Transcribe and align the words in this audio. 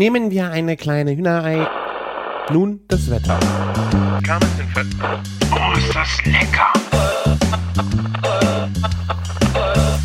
Nehmen 0.00 0.30
wir 0.30 0.50
eine 0.50 0.78
kleine 0.78 1.14
Hühnerei. 1.14 1.68
Nun 2.50 2.80
das 2.88 3.10
Wetter. 3.10 3.38
Oh, 5.52 5.76
ist 5.76 5.94
das 5.94 6.24
lecker! 6.24 6.72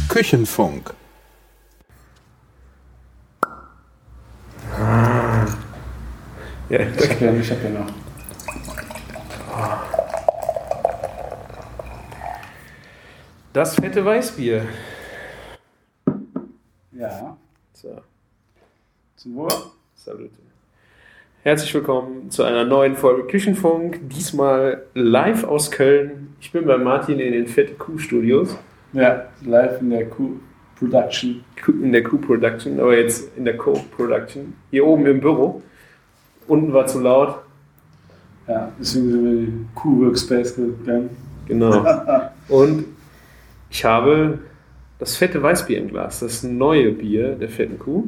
Küchenfunk. 0.10 0.94
Ja, 6.70 6.80
Ich 6.80 7.10
hab 7.10 7.22
ja, 7.22 7.34
ich 7.34 7.52
hab 7.52 7.64
ja 7.64 7.70
noch. 7.70 7.88
das 13.54 13.76
fette 13.76 14.04
Weißbier. 14.04 14.68
Ja. 16.92 17.38
So, 17.72 18.02
Zum 19.16 19.36
Wohl. 19.36 19.75
Salute. 20.06 20.30
Herzlich 21.42 21.74
willkommen 21.74 22.30
zu 22.30 22.44
einer 22.44 22.64
neuen 22.64 22.96
Folge 22.96 23.24
Küchenfunk. 23.24 24.08
Diesmal 24.10 24.84
live 24.94 25.46
aus 25.46 25.72
Köln. 25.72 26.36
Ich 26.40 26.52
bin 26.52 26.66
bei 26.66 26.78
Martin 26.78 27.18
in 27.18 27.34
den 27.34 27.48
Fette 27.48 27.74
Kuh 27.74 27.98
Studios, 27.98 28.56
Ja, 28.94 29.26
live 29.44 29.82
in 29.82 29.90
der 29.90 30.08
Q-Production. 30.08 31.44
in 31.68 31.92
der 31.92 32.04
Kuh 32.04 32.20
Production, 32.20 32.80
aber 32.80 32.96
jetzt 32.96 33.36
in 33.36 33.46
der 33.46 33.58
Co 33.58 33.84
Production. 33.98 34.54
Hier 34.70 34.86
oben 34.86 35.08
im 35.08 35.22
Büro. 35.22 35.64
Unten 36.46 36.72
war 36.72 36.86
zu 36.86 37.00
laut. 37.00 37.40
Ja, 38.48 38.72
deswegen 38.80 39.10
sind 39.10 39.24
wir 39.24 39.32
in 39.32 39.46
den 39.48 39.70
Q-Workspace 39.74 40.56
gegangen. 40.56 41.10
Genau. 41.48 41.84
Und 42.50 42.86
ich 43.72 43.84
habe 43.84 44.38
das 45.00 45.16
fette 45.16 45.42
Weißbier 45.42 45.80
im 45.80 45.88
Glas. 45.88 46.20
Das 46.20 46.44
neue 46.44 46.92
Bier 46.92 47.34
der 47.34 47.50
fetten 47.50 47.80
Kuh. 47.80 48.04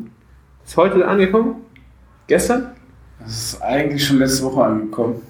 Ist 0.63 0.77
heute 0.77 1.07
angekommen? 1.07 1.63
Gestern? 2.27 2.71
Das 3.19 3.31
ist 3.53 3.61
eigentlich 3.61 4.05
schon 4.05 4.19
letzte 4.19 4.43
Woche 4.43 4.63
angekommen. 4.63 5.21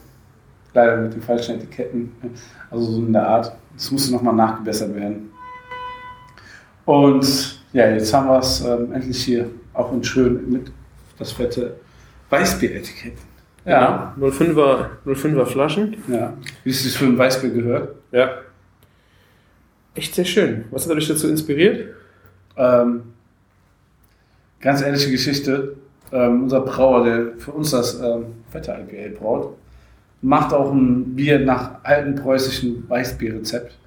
Leider 0.73 0.97
mit 0.97 1.13
den 1.13 1.21
falschen 1.21 1.55
Etiketten. 1.55 2.11
Also 2.69 2.91
so 2.91 2.97
in 3.05 3.13
der 3.13 3.27
Art. 3.27 3.51
Das 3.75 3.91
musste 3.91 4.11
nochmal 4.11 4.35
nachgebessert 4.35 4.93
werden. 4.95 5.31
Und 6.85 7.59
ja, 7.73 7.89
jetzt 7.89 8.13
haben 8.13 8.27
wir 8.27 8.39
es 8.39 8.61
ähm, 8.61 8.91
endlich 8.91 9.23
hier. 9.23 9.49
Auch 9.73 9.93
in 9.93 10.03
schön 10.03 10.49
mit 10.49 10.71
das 11.19 11.31
fette 11.31 11.75
Weißbier-Etikett. 12.29 13.13
Ja, 13.65 14.13
Genau. 14.15 14.27
05er, 14.31 14.85
05er 15.05 15.45
Flaschen. 15.45 15.97
ja. 16.07 16.33
Wie 16.63 16.69
es 16.69 16.83
sich 16.83 16.97
für 16.97 17.05
ein 17.05 17.17
Weißbier 17.17 17.49
gehört. 17.51 17.95
Ja. 18.11 18.31
Echt 19.93 20.15
sehr 20.15 20.25
schön. 20.25 20.65
Was 20.71 20.87
hat 20.89 20.95
euch 20.95 21.07
dazu 21.07 21.27
inspiriert? 21.27 21.93
Ähm, 22.55 23.03
ganz 24.61 24.81
ehrliche 24.81 25.11
Geschichte. 25.11 25.75
Ähm, 26.11 26.43
unser 26.43 26.61
Brauer, 26.61 27.03
der 27.03 27.37
für 27.37 27.51
uns 27.51 27.71
das 27.71 27.99
ähm, 27.99 28.25
fette 28.49 28.71
IPA 28.71 29.19
braut, 29.19 29.57
macht 30.21 30.53
auch 30.53 30.71
ein 30.71 31.15
Bier 31.15 31.39
nach 31.39 31.83
alten 31.83 32.15
preußischen 32.15 32.89
Weißbierrezept. 32.89 33.77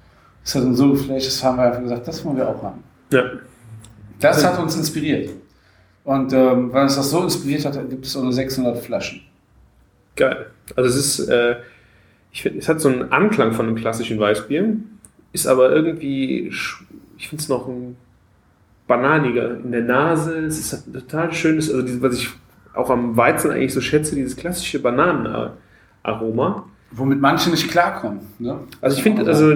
Das 0.43 0.55
hat 0.55 0.63
uns 0.63 0.77
so 0.77 0.91
geflasht, 0.91 1.27
das 1.27 1.43
haben 1.43 1.57
wir 1.57 1.63
einfach 1.63 1.81
gesagt, 1.81 2.07
das 2.07 2.23
wollen 2.25 2.37
wir 2.37 2.49
auch 2.49 2.61
haben. 2.61 2.83
Ja. 3.11 3.23
Das 4.19 4.45
hat 4.45 4.59
uns 4.59 4.75
inspiriert. 4.75 5.31
Und 6.03 6.33
ähm, 6.33 6.71
weil 6.73 6.83
uns 6.83 6.95
das 6.95 7.09
so 7.09 7.23
inspiriert 7.23 7.65
hat, 7.65 7.89
gibt 7.89 8.05
es 8.05 8.15
auch 8.15 8.23
nur 8.23 8.33
600 8.33 8.77
Flaschen. 8.77 9.21
Geil. 10.15 10.47
Also 10.75 10.89
es 10.89 10.95
ist, 10.95 11.29
äh, 11.29 11.57
ich 12.31 12.41
finde, 12.41 12.59
es 12.59 12.69
hat 12.69 12.81
so 12.81 12.89
einen 12.89 13.11
Anklang 13.11 13.51
von 13.53 13.67
einem 13.67 13.75
klassischen 13.75 14.19
Weißbier, 14.19 14.77
ist 15.33 15.47
aber 15.47 15.71
irgendwie, 15.71 16.51
ich 17.17 17.29
finde 17.29 17.41
es 17.41 17.49
noch 17.49 17.67
ein 17.67 17.97
bananiger 18.87 19.57
in 19.57 19.71
der 19.71 19.81
Nase. 19.83 20.45
Es 20.45 20.59
ist 20.59 20.87
ein 20.87 20.93
total 20.93 21.33
schönes, 21.33 21.69
also 21.69 21.81
dieses, 21.81 22.01
was 22.01 22.15
ich 22.15 22.29
auch 22.73 22.89
am 22.89 23.15
Weizen 23.17 23.51
eigentlich 23.51 23.73
so 23.73 23.81
schätze, 23.81 24.15
dieses 24.15 24.35
klassische 24.35 24.79
Bananenaroma. 24.79 26.65
Womit 26.91 27.21
manche 27.21 27.49
nicht 27.49 27.69
klarkommen. 27.69 28.19
Ne? 28.39 28.59
Also 28.81 28.97
ich 28.97 29.03
finde, 29.03 29.25
also 29.25 29.55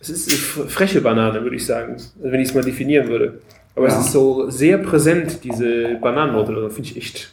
es 0.00 0.10
ist 0.10 0.58
eine 0.58 0.68
freche 0.68 1.00
Banane, 1.00 1.42
würde 1.42 1.56
ich 1.56 1.64
sagen, 1.64 1.92
also 1.94 2.10
wenn 2.20 2.40
ich 2.40 2.48
es 2.48 2.54
mal 2.54 2.62
definieren 2.64 3.08
würde. 3.08 3.40
Aber 3.74 3.88
Ja. 3.88 3.94
es 3.98 4.06
ist 4.06 4.12
so 4.12 4.50
sehr 4.50 4.78
präsent, 4.78 5.44
diese 5.44 5.94
Bananennote. 6.00 6.52
Also 6.54 6.68
finde 6.68 6.90
ich 6.90 6.96
echt, 6.96 7.32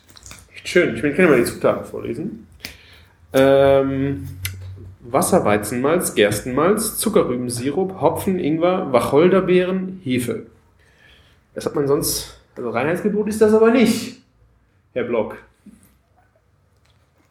echt 0.55 0.67
schön. 0.67 0.95
Ich, 0.95 1.01
kann 1.01 1.13
ja 1.17 1.27
mal 1.27 1.37
die 1.37 1.43
Zutaten 1.45 1.83
vorlesen. 1.85 2.47
Ähm, 3.33 4.27
Wasser, 5.11 5.45
Weizenmalz, 5.45 6.13
Gerstenmalz, 6.15 6.97
Zuckerrübensirup, 6.97 7.99
Hopfen, 8.01 8.39
Ingwer, 8.39 8.91
Wacholderbeeren, 8.91 9.99
Hefe. 10.03 10.47
Das 11.53 11.65
hat 11.65 11.75
man 11.75 11.87
sonst, 11.87 12.39
also 12.55 12.69
Reinheitsgebot 12.69 13.27
ist 13.27 13.41
das 13.41 13.53
aber 13.53 13.71
nicht, 13.71 14.21
Herr 14.93 15.03
Block. 15.03 15.37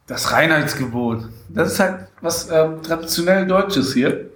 Das 0.06 0.32
Reinheitsgebot. 0.32 1.24
Das 1.50 1.72
ist 1.72 1.80
halt 1.80 2.06
was 2.22 2.50
ähm, 2.50 2.82
traditionell 2.82 3.46
Deutsches 3.46 3.92
hier. 3.92 4.30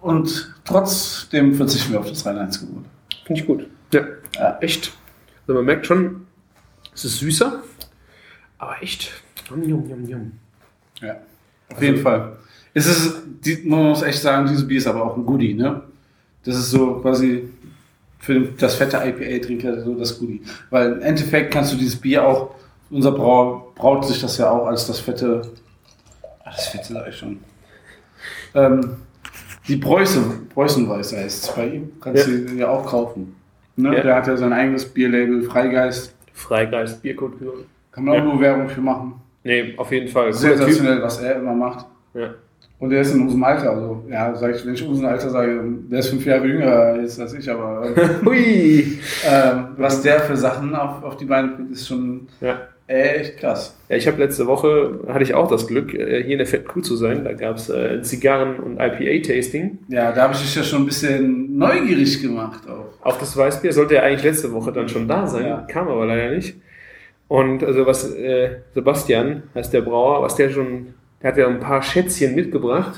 Und 0.00 0.54
trotzdem 0.64 1.54
verzichten 1.54 1.92
wir 1.92 2.00
auf 2.00 2.08
das 2.08 2.24
Reinheitsgebot. 2.24 2.84
Finde 3.26 3.40
ich 3.40 3.46
gut. 3.46 3.66
Ja, 3.92 4.02
Ja. 4.34 4.58
echt. 4.60 4.92
Also 5.42 5.54
man 5.54 5.64
merkt 5.66 5.84
schon, 5.86 6.26
es 6.94 7.04
ist 7.04 7.18
süßer, 7.18 7.62
aber 8.58 8.82
echt. 8.82 9.10
Yum, 9.50 9.62
yum, 9.62 9.88
yum, 9.90 10.08
yum. 10.08 10.32
Ja, 11.00 11.16
auf 11.70 11.82
jeden 11.82 11.98
Fall. 12.00 12.36
Es 12.74 12.86
ist, 12.86 13.16
die, 13.44 13.62
man 13.68 13.84
muss 13.88 14.02
echt 14.02 14.20
sagen, 14.20 14.46
dieses 14.46 14.66
Bier 14.66 14.78
ist 14.78 14.86
aber 14.86 15.04
auch 15.04 15.16
ein 15.16 15.26
Goodie, 15.26 15.54
ne? 15.54 15.82
Das 16.44 16.56
ist 16.56 16.70
so 16.70 16.94
quasi 17.00 17.48
für 18.18 18.34
den- 18.34 18.56
das 18.58 18.74
fette 18.76 18.96
IPA-Trinker 18.98 19.82
so 19.84 19.94
das 19.94 20.18
Goodie. 20.18 20.42
Weil 20.70 20.92
im 20.92 21.00
Endeffekt 21.02 21.52
kannst 21.52 21.72
du 21.72 21.76
dieses 21.76 21.96
Bier 21.96 22.26
auch, 22.26 22.50
unser 22.90 23.12
Brauer 23.12 23.72
braut 23.74 24.04
sich 24.06 24.20
das 24.20 24.38
ja 24.38 24.50
auch 24.50 24.66
als 24.66 24.86
das 24.86 25.00
fette, 25.00 25.42
ah, 26.44 26.50
das 26.50 26.68
fette 26.68 26.92
sag 26.92 27.08
ich 27.08 27.16
schon. 27.16 27.40
Ähm, 28.54 28.96
die 29.68 29.76
Preußen, 29.76 30.48
Preußenweiß 30.48 31.12
heißt 31.16 31.44
es 31.44 31.54
bei 31.54 31.68
ihm, 31.68 31.92
kannst 32.00 32.26
Ja. 32.26 32.32
du 32.34 32.52
ja 32.54 32.68
auch 32.68 32.84
kaufen. 32.86 33.36
Ne? 33.76 33.96
Ja. 33.96 34.02
Der 34.02 34.16
hat 34.16 34.26
ja 34.26 34.36
sein 34.36 34.52
eigenes 34.52 34.84
Bierlabel, 34.84 35.42
Freigeist. 35.42 36.14
Freigeist, 36.32 37.02
Bierkultur. 37.02 37.64
Kann 37.92 38.04
man 38.04 38.14
auch 38.14 38.18
Ja. 38.18 38.24
nur 38.24 38.40
Werbung 38.40 38.68
für 38.68 38.80
machen. 38.80 39.14
Nee, 39.44 39.74
auf 39.76 39.90
jeden 39.92 40.08
Fall. 40.08 40.32
Sensationell, 40.32 41.02
was 41.02 41.18
er 41.20 41.36
immer 41.36 41.54
macht. 41.54 41.86
Ja. 42.14 42.30
Und 42.80 42.90
der 42.90 43.02
ist 43.02 43.14
in 43.14 43.20
unserem 43.22 43.44
Alter, 43.44 43.70
also 43.70 44.02
ja, 44.10 44.34
sag 44.34 44.54
ich, 44.56 44.64
wenn 44.66 44.72
ich 44.74 44.86
unserem 44.86 45.10
Alter 45.10 45.28
sage, 45.30 45.60
der 45.90 45.98
ist 45.98 46.08
fünf 46.08 46.24
Jahre 46.24 46.46
jünger 46.46 46.96
jetzt 47.00 47.20
als 47.20 47.34
ich, 47.34 47.48
aber 47.50 47.90
äh, 47.94 48.08
Hui! 48.24 48.98
ähm, 49.30 49.64
was 49.76 50.00
der 50.02 50.20
für 50.20 50.36
Sachen 50.36 50.74
auf, 50.74 51.02
auf 51.04 51.16
die 51.18 51.26
Beine 51.26 51.48
bringt, 51.48 51.72
ist 51.72 51.86
schon 51.86 52.26
Ja. 52.40 52.58
echt 52.86 53.36
krass. 53.38 53.76
Ja, 53.90 53.96
ich 53.96 54.06
habe 54.06 54.16
letzte 54.18 54.46
Woche, 54.46 55.00
hatte 55.08 55.22
ich 55.22 55.34
auch 55.34 55.46
das 55.48 55.66
Glück, 55.66 55.92
äh, 55.92 56.22
hier 56.22 56.32
in 56.32 56.38
der 56.38 56.46
Fett 56.46 56.66
Kuh 56.66 56.80
zu 56.80 56.96
sein. 56.96 57.22
Da 57.22 57.34
gab 57.34 57.56
es 57.56 57.68
äh, 57.68 58.00
Zigarren- 58.00 58.58
und 58.58 58.78
IPA-Tasting. 58.80 59.78
Ja, 59.88 60.12
da 60.12 60.22
habe 60.22 60.32
ich 60.34 60.40
dich 60.40 60.54
ja 60.56 60.62
schon 60.62 60.82
ein 60.82 60.86
bisschen 60.86 61.58
neugierig 61.58 62.22
gemacht 62.22 62.62
auch. 62.66 62.86
Auf 63.06 63.18
das 63.18 63.36
Weißbier 63.36 63.74
sollte 63.74 63.96
ja 63.96 64.04
eigentlich 64.04 64.24
letzte 64.24 64.52
Woche 64.52 64.72
dann 64.72 64.88
schon 64.88 65.06
da 65.06 65.26
sein, 65.26 65.44
Ja. 65.46 65.66
kam 65.70 65.86
aber 65.88 66.06
leider 66.06 66.30
nicht. 66.34 66.56
Und 67.28 67.62
also 67.62 67.84
was 67.86 68.10
äh, 68.14 68.56
Sebastian 68.74 69.42
heißt 69.54 69.72
der 69.72 69.82
Brauer, 69.82 70.22
was 70.22 70.34
der 70.34 70.48
schon, 70.50 70.94
der 71.22 71.30
hat 71.30 71.38
ja 71.38 71.46
ein 71.46 71.60
paar 71.60 71.82
Schätzchen 71.82 72.34
mitgebracht 72.34 72.94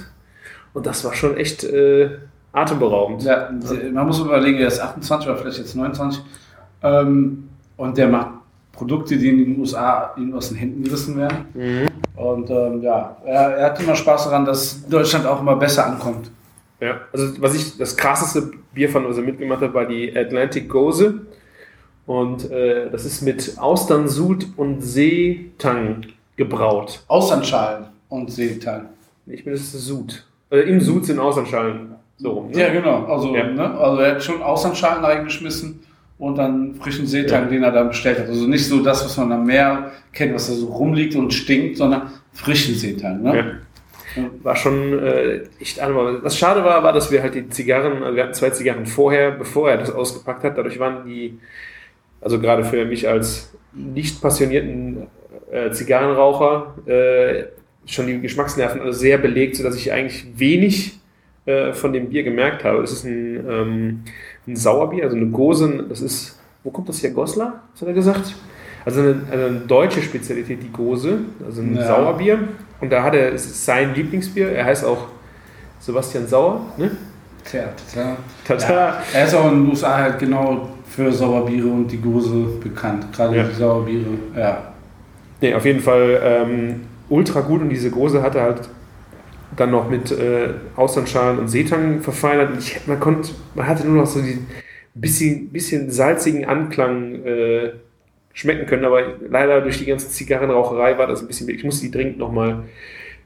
und 0.75 0.87
das 0.87 1.05
war 1.05 1.15
schon 1.15 1.37
echt 1.37 1.65
äh, 1.65 2.11
atemberaubend. 2.53 3.23
Ja, 3.25 3.51
man 3.93 4.07
muss 4.07 4.21
überlegen, 4.21 4.59
der 4.59 4.69
ist 4.69 4.81
28 4.81 5.29
oder 5.29 5.39
vielleicht 5.39 5.59
jetzt 5.59 5.75
29 5.75 6.23
ähm, 6.83 7.49
und 7.77 7.97
der 7.99 8.09
macht 8.09 8.29
Produkte, 8.73 9.17
die 9.17 9.29
in 9.29 9.39
den 9.39 9.61
USA 9.61 10.15
ihm 10.17 10.35
aus 10.35 10.49
den 10.49 10.59
Händen 10.59 10.83
gerissen 10.83 11.17
werden. 11.17 11.47
Mhm. 11.55 11.89
Und 12.17 12.51
ähm, 12.51 12.83
ja, 12.83 13.17
er, 13.25 13.57
er 13.57 13.67
hat 13.67 13.81
immer 13.83 13.95
Spaß 13.95 14.25
daran, 14.25 14.45
dass 14.45 14.87
Deutschland 14.89 15.27
auch 15.27 15.41
immer 15.41 15.57
besser 15.57 15.87
ankommt. 15.87 16.31
Ja, 16.81 17.01
also 17.13 17.41
was 17.41 17.55
ich 17.55 17.77
das 17.77 17.97
krasseste 17.97 18.51
Bier 18.75 18.89
fand, 18.89 19.09
was 19.09 19.17
er 19.17 19.23
mitgemacht 19.23 19.61
hat, 19.61 19.75
war 19.75 19.87
die 19.87 20.17
Atlantic 20.17 20.69
Gose. 20.69 21.21
Und 22.07 22.51
äh, 22.51 22.91
das 22.91 23.05
ist 23.05 23.23
mit 23.23 23.57
Austernsud 23.59 24.47
und 24.57 24.81
Seetang 24.81 26.07
gebraut. 26.37 27.05
Austernschalen 27.07 27.92
und 28.13 28.31
Seetang. 28.31 28.91
Ich 29.27 29.45
bin 29.45 29.53
das 29.55 29.63
ist 29.63 29.73
Sud. 29.87 30.25
Also 30.51 30.65
im 30.67 30.81
Sud 30.81 31.07
sind 31.07 31.19
Austernschalen. 31.19 31.95
So 32.19 32.31
rum. 32.31 32.51
ne? 32.51 32.61
Ja, 32.61 32.69
genau. 32.73 33.05
Also, 33.07 33.35
Ja. 33.35 33.47
Ne? 33.47 33.71
also 33.79 34.01
er 34.03 34.15
hat 34.17 34.23
schon 34.23 34.43
Austernschalen 34.43 35.03
reingeschmissen 35.05 35.81
und 36.19 36.37
dann 36.37 36.75
frischen 36.77 37.07
Seetang, 37.07 37.45
Ja. 37.45 37.49
den 37.51 37.63
er 37.63 37.73
dann 37.73 37.89
bestellt 37.89 38.19
hat. 38.19 38.29
Also 38.29 38.47
nicht 38.47 38.67
so 38.69 38.83
das, 38.83 39.05
was 39.05 39.17
man 39.17 39.33
am 39.33 39.47
Meer 39.47 39.91
kennt, 40.13 40.35
was 40.35 40.47
da 40.49 40.53
so 40.53 40.67
rumliegt 40.67 41.15
und 41.17 41.33
stinkt, 41.33 41.79
sondern 41.79 42.11
frischen 42.33 42.75
Seetang. 42.75 43.23
Ne? 43.23 43.37
Ja. 44.15 44.23
War 44.43 44.57
schon 44.57 44.99
äh, 44.99 45.41
echt 45.59 45.81
anmaßend. 45.81 46.23
Was 46.23 46.37
schade 46.37 46.63
war, 46.65 46.83
war, 46.83 46.93
dass 46.93 47.11
wir 47.11 47.23
halt 47.23 47.35
die 47.35 47.49
Zigarren, 47.49 48.03
also 48.03 48.15
wir 48.15 48.25
hatten 48.25 48.35
zwei 48.35 48.51
Zigarren 48.51 48.85
vorher, 48.85 49.31
bevor 49.31 49.71
er 49.71 49.79
das 49.79 49.91
ausgepackt 49.91 50.45
hat. 50.45 50.59
Dadurch 50.59 50.79
waren 50.79 51.07
die, 51.07 51.39
also 52.21 52.39
gerade 52.39 52.63
für 52.63 52.85
mich 52.85 53.09
als 53.09 53.55
nicht 53.73 54.21
passionierten 54.21 55.07
äh, 55.51 55.71
Zigarrenraucher, 55.71 56.75
äh, 56.87 57.45
schon 57.87 58.07
die 58.07 58.21
Geschmacksnerven 58.21 58.81
also 58.81 58.99
sehr 58.99 59.19
belegt, 59.19 59.57
sodass 59.57 59.77
ich 59.77 59.93
eigentlich 59.93 60.27
wenig 60.37 60.99
äh, 61.47 61.73
von 61.73 61.93
dem 61.93 62.09
Bier 62.11 62.23
gemerkt 62.23 62.65
habe. 62.65 62.81
Das 62.81 62.93
ist 62.93 63.05
ein, 63.05 63.45
ähm, 63.49 64.01
ein 64.47 64.57
Sauerbier, 64.57 65.05
also 65.05 65.17
eine 65.17 65.27
Gosen, 65.27 65.89
das 65.89 66.01
ist, 66.01 66.39
wo 66.63 66.71
kommt 66.71 66.89
das 66.89 67.03
her? 67.03 67.11
Goslar? 67.11 67.63
Hat 67.81 67.89
er 67.89 67.95
gesagt? 67.95 68.35
Also 68.85 69.01
eine, 69.01 69.21
also 69.31 69.47
eine 69.47 69.61
deutsche 69.61 70.03
Spezialität, 70.03 70.63
die 70.63 70.71
Gose, 70.73 71.19
also 71.45 71.63
ein 71.63 71.77
Ja. 71.77 71.87
Sauerbier. 71.87 72.39
Und 72.81 72.91
da 72.91 73.03
hat 73.03 73.15
er, 73.15 73.33
es 73.33 73.47
ist 73.47 73.65
sein 73.65 73.95
Lieblingsbier, 73.95 74.51
er 74.51 74.65
heißt 74.65 74.85
auch 74.85 75.07
Sebastian 75.81 76.27
Sauer, 76.27 76.61
ne? 76.77 76.91
Tja, 77.45 77.65
tja. 77.93 78.17
Tata. 78.47 78.73
Ja, 78.73 79.03
er 79.15 79.25
ist 79.25 79.35
auch 79.35 79.51
in 79.51 79.63
den 79.63 79.71
USA 79.71 79.99
halt 79.99 80.19
genau 80.21 80.69
für 80.89 81.11
Sauerbiere 81.11 81.67
und 81.69 81.89
die 81.89 81.97
Gose 81.97 82.45
bekannt. 82.63 83.07
Gerade 83.13 83.37
Ja. 83.37 83.43
die 83.45 83.55
Sauerbiere, 83.55 84.05
ja. 84.37 84.73
Nee, 85.41 85.55
auf 85.55 85.65
jeden 85.65 85.81
Fall 85.81 86.21
ähm, 86.23 86.81
ultra 87.13 87.41
gut 87.43 87.61
und 87.61 87.69
diese 87.69 87.91
Gose 87.91 88.23
hat 88.23 88.35
er 88.35 88.43
halt 88.43 88.69
dann 89.57 89.71
noch 89.71 89.89
mit 89.89 90.11
äh, 90.11 90.55
Austernschalen 90.77 91.39
und 91.39 91.49
Seetang 91.49 92.01
verfeinert. 92.01 92.53
Und 92.53 92.59
ich, 92.59 92.87
man, 92.87 92.99
konnte, 92.99 93.33
man 93.55 93.67
hatte 93.67 93.87
nur 93.87 93.97
noch 93.97 94.07
so 94.07 94.21
diesen 94.21 94.47
bisschen, 94.95 95.51
bisschen 95.51 95.91
salzigen 95.91 96.47
Anklang 96.47 97.25
äh, 97.25 97.73
schmecken 98.33 98.67
können, 98.67 98.87
aber 98.87 99.03
leider 99.29 99.61
durch 99.61 99.79
die 99.79 99.85
ganze 99.85 100.09
Zigarrenraucherei 100.09 100.97
war 100.97 101.07
das 101.07 101.21
ein 101.21 101.27
bisschen. 101.27 101.49
Ich 101.51 101.65
musste 101.65 101.87
die 101.87 101.91
dringend 101.91 102.19
nochmal 102.19 102.65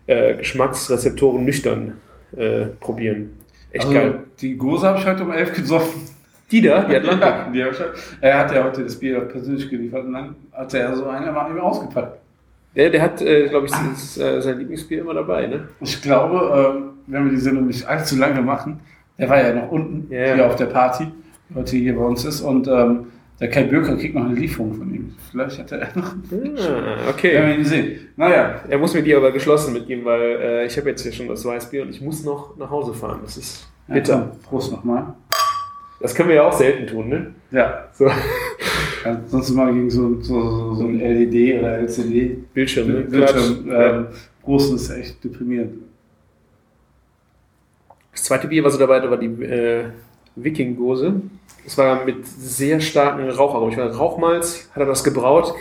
äh, 0.09 0.35
Geschmacksrezeptoren 0.35 1.45
nüchtern 1.45 1.99
äh, 2.37 2.67
probieren. 2.81 3.31
Echt 3.71 3.87
also, 3.87 3.95
geil. 3.97 4.19
Die 4.41 4.57
Gose 4.57 4.87
habe 4.87 4.99
ich 4.99 5.07
heute 5.07 5.23
um 5.23 5.31
11 5.31 5.53
gesoffen. 5.55 6.01
Die 6.51 6.61
da, 6.61 6.83
die 6.83 6.97
Atlantik. 6.97 7.23
Ja, 7.23 7.51
die 7.53 7.61
ich, 7.61 7.81
er 8.21 8.39
hat 8.39 8.55
ja 8.55 8.65
heute 8.65 8.83
das 8.83 8.97
Bier 8.97 9.21
persönlich 9.21 9.69
geliefert 9.69 10.05
und 10.05 10.13
dann 10.13 10.37
hat 10.53 10.75
er 10.75 10.95
so 10.95 11.07
einen 11.07 11.33
mal 11.33 11.51
eben 11.51 11.61
ausgepackt. 11.61 12.19
Der, 12.77 12.91
der 12.91 13.03
hat, 13.03 13.23
äh, 13.23 13.49
glaube 13.49 13.67
ich, 13.67 13.73
das, 13.73 14.19
äh, 14.19 14.41
sein 14.43 14.59
Lieblingsbier 14.59 15.01
immer 15.01 15.15
dabei, 15.15 15.47
ne? 15.47 15.69
Ich 15.81 16.03
glaube, 16.03 16.75
ähm, 16.77 16.83
wenn 17.07 17.25
wir 17.25 17.31
die 17.33 17.39
Sendung 17.41 17.67
nicht 17.67 17.87
allzu 17.89 18.17
lange 18.17 18.43
machen, 18.43 18.81
der 19.19 19.29
war 19.31 19.41
ja 19.41 19.55
noch 19.55 19.71
unten 19.71 20.13
Ja, 20.13 20.27
ja. 20.27 20.35
hier 20.35 20.47
auf 20.47 20.57
der 20.57 20.67
Party, 20.67 21.07
heute 21.55 21.77
hier 21.77 21.97
bei 21.97 22.05
uns 22.05 22.25
ist 22.25 22.43
und 22.43 22.69
ähm, 22.69 23.07
der 23.41 23.51
Kai 23.51 23.65
Bürker 23.65 23.97
kriegt 23.97 24.15
noch 24.15 24.25
eine 24.25 24.35
Lieferung 24.35 24.75
von 24.75 24.95
ihm. 24.95 25.15
Vielleicht 25.31 25.59
hat 25.59 25.73
er 25.73 25.89
noch. 25.95 26.13
Ah, 26.15 26.31
Werden 26.31 26.99
okay. 27.11 27.33
wir 27.47 27.55
ihn 27.55 27.65
sehen. 27.65 27.99
Naja, 28.17 28.61
Er 28.69 28.79
muss 28.79 28.95
mir 28.95 29.03
die 29.03 29.15
aber 29.15 29.31
geschlossen 29.33 29.73
mitgeben, 29.75 30.05
weil 30.05 30.21
äh, 30.23 30.67
ich 30.67 30.77
habe 30.79 30.89
jetzt 30.91 31.03
hier 31.03 31.13
schon 31.13 31.29
das 31.29 31.45
Weißbier 31.45 31.83
und 31.83 31.91
ich 31.91 32.01
muss 32.01 32.25
noch 32.25 32.57
nach 32.57 32.71
Hause 32.71 32.95
fahren. 32.95 33.21
Das 33.23 33.37
ist 33.37 33.69
ja, 33.89 33.95
bitter. 33.95 34.29
komm, 34.33 34.41
Prost 34.43 34.73
nochmal. 34.73 35.15
Das 36.01 36.15
können 36.15 36.29
wir 36.31 36.37
ja 36.37 36.43
auch 36.47 36.53
selten 36.53 36.87
tun, 36.87 37.09
ne? 37.09 37.35
Ja, 37.51 37.89
So, 37.93 38.11
ja, 39.07 39.21
sonst 39.27 39.51
mal 39.51 39.73
gegen 39.73 39.91
so, 39.91 40.21
so, 40.21 40.75
so 40.75 40.85
ein 40.85 40.99
LED 40.99 41.59
oder 41.61 41.79
LCD. 41.79 42.37
Bildschirm, 42.55 42.89
ne? 42.89 43.01
Bildschirm. 43.03 43.71
Ähm, 43.71 44.07
Prost 44.43 44.73
ist 44.75 44.91
echt 44.91 45.23
deprimierend. 45.25 45.75
Das 48.13 48.25
zweite 48.25 48.49
Bier, 48.49 48.65
was 48.65 48.75
er 48.75 48.81
dabei 48.81 48.97
hatte, 48.99 49.11
war 49.11 49.19
die 49.19 49.27
äh, 49.45 49.85
Wiking-Gose. 50.37 51.21
Das 51.65 51.77
war 51.79 52.05
mit 52.05 52.27
sehr 52.27 52.81
starken 52.81 53.29
Raucharomen. 53.29 53.73
Ich 53.73 53.77
meine, 53.77 53.95
Rauchmalz 53.95 54.69
hat 54.73 54.81
er 54.83 54.87
das 54.87 55.03
gebraut. 55.05 55.53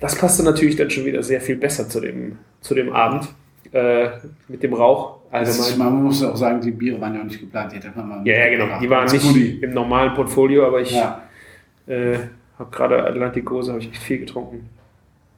Das 0.00 0.16
passte 0.16 0.42
natürlich 0.42 0.76
dann 0.76 0.90
schon 0.90 1.04
wieder 1.04 1.22
sehr 1.22 1.40
viel 1.40 1.56
besser 1.56 1.88
zu 1.88 2.00
dem, 2.00 2.38
zu 2.60 2.74
dem 2.74 2.92
Abend. 2.92 3.28
Äh, 3.72 4.08
mit 4.48 4.62
dem 4.62 4.74
Rauch 4.74 5.18
Also 5.32 5.62
allgemein. 5.62 5.92
man 5.94 6.02
muss 6.04 6.22
auch 6.22 6.36
sagen, 6.36 6.60
die 6.60 6.70
Biere 6.70 7.00
waren 7.00 7.14
ja 7.14 7.20
auch 7.20 7.24
nicht 7.24 7.40
geplant. 7.40 7.72
Die 7.72 7.76
hätte 7.76 7.90
man 7.96 8.08
mal 8.08 8.26
Ja, 8.26 8.36
ja, 8.36 8.50
genau. 8.50 8.78
Die 8.80 8.88
waren 8.90 9.10
nicht 9.10 9.26
Goodie. 9.26 9.58
im 9.62 9.72
normalen 9.72 10.14
Portfolio, 10.14 10.66
aber 10.66 10.80
ich 10.80 10.92
Ja. 10.92 11.22
äh, 11.86 12.18
habe 12.58 12.70
gerade 12.70 13.04
Atlantikose, 13.04 13.72
habe 13.72 13.80
ich 13.80 13.90
echt 13.90 14.02
viel 14.02 14.18
getrunken. 14.18 14.68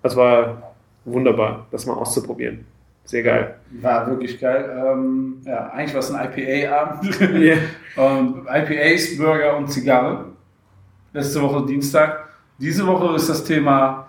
Das 0.03 0.17
war 0.17 0.75
wunderbar, 1.05 1.67
das 1.71 1.87
mal 1.87 1.95
auszuprobieren. 1.95 2.67
Sehr 3.05 3.23
geil. 3.23 3.55
War 3.81 4.07
wirklich 4.09 4.41
geil. 4.41 4.69
Ähm, 4.85 5.37
ja, 5.45 5.69
eigentlich 5.69 5.95
war 5.95 6.01
es 6.01 6.11
ein 6.11 6.29
IPA-Abend. 6.29 7.21
Ja. 7.41 7.57
Und 7.97 8.47
IPAs, 8.49 9.17
Burger 9.17 9.57
und 9.57 9.69
Zigarre. 9.69 10.27
Letzte 11.13 11.41
Woche 11.41 11.65
Dienstag. 11.65 12.29
Diese 12.59 12.87
Woche 12.87 13.15
ist 13.15 13.29
das 13.29 13.45
Thema 13.45 14.07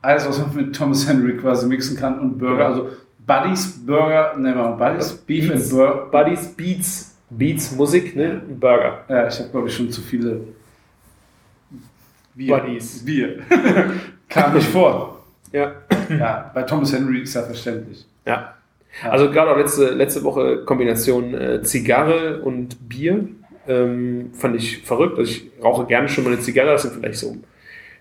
alles, 0.00 0.26
was 0.26 0.38
man 0.38 0.54
mit 0.56 0.74
Thomas 0.74 1.06
Henry 1.08 1.36
quasi 1.36 1.66
mixen 1.66 1.96
kann 1.96 2.18
und 2.18 2.38
Burger. 2.38 2.60
Ja. 2.60 2.66
Also 2.68 2.88
Buddies, 3.26 3.84
Burger, 3.84 4.32
wir 4.36 4.54
mal 4.54 4.72
Buddies, 4.72 5.12
Beef 5.12 5.50
and 5.50 5.70
Burger. 5.70 6.06
Buddies, 6.10 6.48
Beats, 6.56 7.16
Beats, 7.30 7.72
Musik, 7.76 8.16
ne? 8.16 8.40
Burger. 8.58 9.04
Ja, 9.08 9.28
ich 9.28 9.38
habe 9.38 9.50
glaube 9.50 9.68
ich 9.68 9.76
schon 9.76 9.90
zu 9.90 10.00
viele 10.00 10.40
Bier. 12.38 12.56
Buddies. 12.56 13.04
Bier. 13.04 13.40
Kam 14.28 14.54
nicht 14.54 14.68
vor. 14.68 15.24
Ja. 15.52 15.72
Ja, 16.08 16.50
bei 16.54 16.62
Thomas 16.62 16.92
Henry 16.92 17.20
ist 17.20 17.34
ja 17.34 17.42
verständlich. 17.42 18.06
ja. 18.24 18.54
Ja. 19.02 19.10
Also 19.10 19.30
gerade 19.30 19.50
auch 19.50 19.56
letzte, 19.56 19.90
letzte 19.90 20.24
Woche 20.24 20.64
Kombination 20.64 21.34
äh, 21.34 21.62
Zigarre 21.62 22.40
und 22.40 22.88
Bier 22.88 23.28
ähm, 23.68 24.30
fand 24.32 24.56
ich 24.56 24.78
verrückt. 24.78 25.18
Also 25.18 25.30
ich 25.30 25.50
rauche 25.62 25.86
gerne 25.86 26.08
schon 26.08 26.24
mal 26.24 26.32
eine 26.32 26.40
Zigarre, 26.40 26.70
das 26.70 26.82
sind 26.82 26.94
vielleicht 26.94 27.18
so 27.18 27.36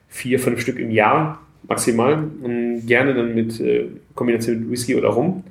vier, 0.08 0.40
fünf 0.40 0.62
Stück 0.62 0.80
im 0.80 0.90
Jahr 0.90 1.40
maximal. 1.68 2.14
Und 2.42 2.88
gerne 2.88 3.14
dann 3.14 3.36
mit 3.36 3.60
äh, 3.60 3.90
Kombination 4.16 4.62
mit 4.62 4.72
Whisky 4.72 4.96
oder 4.96 5.10
Rum. 5.10 5.44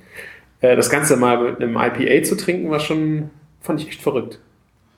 Äh, 0.61 0.75
das 0.75 0.91
Ganze 0.91 1.17
mal 1.17 1.53
mit 1.53 1.61
einem 1.61 1.77
IPA 1.77 2.25
zu 2.25 2.37
trinken, 2.37 2.71
war 2.71 2.81
schon, 2.81 3.31
fand 3.61 3.81
ich 3.81 3.89
echt 3.89 4.03
verrückt. 4.03 4.41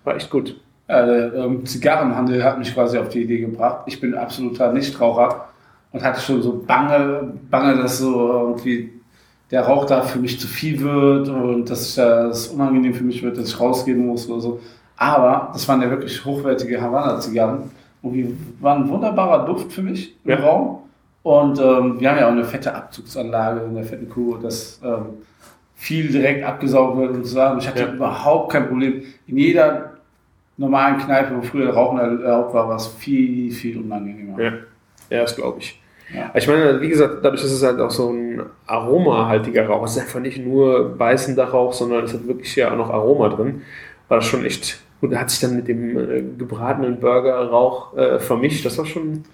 War 0.05 0.17
echt 0.17 0.31
gut. 0.31 0.59
Ja, 0.89 1.05
der 1.05 1.35
ähm, 1.35 1.67
Zigarrenhandel 1.67 2.43
hat 2.43 2.59
mich 2.59 2.73
quasi 2.73 2.97
auf 2.99 3.11
die 3.11 3.23
Idee 3.23 3.41
gebracht. 3.41 3.83
Ich 3.87 4.01
bin 4.01 4.15
absoluter 4.15 4.73
Nichtraucher 4.73 5.49
und 5.93 6.03
hatte 6.03 6.21
schon 6.21 6.41
so 6.43 6.65
bange, 6.67 7.35
bange, 7.51 7.77
dass 7.83 7.99
so 7.99 8.29
irgendwie 8.31 8.91
der 9.51 9.63
Rauch 9.63 9.85
da 9.87 10.03
für 10.03 10.19
mich 10.19 10.41
zu 10.41 10.47
viel 10.47 10.81
wird 10.81 11.29
und 11.29 11.69
dass 11.71 11.95
das 11.95 12.49
unangenehm 12.49 12.95
für 12.95 13.05
mich 13.05 13.23
wird, 13.23 13.37
dass 13.39 13.49
ich 13.49 13.61
rausgehen 13.61 14.07
muss 14.07 14.29
oder 14.29 14.41
so. 14.41 14.61
Aber 14.97 15.51
das 15.53 15.67
waren 15.69 15.81
ja 15.83 15.91
wirklich 15.91 16.25
hochwertige 16.25 16.81
Havanna-Zigarren 16.81 17.71
und 18.03 18.13
die 18.13 18.37
waren 18.61 18.85
ein 18.85 18.89
wunderbarer 18.89 19.45
Duft 19.47 19.73
für 19.73 19.83
mich 19.83 20.17
im 20.25 20.31
Ja. 20.31 20.37
Raum. 20.41 20.79
Und 21.23 21.59
ähm, 21.59 22.01
wir 22.01 22.11
haben 22.11 22.19
ja 22.19 22.27
auch 22.29 22.33
eine 22.33 22.45
fette 22.45 22.75
Abzugsanlage 22.75 23.61
in 23.61 23.75
der 23.75 23.85
fetten 23.85 24.09
Kuh, 24.09 24.37
dass 24.39 24.81
ähm, 24.83 25.07
viel 25.75 26.09
direkt 26.09 26.45
abgesaugt 26.45 26.97
wird 26.97 27.11
und 27.11 27.25
so. 27.25 27.43
Und 27.43 27.59
ich 27.59 27.69
hatte 27.69 27.83
Ja. 27.83 27.93
überhaupt 27.93 28.53
kein 28.53 28.69
Problem. 28.69 29.03
In 29.27 29.37
jeder 29.37 29.98
normalen 30.59 30.99
Kneipe, 30.99 31.37
wo 31.37 31.43
früher 31.43 31.73
Rauchen 31.73 31.99
erlaubt 31.99 32.53
war, 32.53 32.69
war 32.69 32.77
es 32.77 32.87
viel, 32.87 33.51
viel 33.51 33.79
unangenehmer. 33.79 34.43
Ja, 34.43 34.53
ja 35.09 35.23
das 35.23 35.35
glaube 35.35 35.61
ich. 35.61 35.81
Ja. 36.15 36.31
Ich 36.35 36.47
meine, 36.49 36.81
wie 36.81 36.89
gesagt, 36.89 37.19
dadurch, 37.23 37.43
dass 37.43 37.51
es 37.51 37.63
halt 37.63 37.81
auch 37.81 37.91
so 37.91 38.11
ein 38.11 38.43
aromahaltiger 38.67 39.67
Rauch 39.67 39.85
ist, 39.85 39.93
es 39.93 39.97
ist 39.99 40.03
einfach 40.05 40.21
nicht 40.21 40.39
nur 40.39 40.97
beißender 40.97 41.45
Rauch, 41.45 41.73
sondern 41.73 42.05
es 42.05 42.15
hat 42.15 42.27
wirklich 42.27 42.55
ja 42.57 42.73
auch 42.73 42.77
noch 42.77 42.91
Aroma 42.91 43.29
drin, 43.29 43.63
war 44.09 44.19
das 44.19 44.27
schon 44.27 44.45
echt 44.45 44.81
gut. 45.01 45.15
Hat 45.15 45.31
sich 45.31 45.41
dann 45.41 45.57
mit 45.57 45.69
dem 45.69 45.97
äh, 45.97 46.23
gebratenen 46.37 46.99
Burger-Rauch 46.99 47.97
äh, 47.97 48.19
vermischt. 48.19 48.65
Das 48.65 48.79
war 48.79 48.87
schon. 48.87 49.25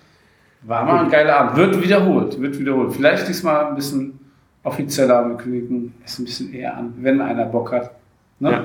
War 0.62 0.84
mal 0.84 1.04
ein 1.04 1.10
geiler 1.10 1.36
Abend. 1.36 1.56
Wird 1.56 1.82
wiederholt, 1.82 2.40
wird 2.40 2.58
wiederholt. 2.58 2.92
Vielleicht 2.92 3.28
diesmal 3.28 3.66
ein 3.66 3.74
bisschen 3.74 4.18
offizieller. 4.62 5.28
Wir 5.28 5.36
kündigen 5.36 5.94
es 6.04 6.18
ein 6.18 6.24
bisschen 6.24 6.52
eher 6.54 6.76
an, 6.76 6.94
wenn 6.96 7.20
einer 7.20 7.44
Bock 7.44 7.70
hat. 7.70 7.92
Ne? 8.40 8.50
Ja. 8.50 8.64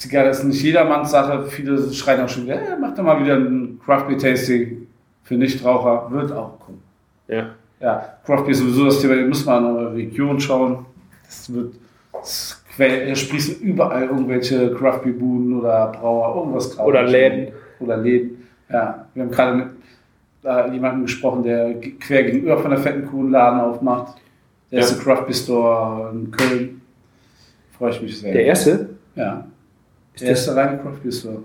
Zigarre 0.00 0.30
ist 0.30 0.42
nicht 0.44 0.62
jedermanns 0.62 1.10
Sache. 1.10 1.44
Viele 1.46 1.92
schreien 1.92 2.22
auch 2.24 2.28
schon 2.28 2.44
wieder, 2.44 2.54
äh, 2.56 2.76
mach 2.80 2.94
doch 2.94 3.02
mal 3.02 3.22
wieder 3.22 3.34
ein 3.36 3.78
Craft 3.84 4.08
Beer 4.08 4.18
Tasting 4.18 4.86
für 5.22 5.34
Nichtraucher. 5.34 6.10
Wird 6.10 6.32
auch 6.32 6.58
kommen. 6.58 6.82
Ja. 7.28 7.50
Ja, 7.80 8.14
Craft 8.24 8.44
Beer 8.44 8.50
ist 8.52 8.58
sowieso 8.60 8.86
das 8.86 9.00
Thema, 9.00 9.14
ihr 9.14 9.26
müsst 9.26 9.44
mal 9.46 9.58
in 9.58 9.64
eure 9.66 9.94
Region 9.94 10.40
schauen. 10.40 10.86
Es 11.28 11.52
wird, 11.52 11.74
es 12.78 13.20
sprießen 13.20 13.60
überall 13.60 14.04
irgendwelche 14.04 14.72
Craft 14.74 15.00
Beer 15.04 15.12
Buden 15.12 15.60
oder 15.60 15.88
Brauer, 15.88 16.34
irgendwas 16.36 16.70
gerade. 16.74 16.88
Oder 16.88 17.02
Läden. 17.02 17.48
Oder 17.80 17.96
Läden. 17.98 18.46
Ja, 18.70 19.06
wir 19.14 19.22
haben 19.22 19.30
gerade 19.30 19.56
mit 19.56 19.66
äh, 20.44 20.72
jemandem 20.72 21.02
gesprochen, 21.02 21.42
der 21.42 21.74
quer 22.00 22.22
gegenüber 22.24 22.58
von 22.58 22.70
der 22.70 22.80
fetten 22.80 23.06
Kuh 23.06 23.20
einen 23.20 23.30
Laden 23.32 23.60
aufmacht. 23.60 24.14
Der 24.70 24.78
Ja. 24.80 24.86
erste 24.86 25.02
Craft 25.02 25.24
Beer 25.26 25.34
Store 25.34 26.10
in 26.14 26.30
Köln. 26.30 26.80
Freue 27.76 27.90
ich 27.90 28.00
mich 28.02 28.18
sehr. 28.18 28.32
Der 28.32 28.44
erste? 28.46 28.88
Ja. 29.14 29.44
Ist 30.20 30.22
Der 30.22 30.28
erste 30.30 30.56
reine 30.56 30.78
Craft 30.78 31.02
Beer 31.02 31.12
Store. 31.12 31.38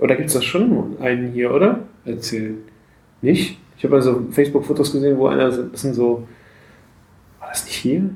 Oder 0.00 0.16
gibt 0.16 0.28
es 0.28 0.34
das 0.34 0.44
schon 0.44 0.96
einen 1.00 1.32
hier, 1.32 1.52
oder? 1.52 1.80
Erzähl. 2.04 2.54
Nicht? 3.22 3.58
Ich 3.76 3.84
habe 3.84 3.96
also 3.96 4.22
Facebook-Fotos 4.30 4.92
gesehen, 4.92 5.18
wo 5.18 5.26
einer, 5.28 5.50
so- 5.52 5.64
das 5.64 5.82
sind 5.82 5.94
so, 5.94 6.26
war 7.38 7.48
das 7.48 7.64
nicht 7.64 7.74
hier? 7.76 8.10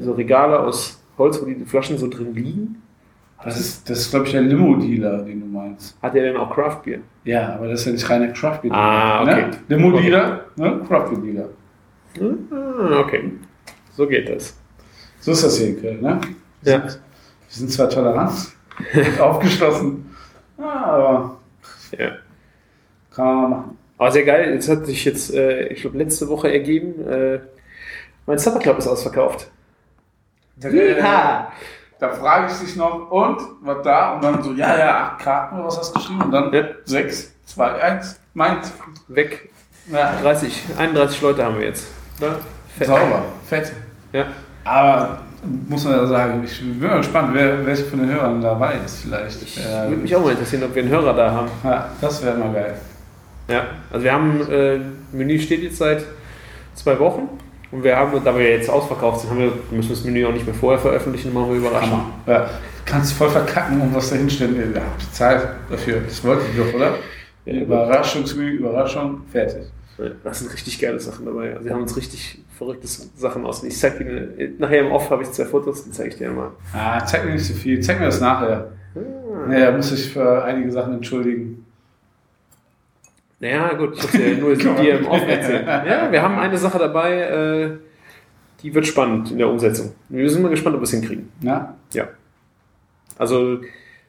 So 0.00 0.12
Regale 0.12 0.58
aus 0.60 1.02
Holz, 1.18 1.40
wo 1.40 1.46
die 1.46 1.64
Flaschen 1.64 1.98
so 1.98 2.08
drin 2.08 2.34
liegen. 2.34 2.76
Das 3.42 3.60
ist, 3.60 3.88
das 3.90 4.00
ist 4.00 4.10
glaube 4.10 4.24
ich, 4.26 4.32
der 4.32 4.40
Limo-Dealer, 4.42 5.22
den 5.22 5.40
du 5.40 5.46
meinst. 5.46 5.96
Hat 6.00 6.14
der 6.14 6.22
denn 6.22 6.36
auch 6.36 6.54
Craft 6.54 6.80
Beer? 6.84 6.98
Ja, 7.24 7.54
aber 7.56 7.68
das 7.68 7.80
ist 7.80 7.86
ja 7.86 7.92
nicht 7.92 8.08
reiner 8.08 8.28
Craft 8.28 8.60
Beer. 8.62 8.72
Ah, 8.72 9.22
okay. 9.22 9.42
Ne? 9.46 9.50
Limo-Dealer, 9.68 10.44
ne? 10.56 10.80
Craft 10.88 11.10
Beer 11.10 11.18
Dealer. 11.20 11.48
Ah, 12.50 13.00
okay. 13.00 13.32
So 13.92 14.06
geht 14.06 14.28
das. 14.30 14.56
So 15.20 15.32
ist 15.32 15.44
das 15.44 15.58
hier 15.58 15.68
in 15.68 15.80
Köln, 15.80 16.00
ne? 16.00 16.20
Wir, 16.62 16.72
Ja. 16.72 16.80
sind, 16.88 17.00
wir 17.00 17.56
sind 17.56 17.70
zwar 17.70 17.88
tolerant 17.90 18.32
aufgeschlossen, 19.20 20.14
ja, 20.58 20.84
aber 20.84 21.36
Ja. 21.98 22.10
kann 23.14 23.26
man 23.26 23.50
machen. 23.50 23.78
Aber 23.98 24.10
sehr 24.12 24.24
geil, 24.24 24.56
es 24.58 24.68
hat 24.68 24.86
sich 24.86 25.04
jetzt, 25.04 25.32
äh, 25.32 25.68
ich 25.68 25.82
glaube, 25.82 25.98
letzte 25.98 26.28
Woche 26.28 26.52
ergeben, 26.52 27.06
äh, 27.08 27.40
mein 28.26 28.38
Supper 28.38 28.58
Club 28.58 28.78
ist 28.78 28.86
ausverkauft. 28.88 29.50
Ja. 30.60 31.52
Da 32.00 32.08
frage 32.10 32.52
ich 32.52 32.58
dich 32.58 32.76
noch, 32.76 33.10
und, 33.10 33.40
was 33.62 33.82
da? 33.82 34.14
Und 34.14 34.24
dann 34.24 34.42
so, 34.42 34.52
ja, 34.52 34.76
ja, 34.76 34.98
acht 35.12 35.20
Karten 35.20 35.64
was 35.64 35.78
hast 35.78 35.94
du 35.94 35.98
geschrieben? 36.00 36.22
Und 36.22 36.32
dann 36.32 36.52
Ja. 36.52 36.64
sechs, 36.84 37.32
zwei, 37.46 37.72
eins, 37.80 38.18
meins. 38.34 38.72
Weg. 39.08 39.50
Ja. 39.90 40.12
30, 40.20 40.64
31 40.76 41.22
Leute 41.22 41.44
haben 41.44 41.58
wir 41.58 41.66
jetzt. 41.66 41.86
Fett. 42.76 42.86
Sauber, 42.88 43.22
fett. 43.46 43.72
Ja. 44.12 44.26
Aber 44.64 45.20
muss 45.68 45.84
man 45.84 45.94
ja 45.94 46.06
sagen, 46.06 46.42
ich 46.44 46.58
bin 46.60 46.80
mal 46.80 46.98
gespannt, 46.98 47.30
wer, 47.32 47.64
welche 47.66 47.84
von 47.84 48.00
den 48.00 48.10
Hörern 48.10 48.40
dabei 48.40 48.74
ist 48.84 49.02
vielleicht. 49.02 49.42
Ich 49.42 49.58
würde 49.58 49.96
mich 49.96 50.14
auch 50.14 50.22
mal 50.22 50.32
interessieren, 50.32 50.64
ob 50.64 50.74
wir 50.74 50.82
einen 50.82 50.90
Hörer 50.90 51.14
da 51.14 51.30
haben. 51.30 51.48
ja, 51.62 51.90
das 52.00 52.24
wäre 52.24 52.36
mal 52.36 52.52
geil. 52.52 52.74
Ja, 53.48 53.64
also 53.90 54.04
wir 54.04 54.12
haben, 54.12 54.50
äh, 54.50 54.78
Menü 55.12 55.38
steht 55.38 55.62
jetzt 55.62 55.76
seit 55.76 56.04
zwei 56.74 56.98
Wochen 56.98 57.28
und 57.70 57.84
wir 57.84 57.96
haben, 57.96 58.22
da 58.24 58.36
wir 58.36 58.50
jetzt 58.50 58.70
ausverkauft 58.70 59.20
sind, 59.20 59.38
wir, 59.38 59.52
müssen 59.70 59.90
wir 59.90 59.96
das 59.96 60.04
Menü 60.04 60.26
auch 60.26 60.32
nicht 60.32 60.46
mehr 60.46 60.54
vorher 60.54 60.80
veröffentlichen, 60.80 61.32
machen 61.34 61.50
wir 61.50 61.56
überraschend. 61.56 61.92
Hammer. 61.92 62.10
Ja, 62.26 62.50
kannst 62.84 63.12
voll 63.12 63.28
verkacken 63.30 63.80
und 63.80 63.94
was 63.94 64.10
dahinstellen. 64.10 64.56
Ihr 64.56 64.80
habt 64.80 65.02
die 65.02 65.12
Zeit 65.12 65.42
dafür. 65.70 66.00
Das 66.06 66.24
wollt 66.24 66.40
ihr 66.54 66.64
doch, 66.64 66.74
oder? 66.74 66.94
Ja, 67.44 67.60
Überraschungsmenü, 67.60 68.52
Überraschung, 68.52 69.22
fertig. 69.30 69.64
Das 70.24 70.40
sind 70.40 70.52
richtig 70.52 70.80
geile 70.80 70.98
Sachen 70.98 71.24
dabei. 71.26 71.52
Also 71.54 71.64
wir 71.64 71.72
haben 71.72 71.82
uns 71.82 71.96
richtig 71.96 72.38
verrückte 72.56 72.86
Sachen 72.86 73.44
aus. 73.44 73.62
Ich 73.64 73.78
zeig 73.78 73.98
dir, 73.98 74.52
nachher 74.58 74.80
im 74.80 74.92
Off 74.92 75.10
habe 75.10 75.22
ich 75.22 75.32
zwei 75.32 75.44
Fotos, 75.44 75.84
die 75.84 75.90
zeige 75.90 76.10
ich 76.10 76.16
dir 76.16 76.30
mal. 76.30 76.52
Ah, 76.72 77.04
zeig 77.04 77.24
mir 77.24 77.32
nicht 77.32 77.44
so 77.46 77.54
viel. 77.54 77.80
Zeig 77.80 77.98
mir 77.98 78.06
das 78.06 78.20
nachher. 78.20 78.72
Naja, 79.48 79.72
muss 79.72 79.92
ich 79.92 80.12
für 80.12 80.44
einige 80.44 80.70
Sachen 80.70 80.94
entschuldigen. 80.94 81.66
Naja, 83.40 83.74
gut, 83.74 83.96
ich 83.96 84.02
habe 84.02 84.18
ja 84.18 84.36
nur 84.36 84.56
dir 84.82 84.98
im 85.00 85.06
Off 85.06 85.26
erzählt. 85.26 85.66
Ja, 85.66 86.10
wir 86.10 86.22
haben 86.22 86.38
eine 86.38 86.56
Sache 86.56 86.78
dabei, 86.78 87.20
äh, 87.20 87.70
die 88.62 88.74
wird 88.74 88.86
spannend 88.86 89.30
in 89.32 89.38
der 89.38 89.48
Umsetzung. 89.48 89.92
Wir 90.08 90.30
sind 90.30 90.42
mal 90.42 90.48
gespannt, 90.48 90.76
ob 90.76 90.80
wir 90.80 90.84
es 90.84 90.92
hinkriegen. 90.92 91.30
Ja? 91.40 91.74
Ja. 91.92 92.08
Also, 93.18 93.60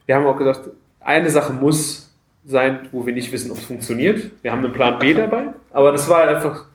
wir 0.06 0.14
haben 0.14 0.26
auch 0.26 0.38
gesagt, 0.38 0.70
eine 1.00 1.28
Sache 1.30 1.52
muss 1.52 2.14
sein, 2.46 2.88
wo 2.92 3.04
wir 3.04 3.12
nicht 3.12 3.30
wissen, 3.32 3.50
ob 3.50 3.58
es 3.58 3.64
funktioniert. 3.64 4.30
Wir 4.42 4.52
haben 4.52 4.64
einen 4.64 4.72
Plan 4.72 4.98
B 4.98 5.12
dabei, 5.12 5.48
aber 5.72 5.92
das 5.92 6.08
war 6.08 6.26
einfach, 6.26 6.66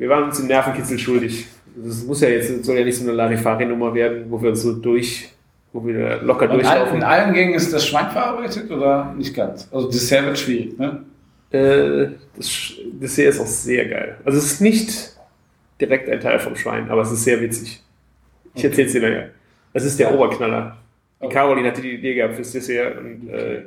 wir 0.00 0.08
waren 0.08 0.24
uns 0.24 0.38
den 0.38 0.46
Nervenkitzel 0.48 0.98
schuldig. 0.98 1.46
Das 1.76 2.02
muss 2.04 2.20
ja 2.22 2.28
jetzt, 2.28 2.64
soll 2.64 2.78
ja 2.78 2.84
nicht 2.84 2.96
so 2.96 3.04
eine 3.04 3.12
Larifari-Nummer 3.12 3.94
werden, 3.94 4.24
wo 4.30 4.42
wir 4.42 4.50
uns 4.50 4.62
so 4.62 4.72
durch, 4.72 5.28
wo 5.72 5.86
wir 5.86 6.20
locker 6.22 6.46
Und 6.50 6.54
durchlaufen. 6.56 6.96
in 6.96 7.02
allen 7.04 7.32
Gängen 7.34 7.54
ist 7.54 7.72
das 7.72 7.86
Schwein 7.86 8.10
verarbeitet 8.10 8.70
oder 8.70 9.14
nicht 9.16 9.34
ganz? 9.34 9.68
Also 9.70 9.88
Dessert 9.90 10.24
wird 10.24 10.38
schwierig, 10.38 10.76
ne? 10.78 11.04
Äh, 11.52 12.08
das 12.36 12.72
Dessert 13.00 13.28
ist 13.34 13.40
auch 13.40 13.46
sehr 13.46 13.86
geil. 13.88 14.16
Also 14.24 14.38
es 14.38 14.46
ist 14.52 14.60
nicht 14.60 15.16
direkt 15.80 16.08
ein 16.08 16.20
Teil 16.20 16.38
vom 16.38 16.56
Schwein, 16.56 16.90
aber 16.90 17.02
es 17.02 17.12
ist 17.12 17.24
sehr 17.24 17.40
witzig. 17.40 17.82
Ich 18.54 18.60
Okay. 18.60 18.68
erzähl's 18.68 18.92
dir 18.92 19.02
nachher. 19.02 19.30
Das 19.72 19.84
ist 19.84 19.98
der 20.00 20.08
Ja. 20.08 20.14
Oberknaller. 20.14 20.76
Die 21.20 21.26
Okay. 21.26 21.34
Caroline 21.34 21.68
hatte 21.68 21.82
die 21.82 21.92
Idee 21.94 22.14
gehabt 22.14 22.34
fürs 22.34 22.50
Dessert 22.52 22.98
und 22.98 23.28
äh, 23.28 23.62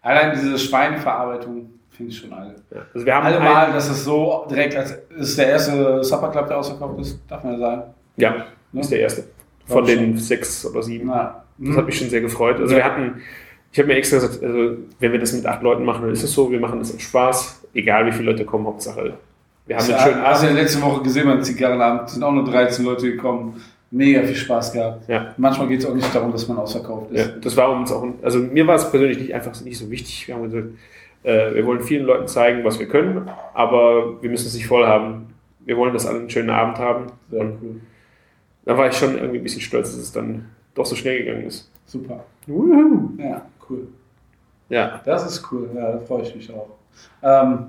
Allein 0.00 0.36
diese 0.36 0.56
Schweineverarbeitung 0.58 1.68
finde 1.96 2.12
ich 2.12 2.18
schon 2.18 2.32
alle. 2.32 2.54
ja. 2.74 2.82
also 2.94 3.06
wir 3.06 3.14
haben 3.14 3.26
Alle 3.26 3.40
Mal, 3.40 3.72
dass 3.72 3.88
es 3.90 4.04
so 4.04 4.46
direkt 4.50 4.76
als 4.76 4.96
ist 5.16 5.38
der 5.38 5.48
erste 5.48 6.04
Supper 6.04 6.28
Club, 6.30 6.46
der 6.48 6.58
ausverkauft 6.58 7.00
ist, 7.00 7.18
darf 7.28 7.42
man 7.44 7.54
ja 7.54 7.58
sagen. 7.58 7.82
Ja, 8.16 8.34
Ne? 8.72 8.80
ist 8.80 8.90
der 8.90 9.00
erste. 9.00 9.24
Von 9.66 9.84
Glaub 9.84 9.86
den 9.98 10.16
sechs 10.18 10.66
oder 10.66 10.82
sieben. 10.82 11.06
Na, 11.08 11.44
Das 11.58 11.76
hat 11.76 11.86
mich 11.86 11.98
schon 11.98 12.08
sehr 12.10 12.20
gefreut. 12.20 12.56
Also 12.60 12.72
Ja. 12.72 12.78
wir 12.78 12.84
hatten, 12.84 13.22
ich 13.72 13.78
habe 13.78 13.88
mir 13.88 13.94
extra 13.96 14.16
gesagt, 14.18 14.42
also 14.42 14.76
wenn 15.00 15.12
wir 15.12 15.18
das 15.18 15.32
mit 15.32 15.46
acht 15.46 15.62
Leuten 15.62 15.84
machen, 15.84 16.02
dann 16.02 16.12
ist 16.12 16.22
es 16.22 16.32
so, 16.32 16.50
wir 16.50 16.60
machen 16.60 16.78
das 16.78 16.90
im 16.90 16.98
Spaß, 16.98 17.62
egal 17.74 18.06
wie 18.06 18.12
viele 18.12 18.30
Leute 18.32 18.44
kommen, 18.44 18.66
Hauptsache. 18.66 19.14
Wir 19.66 19.76
haben 19.76 19.82
Hast 19.82 19.90
einen 19.90 19.98
du 19.98 20.10
schönen 20.12 20.24
hast 20.26 20.42
du 20.42 20.46
ja 20.46 20.52
letzte 20.52 20.82
Woche 20.82 21.02
gesehen 21.02 21.26
beim 21.26 21.42
Zigarrenabend, 21.42 22.08
sind 22.10 22.22
auch 22.22 22.32
nur 22.32 22.44
13 22.44 22.84
Leute 22.84 23.10
gekommen. 23.10 23.60
Mega 23.90 24.22
viel 24.24 24.34
Spaß 24.36 24.72
gehabt. 24.72 25.08
Ja. 25.08 25.32
Manchmal 25.36 25.68
geht 25.68 25.80
es 25.80 25.86
auch 25.86 25.94
nicht 25.94 26.12
darum, 26.14 26.32
dass 26.32 26.46
man 26.48 26.58
ausverkauft 26.58 27.12
Ja, 27.12 27.22
ist. 27.22 27.44
das 27.44 27.56
war 27.56 27.70
uns 27.70 27.90
auch, 27.92 28.04
also 28.22 28.40
mir 28.40 28.66
war 28.66 28.74
es 28.74 28.90
persönlich 28.90 29.18
nicht 29.18 29.32
einfach 29.34 29.58
nicht 29.62 29.78
so 29.78 29.88
wichtig. 29.90 30.26
Wir 30.26 30.34
haben 30.34 30.42
gesagt, 30.50 30.68
äh, 31.26 31.54
wir 31.54 31.66
wollen 31.66 31.80
vielen 31.80 32.06
Leuten 32.06 32.28
zeigen, 32.28 32.64
was 32.64 32.78
wir 32.78 32.86
können, 32.88 33.28
aber 33.52 34.22
wir 34.22 34.30
müssen 34.30 34.46
es 34.46 34.54
nicht 34.54 34.66
voll 34.68 34.86
haben. 34.86 35.34
Wir 35.64 35.76
wollen, 35.76 35.92
dass 35.92 36.06
alle 36.06 36.20
einen 36.20 36.30
schönen 36.30 36.50
Abend 36.50 36.78
haben. 36.78 37.06
Sehr 37.30 37.40
Und 37.40 37.58
cool. 37.62 37.80
da 38.64 38.78
war 38.78 38.88
ich 38.88 38.94
schon 38.96 39.16
irgendwie 39.18 39.38
ein 39.38 39.42
bisschen 39.42 39.60
stolz, 39.60 39.90
dass 39.90 40.00
es 40.00 40.12
dann 40.12 40.46
doch 40.74 40.86
so 40.86 40.94
schnell 40.94 41.18
gegangen 41.24 41.44
ist. 41.46 41.70
Super. 41.84 42.24
Wuhu. 42.46 43.10
Ja, 43.18 43.42
cool. 43.68 43.88
Ja, 44.68 45.00
Das 45.04 45.26
ist 45.26 45.50
cool, 45.52 45.68
ja, 45.74 45.92
da 45.92 45.98
freue 45.98 46.22
ich 46.22 46.34
mich 46.34 46.52
auch. 46.52 46.68
Ähm, 47.22 47.66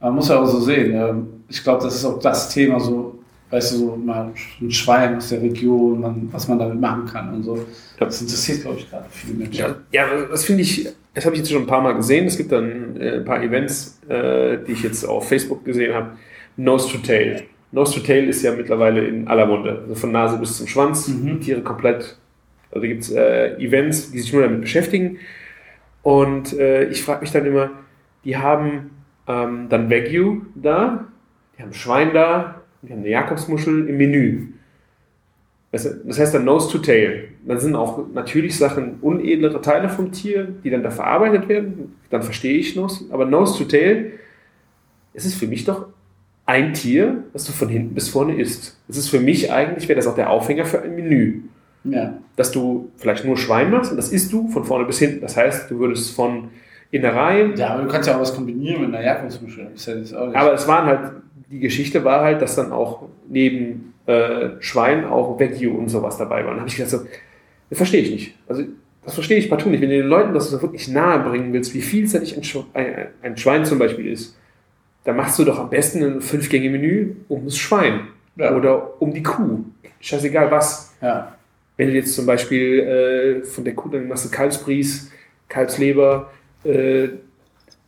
man 0.00 0.14
muss 0.14 0.28
ja 0.28 0.38
auch 0.38 0.46
so 0.46 0.60
sehen, 0.60 0.94
ähm, 0.94 1.26
ich 1.48 1.62
glaube, 1.62 1.82
das 1.84 1.94
ist 1.94 2.04
auch 2.04 2.18
das 2.18 2.50
Thema, 2.50 2.78
so, 2.80 3.18
weißt 3.50 3.72
du, 3.72 3.76
so 3.78 3.96
mal 3.96 4.32
ein 4.60 4.70
Schwein 4.70 5.16
aus 5.16 5.30
der 5.30 5.40
Region, 5.40 6.00
man, 6.00 6.28
was 6.32 6.46
man 6.48 6.58
damit 6.58 6.78
machen 6.80 7.06
kann 7.06 7.32
und 7.34 7.42
so. 7.42 7.58
Das 7.98 8.20
interessiert, 8.20 8.62
glaube 8.62 8.78
ich, 8.78 8.90
gerade 8.90 9.06
viele 9.10 9.34
Menschen. 9.34 9.58
ja, 9.60 9.74
ja 9.92 10.06
das 10.30 10.44
finde 10.44 10.62
ich, 10.62 10.86
das 11.16 11.24
habe 11.24 11.34
ich 11.34 11.40
jetzt 11.40 11.50
schon 11.50 11.62
ein 11.62 11.66
paar 11.66 11.80
Mal 11.80 11.94
gesehen. 11.94 12.26
Es 12.26 12.36
gibt 12.36 12.52
dann 12.52 13.00
äh, 13.00 13.16
ein 13.16 13.24
paar 13.24 13.42
Events, 13.42 14.02
äh, 14.06 14.58
die 14.58 14.72
ich 14.72 14.82
jetzt 14.82 15.02
auf 15.02 15.26
Facebook 15.26 15.64
gesehen 15.64 15.94
habe. 15.94 16.10
Nose 16.58 16.92
to 16.92 16.98
Tail. 16.98 17.42
Nose 17.72 17.94
to 17.94 18.06
Tail 18.06 18.28
ist 18.28 18.42
ja 18.42 18.52
mittlerweile 18.52 19.02
in 19.06 19.26
aller 19.26 19.46
Munde. 19.46 19.80
Also 19.80 19.94
von 19.94 20.12
Nase 20.12 20.36
bis 20.36 20.58
zum 20.58 20.66
Schwanz. 20.66 21.08
Mhm. 21.08 21.40
Tiere 21.40 21.62
komplett. 21.62 22.18
Also 22.70 22.86
gibt 22.86 23.04
es 23.04 23.12
äh, 23.12 23.56
Events, 23.56 24.10
die 24.10 24.18
sich 24.18 24.30
nur 24.30 24.42
damit 24.42 24.60
beschäftigen. 24.60 25.18
Und 26.02 26.52
äh, 26.52 26.84
ich 26.90 27.02
frage 27.02 27.22
mich 27.22 27.32
dann 27.32 27.46
immer, 27.46 27.70
die 28.22 28.36
haben 28.36 28.90
ähm, 29.26 29.68
dann 29.70 29.90
Wagyu 29.90 30.42
da, 30.54 31.06
die 31.56 31.62
haben 31.62 31.72
Schwein 31.72 32.12
da, 32.12 32.60
die 32.82 32.92
haben 32.92 33.00
eine 33.00 33.08
Jakobsmuschel 33.08 33.88
im 33.88 33.96
Menü. 33.96 34.48
Das 35.84 36.18
heißt 36.18 36.34
dann 36.34 36.44
Nose 36.44 36.70
to 36.70 36.78
Tail. 36.78 37.28
Dann 37.46 37.58
sind 37.58 37.74
auch 37.74 38.06
natürlich 38.12 38.56
Sachen 38.56 38.98
unedlere 39.00 39.60
Teile 39.60 39.88
vom 39.88 40.12
Tier, 40.12 40.48
die 40.64 40.70
dann 40.70 40.82
da 40.82 40.90
verarbeitet 40.90 41.48
werden. 41.48 41.96
Dann 42.10 42.22
verstehe 42.22 42.58
ich 42.58 42.76
Nose. 42.76 43.04
Aber 43.10 43.24
Nose 43.24 43.58
to 43.58 43.64
Tail, 43.64 44.12
es 45.14 45.24
ist 45.24 45.34
für 45.34 45.46
mich 45.46 45.64
doch 45.64 45.86
ein 46.46 46.74
Tier, 46.74 47.24
das 47.32 47.44
du 47.44 47.52
von 47.52 47.68
hinten 47.68 47.94
bis 47.94 48.08
vorne 48.08 48.36
isst. 48.36 48.78
Es 48.88 48.96
ist 48.96 49.08
für 49.08 49.20
mich 49.20 49.52
eigentlich, 49.52 49.88
wäre 49.88 49.96
das 49.96 50.06
auch 50.06 50.14
der 50.14 50.30
Aufhänger 50.30 50.64
für 50.64 50.80
ein 50.80 50.94
Menü. 50.94 51.42
Ja. 51.84 52.18
Dass 52.36 52.52
du 52.52 52.90
vielleicht 52.96 53.24
nur 53.24 53.36
Schwein 53.36 53.70
machst 53.70 53.90
und 53.90 53.96
das 53.96 54.12
isst 54.12 54.32
du 54.32 54.48
von 54.48 54.64
vorne 54.64 54.84
bis 54.84 54.98
hinten. 54.98 55.20
Das 55.20 55.36
heißt, 55.36 55.70
du 55.70 55.78
würdest 55.78 56.14
von 56.14 56.48
Innereien, 56.90 57.56
ja, 57.56 57.70
aber 57.70 57.82
du 57.82 57.88
kannst 57.88 58.08
ja 58.08 58.16
auch 58.16 58.20
was 58.20 58.34
kombinieren 58.34 58.80
mit 58.80 58.94
einer 58.94 59.04
Jakobsmuschel. 59.04 59.68
Ist 59.74 59.86
ja 59.86 60.18
aber 60.18 60.54
es 60.54 60.68
waren 60.68 60.86
halt, 60.86 61.12
die 61.50 61.58
Geschichte 61.58 62.04
war 62.04 62.22
halt, 62.22 62.42
dass 62.42 62.54
dann 62.54 62.72
auch 62.72 63.08
neben 63.28 63.92
äh, 64.06 64.50
Schwein 64.60 65.04
auch 65.04 65.38
Wagyu 65.40 65.76
und 65.76 65.88
sowas 65.88 66.16
dabei 66.18 66.44
war. 66.44 66.52
Und 66.52 66.58
habe 66.58 66.68
ich 66.68 66.76
gedacht, 66.76 66.90
so, 66.90 67.00
das 67.70 67.78
verstehe 67.78 68.02
ich 68.02 68.10
nicht. 68.10 68.34
Also, 68.48 68.62
das 69.04 69.14
verstehe 69.14 69.38
ich 69.38 69.48
partout 69.48 69.68
nicht. 69.70 69.80
Wenn 69.80 69.90
du 69.90 69.96
den 69.96 70.06
Leuten 70.08 70.34
das 70.34 70.50
so 70.50 70.60
wirklich 70.62 70.88
nahe 70.88 71.20
bringen 71.20 71.52
willst, 71.52 71.74
wie 71.74 71.80
vielseitig 71.82 72.36
ein, 72.36 72.42
Schw 72.42 72.62
ein, 72.74 73.08
ein 73.22 73.36
Schwein 73.36 73.64
zum 73.64 73.78
Beispiel 73.78 74.10
ist, 74.10 74.36
dann 75.04 75.16
machst 75.16 75.38
du 75.38 75.44
doch 75.44 75.58
am 75.60 75.70
besten 75.70 76.02
ein 76.02 76.20
Fünf-Gänge-Menü 76.20 77.14
um 77.28 77.44
das 77.44 77.56
Schwein 77.56 78.08
Ja. 78.36 78.54
oder 78.56 79.00
um 79.00 79.12
die 79.14 79.22
Kuh. 79.22 79.60
Scheißegal 80.00 80.50
was. 80.50 80.92
ja. 81.00 81.32
Wenn 81.78 81.88
du 81.88 81.94
jetzt 81.94 82.14
zum 82.14 82.24
Beispiel 82.24 83.42
äh, 83.42 83.44
von 83.44 83.62
der 83.62 83.74
Kuh, 83.74 83.90
dann 83.90 84.08
machst 84.08 84.24
du 84.24 84.30
Kalbsbries, 84.30 85.10
Kalbsleber, 85.48 86.30
äh, 86.64 87.08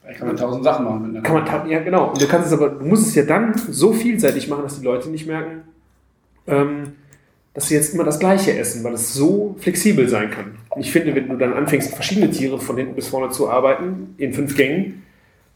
Da 0.06 0.12
kann 0.12 0.28
man 0.28 0.36
tausend 0.36 0.62
Sachen 0.62 0.84
machen 0.84 1.22
kann 1.22 1.34
man, 1.44 1.70
ja 1.70 1.80
genau. 1.80 2.10
Und 2.10 2.20
du 2.20 2.26
kannst 2.28 2.48
es 2.48 2.52
aber, 2.52 2.68
du 2.68 2.84
musst 2.84 3.06
es 3.08 3.14
ja 3.14 3.24
dann 3.24 3.54
so 3.56 3.92
vielseitig 3.92 4.46
machen, 4.48 4.62
dass 4.62 4.78
die 4.78 4.84
Leute 4.84 5.08
nicht 5.08 5.26
merken, 5.26 5.62
ähm, 6.48 6.92
dass 7.54 7.68
sie 7.68 7.74
jetzt 7.74 7.94
immer 7.94 8.04
das 8.04 8.18
Gleiche 8.18 8.56
essen, 8.56 8.84
weil 8.84 8.94
es 8.94 9.14
so 9.14 9.56
flexibel 9.58 10.08
sein 10.08 10.30
kann. 10.30 10.56
Und 10.70 10.80
ich 10.80 10.92
finde, 10.92 11.14
wenn 11.14 11.28
du 11.28 11.36
dann 11.36 11.54
anfängst, 11.54 11.94
verschiedene 11.94 12.30
Tiere 12.30 12.58
von 12.60 12.76
hinten 12.76 12.94
bis 12.94 13.08
vorne 13.08 13.30
zu 13.30 13.50
arbeiten, 13.50 14.14
in 14.18 14.32
fünf 14.32 14.56
Gängen, 14.56 15.02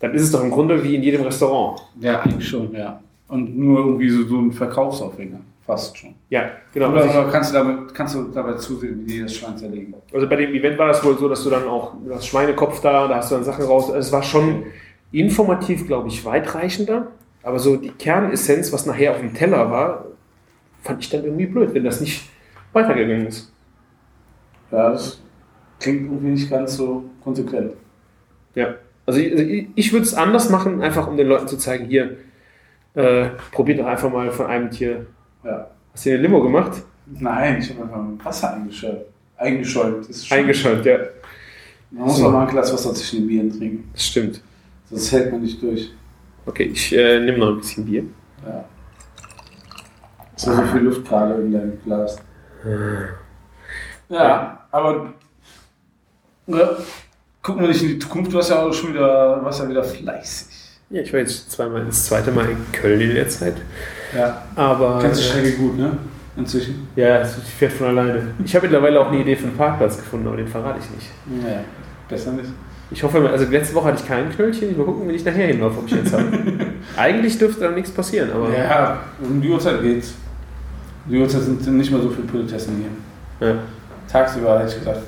dann 0.00 0.12
ist 0.14 0.22
es 0.22 0.32
doch 0.32 0.42
im 0.42 0.50
Grunde 0.50 0.82
wie 0.82 0.96
in 0.96 1.02
jedem 1.02 1.22
Restaurant. 1.22 1.80
Ja, 2.00 2.20
eigentlich 2.20 2.48
schon, 2.48 2.74
ja. 2.74 3.00
Und 3.28 3.56
nur 3.56 3.78
irgendwie 3.78 4.10
so, 4.10 4.24
so 4.24 4.40
ein 4.40 4.52
Verkaufsaufhänger. 4.52 5.40
Fast 5.64 5.96
schon. 5.96 6.14
Ja, 6.28 6.50
genau. 6.74 6.90
Oder, 6.90 7.02
Also, 7.02 7.30
kannst, 7.30 7.50
du 7.50 7.58
damit, 7.58 7.94
kannst 7.94 8.16
du 8.16 8.24
dabei 8.24 8.54
zusehen, 8.54 9.02
wie 9.06 9.12
die 9.12 9.20
das 9.22 9.36
Schwein 9.36 9.56
zerlegen? 9.56 9.94
also 10.12 10.28
bei 10.28 10.34
dem 10.34 10.52
Event 10.54 10.76
war 10.76 10.88
das 10.88 11.04
wohl 11.04 11.16
so, 11.16 11.28
dass 11.28 11.44
du 11.44 11.50
dann 11.50 11.68
auch 11.68 11.94
das 12.08 12.26
Schweinekopf 12.26 12.80
da, 12.80 13.06
da 13.06 13.16
hast 13.16 13.30
du 13.30 13.36
dann 13.36 13.44
Sachen 13.44 13.64
raus. 13.64 13.84
Also 13.86 13.98
Es 13.98 14.10
war 14.10 14.24
schon 14.24 14.64
informativ, 15.12 15.86
glaube 15.86 16.08
ich, 16.08 16.24
weitreichender. 16.24 17.12
Aber 17.44 17.60
so 17.60 17.76
die 17.76 17.90
Kernessenz, 17.90 18.72
was 18.72 18.86
nachher 18.86 19.12
auf 19.12 19.18
dem 19.18 19.34
Teller 19.34 19.70
war, 19.70 20.06
fand 20.82 21.02
ich 21.02 21.10
dann 21.10 21.24
irgendwie 21.24 21.46
blöd, 21.46 21.72
wenn 21.74 21.84
das 21.84 22.00
nicht 22.00 22.28
weitergegangen 22.72 23.26
ist. 23.26 23.52
Ja, 24.70 24.90
das 24.90 25.20
klingt 25.80 26.02
irgendwie 26.04 26.30
nicht 26.32 26.50
ganz 26.50 26.76
so 26.76 27.04
konsequent. 27.22 27.72
Ja. 28.54 28.74
Also 29.06 29.18
ich, 29.20 29.32
also 29.32 29.44
ich- 29.74 29.92
würde 29.92 30.04
es 30.04 30.14
anders 30.14 30.48
machen, 30.50 30.80
einfach 30.80 31.08
um 31.08 31.16
den 31.16 31.26
Leuten 31.26 31.48
zu 31.48 31.56
zeigen, 31.58 31.86
hier, 31.86 32.16
äh, 32.94 33.30
probiert 33.50 33.80
doch 33.80 33.86
einfach 33.86 34.10
mal 34.12 34.30
von 34.30 34.46
einem 34.46 34.70
Tier. 34.70 35.06
Ja. 35.44 35.70
Hast 35.92 36.06
du 36.06 36.10
eine 36.10 36.18
Limo 36.22 36.42
gemacht? 36.42 36.82
Nein, 37.06 37.58
ich 37.60 37.70
habe 37.70 37.82
einfach 37.82 38.24
Wasser 38.24 38.54
eingeschäumt. 38.54 39.00
Eingeschäumt. 39.36 40.06
Ist 40.08 40.26
schon- 40.28 40.38
Eingeschäumt, 40.38 40.84
ja. 40.86 40.98
Man 41.90 42.04
muss 42.04 42.16
So. 42.18 42.28
auch 42.28 42.32
mal 42.32 42.42
ein 42.46 42.48
Glas 42.48 42.72
Wasser 42.72 42.94
zwischen 42.94 43.20
den 43.20 43.26
Bieren 43.28 43.50
trinken. 43.58 43.90
Das 43.92 44.06
stimmt. 44.06 44.40
Sonst 44.88 45.10
hält 45.12 45.32
man 45.32 45.42
nicht 45.42 45.60
durch. 45.60 45.90
Okay, 46.46 46.64
ich 46.72 46.92
äh, 46.96 47.20
nehme 47.20 47.38
noch 47.38 47.48
ein 47.50 47.56
bisschen 47.58 47.84
Bier. 47.84 48.04
Ja. 48.46 48.64
Es 50.36 50.46
ist 50.46 50.56
so 50.56 50.62
viel 50.62 50.80
Luft 50.80 51.06
gerade 51.06 51.34
in 51.34 51.52
deinem 51.52 51.82
Glas. 51.84 52.16
Ja, 54.08 54.66
aber 54.70 55.12
ne, 56.46 56.76
gucken 57.42 57.62
wir 57.62 57.68
nicht 57.68 57.82
in 57.82 57.88
die 57.88 57.98
Zukunft. 57.98 58.32
Du 58.32 58.38
hast 58.38 58.50
ja 58.50 58.62
auch 58.62 58.72
schon 58.72 58.94
wieder, 58.94 59.42
warst 59.42 59.60
ja 59.60 59.68
wieder 59.68 59.84
fleißig. 59.84 60.48
Ja, 60.90 61.00
ich 61.00 61.12
war 61.12 61.20
jetzt 61.20 61.50
zweimal, 61.50 61.84
das 61.84 62.06
zweite 62.06 62.30
Mal 62.30 62.50
in 62.50 62.72
Köln 62.72 63.00
in 63.00 63.14
der 63.14 63.28
Zeit. 63.28 63.54
Ja. 64.14 64.42
Aber. 64.54 64.98
Kennst 65.00 65.20
du 65.20 65.24
äh, 65.24 65.28
Strecke 65.28 65.52
gut, 65.56 65.78
ne? 65.78 65.96
Inzwischen. 66.36 66.88
Ja, 66.96 67.20
es 67.20 67.34
fährt 67.34 67.72
von 67.72 67.88
alleine. 67.88 68.34
Ich 68.44 68.54
habe 68.54 68.66
mittlerweile 68.66 69.00
auch 69.00 69.08
eine 69.08 69.20
Idee 69.20 69.36
für 69.36 69.46
einen 69.46 69.56
Parkplatz 69.56 69.96
gefunden, 69.96 70.26
aber 70.26 70.36
den 70.36 70.48
verrate 70.48 70.80
ich 70.80 70.90
nicht. 70.90 71.10
Ja, 71.46 71.60
besser 72.08 72.32
nicht. 72.32 72.50
Ich 72.90 73.02
hoffe, 73.02 73.26
also 73.28 73.46
letzte 73.46 73.74
Woche 73.74 73.88
hatte 73.88 74.02
ich 74.02 74.08
kein 74.08 74.30
Knöllchen. 74.30 74.70
Ich 74.70 74.76
mal 74.76 74.84
gucken, 74.84 75.08
wenn 75.08 75.14
ich 75.14 75.24
nachher 75.24 75.46
hinlaufe, 75.46 75.78
ob 75.78 75.86
ich 75.86 75.94
jetzt 75.94 76.12
habe. 76.12 76.26
Eigentlich 76.96 77.38
dürfte 77.38 77.62
da 77.62 77.70
nichts 77.70 77.90
passieren, 77.90 78.30
aber. 78.32 78.54
Ja, 78.54 79.00
um 79.22 79.40
die 79.40 79.48
Uhrzeit 79.48 79.80
geht's. 79.82 80.14
Die 81.08 81.18
Uhrzeit 81.18 81.42
sind 81.42 81.66
nicht 81.76 81.90
mehr 81.90 82.00
so 82.00 82.08
viele 82.10 82.26
Politessen 82.26 82.76
hier. 83.40 83.48
Ja. 83.48 83.54
Tagsüber 84.08 84.58
hätte 84.60 84.68
ich 84.72 84.78
gesagt. 84.78 85.02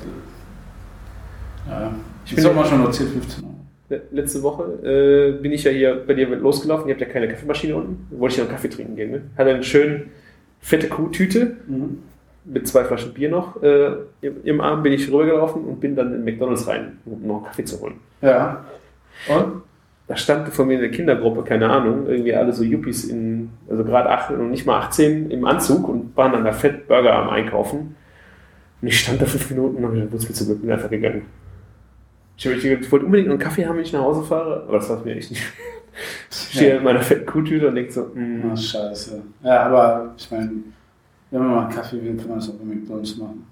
Ja. 1.69 1.91
Ich 2.25 2.31
Ich 2.31 2.35
bin 2.35 2.45
ja- 2.45 2.53
mal 2.53 2.65
schon 2.65 2.83
noch 2.83 2.91
10, 2.91 3.07
15 3.07 3.43
Uhr. 3.43 3.49
Le- 3.89 4.01
Letzte 4.11 4.41
Woche 4.43 4.63
äh, 4.83 5.41
bin 5.41 5.51
ich 5.51 5.63
ja 5.63 5.71
hier 5.71 6.03
bei 6.05 6.13
dir 6.15 6.27
losgelaufen. 6.35 6.87
Ihr 6.87 6.93
habt 6.95 7.01
ja 7.01 7.07
keine 7.07 7.27
Kaffeemaschine 7.27 7.75
unten. 7.75 8.07
Wollte 8.19 8.33
ich 8.33 8.37
ja 8.39 8.43
einen 8.45 8.51
Kaffee 8.53 8.67
trinken 8.69 8.95
gehen. 8.95 9.11
Ne? 9.11 9.21
Hatte 9.37 9.51
eine 9.51 9.63
schön 9.63 10.07
fette 10.59 10.87
Kuhtüte 10.87 11.57
Mhm. 11.67 11.99
mit 12.45 12.67
zwei 12.67 12.83
Flaschen 12.83 13.13
Bier 13.13 13.29
noch. 13.29 13.61
Äh, 13.61 13.91
im, 14.21 14.43
Im 14.43 14.61
Arm 14.61 14.81
bin 14.83 14.91
ich 14.93 15.07
rübergelaufen 15.11 15.63
und 15.65 15.79
bin 15.79 15.95
dann 15.95 16.13
in 16.15 16.23
McDonalds 16.23 16.67
rein, 16.67 16.97
um 17.05 17.25
noch 17.27 17.35
einen 17.37 17.45
Kaffee 17.45 17.63
zu 17.65 17.79
holen. 17.79 17.95
Ja. 18.21 18.65
Und? 19.27 19.61
Da 20.07 20.15
stand 20.15 20.49
vor 20.49 20.65
mir 20.65 20.77
eine 20.77 20.91
Kindergruppe, 20.91 21.43
keine 21.43 21.67
Ahnung, 21.69 22.05
irgendwie 22.07 22.35
alle 22.35 22.53
so 22.53 22.63
Yuppies 22.63 23.05
in, 23.05 23.49
also 23.67 23.83
gerade 23.83 24.09
18 24.09 24.37
und 24.37 24.51
nicht 24.51 24.65
mal 24.65 24.79
18 24.79 25.31
im 25.31 25.45
Anzug 25.45 25.87
und 25.89 26.15
waren 26.15 26.31
dann 26.31 26.43
da 26.45 26.51
fett 26.51 26.87
Burger 26.87 27.15
am 27.15 27.29
Einkaufen. 27.29 27.95
Und 28.81 28.87
ich 28.87 28.99
stand 28.99 29.19
da 29.21 29.25
fünf 29.25 29.49
Minuten 29.49 29.77
und 29.77 29.85
habe 29.85 30.07
gesagt, 30.07 30.29
wo 30.29 30.33
zu 30.33 30.45
Glück 30.45 30.61
bin 30.61 30.71
einfach 30.71 30.89
gegangen. 30.91 31.23
Ich, 32.37 32.45
hab- 32.45 32.53
ich 32.53 32.91
wollte 32.91 33.05
unbedingt 33.05 33.29
einen 33.29 33.39
Kaffee 33.39 33.65
haben, 33.65 33.77
wenn 33.77 33.83
ich 33.83 33.93
nach 33.93 34.01
Hause 34.01 34.21
fahre, 34.23 34.63
aber 34.67 34.77
das 34.77 34.89
war 34.89 35.03
mir 35.03 35.15
echt 35.15 35.31
nicht. 35.31 35.43
Ich 36.29 36.57
stehe 36.59 36.71
Ja. 36.71 36.77
in 36.79 36.83
meiner 36.83 36.99
fetten 36.99 37.25
Kuhtüte 37.25 37.69
und 37.69 37.75
denke 37.75 37.89
so, 37.89 38.11
mm, 38.13 38.51
Ah, 38.51 38.55
scheiße. 38.57 39.21
Ja, 39.43 39.63
aber 39.67 40.13
ich 40.17 40.29
meine, 40.29 40.51
wenn 41.31 41.39
man 41.39 41.49
mal 41.51 41.65
einen 41.67 41.73
Kaffee 41.73 42.03
will, 42.03 42.17
kann 42.17 42.27
man 42.27 42.39
das 42.39 42.49
auch 42.49 42.55
bei 42.55 42.65
McDonalds 42.65 43.15
machen. 43.15 43.47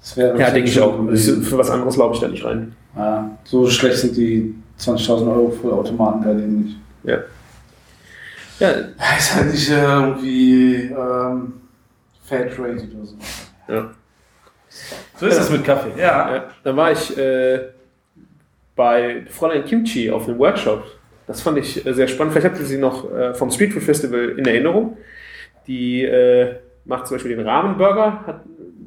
Das 0.00 0.16
wäre 0.16 0.38
ja, 0.38 0.50
denke 0.52 0.68
ich 0.70 0.80
auch. 0.80 0.94
für 0.96 1.58
was 1.58 1.68
anderes 1.70 1.96
laufe 1.96 2.14
ich 2.14 2.20
da 2.20 2.28
nicht 2.28 2.44
rein. 2.44 2.76
Ja, 2.96 3.36
so 3.42 3.68
schlecht 3.68 3.96
sind 3.98 4.16
die 4.16 4.54
20.000 4.78 5.26
Euro 5.32 5.50
für 5.50 5.72
Automaten 5.72 6.20
bei 6.24 6.32
denen 6.34 6.62
nicht. 6.64 6.76
Ja. 7.04 7.18
Ja, 8.60 8.70
Ja, 8.70 9.16
ist 9.18 9.34
halt 9.34 9.50
nicht 9.52 9.68
äh, 9.70 9.74
irgendwie 9.74 10.74
ähm, 10.92 11.52
Fairtrade 12.24 12.72
oder 12.94 13.04
so. 13.06 13.16
ja. 13.68 13.90
So 15.16 15.26
ist 15.26 15.38
das 15.38 15.50
mit 15.50 15.64
Kaffee. 15.64 15.98
Ja. 15.98 16.34
Ja, 16.34 16.44
da 16.62 16.76
war 16.76 16.92
ich 16.92 17.16
äh, 17.16 17.60
bei 18.76 19.24
Fräulein 19.28 19.64
Kimchi 19.64 20.10
auf 20.10 20.28
einem 20.28 20.38
Workshop. 20.38 20.84
Das 21.26 21.40
fand 21.40 21.58
ich 21.58 21.84
äh, 21.86 21.92
sehr 21.94 22.06
spannend. 22.06 22.32
Vielleicht 22.32 22.48
habt 22.48 22.60
ihr 22.60 22.66
sie 22.66 22.78
noch 22.78 23.10
äh, 23.12 23.34
vom 23.34 23.50
Street 23.50 23.72
Food 23.72 23.82
Festival 23.82 24.34
in 24.38 24.44
Erinnerung. 24.46 24.96
Die 25.66 26.04
äh, 26.04 26.56
macht 26.84 27.06
zum 27.06 27.16
Beispiel 27.16 27.36
den 27.36 27.46
Rahmenburger, 27.46 28.24
hat 28.26 28.40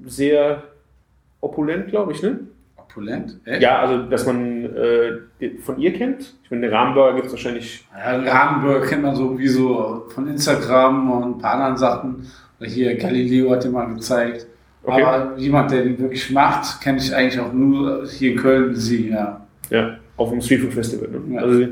sehr 0.05 0.63
opulent, 1.41 1.89
glaube 1.89 2.13
ich, 2.13 2.21
ne? 2.21 2.39
Opulent? 2.91 3.39
Echt? 3.45 3.61
Ja, 3.61 3.79
also 3.79 4.03
dass 4.03 4.25
man 4.25 4.65
äh, 4.65 5.11
die- 5.39 5.57
von 5.57 5.79
ihr 5.79 5.93
kennt. 5.93 6.33
Ich 6.43 6.51
meine, 6.51 6.63
den 6.67 6.73
Rahmenburger 6.73 7.13
gibt 7.15 7.27
es 7.27 7.33
wahrscheinlich. 7.33 7.85
Ja, 7.97 8.17
Rahmenburger 8.19 8.85
kennt 8.85 9.03
man 9.03 9.15
so 9.15 9.37
wie 9.39 9.47
so 9.47 10.05
von 10.09 10.27
Instagram 10.27 11.09
und 11.11 11.23
ein 11.23 11.37
paar 11.37 11.53
anderen 11.55 11.77
Sachen. 11.77 12.27
Oder 12.59 12.69
hier 12.69 12.95
Galileo 12.97 13.51
hat 13.51 13.63
den 13.63 13.71
mal 13.71 13.85
gezeigt. 13.93 14.45
Okay. 14.83 15.03
Aber 15.03 15.37
jemand, 15.37 15.71
der 15.71 15.83
den 15.83 15.99
wirklich 15.99 16.29
macht, 16.31 16.81
kenne 16.81 16.97
ich 16.97 17.13
eigentlich 17.15 17.39
auch 17.39 17.53
nur 17.53 18.05
hier 18.07 18.31
in 18.31 18.37
Köln, 18.37 18.75
sie, 18.75 19.09
ja. 19.09 19.45
Ja, 19.69 19.97
auf 20.17 20.29
dem 20.31 20.41
Street 20.41 20.61
Food 20.61 20.73
Festival. 20.73 21.07
Ne? 21.09 21.35
Ja. 21.35 21.41
Also 21.41 21.67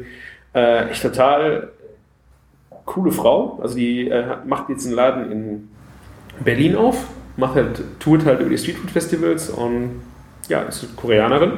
äh, 0.53 0.89
echt 0.89 1.01
total 1.01 1.69
coole 2.85 3.11
Frau. 3.11 3.59
Also 3.61 3.75
die 3.75 4.07
äh, 4.09 4.23
macht 4.45 4.69
jetzt 4.69 4.85
einen 4.85 4.95
Laden 4.95 5.31
in 5.31 5.69
Berlin 6.43 6.75
auf, 6.75 7.07
macht 7.37 7.55
halt, 7.55 7.81
tourt 7.99 8.25
halt 8.25 8.39
über 8.39 8.49
die 8.49 8.57
Street 8.57 8.77
Food 8.77 8.91
Festivals 8.91 9.49
und 9.49 10.01
ja, 10.49 10.63
ist 10.63 10.83
eine 10.83 10.93
Koreanerin. 10.93 11.53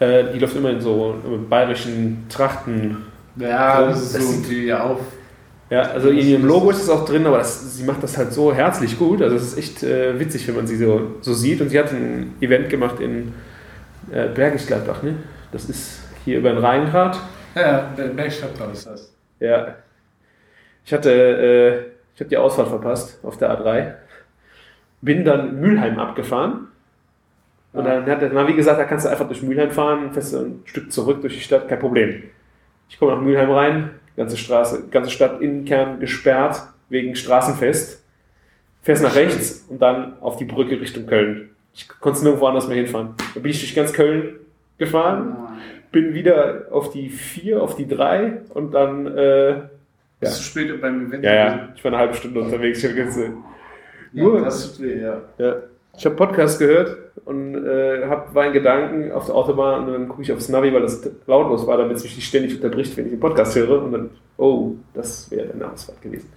Äh, 0.00 0.32
die 0.32 0.38
läuft 0.38 0.56
immer 0.56 0.70
in 0.70 0.80
so 0.80 1.16
bayerischen 1.48 2.26
Trachten. 2.28 3.04
Ja, 3.36 3.86
das 3.86 4.12
das 4.12 4.22
ist 4.22 4.44
so 4.44 4.50
die 4.50 4.72
auf. 4.72 5.00
Ja, 5.70 5.82
also 5.82 6.08
in 6.08 6.26
ihrem 6.26 6.46
Logo 6.46 6.70
ist 6.70 6.82
es 6.82 6.88
auch 6.88 7.04
drin, 7.04 7.26
aber 7.26 7.38
das, 7.38 7.76
sie 7.76 7.84
macht 7.84 8.02
das 8.02 8.16
halt 8.16 8.32
so 8.32 8.54
herzlich 8.54 8.98
gut. 8.98 9.20
Also 9.20 9.36
es 9.36 9.52
ist 9.52 9.58
echt 9.58 9.82
äh, 9.82 10.18
witzig, 10.18 10.48
wenn 10.48 10.56
man 10.56 10.66
sie 10.66 10.76
so, 10.76 11.16
so 11.20 11.34
sieht. 11.34 11.60
Und 11.60 11.68
sie 11.68 11.78
hat 11.78 11.92
ein 11.92 12.34
Event 12.40 12.70
gemacht 12.70 13.00
in 13.00 13.34
äh, 14.10 14.28
Bergisch 14.28 14.66
Gladbach, 14.66 15.02
ne? 15.02 15.14
Das 15.52 15.66
ist 15.66 16.00
hier 16.24 16.38
über 16.38 16.50
den 16.50 16.58
Rhein 16.58 16.90
grad. 16.90 17.18
Ja, 17.54 17.92
der 17.96 18.04
Bergstadtplan 18.08 18.72
ist 18.72 18.86
das. 18.86 19.12
Ja. 19.40 19.76
Ich 20.84 20.92
hatte, 20.92 21.10
äh, 21.10 21.78
ich 22.14 22.20
habe 22.20 22.30
die 22.30 22.36
Ausfahrt 22.36 22.68
verpasst 22.68 23.18
auf 23.22 23.36
der 23.38 23.50
A3. 23.50 23.94
Bin 25.00 25.24
dann 25.24 25.60
Mülheim 25.60 25.98
abgefahren. 25.98 26.68
Und 27.78 27.84
dann 27.84 28.06
hat 28.06 28.20
der 28.22 28.32
Navi 28.32 28.54
gesagt, 28.54 28.78
da 28.78 28.84
kannst 28.84 29.06
du 29.06 29.10
einfach 29.10 29.26
durch 29.26 29.42
Mülheim 29.42 29.70
fahren, 29.70 30.12
fährst 30.12 30.32
du 30.34 30.38
ein 30.38 30.62
Stück 30.64 30.90
zurück 30.92 31.20
durch 31.20 31.34
die 31.34 31.40
Stadt, 31.40 31.68
kein 31.68 31.78
Problem. 31.78 32.24
Ich 32.88 32.98
komme 32.98 33.12
nach 33.12 33.20
Mülheim 33.20 33.50
rein, 33.50 33.90
ganze 34.16 34.36
Straße, 34.36 34.88
ganze 34.90 35.10
Stadt 35.10 35.40
Innenkern 35.40 36.00
gesperrt 36.00 36.62
wegen 36.88 37.14
Straßenfest. 37.14 38.02
Fährst 38.82 39.02
nach 39.02 39.14
rechts 39.14 39.66
und 39.68 39.80
dann 39.82 40.18
auf 40.20 40.36
die 40.36 40.44
Brücke 40.44 40.80
Richtung 40.80 41.06
Köln. 41.06 41.50
Ich 41.74 41.86
konnte 41.88 42.22
nirgendwo 42.22 42.46
anders 42.46 42.66
mehr 42.66 42.76
hinfahren. 42.78 43.10
Da 43.34 43.40
bin 43.40 43.50
ich 43.50 43.60
durch 43.60 43.74
ganz 43.74 43.92
Köln 43.92 44.36
gefahren, 44.78 45.36
bin 45.92 46.14
wieder 46.14 46.66
auf 46.70 46.90
die 46.90 47.08
4, 47.10 47.62
auf 47.62 47.76
die 47.76 47.86
3 47.86 48.42
und 48.54 48.72
dann 48.72 49.06
äh, 49.06 49.54
Bist 50.20 50.38
du 50.38 50.42
später 50.42 50.78
beim 50.78 51.06
Event? 51.08 51.24
ja, 51.24 51.34
ja, 51.34 51.68
ich 51.76 51.84
war 51.84 51.92
eine 51.92 52.00
halbe 52.00 52.14
Stunde 52.14 52.40
unterwegs. 52.40 52.78
Ich 52.78 52.84
habe 52.90 52.94
ganze, 52.94 53.24
ja 54.12 54.22
Nur- 54.24 54.40
das 54.42 54.72
tut 54.76 54.86
weh, 54.86 55.00
ja. 55.02 55.20
ja, 55.38 55.56
ich 55.98 56.06
habe 56.06 56.14
Podcast 56.14 56.60
gehört 56.60 56.96
und 57.24 57.56
äh, 57.56 58.06
hab, 58.06 58.32
war 58.32 58.46
in 58.46 58.52
Gedanken 58.52 59.10
auf 59.10 59.26
der 59.26 59.34
Autobahn 59.34 59.86
und 59.86 59.92
dann 59.92 60.08
gucke 60.08 60.22
ich 60.22 60.32
aufs 60.32 60.48
Navi, 60.48 60.72
weil 60.72 60.82
das 60.82 61.02
lautlos 61.26 61.66
war, 61.66 61.76
damit 61.76 61.96
es 61.96 62.04
mich 62.04 62.14
nicht 62.14 62.28
ständig 62.28 62.54
unterbricht, 62.54 62.96
wenn 62.96 63.06
ich 63.06 63.10
den 63.10 63.20
Podcast 63.20 63.56
höre. 63.56 63.82
Und 63.82 63.92
dann, 63.92 64.10
oh, 64.36 64.74
das 64.94 65.28
wäre 65.30 65.52
eine 65.52 65.70
Ausfahrt 65.70 66.00
gewesen. 66.00 66.32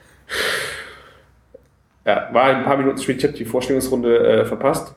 Ja, 2.04 2.30
war 2.34 2.46
ein 2.46 2.64
paar 2.64 2.78
Minuten 2.78 2.98
spät, 2.98 3.18
ich 3.18 3.24
habe 3.24 3.34
die 3.34 3.46
Vorstellungsrunde 3.46 4.18
äh, 4.18 4.46
verpasst. 4.46 4.96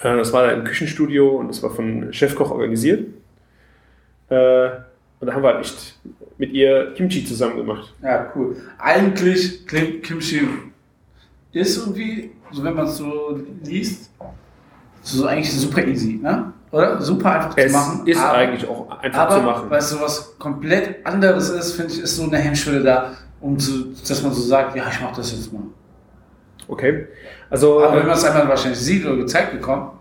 Äh, 0.00 0.16
das 0.16 0.32
war 0.32 0.46
da 0.46 0.52
im 0.52 0.64
Küchenstudio 0.64 1.28
und 1.28 1.46
das 1.46 1.62
war 1.62 1.70
von 1.70 2.12
Chefkoch 2.12 2.50
organisiert. 2.50 3.06
Äh, 4.28 4.70
und 5.20 5.28
da 5.28 5.34
haben 5.34 5.42
wir 5.44 5.54
halt 5.54 5.60
echt 5.60 6.00
mit 6.36 6.52
ihr 6.52 6.92
Kimchi 6.94 7.24
zusammen 7.24 7.58
gemacht. 7.58 7.94
Ja, 8.02 8.32
cool. 8.34 8.56
Eigentlich 8.78 9.64
klingt 9.68 10.02
Kimchi 10.02 10.48
ist 11.52 11.76
irgendwie, 11.76 12.32
so 12.52 12.62
wenn 12.64 12.74
man 12.74 12.86
es 12.86 12.96
so 12.96 13.40
liest, 13.64 14.10
so 15.02 15.26
eigentlich 15.26 15.52
super 15.52 15.84
easy, 15.86 16.20
ne? 16.22 16.52
Oder? 16.70 17.00
Super 17.02 17.32
einfach 17.32 17.56
Es 17.56 17.72
zu 17.72 17.78
machen. 17.78 18.06
ist 18.06 18.18
aber, 18.18 18.32
eigentlich 18.38 18.68
auch 18.68 18.88
einfach 19.00 19.18
aber, 19.20 19.34
zu 19.36 19.42
machen. 19.42 19.70
weißt 19.70 19.92
du, 19.92 20.00
was 20.00 20.38
komplett 20.38 21.04
anderes 21.04 21.50
ist, 21.50 21.72
finde 21.74 21.92
ich, 21.92 22.00
ist 22.00 22.16
so 22.16 22.24
eine 22.24 22.38
Hemmschwelle 22.38 22.82
da, 22.82 23.10
um 23.40 23.58
zu, 23.58 23.92
dass 24.08 24.22
man 24.22 24.32
so 24.32 24.40
sagt, 24.42 24.74
ja, 24.76 24.84
ich 24.90 25.00
mache 25.00 25.16
das 25.16 25.32
jetzt 25.32 25.52
mal. 25.52 25.62
Okay. 26.68 27.06
Also, 27.50 27.82
Aber 27.82 27.96
wenn 27.96 28.04
äh, 28.04 28.06
man 28.06 28.16
es 28.16 28.24
einmal 28.24 28.48
wahrscheinlich 28.48 28.80
sieht 28.80 29.04
oder 29.04 29.16
gezeigt 29.16 29.52
bekommt, 29.52 29.92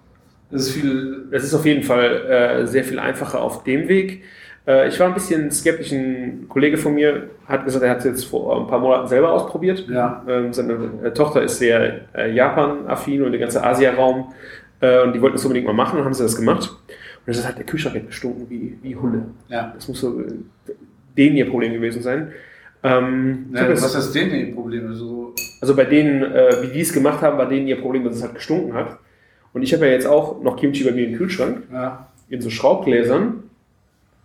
ist 0.51 0.67
es 0.67 0.71
viel. 0.71 1.27
es 1.31 1.43
ist 1.43 1.53
auf 1.53 1.65
jeden 1.65 1.83
Fall 1.83 2.25
äh, 2.61 2.67
sehr 2.67 2.83
viel 2.83 2.99
einfacher 2.99 3.41
auf 3.41 3.63
dem 3.63 3.87
Weg. 3.87 4.23
Äh, 4.67 4.87
ich 4.89 4.99
war 4.99 5.07
ein 5.07 5.13
bisschen 5.13 5.51
skeptisch. 5.51 5.91
Ein 5.91 6.45
Kollege 6.47 6.77
von 6.77 6.93
mir 6.93 7.29
hat 7.47 7.65
gesagt, 7.65 7.83
er 7.83 7.91
hat 7.91 7.99
es 7.99 8.05
jetzt 8.05 8.25
vor 8.25 8.59
ein 8.61 8.67
paar 8.67 8.79
Monaten 8.79 9.07
selber 9.07 9.31
ausprobiert. 9.31 9.87
Ja. 9.89 10.23
Ähm, 10.27 10.53
seine 10.53 10.91
äh, 11.03 11.11
Tochter 11.11 11.41
ist 11.41 11.57
sehr 11.57 12.01
äh, 12.13 12.31
Japan-affin 12.31 13.23
und 13.23 13.31
der 13.31 13.39
ganze 13.39 13.63
Asia-Raum. 13.63 14.33
Äh, 14.79 15.03
und 15.03 15.13
die 15.13 15.21
wollten 15.21 15.35
das 15.35 15.45
unbedingt 15.45 15.67
mal 15.67 15.73
machen 15.73 15.99
und 15.99 16.05
haben 16.05 16.13
sie 16.13 16.23
das 16.23 16.35
gemacht. 16.35 16.69
Und 17.25 17.35
das 17.35 17.47
hat 17.47 17.57
der 17.57 17.65
Kühlschrank 17.65 17.95
hat 17.95 18.07
gestunken 18.07 18.47
wie, 18.49 18.77
wie 18.81 18.95
Hunde. 18.95 19.25
Ja. 19.47 19.71
Das 19.75 19.87
muss 19.87 19.99
so 19.99 20.19
äh, 20.19 20.33
denen 21.17 21.37
ihr 21.37 21.49
Problem 21.49 21.73
gewesen 21.73 22.01
sein. 22.01 22.31
Ähm, 22.83 23.51
ja 23.53 23.69
was 23.69 23.93
ist 23.93 24.15
denn 24.15 24.29
die 24.31 24.45
Probleme? 24.53 24.93
So, 24.95 25.35
also 25.59 25.75
bei 25.75 25.85
denen, 25.85 26.23
äh, 26.23 26.63
wie 26.63 26.67
die 26.67 26.81
es 26.81 26.93
gemacht 26.93 27.21
haben, 27.21 27.37
war 27.37 27.47
denen 27.47 27.67
ihr 27.67 27.79
Problem, 27.79 28.03
dass 28.03 28.15
es 28.15 28.23
halt 28.23 28.33
gestunken 28.33 28.73
hat. 28.73 28.97
Und 29.53 29.61
ich 29.61 29.73
habe 29.73 29.85
ja 29.85 29.91
jetzt 29.91 30.07
auch 30.07 30.41
noch 30.41 30.55
Kimchi 30.55 30.83
bei 30.83 30.91
mir 30.91 31.07
im 31.07 31.17
Kühlschrank, 31.17 31.63
ja. 31.71 32.07
in 32.29 32.41
so 32.41 32.49
Schraubgläsern. 32.49 33.43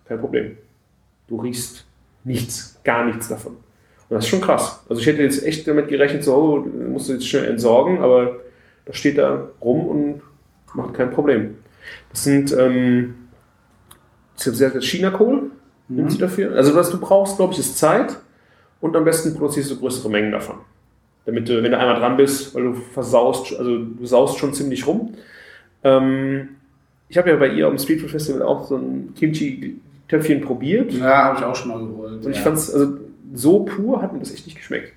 Kein 0.08 0.20
Problem. 0.20 0.56
Du 1.28 1.36
riechst 1.40 1.86
nichts, 2.24 2.80
gar 2.84 3.04
nichts 3.04 3.28
davon. 3.28 3.56
Und 4.08 4.16
das 4.16 4.24
ist 4.24 4.30
schon 4.30 4.40
krass. 4.40 4.84
Also 4.88 5.00
ich 5.00 5.06
hätte 5.06 5.22
jetzt 5.22 5.44
echt 5.44 5.66
damit 5.66 5.88
gerechnet, 5.88 6.22
so, 6.22 6.34
oh, 6.34 6.68
musst 6.88 7.08
du 7.08 7.14
jetzt 7.14 7.26
schnell 7.26 7.44
entsorgen, 7.44 7.98
aber 7.98 8.36
das 8.84 8.96
steht 8.96 9.18
da 9.18 9.48
rum 9.60 9.86
und 9.86 10.22
macht 10.74 10.94
kein 10.94 11.10
Problem. 11.10 11.56
Das 12.10 12.24
sind, 12.24 12.56
ähm, 12.56 13.14
das 14.36 14.46
ist 14.46 14.60
ja 14.60 14.80
China-Kohl, 14.80 15.50
nimmt 15.88 16.12
sie 16.12 16.18
dafür. 16.18 16.54
Also 16.54 16.74
was 16.74 16.90
du 16.90 17.00
brauchst, 17.00 17.36
glaube 17.36 17.52
ich, 17.52 17.58
ist 17.58 17.78
Zeit 17.78 18.16
und 18.80 18.96
am 18.96 19.04
besten 19.04 19.34
produzierst 19.34 19.70
du 19.72 19.78
größere 19.78 20.10
Mengen 20.10 20.32
davon. 20.32 20.56
Damit 21.24 21.48
du, 21.48 21.60
wenn 21.62 21.72
du 21.72 21.78
einmal 21.78 21.98
dran 21.98 22.16
bist, 22.16 22.54
weil 22.54 22.64
du 22.64 22.74
versaust, 22.74 23.56
also 23.58 23.78
du 23.78 24.06
saust 24.06 24.38
schon 24.38 24.54
ziemlich 24.54 24.86
rum. 24.86 25.14
Ähm, 25.82 26.50
ich 27.08 27.18
habe 27.18 27.30
ja 27.30 27.36
bei 27.36 27.48
ihr 27.48 27.66
am 27.66 27.78
Street 27.78 28.00
Food 28.00 28.10
Festival 28.10 28.42
auch 28.42 28.68
so 28.68 28.76
ein 28.76 29.12
Kimchi 29.14 29.80
Töpfchen 30.08 30.40
probiert. 30.40 30.92
Ja, 30.92 31.24
habe 31.24 31.38
ich 31.38 31.44
auch 31.44 31.56
schon 31.56 31.68
mal 31.68 31.78
geholt. 31.78 32.24
Und 32.24 32.30
ich 32.30 32.36
ja. 32.36 32.42
fand 32.42 32.56
es, 32.56 32.72
also 32.72 32.98
so 33.34 33.64
pur 33.64 34.02
hat 34.02 34.12
mir 34.12 34.20
das 34.20 34.32
echt 34.32 34.46
nicht 34.46 34.56
geschmeckt. 34.56 34.92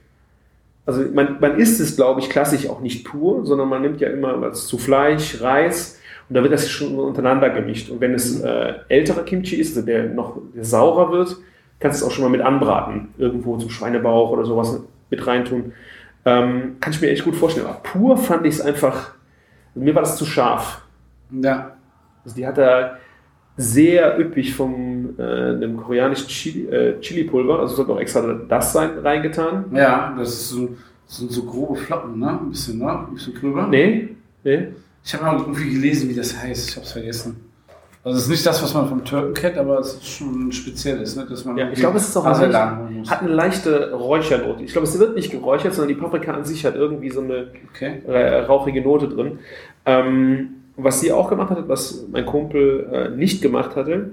Also 0.85 1.03
man, 1.13 1.39
man 1.39 1.57
isst 1.57 1.79
es, 1.79 1.95
glaube 1.95 2.19
ich, 2.19 2.29
klassisch 2.29 2.67
auch 2.67 2.81
nicht 2.81 3.05
pur, 3.05 3.45
sondern 3.45 3.69
man 3.69 3.81
nimmt 3.81 4.01
ja 4.01 4.09
immer 4.09 4.41
was 4.41 4.67
zu 4.67 4.77
Fleisch, 4.77 5.41
Reis 5.41 5.99
und 6.29 6.35
da 6.35 6.43
wird 6.43 6.53
das 6.53 6.69
schon 6.69 6.97
untereinander 6.97 7.49
gemischt. 7.49 7.89
Und 7.89 8.01
wenn 8.01 8.13
es 8.13 8.39
äh, 8.41 8.73
älterer 8.87 9.23
Kimchi 9.23 9.55
ist, 9.55 9.75
also 9.75 9.85
der 9.85 10.05
noch 10.05 10.37
der 10.55 10.63
saurer 10.63 11.11
wird, 11.11 11.37
kannst 11.79 12.01
du 12.01 12.05
es 12.05 12.11
auch 12.11 12.13
schon 12.13 12.23
mal 12.23 12.29
mit 12.29 12.41
anbraten. 12.41 13.09
Irgendwo 13.17 13.57
zum 13.57 13.69
Schweinebauch 13.69 14.31
oder 14.31 14.45
sowas 14.45 14.79
mit 15.09 15.25
reintun. 15.25 15.73
Ähm, 16.25 16.77
kann 16.79 16.93
ich 16.93 17.01
mir 17.01 17.09
echt 17.09 17.23
gut 17.23 17.35
vorstellen. 17.35 17.65
Aber 17.65 17.79
pur 17.79 18.17
fand 18.17 18.45
ich 18.45 18.55
es 18.55 18.61
einfach, 18.61 19.13
also 19.73 19.85
mir 19.85 19.95
war 19.95 20.03
das 20.03 20.17
zu 20.17 20.25
scharf. 20.25 20.81
Ja. 21.31 21.71
Also 22.23 22.35
die 22.35 22.45
hat 22.45 22.57
da 22.57 22.97
sehr 23.61 24.17
üppig 24.17 24.55
vom 24.55 25.15
äh, 25.17 25.21
einem 25.21 25.75
koreanischen 25.77 26.27
Chili, 26.29 26.65
äh, 26.67 26.99
Chili-Pulver, 27.01 27.59
also 27.59 27.75
sollte 27.75 27.91
auch 27.91 27.99
extra 27.99 28.21
das 28.47 28.71
sein, 28.71 28.91
reingetan. 28.99 29.65
Ja, 29.73 30.15
das, 30.17 30.29
ist 30.29 30.49
so, 30.49 30.69
sind 31.07 31.29
so 31.31 31.43
grobe 31.43 31.75
Flocken, 31.75 32.19
ne? 32.19 32.39
Ein 32.41 32.49
bisschen, 32.49 32.79
ne? 32.79 32.89
Ein 33.07 33.13
bisschen 33.13 33.33
gröber. 33.33 33.67
Nee, 33.67 34.15
nee. 34.45 34.67
Ich 35.03 35.13
habe 35.13 35.25
mal 35.25 35.37
irgendwie 35.37 35.71
gelesen, 35.73 36.09
wie 36.09 36.15
das 36.15 36.41
heißt. 36.41 36.69
Ich 36.69 36.75
habe 36.77 36.85
es 36.85 36.91
vergessen. 36.93 37.35
Also 38.01 38.17
es 38.17 38.23
ist 38.23 38.29
nicht 38.29 38.45
das, 38.45 38.63
was 38.63 38.73
man 38.73 38.87
vom 38.87 39.03
Türken 39.03 39.33
kennt, 39.33 39.57
aber 39.57 39.79
es 39.79 39.95
ist 39.95 40.07
schon 40.07 40.49
spezielles, 40.53 41.17
ne? 41.17 41.25
dass 41.29 41.43
man 41.43 41.57
Ja, 41.57 41.69
ich 41.69 41.79
glaube, 41.79 41.97
es 41.97 42.07
ist 42.07 42.15
auch 42.15 42.23
muss. 42.23 43.11
hat 43.11 43.21
eine 43.21 43.31
leichte 43.33 43.91
Räuchernote. 43.91 44.63
Ich 44.63 44.71
glaube, 44.71 44.87
es 44.87 44.97
wird 44.97 45.15
nicht 45.15 45.31
geräuchert, 45.31 45.73
sondern 45.73 45.93
die 45.93 46.01
Paprika 46.01 46.31
an 46.31 46.45
sich 46.45 46.65
hat 46.65 46.75
irgendwie 46.75 47.09
so 47.09 47.19
eine 47.19 47.47
Okay. 47.75 48.01
äh, 48.07 48.39
rauchige 48.45 48.81
Note 48.81 49.09
drin. 49.09 49.39
Ähm, 49.85 50.58
was 50.83 50.99
sie 50.99 51.11
auch 51.11 51.29
gemacht 51.29 51.51
hat, 51.51 51.67
was 51.67 52.05
mein 52.11 52.25
Kumpel 52.25 52.89
äh, 52.91 53.09
nicht 53.15 53.41
gemacht 53.41 53.75
hatte, 53.75 54.11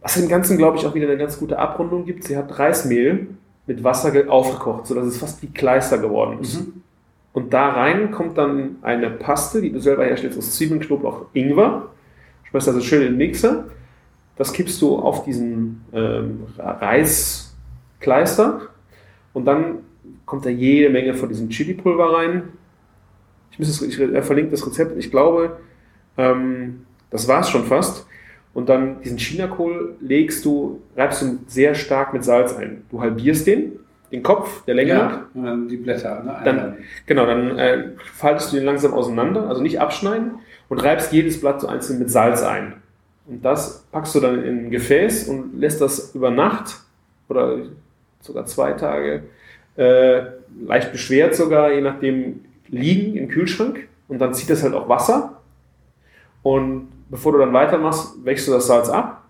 was 0.00 0.14
dem 0.14 0.28
Ganzen, 0.28 0.56
glaube 0.56 0.76
ich, 0.78 0.86
auch 0.86 0.94
wieder 0.94 1.08
eine 1.08 1.18
ganz 1.18 1.38
gute 1.38 1.58
Abrundung 1.58 2.04
gibt. 2.04 2.24
Sie 2.24 2.36
hat 2.36 2.58
Reismehl 2.58 3.28
mit 3.66 3.82
Wasser 3.82 4.10
ge- 4.12 4.28
aufgekocht, 4.28 4.86
sodass 4.86 5.06
es 5.06 5.18
fast 5.18 5.42
wie 5.42 5.48
Kleister 5.48 5.98
geworden 5.98 6.38
ist. 6.40 6.60
Mhm. 6.60 6.82
Und 7.32 7.52
da 7.52 7.68
rein 7.70 8.12
kommt 8.12 8.38
dann 8.38 8.76
eine 8.82 9.10
Paste, 9.10 9.60
die 9.60 9.70
du 9.70 9.80
selber 9.80 10.04
herstellst 10.04 10.38
aus 10.38 10.54
Zwiebeln, 10.56 10.80
Knoblauch, 10.80 11.26
Ingwer. 11.34 11.88
Schmeißt 12.44 12.68
also 12.68 12.80
schön 12.80 13.02
in 13.02 13.08
den 13.08 13.16
Mixer. 13.18 13.64
Das 14.36 14.52
kippst 14.52 14.80
du 14.80 14.96
auf 14.96 15.24
diesen 15.24 15.84
ähm, 15.92 16.44
Reiskleister. 18.00 18.62
Und 19.34 19.44
dann 19.44 19.80
kommt 20.24 20.46
da 20.46 20.50
jede 20.50 20.88
Menge 20.88 21.14
von 21.14 21.28
diesem 21.28 21.48
Chili-Pulver 21.50 22.14
rein. 22.14 22.44
Ich, 23.50 23.58
muss 23.58 23.68
das, 23.68 23.82
ich 23.82 24.00
äh, 24.00 24.22
verlinke 24.22 24.52
das 24.52 24.66
Rezept. 24.66 24.96
Ich 24.96 25.10
glaube, 25.10 25.58
ähm, 26.16 26.86
das 27.10 27.28
war 27.28 27.40
es 27.40 27.50
schon 27.50 27.64
fast. 27.64 28.06
Und 28.54 28.68
dann 28.70 29.02
diesen 29.02 29.18
Chinakohl 29.18 29.96
legst 30.00 30.44
du, 30.44 30.80
reibst 30.96 31.20
du 31.20 31.38
sehr 31.46 31.74
stark 31.74 32.14
mit 32.14 32.24
Salz 32.24 32.56
ein. 32.56 32.84
Du 32.90 33.02
halbierst 33.02 33.46
den, 33.46 33.72
den 34.10 34.22
Kopf, 34.22 34.64
der 34.64 34.74
Länge. 34.74 34.90
Ja, 34.90 35.26
und 35.34 35.44
dann 35.44 35.68
die 35.68 35.76
Blätter. 35.76 36.22
Ne? 36.22 36.40
Dann-. 36.44 36.76
Genau, 37.04 37.26
dann 37.26 37.58
äh, 37.58 37.84
faltest 38.14 38.52
du 38.52 38.56
den 38.56 38.64
langsam 38.64 38.94
auseinander, 38.94 39.48
also 39.48 39.62
nicht 39.62 39.80
abschneiden 39.80 40.36
und 40.68 40.82
reibst 40.82 41.12
jedes 41.12 41.40
Blatt 41.40 41.60
so 41.60 41.66
einzeln 41.66 41.98
mit 41.98 42.10
Salz 42.10 42.42
ein. 42.42 42.74
Und 43.26 43.44
das 43.44 43.84
packst 43.92 44.14
du 44.14 44.20
dann 44.20 44.42
in 44.42 44.66
ein 44.66 44.70
Gefäß 44.70 45.28
und 45.28 45.60
lässt 45.60 45.80
das 45.80 46.14
über 46.14 46.30
Nacht 46.30 46.76
oder 47.28 47.58
sogar 48.20 48.46
zwei 48.46 48.72
Tage, 48.72 49.24
äh, 49.76 50.22
leicht 50.64 50.92
beschwert 50.92 51.34
sogar, 51.34 51.72
je 51.72 51.80
nachdem, 51.80 52.44
liegen 52.68 53.16
im 53.16 53.28
Kühlschrank. 53.28 53.88
Und 54.08 54.20
dann 54.20 54.34
zieht 54.34 54.48
das 54.50 54.62
halt 54.62 54.74
auch 54.74 54.88
Wasser. 54.88 55.35
Und 56.46 56.86
bevor 57.10 57.32
du 57.32 57.38
dann 57.38 57.52
weitermachst, 57.52 58.24
wächst 58.24 58.46
du 58.46 58.52
das 58.52 58.68
Salz 58.68 58.88
ab 58.88 59.24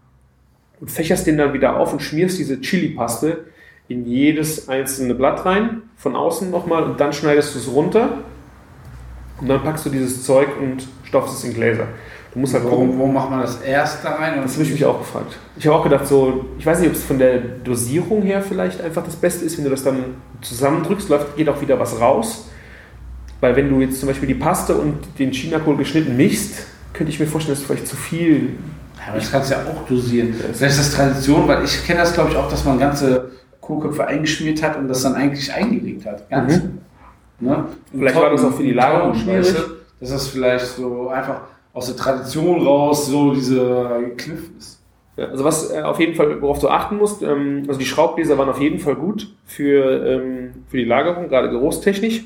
und 0.80 0.90
fächerst 0.90 1.26
den 1.26 1.38
dann 1.38 1.54
wieder 1.54 1.78
auf 1.80 1.94
und 1.94 2.02
schmierst 2.02 2.38
diese 2.38 2.60
Chili-Paste 2.60 3.46
in 3.88 4.04
jedes 4.04 4.68
einzelne 4.68 5.14
Blatt 5.14 5.46
rein, 5.46 5.80
von 5.96 6.14
außen 6.14 6.50
nochmal, 6.50 6.82
und 6.82 7.00
dann 7.00 7.14
schneidest 7.14 7.54
du 7.54 7.58
es 7.58 7.72
runter 7.72 8.18
und 9.40 9.48
dann 9.48 9.62
packst 9.62 9.86
du 9.86 9.88
dieses 9.88 10.24
Zeug 10.24 10.48
und 10.60 10.86
stopfst 11.04 11.38
es 11.38 11.44
in 11.44 11.54
Gläser. 11.54 11.86
Du 12.34 12.40
musst 12.40 12.52
halt 12.52 12.68
gucken. 12.68 12.98
Wo, 12.98 13.06
macht 13.06 13.30
man 13.30 13.40
das 13.40 13.62
erst 13.62 14.04
da 14.04 14.16
rein? 14.16 14.34
Das 14.42 14.52
habe 14.52 14.64
ich 14.64 14.72
mich 14.72 14.84
auch 14.84 14.98
gefragt. 14.98 15.38
Ich 15.56 15.66
habe 15.66 15.78
auch 15.78 15.84
gedacht, 15.84 16.06
so, 16.06 16.44
ich 16.58 16.66
weiß 16.66 16.80
nicht, 16.80 16.90
ob 16.90 16.96
es 16.96 17.02
von 17.02 17.18
der 17.18 17.38
Dosierung 17.38 18.20
her 18.20 18.42
vielleicht 18.42 18.82
einfach 18.82 19.02
das 19.02 19.16
Beste 19.16 19.46
ist, 19.46 19.56
wenn 19.56 19.64
du 19.64 19.70
das 19.70 19.84
dann 19.84 20.16
zusammendrückst, 20.42 21.08
läuft, 21.08 21.34
geht 21.34 21.48
auch 21.48 21.62
wieder 21.62 21.80
was 21.80 21.98
raus. 21.98 22.50
Weil 23.40 23.56
wenn 23.56 23.70
du 23.70 23.80
jetzt 23.80 24.00
zum 24.00 24.08
Beispiel 24.10 24.28
die 24.28 24.34
Paste 24.34 24.74
und 24.74 24.98
den 25.18 25.32
Chinakohl 25.32 25.78
geschnitten 25.78 26.14
mischst, 26.14 26.75
könnte 26.96 27.12
ich 27.12 27.20
mir 27.20 27.26
vorstellen, 27.26 27.56
dass 27.56 27.66
du 27.66 27.72
vielleicht 27.72 27.88
zu 27.88 27.96
viel. 27.96 28.50
Ja, 28.98 29.08
aber 29.08 29.18
das 29.18 29.30
kannst 29.30 29.50
du 29.50 29.54
ja 29.54 29.60
auch 29.62 29.86
dosieren. 29.86 30.34
Vielleicht 30.34 30.62
ist 30.62 30.78
das 30.78 30.94
Tradition, 30.94 31.46
weil 31.46 31.64
ich 31.64 31.84
kenne 31.84 32.00
das, 32.00 32.14
glaube 32.14 32.30
ich, 32.30 32.36
auch, 32.36 32.48
dass 32.48 32.64
man 32.64 32.78
ganze 32.78 33.30
Kohlköpfe 33.60 34.06
eingeschmiert 34.06 34.62
hat 34.62 34.76
und 34.76 34.88
das 34.88 35.02
dann 35.02 35.14
eigentlich 35.14 35.52
eingelegt 35.52 36.06
hat. 36.06 36.28
Ganz. 36.30 36.62
Ne? 37.38 37.66
In 37.92 37.98
Vielleicht 37.98 38.16
war 38.16 38.30
das 38.30 38.44
auch 38.44 38.54
für 38.54 38.62
die 38.62 38.72
Lagerung 38.72 39.14
schwierig. 39.14 39.46
weißt 39.46 39.58
du? 39.58 39.62
Dass 40.00 40.10
das 40.10 40.28
vielleicht 40.28 40.66
so 40.66 41.08
einfach 41.08 41.42
aus 41.72 41.86
der 41.86 41.96
Tradition 41.96 42.66
raus 42.66 43.06
so 43.06 43.34
dieser 43.34 44.00
Kniff 44.16 44.50
ist. 44.58 44.80
Ja, 45.16 45.26
also 45.28 45.44
was 45.44 45.70
äh, 45.70 45.82
auf 45.82 45.98
jeden 45.98 46.14
Fall, 46.14 46.40
worauf 46.42 46.58
du 46.58 46.68
achten 46.68 46.96
musst, 46.96 47.22
ähm, 47.22 47.64
also 47.68 47.78
die 47.78 47.86
Schraubgläser 47.86 48.36
waren 48.36 48.48
auf 48.48 48.60
jeden 48.60 48.78
Fall 48.78 48.96
gut 48.96 49.34
für, 49.46 50.06
ähm, 50.06 50.50
für 50.68 50.76
die 50.76 50.84
Lagerung, 50.84 51.28
gerade 51.28 51.50
geruchstechnisch. 51.50 52.24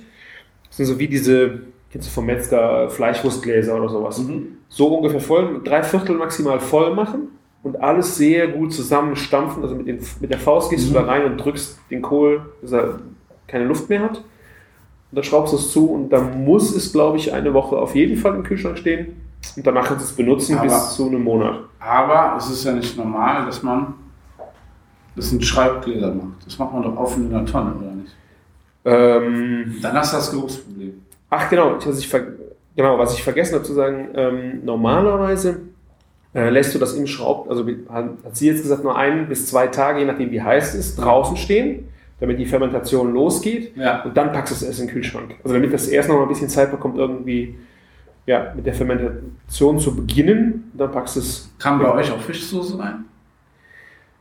Das 0.68 0.76
sind 0.76 0.86
so 0.86 0.98
wie 0.98 1.08
diese, 1.08 1.60
kennst 1.90 2.08
du 2.08 2.12
vom 2.12 2.26
Metzger, 2.26 2.88
Fleischwurstgläser 2.90 3.76
oder 3.76 3.88
sowas. 3.88 4.22
So 4.68 4.96
ungefähr 4.96 5.20
voll, 5.20 5.60
drei 5.64 5.82
Viertel 5.82 6.16
maximal 6.16 6.60
voll 6.60 6.94
machen 6.94 7.28
und 7.62 7.80
alles 7.80 8.16
sehr 8.16 8.48
gut 8.48 8.72
zusammenstampfen. 8.72 9.62
Also 9.62 9.74
mit, 9.74 9.86
den, 9.88 9.98
mit 10.20 10.30
der 10.30 10.38
Faust 10.38 10.70
gehst 10.70 10.88
du 10.88 10.94
da 10.94 11.02
rein 11.02 11.24
und 11.24 11.36
drückst 11.38 11.78
den 11.90 12.02
Kohl, 12.02 12.42
dass 12.62 12.72
er 12.72 13.00
keine 13.46 13.64
Luft 13.64 13.88
mehr 13.88 14.02
hat. 14.02 14.18
Und 14.18 15.16
dann 15.16 15.24
schraubst 15.24 15.52
du 15.52 15.56
es 15.56 15.72
zu 15.72 15.90
und 15.90 16.10
dann 16.10 16.44
muss 16.44 16.74
es, 16.74 16.92
glaube 16.92 17.16
ich, 17.18 17.32
eine 17.32 17.52
Woche 17.52 17.76
auf 17.76 17.96
jeden 17.96 18.16
Fall 18.16 18.36
im 18.36 18.44
Kühlschrank 18.44 18.78
stehen. 18.78 19.16
Und 19.56 19.66
danach 19.66 19.86
kannst 19.88 20.04
du 20.04 20.10
es 20.10 20.16
benutzen 20.16 20.54
Aber- 20.56 20.64
bis 20.68 20.94
zu 20.94 21.08
einem 21.08 21.24
Monat. 21.24 21.60
Aber 21.80 22.36
es 22.38 22.48
ist 22.50 22.62
ja 22.64 22.72
nicht 22.72 22.96
normal, 22.96 23.46
dass 23.46 23.62
man 23.62 23.94
das 25.16 25.32
in 25.32 25.42
Schreibgläser 25.42 26.14
macht. 26.14 26.46
Das 26.46 26.56
macht 26.58 26.72
man 26.72 26.82
doch 26.84 26.96
offen 26.96 27.24
in 27.24 27.30
der 27.30 27.44
Tonne, 27.46 27.74
oder 27.74 27.90
nicht? 27.90 28.14
Ähm, 28.84 29.76
Dann 29.82 29.94
hast 29.96 30.12
du 30.12 30.16
das 30.18 30.30
Geruchsproblem. 30.30 31.02
Ach 31.30 31.48
genau, 31.48 31.76
was 31.84 31.98
ich, 31.98 32.10
genau, 32.76 32.98
was 32.98 33.14
ich 33.14 33.22
vergessen 33.22 33.54
habe 33.54 33.64
zu 33.64 33.72
sagen, 33.72 34.08
ähm, 34.14 34.64
normalerweise 34.64 35.60
äh, 36.34 36.50
lässt 36.50 36.74
du 36.74 36.78
das 36.78 36.94
im 36.94 37.06
Schraub, 37.06 37.48
also 37.48 37.64
hat 37.88 38.36
sie 38.36 38.48
jetzt 38.48 38.62
gesagt, 38.62 38.82
nur 38.84 38.96
ein 38.96 39.28
bis 39.28 39.46
zwei 39.46 39.68
Tage, 39.68 40.00
je 40.00 40.04
nachdem 40.06 40.30
wie 40.30 40.42
heiß 40.42 40.74
es 40.74 40.86
ist, 40.88 40.96
draußen 40.96 41.36
stehen, 41.36 41.88
damit 42.20 42.38
die 42.38 42.46
Fermentation 42.46 43.12
losgeht 43.14 43.76
Ja. 43.76 44.02
und 44.02 44.16
dann 44.16 44.32
packst 44.32 44.52
du 44.52 44.56
es 44.56 44.62
erst 44.62 44.80
in 44.80 44.86
den 44.86 44.92
Kühlschrank. 44.92 45.36
Also 45.42 45.54
damit 45.54 45.72
das 45.72 45.88
erst 45.88 46.08
noch 46.08 46.16
mal 46.16 46.22
ein 46.22 46.28
bisschen 46.28 46.48
Zeit 46.48 46.70
bekommt, 46.70 46.98
irgendwie 46.98 47.56
ja, 48.26 48.52
mit 48.54 48.66
der 48.66 48.74
Fermentation 48.74 49.78
zu 49.78 49.96
beginnen, 49.96 50.70
dann 50.74 50.92
packst 50.92 51.16
du 51.16 51.20
es. 51.20 51.50
Kam 51.58 51.78
bei 51.78 51.90
euch 51.92 52.12
auch 52.12 52.20
Fischsoße 52.20 52.78
rein? 52.78 53.04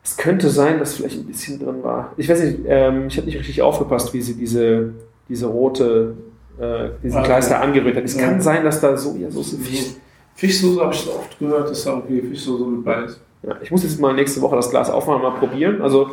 Es 0.03 0.15
könnte 0.15 0.49
sein, 0.49 0.79
dass 0.79 0.95
vielleicht 0.95 1.17
ein 1.19 1.25
bisschen 1.27 1.59
drin 1.59 1.83
war. 1.83 2.13
Ich 2.17 2.29
weiß 2.29 2.41
nicht, 2.43 2.59
ähm, 2.65 3.07
ich 3.07 3.17
habe 3.17 3.25
nicht 3.27 3.37
richtig 3.37 3.61
aufgepasst, 3.61 4.13
wie 4.13 4.21
sie 4.21 4.35
diese, 4.35 4.93
diese 5.27 5.47
rote, 5.47 6.15
äh, 6.59 6.89
diesen 7.03 7.17
Okay. 7.19 7.27
Kleister 7.27 7.61
angerührt 7.61 7.95
hat. 7.97 8.03
Es 8.03 8.15
Ja. 8.19 8.27
kann 8.27 8.41
sein, 8.41 8.63
dass 8.63 8.81
da 8.81 8.95
Sojasauce 8.97 9.55
Fisch. 9.61 9.95
Fischsoße 10.35 10.79
habe 10.81 10.93
ich 10.93 10.99
so 11.01 11.11
oft 11.11 11.37
gehört, 11.39 11.69
dass 11.69 11.83
da 11.83 11.93
irgendwie 11.95 12.21
Fischsoße 12.29 12.63
mit 12.65 12.83
bei 12.85 13.03
ist. 13.03 13.19
Ja, 13.43 13.55
ich 13.61 13.71
muss 13.71 13.83
jetzt 13.83 13.99
mal 13.99 14.13
nächste 14.13 14.41
Woche 14.41 14.55
das 14.55 14.69
Glas 14.69 14.89
aufmachen 14.89 15.21
und 15.23 15.31
mal 15.33 15.39
probieren. 15.39 15.81
Also, 15.81 16.11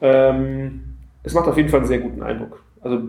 ähm, 0.00 0.80
es 1.22 1.34
macht 1.34 1.48
auf 1.48 1.56
jeden 1.56 1.68
Fall 1.68 1.80
einen 1.80 1.88
sehr 1.88 1.98
guten 1.98 2.22
Eindruck. 2.22 2.62
Also, 2.82 3.00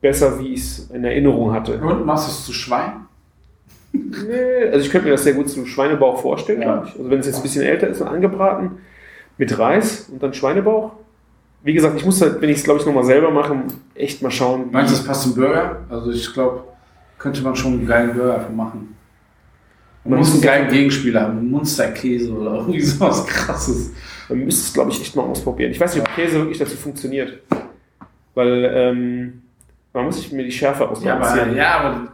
besser, 0.00 0.38
wie 0.38 0.54
ich 0.54 0.60
es 0.60 0.90
in 0.90 1.04
Erinnerung 1.04 1.52
hatte. 1.52 1.78
Und 1.78 2.04
machst 2.06 2.26
du 2.26 2.30
es 2.32 2.44
zu 2.46 2.52
Schwein? 2.52 2.92
Nee, 3.92 4.70
also, 4.72 4.80
ich 4.84 4.90
könnte 4.90 5.06
mir 5.06 5.12
das 5.12 5.22
sehr 5.24 5.34
gut 5.34 5.48
zum 5.48 5.66
Schweinebauch 5.66 6.20
vorstellen, 6.20 6.60
Ja. 6.62 6.72
glaube 6.74 6.88
ich. 6.88 6.98
Also, 6.98 7.10
wenn 7.10 7.20
es 7.20 7.26
jetzt 7.26 7.36
ein 7.36 7.42
bisschen 7.42 7.62
älter 7.62 7.86
ist 7.88 8.00
und 8.00 8.08
angebraten, 8.08 8.78
mit 9.38 9.56
Reis 9.58 10.08
und 10.12 10.22
dann 10.22 10.34
Schweinebauch. 10.34 10.92
Wie 11.64 11.72
gesagt, 11.72 11.96
ich 11.96 12.04
muss 12.04 12.20
halt, 12.20 12.40
wenn 12.40 12.50
ich 12.50 12.58
es, 12.58 12.64
glaube 12.64 12.78
ich, 12.80 12.86
nochmal 12.86 13.04
selber 13.04 13.30
mache, 13.30 13.56
echt 13.94 14.22
mal 14.22 14.30
schauen. 14.30 14.70
Meinst 14.70 14.92
du, 14.92 14.96
das 14.98 15.06
passt 15.06 15.22
zum 15.22 15.34
Burger? 15.34 15.80
Also 15.88 16.10
ich 16.12 16.32
glaube, 16.32 16.62
könnte 17.18 17.42
man 17.42 17.56
schon 17.56 17.72
einen 17.72 17.86
geilen 17.86 18.14
Burger 18.14 18.34
davon 18.38 18.54
machen. 18.56 18.96
Man 20.04 20.10
Man 20.10 20.18
muss 20.20 20.32
einen 20.32 20.42
geilen 20.42 20.70
Gegenspieler 20.70 21.22
haben, 21.22 21.38
einen 21.38 21.50
Munsterkäse 21.50 22.32
oder 22.32 22.56
irgendwie 22.56 22.80
sowas 22.82 23.26
krasses. 23.26 23.92
Man 24.28 24.40
müsste 24.44 24.60
es, 24.68 24.74
glaube 24.74 24.90
ich, 24.90 25.00
echt 25.00 25.16
mal 25.16 25.22
ausprobieren. 25.22 25.70
Ich 25.70 25.80
weiß 25.80 25.94
nicht, 25.94 26.06
ob 26.06 26.14
Käse 26.14 26.34
wirklich 26.34 26.58
dazu 26.58 26.76
funktioniert. 26.76 27.40
Weil, 28.34 28.70
ähm, 28.74 29.42
man 29.94 30.04
muss 30.04 30.16
sich 30.16 30.30
mir 30.32 30.44
die 30.44 30.52
Schärfe 30.52 30.80
Ja, 30.80 30.84
aber, 30.84 30.92
ausbalancieren. 30.92 31.56
ja, 31.56 31.78
aber 31.78 32.08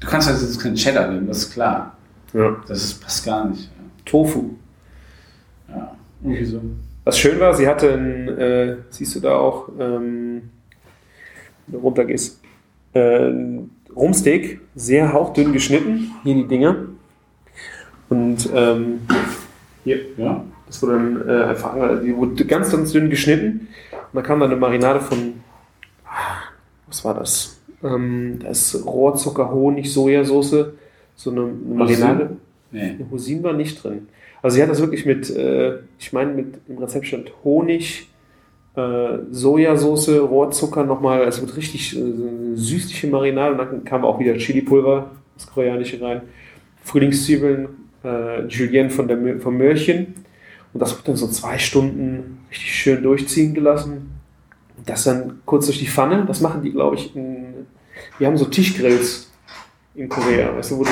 du 0.00 0.06
kannst 0.06 0.28
halt 0.28 0.40
jetzt 0.40 0.60
keinen 0.60 0.74
Cheddar 0.76 1.10
nehmen, 1.10 1.26
das 1.28 1.38
ist 1.38 1.52
klar. 1.54 1.96
Ja. 2.34 2.56
Das 2.68 2.82
ist, 2.84 3.00
passt 3.02 3.24
gar 3.24 3.46
nicht. 3.48 3.70
Tofu. 4.04 4.50
Ja, 5.68 5.96
irgendwie 6.22 6.44
so. 6.44 6.60
Was 7.04 7.18
schön 7.18 7.38
war, 7.38 7.52
sie 7.54 7.68
hatte 7.68 7.92
ein, 7.92 8.28
äh, 8.28 8.76
siehst 8.88 9.14
du 9.14 9.20
da 9.20 9.36
auch, 9.36 9.68
ähm, 9.78 10.50
wenn 11.66 11.72
du 11.72 11.78
runtergehst, 11.78 12.40
äh, 12.94 13.28
ein 13.28 13.70
Rumsteak, 13.94 14.60
sehr 14.74 15.12
hauchdünn 15.12 15.52
geschnitten, 15.52 16.12
hier 16.22 16.34
die 16.34 16.48
Dinger. 16.48 16.76
Und 18.08 18.48
ähm, 18.54 19.00
hier, 19.84 20.00
Ja, 20.16 20.44
Das 20.66 20.82
wurde 20.82 20.92
dann 20.94 21.28
äh, 21.28 21.44
einfach, 21.44 21.74
die 22.02 22.16
wurde 22.16 22.44
ganz, 22.46 22.70
ganz 22.70 22.92
dünn 22.92 23.10
geschnitten. 23.10 23.68
Und 23.92 24.14
da 24.14 24.22
kam 24.22 24.40
dann 24.40 24.50
eine 24.50 24.58
Marinade 24.58 25.00
von, 25.00 25.34
ah, 26.06 26.42
was 26.86 27.04
war 27.04 27.14
das? 27.14 27.60
Ähm, 27.82 28.38
da 28.40 28.48
ist 28.48 28.84
Rohrzucker, 28.86 29.50
Honig, 29.50 29.92
Sojasauce, 29.92 30.66
so 31.16 31.30
eine 31.30 31.42
Marinade. 31.42 32.36
Nee. 32.70 32.96
Hosin 33.10 33.42
war 33.42 33.52
nicht 33.52 33.82
drin. 33.84 34.08
Also 34.44 34.56
sie 34.56 34.62
hat 34.62 34.68
das 34.68 34.80
wirklich 34.80 35.06
mit, 35.06 35.30
äh, 35.30 35.78
ich 35.98 36.12
meine, 36.12 36.34
mit 36.34 36.56
im 36.68 36.76
Rezept 36.76 37.06
stand 37.06 37.32
Honig, 37.44 38.10
äh, 38.76 39.16
Sojasauce, 39.30 40.10
Rohrzucker 40.20 40.84
nochmal, 40.84 41.24
also 41.24 41.40
mit 41.40 41.56
richtig 41.56 41.96
äh, 41.96 42.54
süßliche 42.54 43.06
Marinade. 43.06 43.52
Und 43.52 43.58
dann 43.58 43.84
kam 43.84 44.04
auch 44.04 44.18
wieder 44.18 44.36
Chili-Pulver, 44.36 45.12
das 45.34 45.46
Koreanische 45.46 45.98
rein, 46.02 46.20
Frühlingszwiebeln, 46.82 47.68
äh, 48.04 48.44
Julienne 48.48 48.90
von 48.90 49.08
der, 49.08 49.40
vom 49.40 49.56
Möhrchen. 49.56 50.14
Und 50.74 50.80
das 50.80 50.94
wird 50.94 51.08
dann 51.08 51.16
so 51.16 51.28
zwei 51.28 51.56
Stunden 51.56 52.40
richtig 52.50 52.74
schön 52.74 53.02
durchziehen 53.02 53.54
gelassen. 53.54 54.10
Und 54.76 54.86
das 54.86 55.04
dann 55.04 55.40
kurz 55.46 55.64
durch 55.64 55.78
die 55.78 55.88
Pfanne, 55.88 56.26
das 56.26 56.42
machen 56.42 56.60
die, 56.60 56.72
glaube 56.72 56.96
ich, 56.96 57.16
in, 57.16 57.64
die 58.20 58.26
haben 58.26 58.36
so 58.36 58.44
Tischgrills 58.44 59.30
in 59.94 60.10
Korea, 60.10 60.54
weißt 60.54 60.72
du, 60.72 60.80
wo 60.80 60.84
du 60.84 60.90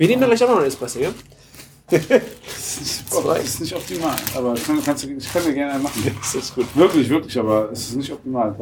Wir 0.00 0.08
nehmen 0.08 0.22
dann 0.22 0.30
gleich 0.30 0.42
auch 0.42 0.48
noch 0.48 0.56
einen 0.56 0.66
Espresso, 0.66 0.98
ja? 0.98 1.10
Das 1.90 2.00
ist, 2.80 3.04
das 3.12 3.44
ist 3.44 3.60
nicht 3.60 3.76
optimal. 3.76 4.16
Aber 4.34 4.54
ich 4.54 4.64
kann, 4.64 4.82
kannst, 4.82 5.04
ich 5.04 5.30
kann 5.30 5.44
dir 5.44 5.52
gerne 5.52 5.74
einen 5.74 5.82
machen. 5.82 6.16
Das 6.18 6.34
ist 6.34 6.54
gut. 6.54 6.64
Wirklich, 6.74 7.10
wirklich, 7.10 7.38
aber 7.38 7.68
es 7.70 7.90
ist 7.90 7.96
nicht 7.96 8.10
optimal. 8.10 8.56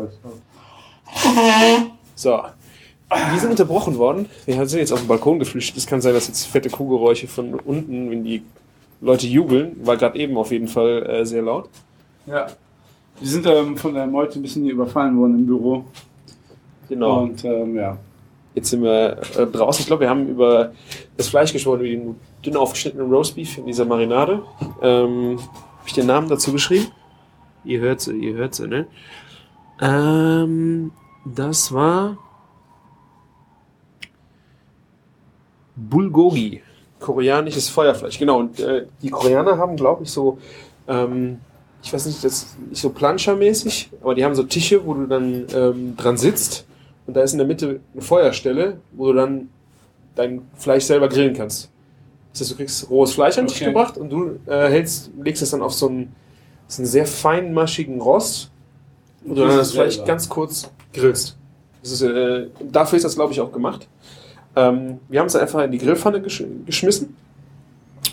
So. 2.16 2.42
Wir 3.09 3.38
sind 3.40 3.51
unterbrochen 3.51 3.96
worden. 3.98 4.27
Wir 4.46 4.66
sind 4.66 4.81
jetzt 4.81 4.90
auf 4.92 4.98
den 4.98 5.07
Balkon 5.07 5.38
geflüchtet. 5.38 5.77
Es 5.77 5.87
kann 5.87 6.01
sein, 6.01 6.12
dass 6.12 6.27
jetzt 6.27 6.44
fette 6.44 6.70
Kuhgeräusche 6.70 7.29
von 7.29 7.55
unten, 7.55 8.11
wenn 8.11 8.24
die 8.24 8.42
Leute 9.01 9.29
jubeln, 9.29 9.77
war 9.87 9.96
gerade 9.96 10.18
eben 10.18 10.37
auf 10.37 10.51
jeden 10.51 10.66
Fall 10.66 11.07
äh, 11.09 11.24
sehr 11.24 11.42
laut. 11.42 11.68
Ja. 12.27 12.48
Wir 13.20 13.29
sind 13.29 13.46
ähm, 13.46 13.77
von 13.77 13.94
der 13.94 14.09
Meute 14.09 14.40
ein 14.40 14.42
bisschen 14.42 14.64
hier 14.64 14.72
überfallen 14.72 15.16
worden 15.16 15.38
im 15.38 15.46
Büro. 15.46 15.85
Genau. 16.88 17.20
Und 17.20 17.44
ähm, 17.44 17.77
ja. 17.77 17.96
Jetzt 18.59 18.71
sind 18.71 18.83
wir 18.83 19.18
äh, 19.37 19.47
draußen. 19.47 19.83
Ich 19.83 19.87
glaube, 19.87 20.01
wir 20.01 20.11
haben 20.11 20.27
über 20.27 20.73
das 21.16 21.29
Fleisch 21.29 21.53
gesprochen, 21.53 21.79
über 21.79 21.88
den 21.88 22.16
dünn 22.44 22.57
aufgeschnittenen 22.57 23.09
Roastbeef 23.09 23.57
in 23.57 23.66
dieser 23.66 23.85
Marinade. 23.85 24.42
Ähm, 24.83 25.38
Habe 25.38 25.87
ich 25.87 25.92
den 25.92 26.07
Namen 26.07 26.29
dazu 26.29 26.51
geschrieben? 26.51 26.88
Ihr 27.64 27.79
hört 27.79 28.01
sie, 28.01 28.16
ihr 28.16 28.35
hört 28.35 28.57
sie, 28.57 28.66
ne? 28.66 28.88
Ähm, 29.81 30.90
das 31.25 31.73
war 31.73 32.18
Bulgogi, 35.77 36.61
koreanisches 36.99 37.68
Feuerfleisch. 37.68 38.18
Genau, 38.18 38.40
und 38.40 38.59
äh, 38.59 38.87
die 39.01 39.11
Koreaner 39.11 39.57
haben, 39.57 39.77
glaube 39.77 40.03
ich, 40.03 40.11
so, 40.11 40.38
ähm, 40.88 41.38
ich 41.81 41.92
weiß 41.92 42.07
nicht, 42.07 42.25
das 42.25 42.57
nicht 42.68 42.83
so 42.83 42.90
Planschermäßig, 42.90 43.90
aber 44.03 44.16
die 44.16 44.25
haben 44.25 44.35
so 44.35 44.42
Tische, 44.42 44.85
wo 44.85 44.94
du 44.94 45.07
dann 45.07 45.47
ähm, 45.55 45.97
dran 45.97 46.16
sitzt 46.16 46.67
und 47.09 47.14
da 47.14 47.23
ist 47.23 47.33
in 47.33 47.38
der 47.38 47.47
Mitte 47.47 47.81
eine 47.94 48.03
Feuerstelle, 48.03 48.77
wo 48.92 49.07
du 49.07 49.14
dann 49.14 49.49
dein 50.14 50.42
Fleisch 50.57 50.85
selber 50.85 51.09
grillen 51.09 51.35
kannst. 51.35 51.71
Das 52.33 52.42
heißt, 52.42 52.51
du 52.53 52.57
kriegst 52.57 52.90
rohes 52.90 53.12
Fleisch 53.14 53.38
an 53.38 53.44
den 53.44 53.49
Tisch 53.49 53.62
Okay. 53.62 53.71
gebracht 53.71 53.97
und 53.97 54.11
du 54.11 54.38
äh, 54.47 54.68
hältst, 54.68 55.11
legst 55.23 55.42
es 55.42 55.51
dann 55.51 55.62
auf 55.62 55.73
so 55.73 55.88
einen, 55.88 56.14
so 56.68 56.83
einen 56.83 56.87
sehr 56.87 57.07
feinmaschigen 57.07 58.01
Rost, 58.01 58.51
wo 59.25 59.35
du 59.35 59.40
dann 59.47 59.57
das 59.57 59.73
Fleisch 59.73 59.94
Selber. 59.94 60.07
ganz 60.07 60.29
kurz 60.29 60.71
grillst. 60.92 61.37
Ist, 61.83 62.03
äh, 62.03 62.49
dafür 62.71 62.97
ist 62.99 63.05
das, 63.05 63.14
glaube 63.14 63.33
ich, 63.33 63.40
auch 63.40 63.51
gemacht. 63.51 63.88
Ähm, 64.55 64.99
wir 65.09 65.21
haben 65.21 65.27
es 65.29 65.37
einfach 65.37 65.62
in 65.64 65.73
die 65.73 65.79
Grillpfanne 65.79 66.21
gesch 66.21 66.44
geschmissen 66.66 67.16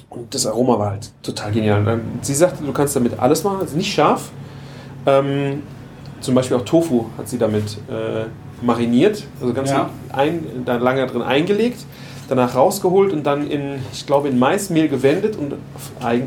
und 0.10 0.34
das 0.34 0.46
Aroma 0.48 0.80
war 0.80 0.92
halt 0.92 1.12
total 1.22 1.52
genial. 1.52 1.86
Ähm, 1.88 2.02
sie 2.22 2.34
sagte, 2.34 2.64
du 2.64 2.72
kannst 2.72 2.96
damit 2.96 3.20
alles 3.20 3.44
machen, 3.44 3.60
also 3.60 3.76
nicht 3.76 3.92
scharf. 3.94 4.32
Ähm, 5.06 5.64
zum 6.22 6.34
Beispiel 6.34 6.56
auch 6.58 6.64
Tofu 6.66 7.06
hat 7.18 7.28
sie 7.28 7.38
damit 7.38 7.78
äh, 7.90 8.26
mariniert, 8.62 9.26
also 9.42 9.54
ganz 9.54 9.70
Ja. 9.72 9.90
ein, 10.12 10.44
da 10.66 10.78
lange 10.78 11.06
drin 11.08 11.22
eingelegt, 11.22 11.86
danach 12.28 12.56
rausgeholt 12.56 13.14
und 13.14 13.24
dann 13.26 13.50
in, 13.50 13.76
ich 13.94 14.06
glaube, 14.06 14.30
in 14.30 14.40
Maismehl 14.40 14.88
gewendet 14.88 15.36
und 15.38 15.54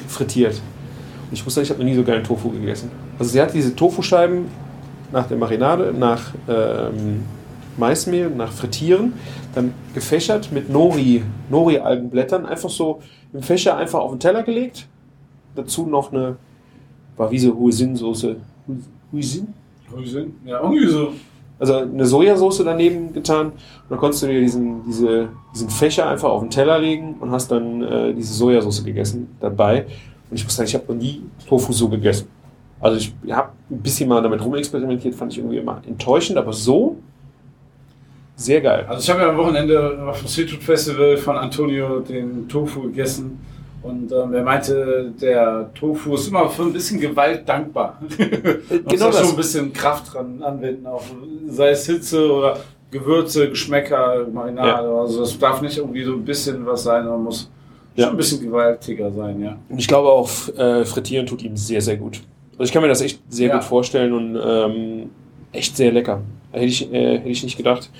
frittiert. 0.09 0.55
Und 1.31 1.33
ich 1.33 1.45
muss 1.45 1.55
sagen, 1.55 1.65
ich 1.65 1.71
habe 1.71 1.81
noch 1.81 1.89
nie 1.89 1.95
so 1.97 2.05
geilen 2.05 2.25
Tofu 2.25 2.51
gegessen. 2.51 2.91
Also 3.19 3.33
sie 3.33 3.41
hat 3.41 3.53
diese 3.55 3.75
Tofuscheiben 3.75 4.47
nach 5.13 5.27
der 5.27 5.37
Marinade, 5.37 5.95
nach 5.99 6.35
ähm, 6.49 7.23
Maismehl, 7.77 8.31
nach 8.31 8.53
Frittieren, 8.53 9.15
dann 9.55 9.73
gefächert 9.95 10.53
mit 10.53 10.71
Nori, 10.71 11.23
Nori-Algenblättern, 11.51 12.47
einfach 12.47 12.71
so 12.71 13.01
im 13.33 13.43
Fächer 13.43 13.77
einfach 13.77 14.01
auf 14.01 14.11
den 14.13 14.21
Teller 14.21 14.43
gelegt. 14.43 14.87
Dazu 15.55 15.87
noch 15.87 16.13
eine, 16.13 16.37
war 17.17 17.31
wie 17.31 17.39
so 17.39 17.55
Huisin-Soße. 17.55 18.37
Huisin? 19.13 19.49
Grüße. 19.91 20.27
Ja, 20.45 20.61
irgendwie 20.63 20.87
so. 20.87 21.13
Also 21.59 21.75
eine 21.75 22.07
Sojasauce 22.07 22.63
daneben 22.65 23.13
getan. 23.13 23.47
Und 23.49 23.55
dann 23.91 23.99
konntest 23.99 24.23
du 24.23 24.29
dir 24.29 24.41
diesen, 24.41 24.85
diese, 24.85 25.29
diesen 25.55 25.71
Fächer 25.71 26.09
einfach 26.09 26.29
auf 26.29 26.41
den 26.41 26.51
Teller 26.51 26.79
legen 26.79 27.17
und 27.21 27.31
hast 27.31 27.51
dann 27.51 27.83
äh, 27.83 28.15
diese 28.15 28.35
Sojasauce 28.35 28.85
gegessen 28.85 29.37
dabei. 29.41 29.87
Und 30.31 30.37
ich 30.37 30.45
muss 30.45 30.55
sagen, 30.55 30.69
ich 30.69 30.75
habe 30.75 30.93
noch 30.93 31.01
nie 31.01 31.23
Tofu 31.49 31.73
so 31.73 31.89
gegessen. 31.89 32.29
Also 32.81 32.97
ich 32.97 33.13
habe 33.33 33.51
ein 33.71 33.79
bisschen 33.79 34.09
mal 34.09 34.23
damit 34.23 34.45
rumexperimentiert, 34.45 35.15
fand 35.15 35.33
ich 35.33 35.39
irgendwie 35.39 35.59
immer 35.59 35.83
enttäuschend, 35.87 36.39
aber 36.39 36.53
so 36.53 36.97
sehr 38.37 38.61
geil. 38.61 38.87
Also 38.89 39.03
ich 39.03 39.11
habe 39.11 39.23
ja 39.23 39.31
am 39.31 39.37
Wochenende 39.37 39.99
auf 40.09 40.21
dem 40.21 40.29
Street 40.29 40.51
Food 40.51 40.63
Festival 40.63 41.17
von 41.17 41.37
Antonio 41.37 41.99
den 42.01 42.49
Tofu 42.49 42.83
gegessen 42.83 43.41
und 43.83 44.11
ähm, 44.13 44.35
er 44.35 44.43
meinte, 44.43 45.13
der 45.21 45.71
Tofu 45.75 46.15
ist 46.15 46.29
immer 46.29 46.49
für 46.49 46.63
ein 46.63 46.73
bisschen 46.73 47.01
Gewalt 47.01 47.49
dankbar. 47.49 47.99
Man 48.01 48.19
muss 48.19 48.93
genau 48.93 49.05
da 49.07 49.11
das. 49.11 49.21
schon 49.21 49.31
ein 49.31 49.37
bisschen 49.37 49.73
Kraft 49.73 50.13
dran 50.15 50.43
anwenden, 50.43 50.87
auch 50.87 51.03
sei 51.49 51.71
es 51.71 51.87
Hitze 51.87 52.33
oder 52.33 52.59
Gewürze, 52.91 53.49
Geschmäcker, 53.51 54.27
Marinade. 54.33 54.89
Also 54.89 55.21
das 55.21 55.39
darf 55.39 55.61
nicht 55.63 55.77
irgendwie 55.77 56.03
so 56.05 56.13
ein 56.15 56.25
bisschen 56.25 56.65
was 56.67 56.83
sein, 56.85 57.07
man 57.07 57.23
muss 57.23 57.51
Ja. 57.97 58.05
schon 58.07 58.15
ein 58.15 58.17
bisschen 58.17 58.41
gewaltiger 58.41 59.11
sein, 59.13 59.41
ja. 59.43 59.57
Und 59.69 59.79
ich 59.79 59.87
glaube 59.89 60.09
auch, 60.09 60.29
äh, 60.57 60.85
Frittieren 60.85 61.27
tut 61.27 61.43
ihm 61.43 61.57
sehr, 61.57 61.81
sehr 61.83 61.97
gut. 61.97 62.21
Also 62.53 62.65
ich 62.65 62.73
kann 62.73 62.83
mir 62.83 62.89
das 62.89 63.01
echt 63.03 63.21
sehr 63.29 63.49
Ja. 63.49 63.55
gut 63.55 63.65
vorstellen 63.65 64.13
und 64.13 64.39
ähm, 64.43 65.11
echt 65.53 65.77
sehr 65.77 65.93
lecker. 65.93 66.23
Hätte 66.51 66.65
ich, 66.65 66.93
äh, 66.93 67.19
hätte 67.19 67.29
ich 67.29 67.43
nicht 67.45 67.57
gedacht, 67.57 67.91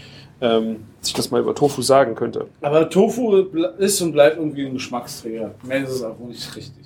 ähm, 0.41 0.77
dass 1.01 1.09
ich 1.09 1.15
das 1.15 1.31
mal 1.31 1.41
über 1.41 1.55
Tofu 1.55 1.83
sagen 1.83 2.15
könnte. 2.15 2.47
Aber 2.63 2.89
Tofu 2.89 3.37
ist 3.79 4.01
und 4.03 4.13
bleibt 4.13 4.37
irgendwie 4.39 4.67
ein 4.67 4.75
Geschmacksträger. 4.75 5.55
Mehr 5.65 5.83
ist 5.85 5.91
es 5.91 6.03
auch 6.03 6.19
nicht 6.19 6.55
richtig. 6.57 6.85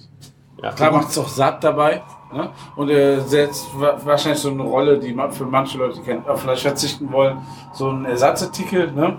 Ja. 0.63 0.73
Klar 0.73 0.93
macht 0.93 1.11
es 1.11 1.19
auch 1.19 1.29
satt 1.29 1.63
dabei. 1.65 2.03
Ne? 2.33 2.51
Und 2.77 2.89
er 2.89 3.21
setzt 3.23 3.67
wa- 3.79 4.01
wahrscheinlich 4.05 4.41
so 4.41 4.51
eine 4.51 4.63
Rolle, 4.63 4.99
die 4.99 5.13
man 5.13 5.33
für 5.33 5.45
manche 5.45 5.77
Leute 5.79 6.01
kennt, 6.01 6.27
auf 6.29 6.41
vielleicht 6.43 6.63
verzichten 6.63 7.11
wollen. 7.13 7.39
So 7.75 7.91
ein 7.91 8.05
Ersatzartikel. 8.05 8.93
Ne? 8.93 9.19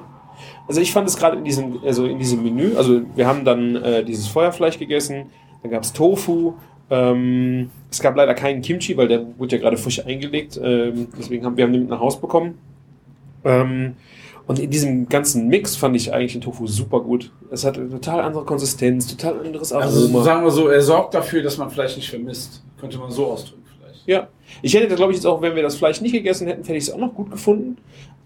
Also 0.67 0.81
ich 0.81 0.91
fand 0.93 1.07
es 1.07 1.17
gerade 1.17 1.37
in 1.37 1.43
diesem, 1.43 1.79
also 1.85 2.05
in 2.05 2.17
diesem 2.17 2.41
Menü, 2.41 2.75
also 2.75 3.01
wir 3.15 3.27
haben 3.27 3.43
dann 3.45 3.75
äh, 3.75 4.03
dieses 4.03 4.27
Feuerfleisch 4.27 4.79
gegessen, 4.79 5.25
dann 5.61 5.71
gab 5.71 5.83
es 5.83 5.91
Tofu, 5.93 6.53
ähm, 6.89 7.69
es 7.91 7.99
gab 8.01 8.15
leider 8.15 8.33
keinen 8.33 8.61
Kimchi, 8.61 8.95
weil 8.97 9.07
der 9.09 9.25
wurde 9.37 9.57
ja 9.57 9.61
gerade 9.61 9.77
frisch 9.77 10.03
eingelegt, 10.05 10.59
ähm, 10.63 11.09
deswegen 11.19 11.45
haben 11.45 11.57
wir 11.57 11.65
haben 11.65 11.73
den 11.73 11.81
mit 11.83 11.89
nach 11.89 11.99
Hause 11.99 12.19
bekommen. 12.19 12.57
Ähm, 13.43 13.95
und 14.47 14.59
in 14.59 14.69
diesem 14.69 15.07
ganzen 15.07 15.47
Mix 15.47 15.75
fand 15.75 15.95
ich 15.95 16.13
eigentlich 16.13 16.33
den 16.33 16.41
Tofu 16.41 16.67
super 16.67 16.99
gut. 16.99 17.31
Es 17.49 17.63
hatte 17.65 17.81
eine 17.81 17.89
total 17.89 18.21
andere 18.21 18.43
Konsistenz, 18.45 19.07
total 19.07 19.39
anderes 19.45 19.71
Aroma. 19.71 19.85
Also 19.87 20.21
sagen 20.23 20.43
wir 20.43 20.51
so, 20.51 20.67
er 20.67 20.81
sorgt 20.81 21.13
dafür, 21.13 21.41
dass 21.43 21.57
man 21.57 21.69
Fleisch 21.69 21.95
nicht 21.95 22.09
vermisst. 22.09 22.61
Könnte 22.79 22.97
man 22.97 23.09
so 23.09 23.27
ausdrücken 23.27 23.63
vielleicht. 23.79 24.05
Ja, 24.05 24.27
ich 24.61 24.73
hätte, 24.73 24.93
glaube 24.95 25.11
ich, 25.13 25.17
jetzt 25.17 25.25
auch, 25.25 25.41
wenn 25.41 25.55
wir 25.55 25.63
das 25.63 25.75
Fleisch 25.75 26.01
nicht 26.01 26.11
gegessen 26.11 26.47
hätten, 26.47 26.63
hätte 26.63 26.75
ich 26.77 26.83
es 26.83 26.91
auch 26.91 26.97
noch 26.97 27.13
gut 27.13 27.31
gefunden. 27.31 27.77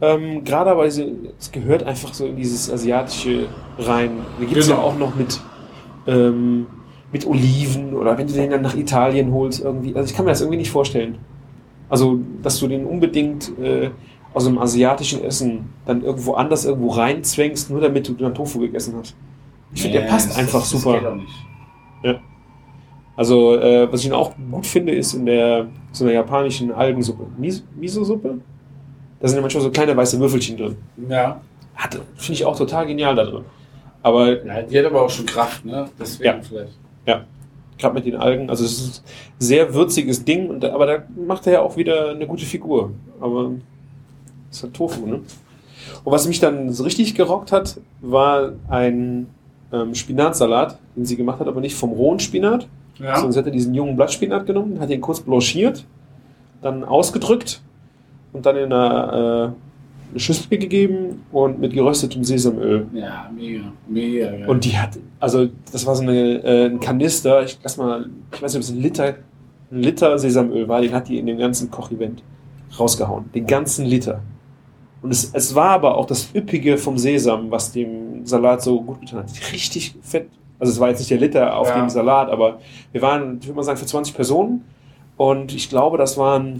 Ähm, 0.01 0.43
Gerade 0.43 0.75
weil 0.77 0.89
sie, 0.91 1.13
es 1.39 1.51
gehört 1.51 1.84
einfach 1.84 2.13
so 2.13 2.25
in 2.25 2.36
dieses 2.36 2.71
Asiatische 2.71 3.47
rein. 3.77 4.12
Da 4.39 4.45
gibt 4.45 4.58
es 4.58 4.67
Genau. 4.67 4.80
ja 4.80 4.84
auch 4.86 4.97
noch 4.97 5.15
mit, 5.15 5.39
ähm, 6.08 6.65
mit 7.12 7.25
Oliven 7.27 7.93
oder 7.93 8.17
wenn 8.17 8.27
du 8.27 8.34
den 8.34 8.49
dann 8.49 8.62
nach 8.62 8.75
Italien 8.75 9.32
holst 9.34 9.63
irgendwie. 9.63 9.95
Also 9.95 10.10
ich 10.10 10.15
kann 10.15 10.25
mir 10.25 10.32
das 10.32 10.41
irgendwie 10.41 10.58
nicht 10.58 10.71
vorstellen. 10.71 11.17
Also, 11.89 12.19
dass 12.43 12.60
du 12.60 12.67
den 12.67 12.86
unbedingt 12.86 13.58
äh, 13.60 13.91
aus 14.34 14.46
einem 14.48 14.58
asiatischen 14.60 15.24
Essen 15.24 15.70
dann 15.86 16.04
irgendwo 16.04 16.34
anders 16.34 16.66
irgendwo 16.66 16.90
reinzwängst, 16.90 17.70
nur 17.70 17.82
damit 17.82 18.08
du 18.08 18.13
dann 18.13 18.36
Tofu 18.36 18.60
gegessen 18.60 18.96
hast. 19.00 19.16
Ich 19.74 19.82
finde, 19.82 19.98
der 19.98 20.06
Nee, 20.06 20.12
passt 20.12 20.30
das- 20.30 20.38
einfach 20.38 20.60
das 20.60 20.70
super. 20.70 21.00
geht 21.00 21.08
auch 21.08 21.16
nicht. 21.16 21.34
Also, 23.16 23.56
äh, 23.56 23.92
was 23.92 24.04
ich 24.06 24.12
auch 24.13 24.32
gut 24.52 24.66
finde, 24.68 24.94
ist 24.94 25.13
in 25.16 25.26
der 25.26 25.68
so 25.92 26.06
einer 26.06 26.13
japanischen 26.13 26.72
Algensuppe. 26.72 27.26
Mis 27.38 27.63
Miso-Suppe? 27.76 28.40
Da 29.20 29.28
sind 29.28 29.38
ja 29.38 29.42
manchmal 29.42 29.63
so 29.63 29.72
kleine 29.72 29.98
weiße 29.98 30.20
Würfelchen 30.20 30.56
drin. 30.58 30.78
Ja. 31.10 31.42
Finde 32.16 32.34
ich 32.34 32.46
auch 32.46 32.56
total 32.56 32.86
genial 32.86 33.16
da 33.16 33.24
drin. 33.26 33.44
Aber 34.04 34.46
ja. 34.46 34.62
Die 34.62 34.78
hat 34.78 34.86
aber 34.86 35.02
auch 35.02 35.10
schon 35.10 35.26
Kraft, 35.26 35.66
ne? 35.66 35.90
Deswegen 36.00 36.26
Ja. 36.38 36.42
vielleicht. 36.42 36.78
gerade 37.80 37.94
mit 37.94 38.06
den 38.08 38.16
Algen, 38.16 38.50
also 38.50 38.66
es 38.66 38.72
ist 38.82 39.04
ein 39.06 39.36
sehr 39.38 39.72
würziges 39.76 40.26
Ding, 40.26 40.50
und, 40.50 40.66
aber 40.66 40.86
da 40.88 41.04
macht 41.28 41.46
er 41.46 41.54
ja 41.54 41.62
auch 41.62 41.78
wieder 41.78 42.10
eine 42.10 42.26
gute 42.26 42.44
Figur. 42.44 42.92
Aber 43.22 43.52
ist 44.58 44.63
halt 44.63 44.74
Tofu, 44.74 45.06
ne? 45.06 45.22
Und 46.04 46.12
was 46.12 46.28
mich 46.28 46.39
dann 46.39 46.72
so 46.72 46.84
richtig 46.84 47.15
gerockt 47.15 47.52
hat, 47.52 47.80
war 48.02 48.54
ein 48.67 49.28
ähm, 49.72 49.96
Spinatsalat, 49.96 50.78
den 50.96 51.06
sie 51.06 51.15
gemacht 51.15 51.39
hat, 51.39 51.48
aber 51.48 51.62
nicht 51.62 51.76
vom 51.76 51.91
rohen 51.91 52.20
Spinat. 52.20 52.67
Ja. 53.00 53.15
Sondern 53.15 53.32
sie 53.32 53.39
hat 53.39 53.54
diesen 53.54 53.74
jungen 53.76 53.96
Blattspinat 53.96 54.46
genommen, 54.46 54.80
hat 54.80 54.89
ihn 54.89 55.02
kurz 55.02 55.20
blanchiert, 55.20 55.86
dann 56.62 56.84
ausgedrückt 56.84 57.62
und 58.34 58.46
dann 58.46 58.58
in 58.58 58.74
eine, 58.74 59.54
äh, 59.54 60.12
eine 60.12 60.20
Schüssel 60.20 60.58
gegeben 60.58 61.24
und 61.32 61.60
mit 61.60 61.74
geröstetem 61.74 62.24
Sesamöl. 62.24 62.88
Ja, 62.93 63.30
mega, 63.36 63.72
mega 63.88 64.32
geil. 64.32 64.50
Und 64.50 64.65
die 64.65 64.76
hat, 64.76 64.98
also 65.20 65.48
das 65.72 65.86
war 65.86 65.96
so 65.96 66.02
eine, 66.02 66.43
äh, 66.43 66.65
ein 66.65 66.80
Kanister, 66.80 67.43
ich 67.43 67.60
lass 67.63 67.78
mal, 67.78 68.10
ich 68.34 68.41
weiß 68.41 68.54
nicht, 68.54 68.63
ob 68.63 68.63
es 68.63 68.76
ein 68.76 68.82
Liter, 68.82 69.15
ein 69.72 69.84
Liter 69.84 70.17
Sesamöl 70.17 70.67
war, 70.67 70.82
den 70.82 70.93
hat 70.93 71.08
die 71.08 71.20
in 71.20 71.28
dem 71.28 71.38
ganzen 71.38 71.70
Kochevent 71.70 72.24
rausgehauen. 72.80 73.26
Den 73.36 73.46
ganzen 73.46 73.86
Liter. 73.86 74.22
Und 75.01 75.12
es, 75.12 75.31
es 75.33 75.53
war 75.55 75.69
aber 75.71 75.95
auch 75.97 76.05
das 76.05 76.29
Üppige 76.33 76.77
vom 76.77 76.97
Sesam, 76.97 77.51
was 77.51 77.71
dem 77.71 78.25
Salat 78.25 78.62
so 78.62 78.81
gut 78.81 79.01
getan 79.01 79.19
hat. 79.19 79.29
Richtig 79.53 79.95
fett. 80.01 80.27
Also 80.60 80.73
es 80.73 80.79
war 80.79 80.89
jetzt 80.89 80.99
nicht 80.99 81.12
der 81.12 81.19
Liter 81.19 81.55
auf 81.55 81.67
Ja. 81.69 81.79
dem 81.79 81.89
Salat, 81.89 82.29
aber 82.29 82.60
wir 82.91 83.01
waren, 83.01 83.38
ich 83.39 83.45
würde 83.47 83.57
mal 83.57 83.63
sagen, 83.63 83.77
für 83.77 83.86
20 83.86 84.15
Personen. 84.15 84.63
Und 85.15 85.53
ich 85.53 85.69
glaube, 85.69 85.97
das 85.97 86.17
waren, 86.17 86.60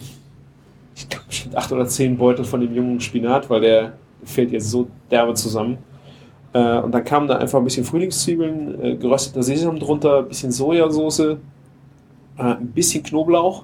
ich 0.96 1.10
glaube, 1.10 1.26
bestimmt 1.28 1.56
acht 1.56 1.72
oder 1.72 1.88
zehn 1.88 2.18
Beutel 2.18 2.46
von 2.46 2.62
dem 2.62 2.74
jungen 2.76 3.00
Spinat, 3.00 3.50
weil 3.50 3.62
der 3.62 3.94
fällt 4.24 4.52
jetzt 4.52 4.70
so 4.70 4.88
derbe 5.10 5.34
zusammen. 5.34 5.78
Äh, 6.54 6.78
und 6.80 6.92
dann 6.92 7.04
kamen 7.04 7.28
da 7.28 7.38
einfach 7.38 7.58
ein 7.60 7.64
bisschen 7.66 7.86
Frühlingszwiebeln, 7.86 8.82
äh, 8.84 8.96
gerösteter 8.96 9.42
Sesam 9.44 9.80
drunter, 9.80 10.20
ein 10.20 10.28
bisschen 10.28 10.52
Sojasauce, 10.52 11.20
äh, 11.20 11.36
ein 12.38 12.68
bisschen 12.68 13.04
Knoblauch. 13.04 13.64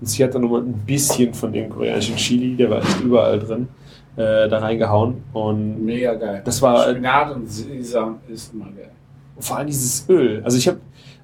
Und 0.00 0.06
sie 0.06 0.22
hat 0.24 0.34
dann 0.34 0.42
nochmal 0.42 0.62
ein 0.62 0.72
bisschen 0.86 1.32
von 1.34 1.52
dem 1.52 1.70
koreanischen 1.70 2.16
Chili, 2.16 2.56
der 2.56 2.68
war 2.70 2.78
echt 2.78 3.00
überall 3.00 3.38
drin, 3.38 3.68
äh, 4.16 4.48
da 4.48 4.58
reingehauen. 4.58 5.22
Und 5.32 5.84
mega 5.84 6.14
geil. 6.14 6.42
Das 6.44 6.60
war- 6.62 6.90
Spinat 6.90 7.34
und 7.34 7.50
Sesam 7.50 8.18
ist 8.28 8.52
immer 8.54 8.66
geil. 8.66 8.90
vor 9.38 9.58
allem 9.58 9.66
dieses 9.66 10.08
Öl. 10.08 10.40
Also 10.44 10.56
ich 10.58 10.66
habe 10.68 10.78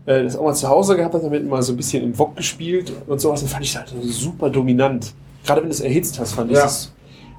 äh, 0.06 0.24
das 0.24 0.36
auch 0.36 0.44
mal 0.44 0.54
zu 0.54 0.68
Hause 0.68 0.96
gehabt, 0.96 1.14
habe 1.14 1.24
damit 1.24 1.48
mal 1.48 1.62
so 1.62 1.72
ein 1.72 1.76
bisschen 1.76 2.02
im 2.04 2.18
Wok 2.18 2.36
gespielt 2.36 2.92
und 3.06 3.20
sowas. 3.20 3.42
Und 3.42 3.48
fand 3.48 3.64
ich 3.64 3.76
halt 3.76 3.92
super 4.02 4.50
dominant. 4.50 5.14
Gerade 5.44 5.60
wenn 5.62 5.68
du 5.68 5.74
es 5.74 5.80
erhitzt 5.80 6.18
hast, 6.20 6.32
fand 6.34 6.50
ich 6.50 6.56
Ja. 6.58 6.66
es 6.66 6.92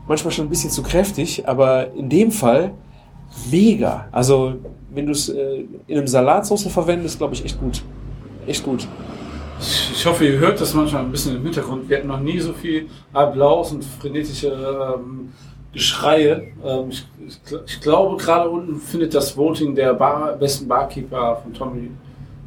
manchmal 0.07 0.31
schon 0.31 0.45
ein 0.47 0.49
bisschen 0.49 0.69
zu 0.71 0.81
kräftig. 0.83 1.47
Aber 1.47 1.91
in 1.93 2.09
dem 2.09 2.31
Fall 2.31 2.71
mega. 3.51 4.07
Also 4.11 4.55
wenn 4.91 5.05
du 5.05 5.11
es 5.11 5.29
äh, 5.29 5.65
in 5.87 5.97
einem 5.97 6.07
Salatsauce 6.07 6.67
verwendest, 6.67 7.17
glaube 7.17 7.33
ich 7.33 7.43
echt 7.45 7.59
gut. 7.59 7.83
Echt 8.47 8.63
gut. 8.63 8.87
Ich, 9.63 9.91
ich 9.93 10.05
hoffe, 10.05 10.25
ihr 10.25 10.39
hört 10.39 10.59
das 10.59 10.73
manchmal 10.73 11.03
ein 11.03 11.11
bisschen 11.11 11.37
im 11.37 11.43
Hintergrund. 11.43 11.89
Wir 11.89 11.97
hatten 11.97 12.07
noch 12.07 12.19
nie 12.19 12.37
so 12.39 12.51
viel 12.51 12.89
Applaus 13.13 13.71
und 13.71 13.83
frenetische 13.85 14.49
ähm, 14.49 15.31
Geschreie. 15.71 16.49
Ähm, 16.65 16.89
ich, 16.89 17.05
ich, 17.25 17.39
ich 17.65 17.79
glaube, 17.79 18.17
gerade 18.17 18.49
unten 18.49 18.75
findet 18.75 19.13
das 19.13 19.37
Voting 19.37 19.73
der 19.73 19.93
Bar, 19.93 20.33
besten 20.33 20.67
Barkeeper 20.67 21.41
von 21.41 21.53
Tommy, 21.53 21.91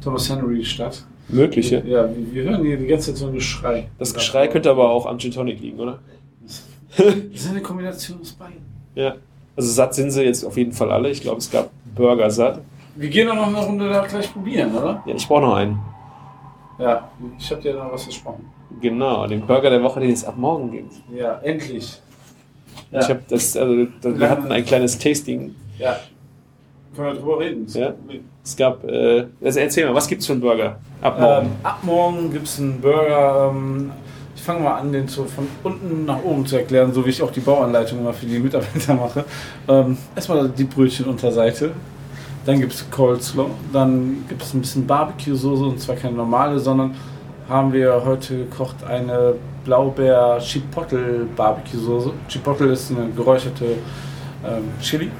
Thomas 0.03 0.29
Henry 0.29 0.63
statt. 0.63 1.03
Möglich, 1.29 1.71
ja. 1.71 1.79
Ja, 1.79 2.07
wir, 2.07 2.33
wir 2.33 2.43
hören 2.43 2.63
hier 2.63 2.77
die 2.77 2.85
ganze 2.85 3.07
Zeit 3.07 3.17
so 3.17 3.27
ein 3.27 3.33
Geschrei. 3.33 3.89
Das 3.97 4.13
Geschrei 4.13 4.47
könnte 4.47 4.69
aber 4.69 4.89
auch 4.89 5.07
am 5.07 5.17
Gin 5.17 5.31
Tonic 5.31 5.59
liegen, 5.59 5.79
oder? 5.79 5.99
Das 6.97 7.41
ist 7.41 7.49
eine 7.49 7.61
Kombination 7.61 8.19
aus 8.21 8.31
beiden. 8.33 8.57
Ja. 8.95 9.15
Also 9.55 9.71
satt 9.71 9.95
sind 9.95 10.11
sie 10.11 10.23
jetzt 10.23 10.43
auf 10.43 10.55
jeden 10.55 10.71
Fall 10.71 10.91
alle. 10.91 11.09
Ich 11.09 11.21
glaube, 11.21 11.39
es 11.39 11.49
gab 11.49 11.71
Burger 11.95 12.29
satt. 12.29 12.61
Wir 12.95 13.09
gehen 13.09 13.27
doch 13.27 13.35
noch 13.35 13.47
eine 13.47 13.57
Runde 13.57 13.89
da 13.89 14.05
gleich 14.05 14.31
probieren, 14.31 14.75
oder? 14.75 15.03
Ja, 15.05 15.15
ich 15.15 15.27
brauche 15.27 15.41
noch 15.41 15.55
einen. 15.55 15.79
Ja, 16.79 17.09
ich 17.39 17.51
habe 17.51 17.61
dir 17.61 17.73
noch 17.73 17.91
was 17.91 18.03
versprochen. 18.03 18.45
Genau, 18.81 19.25
den 19.27 19.45
Burger 19.45 19.69
der 19.69 19.81
Woche, 19.81 19.99
den 19.99 20.11
es 20.11 20.23
ab 20.23 20.35
morgen 20.37 20.71
gibt. 20.71 20.93
Ja, 21.13 21.39
endlich. 21.39 22.01
Ja. 22.91 22.99
Ich 22.99 23.09
habe 23.09 23.21
das, 23.27 23.57
also 23.57 23.87
das, 24.01 24.19
wir 24.19 24.29
hatten 24.29 24.51
ein 24.51 24.63
kleines 24.65 24.97
Tasting. 24.97 25.55
Ja. 25.79 25.97
Können 26.95 27.07
wir 27.07 27.21
drüber 27.21 27.39
reden? 27.39 27.65
Ja. 27.69 27.93
Es 28.43 28.55
gab, 28.55 28.83
äh, 28.83 29.25
also 29.43 29.59
erzähl 29.59 29.85
mal, 29.85 29.95
was 29.95 30.07
gibt's 30.07 30.25
für 30.25 30.33
einen 30.33 30.41
Burger 30.41 30.77
ab 31.01 31.19
morgen? 31.19 31.47
Ähm, 31.47 31.51
ab 31.63 31.79
morgen 31.83 32.31
gibt 32.31 32.47
es 32.47 32.59
einen 32.59 32.79
Burger. 32.79 33.51
Ähm, 33.51 33.91
ich 34.35 34.41
fange 34.43 34.61
mal 34.61 34.77
an, 34.77 34.91
den 34.91 35.07
so 35.07 35.25
von 35.25 35.47
unten 35.63 36.05
nach 36.05 36.23
oben 36.23 36.45
zu 36.45 36.57
erklären, 36.57 36.93
so 36.93 37.05
wie 37.05 37.09
ich 37.09 37.21
auch 37.21 37.31
die 37.31 37.39
Bauanleitung 37.39 37.99
immer 37.99 38.13
für 38.13 38.25
die 38.25 38.39
Mitarbeiter 38.39 38.93
mache. 38.93 39.25
Ähm, 39.67 39.97
erstmal 40.15 40.47
die 40.49 40.63
Brötchenunterseite. 40.63 41.71
Dann 42.47 42.59
gibt 42.61 42.73
es 42.73 42.89
Coleslaw. 42.89 43.51
Dann 43.73 44.23
gibt 44.29 44.41
es 44.41 44.53
ein 44.53 44.61
bisschen 44.61 44.87
Barbecue-Soße 44.87 45.65
und 45.65 45.81
zwar 45.81 45.97
keine 45.97 46.15
normale, 46.15 46.57
sondern 46.59 46.95
haben 47.49 47.73
wir 47.73 48.05
heute 48.05 48.45
gekocht 48.45 48.85
eine 48.85 49.35
Blaubeer-Chipotle-Barbecue-Soße. 49.65 52.13
Chipotle 52.29 52.67
ist 52.67 52.89
eine 52.89 53.09
geräucherte 53.09 53.79
ähm, 54.45 54.71
Chili. 54.79 55.11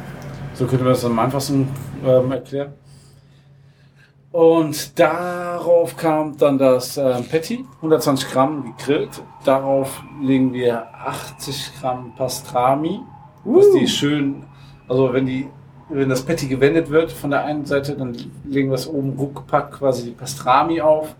So 0.54 0.68
könnte 0.68 0.86
man 0.86 0.94
das 0.94 1.04
am 1.04 1.20
einfachsten 1.20 1.68
ähm, 2.06 2.32
erklären. 2.32 2.72
Und 4.32 4.98
darauf 4.98 5.98
kam 5.98 6.38
dann 6.38 6.58
das 6.58 6.96
ähm, 6.96 7.26
Patty, 7.30 7.66
120 7.78 8.30
Gramm 8.30 8.74
gegrillt. 8.78 9.22
Darauf 9.44 10.02
legen 10.24 10.54
wir 10.54 10.88
80 10.94 11.74
Gramm 11.82 12.14
Pastrami. 12.16 13.02
Was 13.44 13.66
die 13.74 13.86
schön, 13.86 14.46
also 14.88 15.12
wenn 15.12 15.26
die, 15.26 15.50
wenn 15.90 16.10
das 16.10 16.24
Patty 16.24 16.48
gewendet 16.48 16.90
wird 16.90 17.12
von 17.12 17.32
der 17.32 17.46
einen 17.46 17.66
Seite, 17.66 17.96
dann 17.96 18.16
legen 18.46 18.70
wir 18.70 18.76
es 18.76 18.88
oben 18.88 19.18
ruckpack 19.18 19.72
quasi 19.72 20.06
die 20.06 20.12
Pastrami 20.12 20.82
auf. 20.82 21.16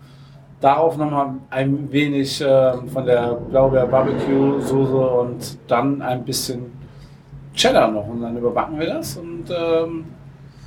Darauf 0.60 0.96
nochmal 0.96 1.34
ein 1.50 1.90
wenig 1.92 2.44
ähm, 2.44 2.88
von 2.88 3.06
der 3.06 3.34
Blaubeer 3.34 3.86
Barbecue 3.86 4.60
Soße 4.60 4.96
und 4.96 5.58
dann 5.68 6.02
ein 6.02 6.24
bisschen 6.24 6.72
Cheddar 7.54 7.90
noch. 7.90 8.08
Und 8.08 8.22
dann 8.22 8.36
überbacken 8.36 8.78
wir 8.78 8.86
das 8.86 9.16
und 9.16 9.44
ähm, 9.50 10.06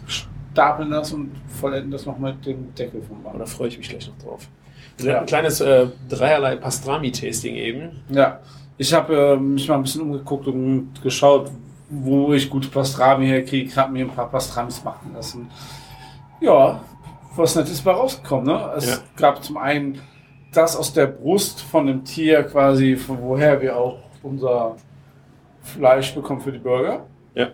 stapeln 0.07 0.91
das 0.91 1.11
und 1.13 1.31
vollenden 1.47 1.91
das 1.91 2.05
noch 2.05 2.17
mit 2.17 2.45
dem 2.45 2.73
Deckel 2.73 3.01
vom 3.01 3.21
Baum. 3.21 3.37
da 3.37 3.45
freue 3.45 3.67
ich 3.67 3.77
mich 3.77 3.89
gleich 3.89 4.07
noch 4.07 4.17
drauf. 4.17 4.47
Ja. 4.99 5.19
ein 5.19 5.25
kleines 5.25 5.61
äh, 5.61 5.87
dreierlei 6.09 6.55
Pastrami-Tasting 6.57 7.55
eben. 7.55 8.03
Ja, 8.09 8.39
ich 8.77 8.93
habe 8.93 9.15
äh, 9.15 9.37
mich 9.37 9.67
mal 9.67 9.75
ein 9.75 9.83
bisschen 9.83 10.01
umgeguckt 10.01 10.47
und 10.47 10.89
geschaut, 11.01 11.51
wo 11.91 12.33
ich 12.33 12.49
gute 12.49 12.69
Pastrami 12.69 13.27
herkriege. 13.27 13.75
Habe 13.75 13.91
mir 13.91 14.05
ein 14.05 14.11
paar 14.11 14.29
Pastramis 14.29 14.83
machen 14.83 15.11
lassen. 15.13 15.49
Ja, 16.39 16.79
was 17.35 17.55
Nettes 17.55 17.81
bei 17.81 17.91
rausgekommen. 17.91 18.45
Ne? 18.45 18.71
Es 18.77 18.89
Ja. 18.89 18.97
gab 19.17 19.43
zum 19.43 19.57
einen 19.57 19.99
das 20.53 20.75
aus 20.75 20.91
der 20.93 21.07
Brust 21.07 21.61
von 21.61 21.87
dem 21.87 22.03
Tier 22.03 22.43
quasi, 22.43 22.95
von 22.95 23.21
woher 23.21 23.61
wir 23.61 23.75
auch 23.77 23.99
unser 24.23 24.75
Fleisch 25.61 26.13
bekommen 26.15 26.41
für 26.41 26.51
die 26.51 26.59
Burger. 26.59 27.05
Ja. 27.35 27.49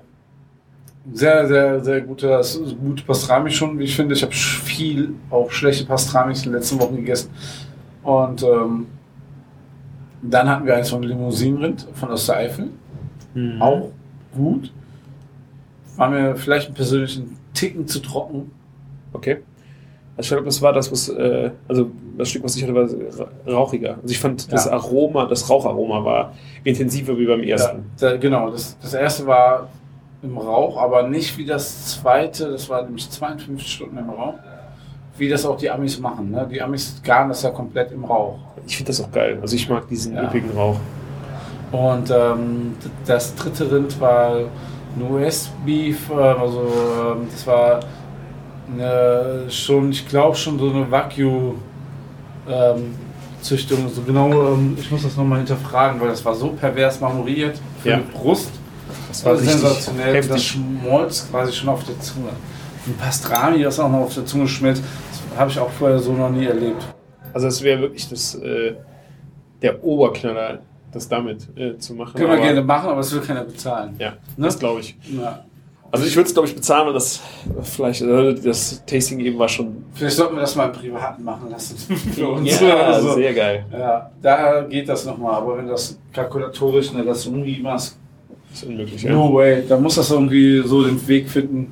Sehr, 1.14 1.48
sehr, 1.48 1.84
sehr 1.84 2.02
gute, 2.02 2.42
gute 2.82 3.04
Pastrami 3.04 3.50
schon, 3.52 3.78
wie 3.80 3.84
ich 3.84 3.96
finde. 3.96 4.14
Ich 4.16 4.24
habe 4.24 4.34
viel 4.34 5.16
auch 5.30 5.50
schlechte 5.52 5.86
Pastramis 5.86 6.40
in 6.46 6.52
den 6.52 6.60
letzten 6.60 6.80
Wochen 6.80 6.96
gegessen. 6.96 7.30
Und 8.04 8.44
ähm, 8.44 8.88
dann 10.22 10.50
hatten 10.50 10.66
wir 10.66 10.76
eins 10.76 10.90
von 10.90 11.04
Limousinenrind 11.04 11.88
von 11.94 12.10
Ostereifel. 12.10 12.70
Mhm. 13.34 13.62
Auch 13.62 13.90
gut. 14.38 14.72
War 15.98 16.10
mir 16.10 16.36
vielleicht 16.36 16.74
persönlich 16.74 17.18
ein 17.18 17.38
Ticken 17.54 17.88
zu 17.88 18.00
trocken. 18.00 18.52
Okay. 19.14 19.38
Also 20.16 20.22
ich 20.26 20.30
glaube, 20.30 20.46
das 20.46 20.62
war 20.62 20.74
das, 20.74 20.92
was, 20.92 21.10
äh, 21.10 21.52
also 21.68 21.92
das 22.18 22.30
Stück, 22.30 22.44
was 22.44 22.56
ich 22.56 22.64
hatte, 22.64 22.74
war 22.74 22.86
ra- 22.86 23.30
rauchiger. 23.52 23.96
Also 24.02 24.08
ich 24.12 24.20
fand 24.20 24.52
das 24.52 24.66
Ja. 24.66 24.72
Aroma, 24.74 25.26
das 25.26 25.48
Raucharoma 25.50 26.04
war 26.04 26.34
intensiver 26.64 27.18
wie 27.18 27.26
beim 27.28 27.42
Ja, 27.44 27.50
ersten. 27.56 27.86
da, 28.00 28.18
genau, 28.18 28.50
das, 28.50 28.78
das 28.80 28.94
erste 28.94 29.26
war 29.28 29.70
im 30.24 30.38
Rauch, 30.38 30.78
aber 30.82 31.08
nicht 31.08 31.38
wie 31.38 31.46
das 31.46 31.86
zweite. 32.00 32.50
Das 32.52 32.68
war 32.70 32.84
nämlich 32.84 33.10
52 33.10 33.68
Stunden 33.72 33.98
im 33.98 34.10
Rauch. 34.10 34.34
Wie 35.20 35.30
das 35.30 35.46
auch 35.46 35.58
die 35.58 35.70
Amis 35.70 36.00
machen. 36.00 36.30
Ne? 36.32 36.48
Die 36.52 36.62
Amis 36.62 37.00
garen 37.04 37.30
das 37.30 37.42
ja 37.44 37.50
komplett 37.52 37.92
im 37.92 38.04
Rauch. 38.06 38.38
Ich 38.68 38.78
finde 38.78 38.90
das 38.92 39.02
auch 39.02 39.12
geil. 39.12 39.40
Also 39.42 39.56
ich 39.56 39.68
mag 39.70 39.88
diesen 39.88 40.16
Ja. 40.16 40.24
üppigen 40.26 40.52
Rauch. 40.52 40.78
Und 41.72 42.10
ähm, 42.12 42.76
das 43.06 43.36
dritte 43.36 43.70
Rind 43.72 44.00
war 44.00 44.38
ein 44.38 45.12
US-Beef, 45.12 46.10
äh, 46.10 46.14
also 46.14 46.62
ähm, 47.16 47.28
das 47.32 47.46
war 47.46 47.80
eine, 48.74 49.46
schon, 49.50 49.92
ich 49.92 50.08
glaube 50.08 50.36
schon 50.36 50.58
so 50.60 50.70
eine 50.70 50.90
Wagyu-Züchtung. 50.90 53.90
so 53.94 54.02
genau, 54.02 54.54
ähm, 54.54 54.78
ich 54.80 54.90
muss 54.92 55.04
das 55.04 55.16
nochmal 55.18 55.40
hinterfragen, 55.40 56.00
weil 56.00 56.10
das 56.10 56.24
war 56.24 56.36
so 56.36 56.50
pervers 56.50 57.00
marmoriert 57.02 57.60
für 57.82 57.90
Ja. 57.90 57.98
die 57.98 58.18
Brust. 58.18 58.50
Das 59.10 59.10
Das 59.10 59.26
war 59.26 59.34
richtig 59.34 59.52
sensationell. 59.52 60.16
Das 60.16 60.26
heftig. 60.28 60.48
schmolz 60.48 61.28
quasi 61.30 61.52
schon 61.54 61.70
auf 61.70 61.84
der 61.84 62.00
Zunge. 62.00 62.30
Ein 62.86 62.96
Pastrami, 62.98 63.64
das 63.64 63.80
auch 63.80 63.90
noch 63.90 64.00
auf 64.00 64.14
der 64.14 64.26
Zunge 64.26 64.48
schmilzt, 64.48 64.84
das 65.12 65.40
habe 65.40 65.52
ich 65.52 65.60
auch 65.60 65.70
vorher 65.72 66.00
so 66.00 66.14
noch 66.14 66.30
nie 66.30 66.46
erlebt. 66.46 66.86
Also 67.34 67.48
es 67.48 67.62
wäre 67.62 67.82
wirklich 67.82 68.08
das, 68.10 68.36
äh, 68.36 68.76
der 69.62 69.84
Oberknaller, 69.84 70.60
das 70.92 71.08
damit 71.10 71.48
äh, 71.58 71.78
zu 71.78 71.94
machen. 71.94 72.16
Können 72.16 72.32
wir 72.32 72.38
gerne 72.40 72.62
machen, 72.62 72.90
aber 72.90 73.00
es 73.02 73.14
will 73.14 73.22
keiner 73.22 73.44
bezahlen. 73.44 73.96
Ja, 74.00 74.12
Ne? 74.38 74.46
das 74.46 74.58
glaube 74.60 74.80
ich. 74.82 74.96
Ja. 75.12 75.44
Also 75.90 76.06
ich 76.06 76.16
würde 76.18 76.28
es, 76.28 76.34
glaube 76.34 76.50
ich, 76.50 76.56
bezahlen, 76.56 76.86
weil 76.88 76.94
das 76.94 77.22
vielleicht, 77.64 78.02
äh, 78.02 78.34
das 78.36 78.84
Tasting 78.86 79.22
eben 79.22 79.40
war 79.40 79.48
schon 79.48 79.86
Vielleicht 79.94 80.18
sollten 80.18 80.36
wir 80.36 80.42
das 80.42 80.54
mal 80.56 80.66
im 80.66 80.74
Privaten 80.74 81.24
machen 81.24 81.50
lassen. 81.50 81.78
Für 82.14 82.28
uns. 82.30 82.60
ja, 82.60 82.76
Also, 82.88 83.14
sehr 83.14 83.34
geil. 83.34 83.66
ja, 83.72 84.12
da 84.22 84.62
geht 84.64 84.90
das 84.90 85.06
nochmal. 85.06 85.36
Aber 85.36 85.58
wenn 85.58 85.68
das 85.68 85.98
kalkulatorisch 86.12 86.94
eine 86.94 87.04
Lassuni 87.04 87.60
machst, 87.64 87.98
ist 88.54 88.66
unmöglich, 88.66 89.02
ja. 89.04 89.14
No 89.14 89.34
way. 89.34 89.64
Da 89.68 89.78
muss 89.80 89.96
das 89.96 90.12
irgendwie 90.12 90.62
so 90.66 90.84
den 90.84 91.06
Weg 91.08 91.30
finden. 91.30 91.72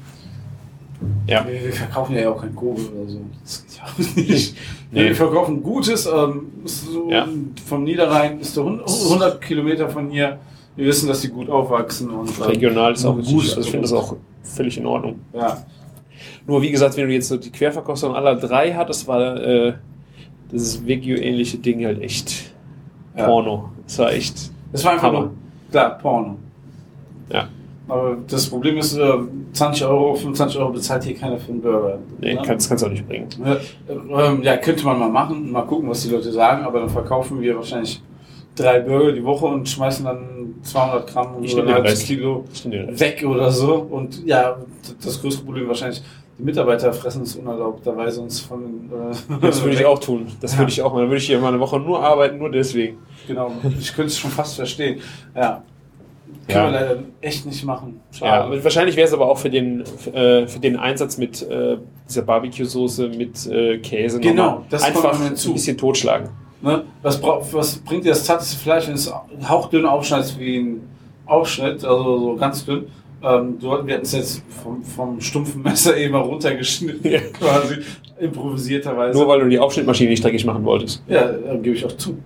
Ja. 1.27 1.45
Wir, 1.47 1.63
wir 1.65 1.73
verkaufen 1.73 2.15
ja 2.15 2.29
auch 2.31 2.41
kein 2.41 2.55
Kobe 2.55 2.81
oder 2.81 3.09
so. 3.09 3.19
Das 3.43 3.65
geht 3.65 3.77
ja 3.77 3.83
auch 3.85 4.15
nicht. 4.15 4.55
Nee. 4.91 5.03
Wir 5.05 5.15
verkaufen 5.15 5.63
Gutes. 5.63 6.05
Ähm, 6.05 6.47
so 6.65 7.09
Ja. 7.09 7.27
Vom 7.65 7.83
Niederrhein 7.83 8.39
ist 8.39 8.55
der 8.55 8.63
100 8.65 9.41
Kilometer 9.41 9.89
von 9.89 10.09
hier. 10.09 10.39
Wir 10.75 10.87
wissen, 10.87 11.07
dass 11.07 11.21
die 11.21 11.29
gut 11.29 11.49
aufwachsen. 11.49 12.09
Und, 12.09 12.29
ähm, 12.37 12.43
Regional 12.43 12.93
ist 12.93 13.05
auch 13.05 13.15
gut. 13.15 13.27
also 13.43 13.61
ich 13.61 13.67
finde 13.71 13.81
das 13.83 13.93
auch 13.93 14.15
völlig 14.43 14.77
in 14.77 14.85
Ordnung. 14.85 15.19
Ja. 15.33 15.63
Nur 16.47 16.61
wie 16.61 16.69
gesagt, 16.71 16.95
wenn 16.97 17.07
du 17.07 17.13
jetzt 17.13 17.27
so 17.29 17.37
die 17.37 17.49
Querverkostung 17.51 18.13
aller 18.15 18.35
drei 18.35 18.73
hattest, 18.73 19.07
war 19.07 19.37
äh, 19.41 19.73
dieses 20.51 20.85
Wagyu-ähnliche 20.85 21.57
Ding 21.57 21.85
halt 21.85 22.01
echt 22.01 22.53
Ja. 23.17 23.25
Porno. 23.25 23.69
Das 23.87 23.97
war 23.99 24.11
echt. 24.11 24.51
Das 24.71 24.83
war 24.83 24.91
einfach 24.93 25.07
Hammer. 25.07 25.19
nur, 25.21 25.31
klar, 25.71 25.97
Porno. 25.97 26.37
Ja. 27.31 27.47
Aber 27.87 28.17
das 28.27 28.47
Problem 28.49 28.77
ist, 28.77 28.97
äh, 28.97 29.13
20 29.53 29.85
Euro, 29.85 30.15
25 30.15 30.59
Euro 30.59 30.71
bezahlt 30.71 31.03
hier 31.03 31.15
keiner 31.15 31.37
für 31.37 31.51
einen 31.51 31.61
Burger. 31.61 31.99
Nee, 32.19 32.33
Ja? 32.33 32.41
kannst, 32.43 32.71
du 32.71 32.85
auch 32.85 32.89
nicht 32.89 33.07
bringen. 33.07 33.27
Ja, 33.43 33.57
ähm, 34.27 34.41
ja, 34.41 34.57
könnte 34.57 34.83
man 34.85 34.97
mal 34.99 35.09
machen, 35.09 35.51
mal 35.51 35.61
gucken, 35.63 35.89
was 35.89 36.01
die 36.01 36.09
Leute 36.09 36.31
sagen, 36.31 36.63
aber 36.65 36.79
dann 36.79 36.89
verkaufen 36.89 37.39
wir 37.41 37.55
wahrscheinlich 37.55 38.01
drei 38.55 38.79
Burger 38.79 39.11
die 39.11 39.23
Woche 39.23 39.45
und 39.45 39.69
schmeißen 39.69 40.03
dann 40.05 40.55
200 40.63 41.07
Gramm 41.11 41.35
oder 41.35 41.63
ein 41.63 41.73
halbes. 41.75 42.03
Kilo 42.05 42.45
weg 42.65 43.23
oder 43.27 43.51
so. 43.51 43.75
Und 43.75 44.25
ja, 44.25 44.57
das 45.03 45.21
größte 45.21 45.43
Problem 45.45 45.67
wahrscheinlich, 45.67 46.01
die 46.39 46.43
Mitarbeiter 46.43 46.91
fressen 46.91 47.21
es 47.21 47.35
unerlaubterweise 47.35 48.19
uns 48.21 48.39
von 48.39 48.61
den, 48.61 48.91
äh, 48.91 49.39
Das 49.41 49.63
würde 49.63 49.75
ich 49.75 49.85
auch 49.85 49.99
tun. 49.99 50.25
Das 50.41 50.53
Ja. 50.53 50.59
würde 50.59 50.71
ich 50.71 50.81
auch 50.81 50.91
mal. 50.91 51.01
Dann 51.01 51.09
würde 51.09 51.17
ich 51.17 51.27
hier 51.27 51.39
mal 51.39 51.49
eine 51.49 51.59
Woche 51.59 51.79
nur 51.79 52.01
arbeiten, 52.03 52.39
nur 52.39 52.49
deswegen. 52.49 52.97
Genau, 53.27 53.51
ich 53.79 53.93
könnte 53.93 54.07
es 54.07 54.17
schon 54.17 54.31
fast 54.31 54.55
verstehen. 54.55 54.99
Ja. 55.35 55.61
Ja. 56.47 56.53
Können 56.53 56.73
wir 56.73 56.79
leider 56.79 56.97
echt 57.21 57.45
nicht 57.45 57.63
machen. 57.65 57.99
Ja, 58.13 58.17
Schade. 58.17 58.63
wahrscheinlich 58.63 58.95
wäre 58.95 59.07
es 59.07 59.13
aber 59.13 59.29
auch 59.29 59.37
für 59.37 59.49
den, 59.49 59.81
äh, 60.13 60.45
für 60.47 60.59
den 60.59 60.77
Einsatz 60.77 61.17
mit 61.17 61.41
äh, 61.41 61.77
dieser 62.07 62.21
Barbecue-Soße 62.21 63.09
mit 63.09 63.45
äh, 63.47 63.77
Käse 63.79 64.19
Genau, 64.19 64.63
das 64.69 64.83
einfach 64.83 65.19
ein 65.19 65.31
bisschen 65.31 65.77
totschlagen. 65.77 66.29
Ne? 66.61 66.83
Was, 67.01 67.21
was 67.21 67.77
bringt 67.77 68.05
dir 68.05 68.09
das 68.09 68.23
zarteste 68.25 68.57
Fleisch, 68.57 68.85
wenn 68.87 68.93
du 68.93 68.99
es 68.99 69.13
hauchdünn 69.49 69.85
aufschneidest 69.85 70.39
wie 70.39 70.57
ein 70.59 70.81
Aufschnitt, 71.25 71.83
also 71.83 72.19
so 72.19 72.35
ganz 72.35 72.65
dünn? 72.65 72.85
Ähm, 73.23 73.57
du, 73.59 73.67
wir 73.85 73.93
hatten 73.95 74.03
es 74.03 74.11
jetzt 74.11 74.43
vom, 74.63 74.83
vom 74.83 75.19
stumpfen 75.19 75.61
Messer 75.63 75.97
eben 75.97 76.13
mal 76.13 76.19
runtergeschnitten, 76.21 77.09
Ja. 77.11 77.19
quasi 77.33 77.77
improvisierterweise. 78.19 79.17
Nur 79.17 79.27
weil 79.27 79.39
du 79.41 79.49
die 79.49 79.59
Aufschnittmaschine 79.59 80.09
nicht 80.11 80.23
dreckig 80.23 80.45
machen 80.45 80.63
wolltest. 80.63 81.01
ja, 81.07 81.29
äh, 81.31 81.57
gebe 81.61 81.75
ich 81.75 81.85
auch 81.85 81.91
zu. 81.97 82.17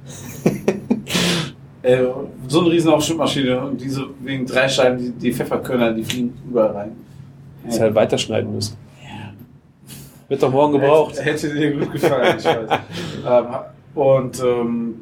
äh, 1.90 2.08
so 2.48 2.62
eine 2.62 2.72
riesen 2.72 2.92
Aufschnittmaschine 2.92 3.60
und 3.62 3.80
diese 3.82 4.06
wegen 4.22 4.46
drei 4.46 4.68
Scheiben, 4.68 4.98
die, 4.98 5.12
die 5.12 5.34
Pfefferkörner, 5.34 5.94
die 5.94 6.04
fliegen 6.04 6.34
überall 6.48 6.72
rein. 6.72 6.92
Hättest 7.64 7.82
halt 7.82 7.96
weiterschneiden 7.96 8.54
müssen. 8.54 8.78
Wird 10.28 10.44
doch 10.44 10.52
morgen 10.52 10.74
gebraucht. 10.74 11.18
Hätte, 11.18 11.48
hätte 11.48 11.56
dir 11.56 11.72
gut 11.72 11.92
gefallen, 11.92 12.38
ich 12.38 12.46
weiß. 12.46 12.70
ähm, 13.28 13.46
und 13.96 14.44
ähm, 14.44 14.96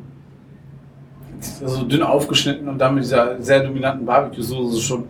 so 1.41 1.83
dünn 1.83 2.01
aufgeschnitten 2.01 2.67
und 2.67 2.79
dann 2.79 2.95
mit 2.95 3.03
dieser 3.03 3.39
sehr 3.41 3.61
dominanten 3.61 4.05
Barbecue-Soße 4.05 4.81
schon 4.81 5.03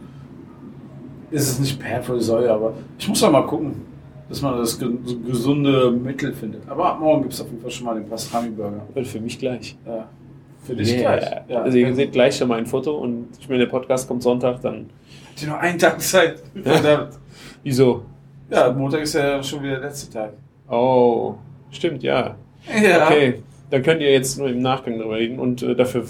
ist 1.29 1.49
es 1.49 1.59
nicht 1.59 1.79
perfekt 1.79 2.21
Säure, 2.21 2.51
aber 2.51 2.73
ich 2.97 3.07
muss 3.07 3.19
doch 3.19 3.31
mal 3.31 3.45
gucken, 3.45 3.75
dass 4.29 4.41
man 4.41 4.57
das 4.57 4.79
gesunde 4.79 5.91
Mittel 5.91 6.33
findet. 6.33 6.67
Aber 6.69 6.93
ab 6.93 6.99
morgen 6.99 7.23
gibt 7.23 7.33
es 7.33 7.41
auf 7.41 7.49
jeden 7.49 7.61
Fall 7.61 7.71
schon 7.71 7.85
mal 7.85 7.95
den 7.95 8.09
Pastrami-Burger. 8.09 8.81
Für 9.03 9.19
mich 9.19 9.37
gleich. 9.37 9.77
Ja. 9.85 10.07
Für 10.67 10.75
dich 10.75 10.93
Yeah. 10.93 11.17
gleich. 11.17 11.31
Ja. 11.47 11.61
Also 11.63 11.77
ihr 11.77 11.95
seht 11.95 12.11
gleich 12.11 12.35
schon 12.37 12.47
mal 12.49 12.59
ein 12.59 12.65
Foto 12.65 12.97
und 12.97 13.27
ich 13.39 13.47
meine, 13.47 13.61
der 13.65 13.71
Podcast 13.71 14.07
kommt 14.07 14.21
Sonntag, 14.21 14.61
dann. 14.61 14.89
Habt 15.29 15.41
ihr 15.41 15.47
noch 15.49 15.57
einen 15.59 15.79
Tag 15.79 15.99
Zeit? 16.01 16.41
Verdammt. 16.61 17.13
Wieso? 17.63 18.03
Ja, 18.49 18.71
Montag 18.71 19.01
ist 19.01 19.13
ja 19.13 19.41
schon 19.43 19.63
wieder 19.63 19.79
der 19.79 19.89
letzte 19.89 20.11
Tag. 20.13 20.33
Oh, 20.69 21.35
stimmt, 21.71 22.03
ja. 22.03 22.35
Ja. 22.81 23.05
Okay, 23.07 23.41
dann 23.69 23.81
könnt 23.83 24.01
ihr 24.01 24.11
jetzt 24.11 24.37
nur 24.37 24.49
im 24.49 24.61
Nachgang 24.61 24.99
drüber 24.99 25.15
reden 25.15 25.39
und 25.39 25.61
äh, 25.63 25.75
dafür 25.75 26.03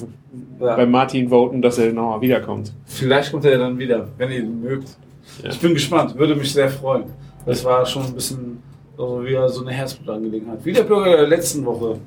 Ja. 0.59 0.75
bei 0.75 0.85
Martin 0.85 1.29
voten, 1.29 1.61
dass 1.61 1.77
er 1.77 1.93
nochmal 1.93 2.21
wiederkommt. 2.21 2.73
Vielleicht 2.85 3.31
kommt 3.31 3.45
er 3.45 3.57
dann 3.57 3.77
wieder, 3.77 4.07
wenn 4.17 4.31
ihr 4.31 4.39
ihn 4.39 4.61
mögt. 4.61 4.97
Ja. 5.43 5.49
Ich 5.49 5.59
bin 5.59 5.73
gespannt, 5.73 6.17
würde 6.17 6.35
mich 6.35 6.51
sehr 6.53 6.69
freuen. 6.69 7.03
Das 7.45 7.63
war 7.63 7.85
schon 7.85 8.05
ein 8.05 8.13
bisschen 8.13 8.61
also 8.97 9.23
wieder 9.23 9.47
so 9.49 9.61
eine 9.61 9.71
Herzblutangelegenheit. 9.71 10.59
Wie 10.63 10.73
der 10.73 10.83
Burger 10.83 11.17
der 11.17 11.27
letzten 11.27 11.63
Woche. 11.65 11.97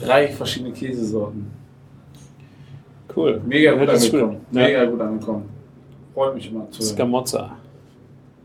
Drei 0.00 0.28
verschiedene 0.28 0.72
Käsesorten. 0.72 1.50
Cool. 3.14 3.40
Mega 3.46 3.72
gut 3.72 3.88
angekommen. 3.88 4.40
Ja. 4.52 4.62
Mega 4.62 4.84
gut 4.84 5.00
angekommen. 5.00 5.48
Freut 6.14 6.34
mich 6.34 6.50
immer 6.50 6.70
zu. 6.70 6.82
Scamozza. 6.82 7.56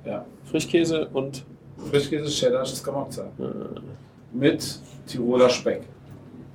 Ja. 0.06 0.26
Frischkäse 0.45 1.08
und 1.14 1.43
Frischkäse, 1.89 2.30
Cheddar, 2.30 2.66
Scamozza. 2.66 3.24
äh, 3.39 3.43
Mit 4.32 4.80
Tiroler 5.08 5.49
Speck. 5.49 5.82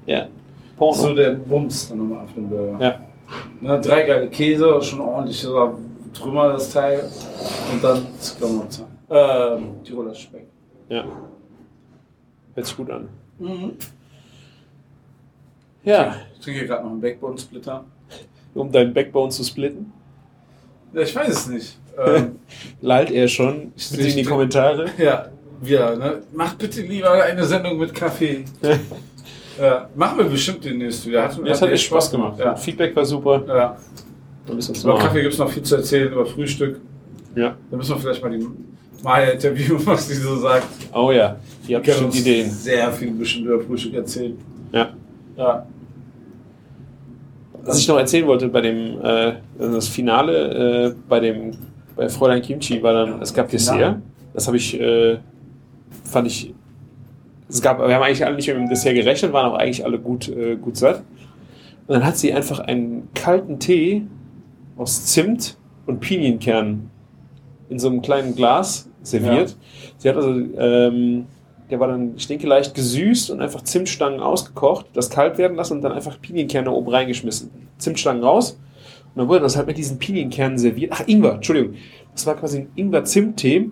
ja, 0.07 0.27
Porno. 0.77 0.95
So 0.95 1.15
der 1.15 1.33
Bums 1.33 1.89
dann 1.89 1.99
nochmal 1.99 2.25
auf 2.25 2.33
dem 2.35 2.49
Burger. 2.49 2.79
Ja. 2.81 3.01
Ne, 3.61 3.81
drei 3.81 4.03
geile 4.05 4.29
Käse, 4.29 4.81
schon 4.83 5.01
ordentlich 5.01 5.41
so 5.41 5.79
Trümmer 6.15 6.53
das 6.53 6.73
Teil. 6.73 7.09
Und 7.73 7.83
dann 7.85 8.07
Scamozza. 8.21 8.85
Ähm, 9.11 9.83
Tiroler 9.85 10.15
Speck. 10.15 10.47
ja. 10.89 11.05
Hört 12.55 12.67
sich 12.67 12.77
gut 12.77 12.91
an. 12.91 13.09
Mhm. 13.39 13.73
Ja, 15.89 16.16
Ich 16.34 16.41
trinke 16.45 16.66
gerade 16.66 16.84
noch 16.84 16.91
einen 16.93 17.01
Backbone-Splitter. 17.01 17.84
um 18.55 18.70
deinen 18.72 18.93
Backbone 18.93 19.30
zu 19.30 19.43
splitten, 19.45 19.93
Ja, 20.93 21.01
ich 21.03 21.14
weiß 21.14 21.28
es 21.28 21.47
nicht. 21.49 21.78
Ähm, 22.05 22.36
lallt 22.80 23.11
er 23.11 23.26
schon. 23.28 23.72
Ich 23.76 23.91
Bitte 23.91 24.09
in 24.09 24.16
die 24.16 24.22
Kommentare. 24.24 24.86
ja, 24.99 25.28
wir, 25.61 25.97
ne? 25.97 26.22
Macht 26.32 26.59
bitte 26.59 26.82
lieber 26.82 27.11
eine 27.22 27.45
Sendung 27.45 27.78
mit 27.78 27.95
Kaffee. 27.95 28.45
ja, 29.61 29.89
machen 29.97 30.18
wir 30.18 30.24
bestimmt 30.26 30.64
demnächst 30.64 31.07
wieder. 31.07 31.24
Hat, 31.24 31.39
Das 31.45 31.61
hat 31.62 31.68
echt 31.68 31.74
echt 31.80 31.84
Spaß 31.86 32.11
gemacht. 32.11 32.39
Ja. 32.39 32.55
Feedback 32.57 32.95
war 32.95 33.05
super. 33.05 33.43
ja. 33.47 33.76
Über 34.49 34.95
noch- 34.95 34.99
Kaffee 35.01 35.20
gibt 35.22 35.32
es 35.34 35.39
noch 35.39 35.51
viel 35.51 35.62
zu 35.62 35.76
erzählen, 35.76 36.11
über 36.12 36.24
Frühstück. 36.24 36.80
Ja. 37.34 37.55
Da 37.70 37.76
müssen 37.76 37.95
wir 37.95 38.01
vielleicht 38.01 38.22
mal 38.22 38.30
die 38.30 38.47
Maya 39.03 39.30
interviewen, 39.30 39.80
was 39.86 40.09
sie 40.09 40.14
so 40.14 40.36
sagt. 40.36 40.66
Oh 40.95 41.11
ja, 41.12 41.36
Die 41.66 41.72
kann 41.74 41.82
bestimmt 41.82 42.14
Ideen. 42.16 42.51
sehr 42.51 42.91
viel 42.93 43.11
bestimmt 43.12 43.47
über 43.47 43.61
Frühstück 43.61 43.95
erzählen. 43.95 44.39
Ja. 44.72 44.91
Ja. 45.36 45.66
Was 47.69 47.79
ich 47.79 47.89
noch 47.89 47.99
erzählen 47.99 48.27
wollte 48.27 48.49
bei 48.49 48.61
dem 48.61 49.01
äh, 49.03 49.33
das 49.59 49.89
Finale 49.89 50.89
äh, 50.89 50.95
bei 51.09 51.21
dem 51.21 51.53
bei 51.97 52.09
Fräulein 52.09 52.43
Kimchi 52.43 52.83
war 52.83 52.93
dann 52.93 53.21
es 53.23 53.33
gab 53.35 53.49
Dessert. 53.51 53.97
Das 54.35 54.47
habe 54.47 54.57
ich 54.57 54.79
äh, 54.81 55.19
fand 56.05 56.27
ich 56.27 56.55
es 57.49 57.62
gab 57.62 57.79
wir 57.79 57.95
haben 57.95 58.03
eigentlich 58.03 58.25
alle 58.25 58.37
nicht 58.37 58.49
mit 58.49 58.57
dem 58.57 58.69
Dessert 58.69 58.95
gerechnet, 58.95 59.33
waren 59.33 59.51
auch 59.51 59.59
eigentlich 59.59 59.85
alle 59.85 59.99
gut 59.99 60.29
äh, 60.29 60.57
gut 60.57 60.77
satt. 60.77 61.03
Und 61.87 61.95
dann 61.95 62.05
hat 62.05 62.16
sie 62.19 62.33
einfach 62.33 62.61
einen 62.61 63.09
kalten 63.14 63.59
Tee 63.59 64.03
aus 64.77 65.07
Zimt 65.07 65.57
und 65.87 66.01
Pinienkernen 66.01 66.91
in 67.71 67.79
so 67.79 67.89
einem 67.89 68.03
kleinen 68.03 68.35
Glas 68.35 68.89
serviert. 69.03 69.57
Sie 69.99 70.09
hat 70.09 70.16
also 70.16 70.31
ähm, 70.31 71.27
der 71.71 71.81
war 71.81 71.89
dann 71.89 72.19
stinkeleicht 72.19 72.75
gesüßt 72.75 73.31
und 73.31 73.41
einfach 73.41 73.62
Zimtstangen 73.62 74.21
ausgekocht, 74.21 74.87
das 74.95 75.11
kalt 75.11 75.39
werden 75.39 75.57
lassen 75.57 75.75
und 75.75 75.83
dann 75.83 75.93
einfach 75.93 76.21
Pinienkerne 76.21 76.71
oben 76.71 76.89
reingeschmissen. 76.91 77.51
Zimtstangen 77.79 78.23
raus. 78.23 78.59
Und 79.14 79.21
dann 79.23 79.29
wurde 79.29 79.41
das 79.41 79.57
halt 79.57 79.66
mit 79.66 79.77
diesen 79.79 79.99
Pinienkernen 79.99 80.59
serviert. 80.59 80.93
Ach, 80.95 81.03
Ingwer, 81.07 81.35
Entschuldigung. 81.35 81.75
Das 82.12 82.27
war 82.27 82.37
quasi 82.37 82.59
ein 82.61 82.69
Ingwer-Zimt-Tee. 82.75 83.71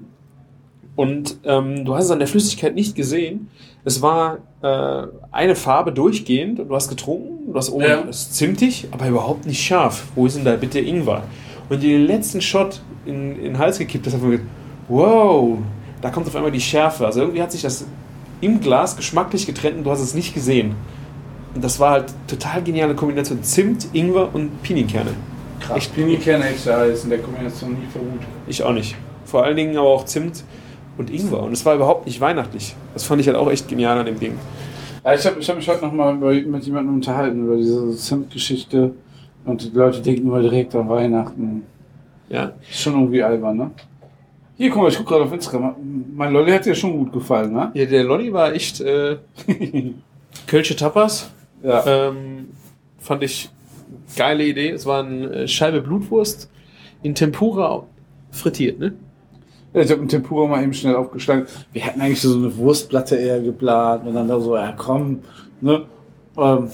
Und 0.94 1.38
ähm, 1.44 1.84
du 1.84 1.94
hast 1.94 2.07
es 2.07 2.11
an 2.11 2.18
der 2.20 2.28
Flüssigkeit 2.28 2.74
nicht 2.74 2.94
gesehen. 2.97 3.49
Es 3.84 4.01
war 4.01 4.38
äh, 4.62 5.07
eine 5.30 5.55
Farbe 5.55 5.92
durchgehend 5.92 6.59
und 6.59 6.68
du 6.68 6.74
hast 6.74 6.88
getrunken. 6.88 7.53
Du 7.53 7.55
hast 7.59 7.70
oben 7.70 7.84
Ja. 7.84 8.01
ist 8.01 8.34
zimtig, 8.34 8.88
aber 8.92 9.07
überhaupt 9.09 9.47
nicht 9.47 9.62
scharf. 9.62 10.05
Wo 10.14 10.26
ist 10.26 10.36
denn 10.36 10.44
da 10.44 10.57
bitte 10.57 10.80
Ingwer? 10.80 11.22
Und 11.68 11.82
den 11.82 12.07
letzten 12.07 12.40
Shot 12.40 12.80
in, 13.05 13.36
in 13.36 13.42
den 13.44 13.59
Hals 13.59 13.78
gekippt, 13.78 14.07
das 14.07 14.14
hat 14.14 14.22
man 14.22 14.30
gedacht, 14.32 14.49
wow, 14.88 15.59
da 16.07 16.12
kommt 16.12 16.28
auf 16.28 16.36
einmal 16.36 16.52
die 16.52 16.61
Schärfe. 16.61 17.04
Also 17.04 17.20
irgendwie 17.20 17.42
hat 17.42 17.50
sich 17.50 17.62
das 17.62 17.84
im 18.40 18.61
Glas 18.61 18.96
geschmacklich 18.96 19.44
getrennt 19.46 19.78
und 19.78 19.84
du 19.84 19.90
hast 19.90 20.00
es 20.00 20.14
nicht 20.14 20.34
gesehen. 20.34 20.76
Und 21.54 21.64
das 21.64 21.80
war 21.80 21.90
halt 21.92 22.14
total 22.28 22.62
geniale 22.62 22.94
Kombination. 22.94 23.42
Zimt, 23.42 23.88
Ingwer 23.92 24.28
und 24.32 24.62
Pinienkerne. 24.62 25.11
Krass. 25.59 25.78
Echt 25.78 25.94
Pinienkerne 25.94 26.44
hätte 26.44 26.54
ich 26.57 26.64
da 26.64 26.86
jetzt 26.86 27.04
in 27.04 27.11
der 27.11 27.18
Kombination 27.18 27.70
nie 27.72 27.86
vermutet. 27.90 28.26
Ich 28.46 28.62
auch 28.62 28.72
nicht. 28.72 28.94
Vor 29.24 29.42
allen 29.42 29.57
Dingen 29.57 29.76
aber 29.76 29.88
auch 29.88 30.04
Zimt 30.04 30.44
und 30.96 31.11
Ingwer. 31.11 31.42
Und 31.42 31.52
es 31.52 31.64
war 31.66 31.74
überhaupt 31.74 32.07
nicht 32.07 32.20
weihnachtlich. 32.20 32.76
Das 32.94 33.02
fand 33.04 33.20
ich 33.20 33.26
halt 33.26 33.36
auch 33.36 33.50
echt 33.50 33.66
genial 33.68 33.98
an 33.98 34.07
dem 34.07 34.20
Ding. 34.20 34.34
Ja, 35.04 35.14
ich 35.14 35.26
habe 35.26 35.40
ich 35.40 35.48
hab 35.48 35.57
mich 35.57 35.68
heute 35.68 35.84
noch 35.84 35.92
mal 35.92 36.14
über- 36.14 36.32
mit 36.32 36.64
jemandem 36.64 36.94
unterhalten 36.94 37.44
über 37.44 37.57
diese 37.57 37.96
Zimt-Geschichte 37.96 38.92
und 39.44 39.62
die 39.62 39.70
Leute 39.76 40.00
denken 40.02 40.26
immer 40.28 40.40
direkt 40.40 40.74
an 40.76 40.88
Weihnachten. 40.88 41.62
Ja. 42.28 42.52
Ist 42.70 42.80
schon 42.80 42.94
irgendwie 42.94 43.22
albern, 43.22 43.57
ne? 43.57 43.70
Hier, 44.59 44.70
guck 44.70 44.82
mal, 44.82 44.88
ich 44.88 44.96
guck 44.96 45.07
gerade 45.07 45.24
auf 45.24 45.32
Instagram. 45.32 45.76
Mein 46.14 46.32
Lolli 46.32 46.50
hat 46.50 46.64
dir 46.64 46.74
schon 46.74 46.96
gut 46.96 47.12
gefallen, 47.12 47.52
ne? 47.52 47.70
ja 47.74 47.84
der 47.84 48.04
Lolli 48.04 48.32
war 48.32 48.54
echt 48.54 48.80
äh, 48.80 49.18
Kölsche 50.46 50.74
Tapas. 50.74 51.30
Ja. 51.62 51.84
Ähm, 51.86 52.48
fand 52.98 53.22
ich 53.22 53.50
geile 54.16 54.44
Idee. 54.44 54.70
Es 54.70 54.86
war 54.86 55.04
eine 55.04 55.46
Scheibe 55.46 55.82
Blutwurst 55.82 56.50
in 57.02 57.14
Tempura 57.14 57.84
frittiert, 58.30 58.78
ne? 58.78 58.94
Ja, 59.74 59.82
ich 59.82 59.90
habe 59.90 60.00
einen 60.00 60.09
Tempura 60.09 60.46
mal 60.46 60.62
eben 60.62 60.72
schnell 60.72 60.96
aufgeschlagen. 60.96 61.46
Wir 61.74 61.82
hätten 61.82 62.00
eigentlich 62.00 62.22
so 62.22 62.34
eine 62.34 62.57
Wurstplatte 62.57 63.16
eher 63.16 63.40
geplant 63.40 64.07
und 64.07 64.14
dann 64.14 64.26
da 64.26 64.40
so, 64.40 64.57
ja 64.57 64.72
komm, 64.72 65.20
ne? 65.61 65.84
Ähm, 66.38 66.70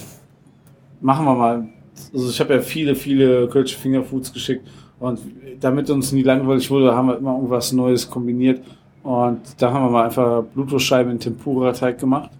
machen 1.00 1.24
wir 1.26 1.34
mal. 1.34 1.68
Also 2.14 2.30
ich 2.30 2.38
habe 2.38 2.54
ja 2.54 2.60
viele, 2.60 2.94
viele 2.94 3.48
Kölsche 3.48 3.76
Fingerfoods 3.76 4.32
geschickt 4.32 4.68
und 5.02 5.18
damit 5.60 5.90
uns 5.90 6.12
nie 6.12 6.22
langweilig 6.22 6.70
wurde, 6.70 6.94
haben 6.94 7.08
wir 7.08 7.18
immer 7.18 7.34
irgendwas 7.34 7.72
Neues 7.72 8.08
kombiniert 8.08 8.62
und 9.02 9.40
da 9.58 9.72
haben 9.72 9.86
wir 9.86 9.90
mal 9.90 10.04
einfach 10.04 10.44
Blutwurstscheiben 10.44 11.10
in 11.10 11.18
Tempura-Teig 11.18 11.98
gemacht. 11.98 12.30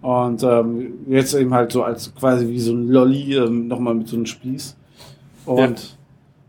Und 0.00 0.42
ähm, 0.42 0.94
jetzt 1.08 1.34
eben 1.34 1.52
halt 1.52 1.72
so 1.72 1.82
als 1.82 2.14
quasi 2.14 2.48
wie 2.48 2.60
so 2.60 2.72
ein 2.72 2.88
Lolli, 2.88 3.34
ähm, 3.34 3.68
nochmal 3.68 3.94
mit 3.94 4.08
so 4.08 4.16
einem 4.16 4.24
Spieß. 4.24 4.74
Und 5.44 5.98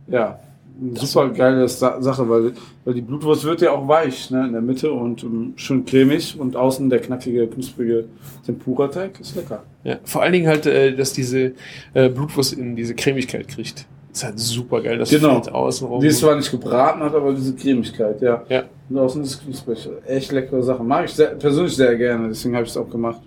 ja, 0.08 0.40
eine 0.80 0.96
super 0.98 1.30
geile 1.30 1.68
Sa 1.68 2.02
Sache, 2.02 2.30
weil, 2.30 2.54
weil 2.86 2.94
die 2.94 3.02
Blutwurst 3.02 3.44
wird 3.44 3.62
ja 3.62 3.72
auch 3.72 3.86
weich, 3.86 4.32
ne, 4.32 4.46
in 4.46 4.54
der 4.54 4.62
Mitte 4.62 4.92
und 4.94 5.24
ähm, 5.24 5.54
schön 5.58 5.84
cremig 5.84 6.40
und 6.40 6.56
außen 6.56 6.90
der 6.90 7.00
knackige, 7.00 7.48
knusprige 7.48 8.06
Tempura-Teig 8.46 9.20
ist 9.20 9.36
lecker. 9.36 9.64
Ja, 9.84 9.98
vor 10.06 10.22
allen 10.22 10.34
Dingen 10.34 10.48
halt, 10.48 10.66
äh, 10.68 10.96
dass 10.96 11.12
diese 11.12 11.54
äh, 11.94 12.10
Blutwurst 12.10 12.54
in 12.54 12.78
diese 12.78 12.96
Cremigkeit 12.96 13.50
kriegt. 13.50 13.88
Ist 14.18 14.24
halt 14.24 14.40
super 14.40 14.82
geil, 14.82 14.98
das 14.98 15.12
Genau. 15.12 15.36
Fett 15.36 15.54
außenrum. 15.54 16.02
Die 16.02 16.08
ist 16.08 16.18
zwar 16.18 16.36
nicht 16.36 16.50
gebraten 16.50 17.02
hat, 17.02 17.14
aber 17.14 17.34
diese 17.34 17.56
Cremigkeit, 17.56 18.20
ja. 18.20 18.44
Ja. 18.50 18.64
Und 18.90 18.98
außen 18.98 19.22
ist 19.22 19.44
knusprig. 19.44 19.88
Echt 20.08 20.32
leckere 20.32 20.64
Sache. 20.64 20.84
Mag 20.84 21.06
ich 21.06 21.12
sehr, 21.12 21.36
persönlich 21.36 21.76
sehr 21.76 21.96
gerne, 21.96 22.28
deswegen 22.30 22.56
habe 22.56 22.64
ich 22.66 22.72
es 22.72 22.78
auch 22.78 22.90
gemacht. 22.90 23.22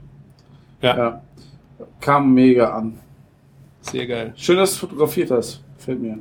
Ja. 0.83 0.97
ja. 0.97 1.23
Kam 2.01 2.35
mega 2.35 2.71
an. 2.71 2.99
Sehr 3.83 4.05
geil. 4.05 4.33
Schön, 4.35 4.57
dass 4.57 4.73
du 4.73 4.79
fotografiert 4.89 5.31
hast. 5.31 5.63
Gefällt 5.77 6.03
mir. 6.03 6.19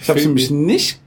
Ich 0.00 0.08
habe 0.08 0.20
nämlich 0.20 0.52
nicht 0.52 1.00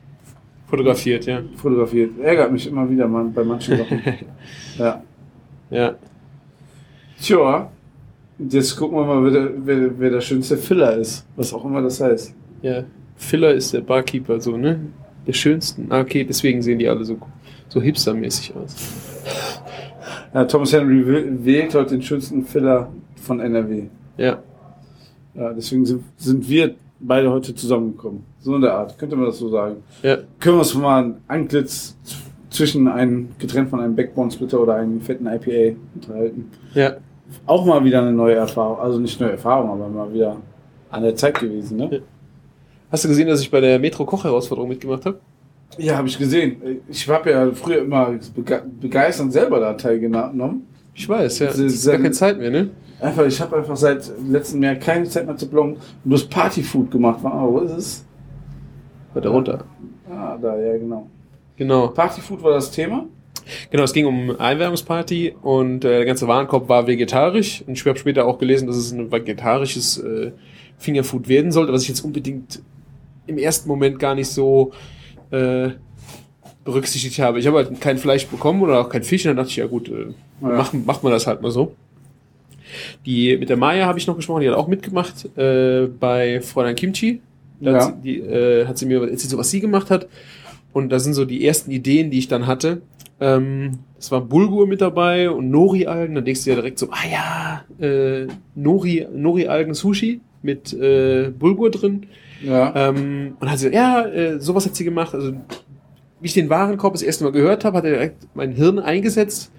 Fotografiert, 0.68 1.26
ja. 1.26 1.42
fotografiert. 1.56 2.20
Ärgert 2.20 2.52
mich 2.52 2.68
immer 2.68 2.90
wieder 2.90 3.08
man, 3.08 3.32
bei 3.32 3.46
manchen 3.46 3.78
Sachen. 3.78 4.02
ja. 4.78 5.02
Ja. 5.70 5.96
Tja, 7.22 7.72
jetzt 8.40 8.76
gucken 8.76 8.98
wir 8.98 9.06
mal, 9.06 9.24
wer 9.24 9.32
der, 9.32 9.52
wer, 9.58 10.00
wer 10.00 10.10
der 10.10 10.22
schönste 10.22 10.58
Filler 10.58 10.98
ist. 10.98 11.26
Was 11.38 11.54
auch 11.54 11.64
immer 11.64 11.82
das 11.82 12.02
heißt. 12.02 12.36
Ja. 12.64 12.84
Filler 13.16 13.54
ist 13.54 13.74
der 13.74 13.82
Barkeeper, 13.82 14.40
so, 14.42 14.58
ne? 14.58 14.80
Der 15.28 15.34
schönsten. 15.34 15.88
Ah, 15.92 16.02
okay, 16.02 16.24
deswegen 16.24 16.62
sehen 16.64 16.80
die 16.80 16.88
alle 16.90 17.06
so, 17.06 17.18
so 17.70 17.80
hipstermäßig 17.82 18.54
aus. 18.56 18.76
Ja, 20.34 20.46
Thomas 20.46 20.74
Henry 20.74 21.04
wäh- 21.06 21.46
wählt 21.46 21.76
heute 21.76 21.92
den 21.92 22.02
schönsten 22.02 22.44
Filler 22.44 22.90
von 23.22 23.40
NRW. 23.40 23.84
Ja. 24.18 24.40
Ja, 25.36 25.54
deswegen 25.54 25.86
sind, 25.86 26.04
sind 26.18 26.50
wir 26.50 26.74
beide 27.00 27.32
heute 27.32 27.54
zusammengekommen. 27.56 28.24
So 28.40 28.56
in 28.56 28.62
der 28.62 28.74
Art, 28.74 28.98
könnte 28.98 29.16
man 29.16 29.26
das 29.28 29.38
so 29.38 29.50
sagen. 29.50 29.78
Ja. 30.02 30.18
Können 30.40 30.56
wir 30.58 30.60
uns 30.60 30.74
mal 30.76 31.04
ein 31.04 31.16
Antlitz 31.28 31.96
zwischen 32.50 32.88
einem, 32.88 33.30
getrennt 33.40 33.70
von 33.70 33.80
einem 33.80 33.96
Backbone-Splitter 33.96 34.60
oder 34.60 34.76
einem 34.76 35.02
fetten 35.02 35.26
IPA 35.28 35.76
unterhalten. 35.96 36.52
Ja. 36.74 36.94
Auch 37.46 37.66
mal 37.66 37.84
wieder 37.84 38.02
eine 38.02 38.12
neue 38.12 38.36
Erfahrung. 38.36 38.78
Also 38.80 39.00
nicht 39.00 39.20
neue 39.20 39.32
Erfahrung, 39.32 39.70
aber 39.72 39.88
mal 39.88 40.14
wieder 40.14 40.38
an 40.92 41.04
der 41.04 41.16
Zeit 41.16 41.40
gewesen, 41.40 41.78
ne? 41.78 42.02
Hast 42.94 43.04
du 43.06 43.08
gesehen, 43.08 43.28
dass 43.28 43.42
ich 43.42 43.50
bei 43.50 43.60
der 43.60 43.80
Metro-Koch-Herausforderung 43.80 44.70
mitgemacht 44.70 45.04
habe? 45.08 45.20
Ja, 45.80 45.98
habe 45.98 46.08
ich 46.08 46.16
gesehen. 46.16 46.58
Ich 46.88 47.10
habe 47.10 47.32
ja 47.32 47.52
früher 47.52 47.80
immer 47.80 48.10
bege- 48.38 48.62
begeisternd 48.80 49.34
selber 49.34 49.60
da 49.60 49.74
teilgenommen. 49.74 50.68
Ich 50.94 51.10
weiß, 51.10 51.40
ja. 51.40 51.48
Es 51.48 51.58
ist 51.58 51.88
gar 51.88 51.96
keine 51.96 52.12
Zeit 52.12 52.38
mehr, 52.38 52.52
ne? 52.52 52.70
Einfach, 53.02 53.26
ich 53.26 53.42
habe 53.42 53.56
einfach 53.58 53.76
seit 53.76 54.12
letztem 54.30 54.62
Jahr 54.62 54.76
keine 54.76 55.06
Zeit 55.10 55.26
mehr 55.26 55.36
zu 55.36 55.50
bloggen. 55.50 55.78
Bloß 56.04 56.26
Partyfood 56.26 56.92
gemacht. 56.92 57.18
Ah, 57.24 57.48
wo 57.50 57.62
ist 57.62 57.72
es? 57.72 58.06
Weiter 59.16 59.30
runter. 59.30 59.64
Ah, 60.12 60.38
da, 60.40 60.56
ja, 60.56 60.78
genau. 60.78 61.08
Genau. 61.58 61.88
Partyfood 61.88 62.44
war 62.44 62.52
das 62.52 62.70
Thema. 62.70 63.08
Genau, 63.72 63.84
es 63.86 63.94
ging 63.94 64.06
um 64.06 64.40
Einwerbungsparty 64.40 65.34
und 65.42 65.84
äh, 65.84 65.90
der 65.98 66.06
ganze 66.06 66.28
Warenkorb 66.28 66.70
war 66.70 66.86
vegetarisch. 66.86 67.64
Und 67.66 67.74
ich 67.74 67.84
habe 67.88 67.98
später 67.98 68.28
auch 68.28 68.38
gelesen, 68.38 68.68
dass 68.68 68.78
es 68.78 68.92
ein 68.92 69.12
vegetarisches 69.12 69.98
äh, 69.98 70.32
Fingerfood 70.78 71.28
werden 71.28 71.52
sollte, 71.52 71.74
was 71.74 71.82
ich 71.82 71.90
jetzt 71.90 72.02
unbedingt 72.02 72.62
im 73.28 73.38
ersten 73.38 73.68
Moment 73.68 74.00
gar 74.00 74.16
nicht 74.16 74.28
so 74.30 74.72
äh, 75.32 75.70
berücksichtigt 76.64 77.20
habe. 77.20 77.40
Ich 77.40 77.48
habe 77.48 77.58
halt 77.58 77.82
kein 77.82 77.98
Fleisch 77.98 78.28
bekommen 78.28 78.62
oder 78.62 78.80
auch 78.82 78.90
kein 78.90 79.04
Fisch 79.04 79.26
und 79.26 79.30
dann 79.30 79.38
dachte 79.38 79.50
ich, 79.50 79.58
ja 79.58 79.66
gut, 79.68 79.90
äh, 79.90 80.08
Ja. 80.42 80.50
machen, 80.50 80.84
macht 80.86 81.04
man 81.04 81.12
das 81.12 81.28
halt 81.28 81.42
mal 81.42 81.52
so. 81.52 81.74
Die, 83.06 83.38
mit 83.38 83.50
der 83.50 83.58
Maya 83.58 83.86
habe 83.86 84.00
ich 84.00 84.08
noch 84.08 84.16
gesprochen, 84.16 84.42
die 84.42 84.50
hat 84.50 84.56
auch 84.58 84.68
mitgemacht 84.68 85.26
äh, 85.38 85.88
bei 86.00 86.42
Fräulein 86.42 86.76
Kimchi. 86.76 87.22
Da 87.60 87.72
Ja. 87.72 87.78
hat, 87.88 87.96
sie, 87.96 88.02
die, 88.02 88.20
äh, 88.20 88.66
hat 88.66 88.78
sie 88.78 88.86
mir 88.86 89.02
erzählt, 89.02 89.30
so 89.30 89.38
was 89.38 89.50
sie 89.52 89.60
gemacht 89.60 89.90
hat. 89.90 90.08
Und 90.74 90.90
da 90.90 91.00
sind 91.00 91.14
so 91.14 91.24
die 91.26 91.46
ersten 91.46 91.70
Ideen, 91.72 92.10
die 92.10 92.18
ich 92.18 92.28
dann 92.28 92.48
hatte. 92.48 92.82
Ähm, 93.22 93.80
es 94.00 94.12
war 94.12 94.22
Bulgur 94.22 94.66
mit 94.68 94.82
dabei 94.82 95.30
und 95.30 95.52
Nori-Algen. 95.52 96.16
Dann 96.16 96.26
denkst 96.26 96.44
du 96.46 96.50
ja 96.50 96.56
direkt 96.56 96.80
so, 96.80 96.90
ah 96.90 97.06
ja, 97.80 97.86
äh, 97.86 98.28
Nori, 98.56 99.08
Nori-Algen-Sushi 99.14 100.20
mit 100.42 100.74
äh, 100.74 101.30
Bulgur 101.38 101.70
drin. 101.70 102.08
Ja. 102.44 102.74
Ähm, 102.90 103.36
und 103.40 103.50
hat 103.50 103.60
sie, 103.60 103.74
ja, 103.74 104.06
äh, 104.06 104.40
sowas 104.40 104.66
hat 104.66 104.76
sie 104.76 104.84
gemacht. 104.84 105.14
Also, 105.16 105.32
wie 105.32 106.26
ich 106.28 106.34
den 106.34 106.50
Warenkorb 106.50 106.94
das 106.94 107.02
erste 107.02 107.24
Mal 107.24 107.32
gehört 107.32 107.66
habe, 107.66 107.78
hat 107.78 107.86
er 107.86 107.92
direkt 107.92 108.28
mein 108.36 108.52
Hirn 108.52 108.80
eingesetzt. 108.80 109.52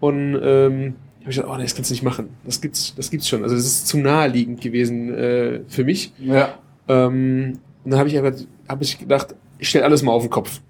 Und 0.00 0.34
ähm, 0.42 0.94
habe 1.20 1.30
ich 1.30 1.36
gedacht, 1.36 1.52
oh, 1.52 1.56
nee, 1.56 1.64
das 1.64 1.74
kannst 1.74 1.90
du 1.90 1.94
nicht 1.94 2.02
machen. 2.04 2.28
Das 2.44 2.60
gibt's, 2.60 2.94
das 2.96 3.10
gibt's 3.10 3.28
schon. 3.28 3.42
Also, 3.42 3.54
das 3.56 3.64
ist 3.64 3.86
zu 3.88 3.98
naheliegend 3.98 4.60
gewesen 4.60 5.12
äh, 5.14 5.60
für 5.68 5.84
mich. 5.84 6.12
ja. 6.18 6.54
Ähm, 6.88 7.58
und 7.84 7.90
dann 7.90 7.98
habe 8.00 8.08
ich 8.08 8.16
einfach, 8.18 8.38
habe 8.68 8.82
ich 8.84 8.98
gedacht, 8.98 9.34
ich 9.58 9.68
stelle 9.68 9.84
alles 9.84 10.02
mal 10.02 10.12
auf 10.12 10.22
den 10.22 10.30
Kopf. 10.30 10.60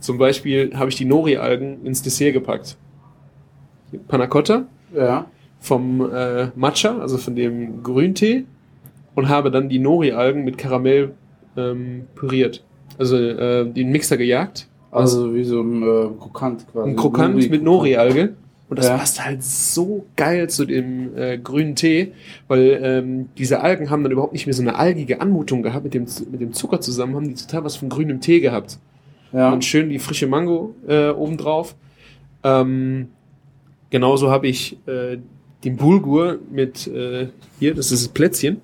Zum 0.00 0.16
Beispiel 0.18 0.72
habe 0.74 0.90
ich 0.90 0.96
die 0.96 1.04
Nori-Algen 1.04 1.84
ins 1.84 2.02
Dessert 2.02 2.32
gepackt. 2.32 2.76
Panna 4.06 4.26
Cotta 4.26 4.66
Ja. 4.94 5.26
vom 5.60 6.08
äh, 6.12 6.48
Matcha, 6.56 6.98
also 6.98 7.16
von 7.18 7.34
dem 7.34 7.82
Grüntee, 7.82 8.44
und 9.18 9.28
habe 9.28 9.50
dann 9.50 9.68
die 9.68 9.80
Nori-Algen 9.80 10.44
mit 10.44 10.58
Karamell 10.58 11.10
ähm, 11.56 12.02
püriert. 12.14 12.62
Also 12.98 13.16
äh, 13.16 13.68
den 13.68 13.90
Mixer 13.90 14.16
gejagt. 14.16 14.68
Also 14.92 15.34
wie 15.34 15.42
so 15.42 15.60
ein 15.60 15.82
äh, 15.82 16.08
Krokant 16.20 16.66
quasi. 16.70 16.90
Ein 16.90 16.96
Krokant 16.96 17.34
Nori- 17.36 17.50
mit 17.50 17.62
Nori-Alge. 17.64 18.34
Und 18.68 18.78
das 18.78 18.86
Ja. 18.86 18.96
passt 18.96 19.24
halt 19.24 19.42
so 19.42 20.04
geil 20.14 20.48
zu 20.48 20.64
dem 20.66 21.16
äh, 21.16 21.36
grünen 21.38 21.74
Tee, 21.74 22.12
weil 22.46 22.78
ähm, 22.82 23.28
diese 23.36 23.60
Algen 23.60 23.90
haben 23.90 24.02
dann 24.04 24.12
überhaupt 24.12 24.34
nicht 24.34 24.46
mehr 24.46 24.54
so 24.54 24.62
eine 24.62 24.76
algige 24.76 25.20
Anmutung 25.20 25.62
gehabt 25.64 25.84
mit 25.84 25.94
dem, 25.94 26.06
mit 26.30 26.40
dem 26.40 26.52
Zucker 26.52 26.80
zusammen, 26.80 27.16
haben 27.16 27.28
die 27.28 27.34
total 27.34 27.64
was 27.64 27.76
von 27.76 27.88
grünem 27.88 28.20
Tee 28.20 28.38
gehabt. 28.40 28.78
Ja. 29.32 29.52
Und 29.52 29.64
schön 29.64 29.88
die 29.88 29.98
frische 29.98 30.28
Mango 30.28 30.74
äh, 30.86 31.08
obendrauf. 31.08 31.74
Ähm, 32.44 33.08
genauso 33.90 34.30
habe 34.30 34.46
ich 34.46 34.76
äh, 34.86 35.18
den 35.64 35.76
Bulgur 35.76 36.38
mit, 36.52 36.86
äh, 36.86 37.28
hier, 37.58 37.74
das 37.74 37.90
ist 37.90 38.04
das 38.06 38.12
Plätzchen. 38.12 38.60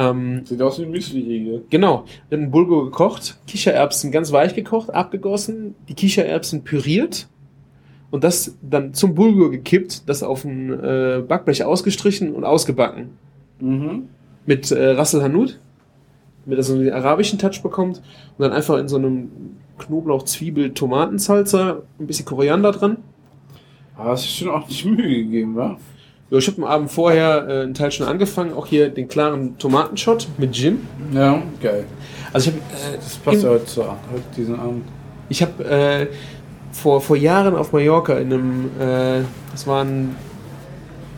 Ähm, 0.00 0.42
Sieht 0.44 0.62
aus 0.62 0.78
wie 0.78 0.84
ein 0.84 0.90
Müsli-Riegel. 0.90 1.64
genau, 1.68 2.04
den 2.30 2.50
Bulgur 2.50 2.84
gekocht, 2.86 3.38
Kichererbsen 3.46 4.10
ganz 4.10 4.32
weich 4.32 4.54
gekocht, 4.54 4.90
abgegossen, 4.90 5.74
die 5.88 5.94
Kichererbsen 5.94 6.64
püriert 6.64 7.28
und 8.10 8.24
das 8.24 8.56
dann 8.62 8.94
zum 8.94 9.14
Bulgur 9.14 9.50
gekippt, 9.50 10.08
das 10.08 10.22
auf 10.22 10.44
ein 10.44 10.72
äh, 10.72 11.22
Backblech 11.26 11.64
ausgestrichen 11.64 12.32
und 12.34 12.44
ausgebacken 12.44 13.10
Mhm. 13.60 14.08
mit 14.46 14.70
äh, 14.70 14.90
Rassel 14.92 15.22
Hanout, 15.22 15.50
damit 16.46 16.58
er 16.58 16.62
so 16.62 16.72
einen 16.74 16.90
arabischen 16.90 17.38
Touch 17.38 17.60
bekommt 17.62 17.98
und 17.98 18.42
dann 18.42 18.52
einfach 18.52 18.78
in 18.78 18.88
so 18.88 18.96
einem 18.96 19.28
Knoblauch, 19.76 20.22
Zwiebel, 20.22 20.72
Tomatensalsa, 20.72 21.82
ein 21.98 22.06
bisschen 22.06 22.24
Koriander 22.24 22.72
dran. 22.72 22.96
Aber 23.96 24.10
hast 24.12 24.24
du 24.24 24.28
schon 24.44 24.48
auch 24.54 24.66
nicht 24.66 24.84
Mühe 24.86 25.24
gegeben, 25.24 25.56
wa? 25.56 25.76
Ja, 26.30 26.38
ich 26.38 26.46
habe 26.46 26.62
am 26.62 26.64
Abend 26.64 26.92
vorher 26.92 27.48
äh, 27.48 27.62
einen 27.62 27.74
Teil 27.74 27.90
schon 27.90 28.06
angefangen, 28.06 28.52
auch 28.52 28.66
hier 28.66 28.88
den 28.88 29.08
klaren 29.08 29.58
Tomatenshot 29.58 30.28
mit 30.38 30.54
Gin. 30.54 30.86
Ja, 31.12 31.42
geil. 31.60 31.84
Also 32.32 32.50
ich 32.50 32.56
habe 32.56 32.96
Das 32.96 33.16
passt 33.16 33.42
äh, 33.42 33.46
ja 33.46 33.50
heute 33.50 33.64
zu 33.64 33.84
heute 33.84 34.22
diesen 34.36 34.58
Abend. 34.58 34.84
ich 35.28 35.42
habe 35.42 35.64
äh, 35.64 36.06
vor, 36.70 37.00
vor 37.00 37.16
Jahren 37.16 37.56
auf 37.56 37.72
Mallorca 37.72 38.16
in 38.18 38.32
einem, 38.32 38.70
äh, 38.78 39.22
das 39.50 39.66
war 39.66 39.84
ein 39.84 40.14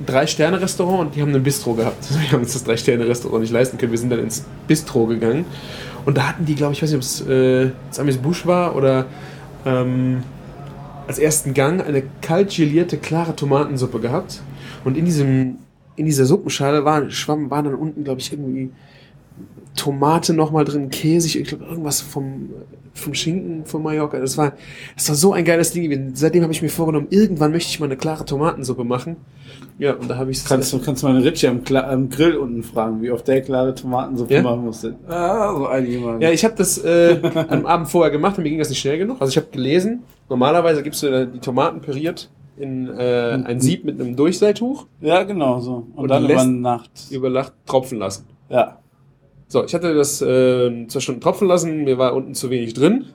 Drei-Sterne-Restaurant 0.07 1.01
und 1.01 1.15
die 1.15 1.21
haben 1.21 1.35
ein 1.35 1.43
Bistro 1.43 1.75
gehabt. 1.75 2.09
Wir 2.23 2.33
haben 2.33 2.41
uns 2.41 2.55
das 2.55 2.65
Drei-Sterne-Restaurant 2.65 3.43
nicht 3.43 3.53
leisten 3.53 3.77
können. 3.77 3.93
Wir 3.93 3.99
sind 3.99 4.09
dann 4.09 4.19
ins 4.19 4.47
Bistro 4.67 5.05
gegangen 5.05 5.45
und 6.07 6.17
da 6.17 6.29
hatten 6.29 6.47
die, 6.47 6.55
glaube 6.55 6.73
ich, 6.73 6.83
weiß 6.83 6.91
nicht, 6.91 6.97
ob 6.97 7.03
es 7.03 7.21
äh, 7.27 7.71
das 7.91 8.01
Amis 8.01 8.17
Busch 8.17 8.47
war 8.47 8.75
oder 8.75 9.05
ähm, 9.67 10.23
als 11.07 11.19
ersten 11.19 11.53
Gang 11.53 11.87
eine 11.87 12.03
kalt 12.23 12.57
gelierte, 12.57 12.97
klare 12.97 13.37
Tomatensuppe 13.37 14.01
gehabt. 14.01 14.41
Und 14.85 14.97
in 14.97 15.05
diesem, 15.05 15.59
in 15.97 16.07
dieser 16.07 16.25
Suppenschale 16.25 16.85
war, 16.85 17.11
schwamm, 17.11 17.51
war 17.51 17.63
dann 17.63 17.75
unten, 17.75 18.05
glaube 18.05 18.21
ich, 18.21 18.33
irgendwie 18.33 18.71
Tomate 19.77 20.35
nochmal 20.35 20.65
drin, 20.65 20.91
Käse, 20.91 21.39
ich 21.39 21.49
glaube 21.49 21.65
irgendwas 21.65 22.01
vom, 22.03 22.51
vom 22.93 23.15
Schinken 23.15 23.65
von 23.65 23.83
Mallorca. 23.83 24.19
Das 24.19 24.37
war, 24.37 24.53
das 24.95 25.09
war 25.09 25.17
so 25.17 25.33
ein 25.33 25.45
geiles 25.45 25.73
Ding. 25.73 26.13
Seitdem 26.15 26.43
habe 26.43 26.53
ich 26.53 26.61
mir 26.61 26.69
vorgenommen, 26.69 27.07
irgendwann 27.11 27.53
möchte 27.53 27.71
ich 27.71 27.81
mal 27.81 27.87
eine 27.87 27.97
klare 27.97 28.25
Tomatensuppe 28.25 28.85
machen. 28.85 29.17
Ja, 29.79 29.95
und 29.95 30.09
da 30.09 30.17
habe 30.17 30.31
ich 30.31 30.45
Kannst 30.45 30.73
du 30.73 30.79
kannst 30.79 31.03
mal 31.03 31.15
eine 31.17 31.25
Ritchie 31.25 31.49
am, 31.49 31.63
am 31.75 32.11
Grill 32.11 32.37
unten 32.37 32.63
fragen, 32.63 33.01
wie 33.01 33.11
oft 33.11 33.27
der 33.27 33.41
klare 33.41 33.75
Tomatensuppe 33.75 34.35
Ja? 34.35 34.43
machen 34.43 34.65
musste. 34.65 34.95
Ah, 35.09 35.55
so 35.57 35.67
einige 35.67 35.99
Mal. 36.01 36.23
Ja, 36.23 36.31
ich 36.31 36.45
habe 36.45 36.55
das 36.57 36.79
äh, 36.79 37.19
am 37.49 37.65
Abend 37.65 37.89
vorher 37.89 38.11
gemacht 38.11 38.37
und 38.37 38.45
mir 38.45 38.51
ging 38.51 38.59
das 38.59 38.69
nicht 38.69 38.81
schnell 38.81 38.99
genug. 38.99 39.17
Also 39.21 39.31
ich 39.31 39.37
habe 39.39 39.47
gelesen, 39.51 40.03
normalerweise 40.29 40.83
gibst 40.83 41.03
du 41.03 41.27
die 41.27 41.39
Tomaten 41.39 41.81
püriert 41.81 42.29
in 42.57 42.89
äh, 42.89 43.43
ein 43.45 43.61
Sieb 43.61 43.85
mit 43.85 44.01
einem 44.01 44.17
Durchseiltuch 44.17 44.87
ja, 45.01 45.23
genau 45.23 45.61
so. 45.61 45.87
Und, 45.95 46.05
Und 46.05 46.09
dann 46.09 46.25
über 46.25 46.45
Nacht. 46.45 46.91
über 47.11 47.31
Nacht 47.31 47.53
tropfen 47.67 47.99
lassen. 47.99 48.27
Ja. 48.49 48.79
So, 49.49 49.65
ich 49.65 49.75
hatte 49.75 49.95
das 49.95 50.23
äh, 50.23 50.87
zwei 50.87 51.01
Stunden 51.01 51.21
tropfen 51.21 51.49
lassen, 51.49 51.85
mir 51.85 51.99
war 51.99 52.15
unten 52.15 52.35
zu 52.35 52.51
wenig 52.51 52.75
drin. 52.75 53.07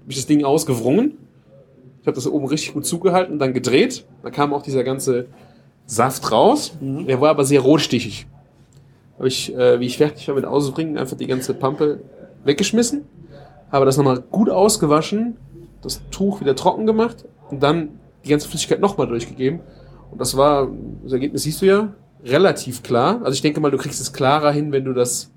Habe 0.00 0.10
ich 0.10 0.16
das 0.16 0.26
Ding 0.26 0.44
ausgewrungen. 0.44 1.18
Ich 2.00 2.06
habe 2.06 2.14
das 2.14 2.26
oben 2.26 2.46
richtig 2.46 2.72
gut 2.72 2.86
zugehalten 2.86 3.34
und 3.34 3.38
dann 3.38 3.52
gedreht. 3.52 4.06
Da 4.22 4.30
kam 4.30 4.54
auch 4.54 4.62
dieser 4.62 4.84
ganze 4.84 5.26
Saft 5.86 6.30
raus. 6.32 6.72
Der 6.80 7.20
war 7.20 7.30
aber 7.30 7.44
sehr 7.44 7.60
rotstichig. 7.60 8.26
Habe 9.18 9.28
ich, 9.28 9.54
äh, 9.54 9.80
wie 9.80 9.86
ich 9.86 9.98
fertig 9.98 10.26
war 10.28 10.34
mit 10.34 10.46
Ausbringen, 10.46 10.96
einfach 10.96 11.16
die 11.16 11.26
ganze 11.26 11.52
Pampe 11.52 12.00
weggeschmissen. 12.44 13.04
Habe 13.70 13.84
das 13.84 13.96
nochmal 13.96 14.20
gut 14.20 14.48
ausgewaschen, 14.48 15.36
das 15.82 16.00
Tuch 16.10 16.40
wieder 16.40 16.56
trocken 16.56 16.86
gemacht 16.86 17.26
und 17.50 17.62
dann 17.62 18.00
die 18.24 18.28
ganze 18.30 18.48
Flüssigkeit 18.48 18.80
nochmal 18.80 19.06
durchgegeben. 19.06 19.60
Und 20.10 20.20
das 20.20 20.36
war, 20.36 20.68
das 21.04 21.12
Ergebnis 21.12 21.42
siehst 21.44 21.62
du 21.62 21.66
ja, 21.66 21.92
relativ 22.24 22.82
klar. 22.82 23.20
Also 23.22 23.32
ich 23.32 23.42
denke 23.42 23.60
mal, 23.60 23.70
du 23.70 23.78
kriegst 23.78 24.00
es 24.00 24.12
klarer 24.12 24.52
hin, 24.52 24.72
wenn 24.72 24.84
du 24.84 24.92
das 24.92 25.30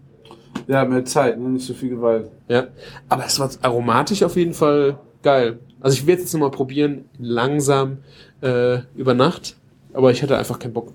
Ja, 0.67 0.83
mehr 0.85 1.05
Zeit, 1.05 1.39
ne? 1.39 1.49
nicht 1.49 1.65
so 1.65 1.73
viel 1.73 1.89
Gewalt. 1.89 2.29
ja, 2.47 2.65
aber 3.09 3.25
es 3.25 3.39
war 3.39 3.49
aromatisch 3.61 4.23
auf 4.23 4.35
jeden 4.35 4.53
Fall 4.53 4.97
geil. 5.21 5.59
Also 5.79 5.95
ich 5.97 6.07
werde 6.07 6.21
jetzt 6.21 6.33
nochmal 6.33 6.51
probieren, 6.51 7.05
langsam 7.19 7.97
äh, 8.41 8.79
über 8.95 9.13
Nacht, 9.13 9.55
aber 9.93 10.11
ich 10.11 10.21
hatte 10.23 10.37
einfach 10.37 10.59
keinen 10.59 10.73
Bock. 10.73 10.91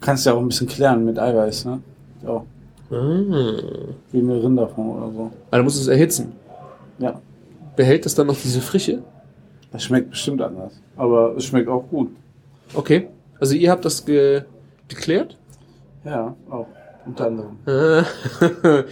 Kannst 0.00 0.24
ja 0.26 0.32
auch 0.32 0.40
ein 0.40 0.48
bisschen 0.48 0.66
klären 0.66 1.04
mit 1.04 1.18
Eiweiß, 1.18 1.66
ne? 1.66 1.82
Ja. 2.24 2.44
Ah. 2.90 3.56
Wie 4.10 4.18
eine 4.18 4.42
Rinderform 4.42 4.90
oder 4.90 5.12
so. 5.12 5.30
Aber 5.50 5.62
musst 5.62 5.76
du 5.76 5.82
es 5.82 5.88
erhitzen. 5.88 6.32
Ja. 6.98 7.20
Behält 7.76 8.04
das 8.06 8.14
dann 8.14 8.26
noch 8.26 8.36
diese 8.36 8.60
Frische? 8.60 9.02
Das 9.72 9.84
schmeckt 9.84 10.10
bestimmt 10.10 10.42
anders. 10.42 10.80
Aber 10.96 11.36
es 11.36 11.44
schmeckt 11.44 11.68
auch 11.68 11.88
gut. 11.88 12.10
Okay. 12.74 13.08
Also 13.38 13.54
ihr 13.54 13.70
habt 13.70 13.84
das 13.84 14.04
ge 14.04 14.42
geklärt? 14.88 15.36
Ja, 16.04 16.34
auch. 16.50 16.66
Unter 17.06 17.26
anderem. 17.26 17.56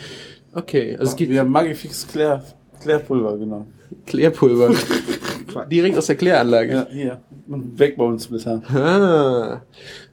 Okay, 0.55 0.97
also 0.99 1.11
es 1.11 1.17
geht 1.17 1.31
Wir 1.31 1.41
haben 1.41 1.51
Magifix 1.51 2.07
Klär, 2.07 2.43
Klärpulver 2.81 3.37
genommen. 3.37 3.73
Klärpulver. 4.07 4.75
Direkt 5.71 5.97
aus 5.97 6.07
der 6.07 6.17
Kläranlage. 6.17 6.73
Ja, 6.73 6.87
hier. 6.91 7.21
Und 7.49 7.79
weg 7.79 7.97
bei 7.97 8.05
uns 8.05 8.27
bisher. 8.27 8.63
Ah. 8.75 9.63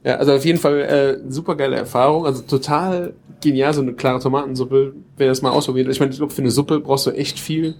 Ja, 0.04 0.16
also 0.16 0.32
auf 0.32 0.44
jeden 0.44 0.58
Fall 0.58 0.80
äh, 0.80 1.30
super 1.30 1.56
geile 1.56 1.76
Erfahrung. 1.76 2.26
Also 2.26 2.42
total 2.42 3.14
genial, 3.40 3.74
so 3.74 3.82
eine 3.82 3.92
klare 3.94 4.20
Tomatensuppe. 4.20 4.94
Wer 5.16 5.28
das 5.28 5.42
mal 5.42 5.50
ausprobiert. 5.50 5.88
Ich 5.88 6.00
meine, 6.00 6.12
ich 6.12 6.18
glaube, 6.18 6.32
für 6.32 6.42
eine 6.42 6.50
Suppe 6.50 6.80
brauchst 6.80 7.06
du 7.06 7.10
echt 7.10 7.38
viel, 7.38 7.74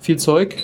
viel 0.00 0.18
Zeug. 0.18 0.56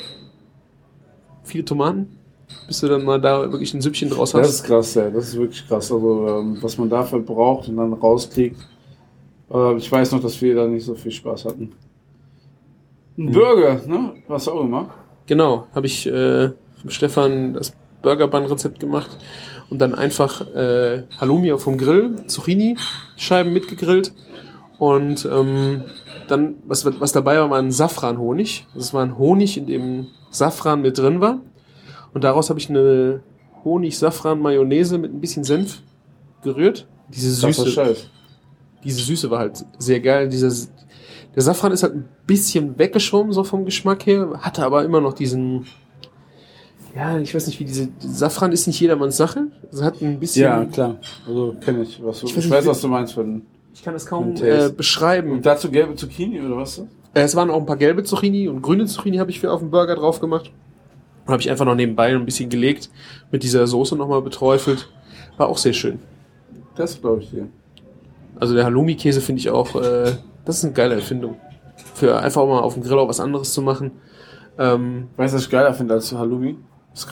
Viele 1.45 1.65
Tomaten. 1.65 2.19
Bis 2.67 2.81
du 2.81 2.89
dann 2.89 3.05
mal 3.05 3.21
da 3.21 3.51
wirklich 3.51 3.73
ein 3.75 3.81
Süppchen 3.81 4.11
draus 4.11 4.33
Das 4.33 4.41
hast. 4.43 4.49
ist 4.57 4.65
krass, 4.65 4.95
ja. 4.95 5.11
Das 5.11 5.29
ist 5.29 5.37
wirklich 5.37 5.67
krass. 5.67 5.91
Also, 5.91 6.29
ähm, 6.29 6.59
was 6.61 6.77
man 6.79 6.89
dafür 6.91 7.21
braucht 7.21 7.69
und 7.69 7.77
dann 7.77 7.93
rauskriegt. 7.93 8.57
Äh, 9.53 9.77
ich 9.77 9.91
weiß 9.91 10.13
noch, 10.13 10.21
dass 10.21 10.41
wir 10.41 10.55
da 10.55 10.67
nicht 10.67 10.85
so 10.85 10.95
viel 10.95 11.13
Spaß 11.13 11.47
hatten. 11.47 11.73
Ein 13.19 13.33
Burger, 13.33 13.81
ne? 13.87 14.13
Was 14.29 14.49
auch 14.49 14.61
immer. 14.61 14.91
Genau, 15.27 15.67
habe 15.75 15.87
ich 15.87 16.07
äh, 16.07 16.49
vom 16.81 16.91
Stefan 16.91 17.55
das 17.55 17.73
Burgerbun-Rezept 18.03 18.79
gemacht 18.81 19.17
und 19.71 19.79
dann 19.79 19.95
einfach 19.95 20.47
äh, 20.55 21.05
Halloumi 21.19 21.53
auf 21.53 21.65
dem 21.65 21.79
Grill, 21.79 22.27
Zucchini-Scheiben 22.27 23.53
mitgegrillt 23.53 24.13
und 24.79 25.27
ähm, 25.33 25.85
dann, 26.29 26.57
was, 26.67 26.85
was 27.01 27.13
dabei 27.13 27.39
war, 27.39 27.51
war 27.51 27.59
ein 27.59 27.71
Safranhonig. 27.73 28.67
Das 28.75 28.95
war 28.95 29.03
ein 29.03 29.19
Honig, 29.19 29.57
in 29.57 29.67
dem 29.67 30.07
Safran 30.31 30.83
mit 30.83 30.99
drin 30.99 31.21
war 31.21 31.41
und 32.15 32.25
daraus 32.25 32.49
habe 32.49 32.59
ich 32.61 32.71
eine 32.71 33.23
Honig-Safran-Mayonnaise 33.65 34.99
mit 34.99 35.13
ein 35.13 35.21
bisschen 35.21 35.45
Senf 35.45 35.83
gerührt. 36.43 36.87
Diese 37.09 37.31
Süße, 37.31 37.97
diese 38.83 39.01
Süße 39.01 39.31
war 39.31 39.41
halt 39.41 39.65
sehr 39.79 40.01
geil. 40.01 40.29
Dieser, 40.29 40.51
der 41.35 41.43
Safran 41.43 41.73
ist 41.73 41.83
halt 41.83 41.95
ein 41.95 42.09
bisschen 42.27 42.79
weggeschwommen, 42.79 43.33
so 43.33 43.45
vom 43.45 43.65
Geschmack 43.65 44.07
her, 44.07 44.39
hatte 44.41 44.65
aber 44.65 44.85
immer 44.85 45.01
noch 45.01 45.13
diesen, 45.13 45.67
ja, 46.95 47.19
ich 47.19 47.35
weiß 47.35 47.47
nicht, 47.49 47.59
wie 47.59 47.65
diese, 47.65 47.89
Safran 47.99 48.53
ist 48.53 48.67
nicht 48.67 48.79
jedermanns 48.81 49.17
Sache. 49.17 49.49
Es 49.73 49.83
hat 49.83 50.01
ein 50.01 50.21
bisschen, 50.21 50.45
Ja, 50.45 50.65
klar. 50.65 50.99
Also 51.27 51.57
kenne 51.61 51.83
ich. 51.83 52.01
Was 52.03 52.21
du, 52.21 52.27
Ich 52.27 52.37
ich 52.37 52.51
weiß 52.51 52.65
nicht, 52.65 52.71
was 52.71 52.81
du 52.81 52.89
meinst. 52.89 53.15
Von, 53.15 53.43
ich 53.75 53.83
kann 53.83 53.93
das 53.93 54.07
kaum 54.07 54.35
äh, 54.37 54.71
beschreiben. 54.71 55.33
und 55.33 55.45
dazu 55.45 55.71
gelbe 55.71 55.95
Zucchini 55.97 56.41
oder 56.41 56.57
was? 56.57 56.79
Äh, 56.79 56.85
Es 57.15 57.35
waren 57.35 57.51
auch 57.51 57.59
ein 57.59 57.67
paar 57.67 57.77
gelbe 57.77 58.05
Zucchini 58.05 58.49
und 58.49 58.63
grüne 58.63 58.87
Zucchini 58.87 59.19
habe 59.19 59.31
ich 59.31 59.41
für 59.41 59.53
auf 59.53 59.61
den 59.61 59.71
Burger 59.71 59.97
drauf 59.97 60.21
gemacht. 60.21 60.51
Habe 61.27 61.41
ich 61.41 61.51
einfach 61.51 61.65
noch 61.65 61.75
nebenbei 61.75 62.15
ein 62.15 62.25
bisschen 62.25 62.49
gelegt, 62.51 62.91
mit 63.31 63.43
dieser 63.43 63.67
Soße 63.67 63.97
nochmal 63.97 64.23
beträufelt. 64.23 64.89
War 65.37 65.49
auch 65.49 65.59
sehr 65.59 65.73
schön. 65.73 65.99
Das 66.77 67.01
glaube 67.01 67.23
ich 67.23 67.31
dir. 67.31 67.49
Also 68.39 68.55
der 68.55 68.65
Halloumi-Käse 68.65 69.21
finde 69.21 69.41
ich 69.41 69.51
auch, 69.51 69.75
äh, 69.77 70.13
das 70.45 70.59
ist 70.59 70.65
eine 70.65 70.73
geile 70.73 70.95
Erfindung. 70.97 71.37
Für 71.95 72.19
einfach 72.19 72.47
mal 72.47 72.61
auf 72.61 72.75
dem 72.75 72.83
Grill 72.83 72.99
auch 72.99 73.09
was 73.09 73.21
anderes 73.21 73.53
zu 73.53 73.63
machen. 73.63 73.93
Ähm, 74.59 75.09
Weißt 75.17 75.33
du, 75.35 75.37
was 75.39 75.45
ich 75.45 75.51
geiler 75.51 75.75
finde 75.75 75.95
als 75.95 76.13
Halloumi? 76.13 76.57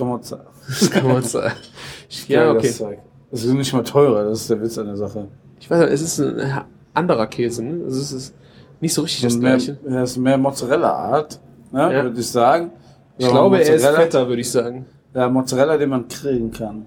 Man 0.04 0.22
sagen. 1.22 1.54
ja, 2.28 2.52
okay. 2.52 2.68
Das, 2.68 2.84
das 3.30 3.44
ist 3.44 3.52
nicht 3.52 3.72
mal 3.72 3.82
teurer, 3.82 4.24
das 4.24 4.42
ist 4.42 4.50
der 4.50 4.60
Witz 4.60 4.78
an 4.78 4.86
der 4.86 4.96
Sache. 4.96 5.28
Ich 5.62 5.70
weiß 5.70 5.78
nicht, 5.78 5.92
es 5.92 6.02
ist 6.02 6.18
ein 6.20 6.64
anderer 6.92 7.28
Käse, 7.28 7.62
ne? 7.62 7.84
Also 7.84 8.00
es 8.00 8.10
ist 8.12 8.34
nicht 8.80 8.92
so 8.92 9.02
richtig 9.02 9.22
das 9.22 9.36
mehr, 9.36 9.56
gleiche. 9.58 9.78
er 9.88 10.02
ist 10.02 10.16
mehr 10.16 10.36
Mozzarella-Art, 10.36 11.38
ne, 11.70 11.80
Ja. 11.94 12.02
würde 12.02 12.18
ich 12.20 12.26
sagen. 12.28 12.72
Ich 13.16 13.26
Ja, 13.26 13.30
glaube, 13.30 13.62
er 13.62 13.74
ist 13.76 13.86
fetter, 13.86 14.26
würde 14.26 14.40
ich 14.40 14.50
sagen. 14.50 14.86
Ja, 15.14 15.28
Mozzarella, 15.28 15.76
den 15.76 15.90
man 15.90 16.08
grillen 16.08 16.50
kann. 16.50 16.86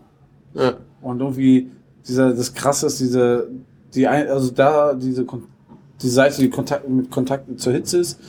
Ja. 0.53 0.73
Und 1.01 1.21
irgendwie, 1.21 1.71
dieser, 2.05 2.33
das 2.33 2.53
krasse 2.53 2.87
ist, 2.87 2.99
diese, 2.99 3.47
die, 3.93 4.05
also 4.07 4.51
da, 4.51 4.93
diese, 4.93 5.25
die 6.01 6.09
Seite, 6.09 6.41
die 6.41 6.49
Kontakt, 6.49 6.89
mit 6.89 7.09
Kontakt 7.09 7.57
zur 7.57 7.71
Hitze 7.71 7.99
ist, 7.99 8.19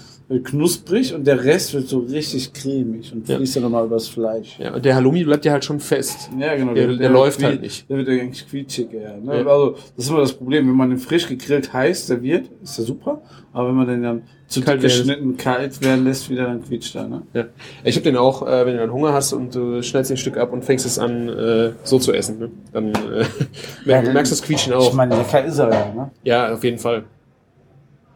knusprig 0.43 1.15
und 1.15 1.25
der 1.25 1.45
Rest 1.45 1.73
wird 1.75 1.89
so 1.89 2.01
richtig 2.01 2.53
cremig 2.53 3.13
und 3.13 3.29
Ja. 3.29 3.37
fließt 3.37 3.57
dann 3.57 3.63
nochmal 3.63 3.85
übers 3.87 4.09
Fleisch. 4.09 4.59
ja, 4.59 4.75
und 4.75 4.85
der 4.85 4.97
Halloumi 4.97 5.23
bleibt 5.23 5.45
ja 5.45 5.53
halt 5.53 5.65
schon 5.65 5.79
fest. 5.79 6.31
Ja, 6.37 6.57
genau. 6.57 6.75
Der- 6.75 6.97
der 6.97 7.11
läuft 7.11 7.43
halt 7.45 7.61
nicht. 7.63 7.89
Der 7.89 7.99
wird 7.99 8.09
eigentlich 8.09 8.49
quietschig, 8.49 8.89
ja. 8.93 9.17
Ne? 9.17 9.43
Ja. 9.43 9.47
Also, 9.47 9.77
das 9.97 10.05
ist 10.07 10.11
immer 10.11 10.21
das 10.21 10.33
Problem. 10.33 10.67
Wenn 10.69 10.75
man 10.75 10.91
den 10.91 10.99
frisch 10.99 11.29
gegrillt 11.29 11.73
heiß 11.73 12.09
serviert, 12.09 12.47
ist 12.61 12.77
der 12.77 12.85
super. 12.85 13.23
Aber 13.53 13.69
wenn 13.69 13.77
man 13.77 13.87
den 13.87 14.03
dann 14.03 14.23
zu 14.49 14.61
Kalt 14.63 14.81
geschnitten 14.81 15.37
kalt 15.37 15.81
werden 15.83 16.05
lässt, 16.05 16.29
wieder, 16.29 16.45
dann 16.45 16.63
quietscht 16.63 16.95
er, 16.97 17.07
ne? 17.09 17.23
Ja. 17.33 17.45
Ich 17.85 17.95
habe 17.97 18.05
den 18.05 18.17
auch, 18.17 18.47
äh, 18.47 18.67
wenn 18.67 18.75
du 18.75 18.81
dann 18.81 18.93
Hunger 18.93 19.13
hast 19.13 19.33
und 19.33 19.55
du 19.55 19.81
schneidest 19.83 20.11
ein 20.11 20.17
Stück 20.17 20.37
ab 20.37 20.53
und 20.53 20.65
fängst 20.65 20.87
es 20.87 20.99
an, 20.99 21.29
äh, 21.29 21.71
so 21.85 21.99
zu 22.01 22.13
essen. 22.13 22.39
Ne? 22.41 22.51
Dann 22.73 22.89
äh, 22.89 23.25
merk, 23.85 24.13
merkst 24.13 24.33
du 24.33 24.37
das 24.37 24.43
Quietschen 24.43 24.73
auch. 24.73 24.89
Ich 24.89 24.95
meine, 24.95 25.17
lecker 25.17 25.45
ist 25.45 25.59
er 25.59 25.71
ja, 25.73 25.95
ne? 25.95 26.11
ja, 26.25 26.53
auf 26.53 26.63
jeden 26.65 26.79
Fall. 26.79 27.05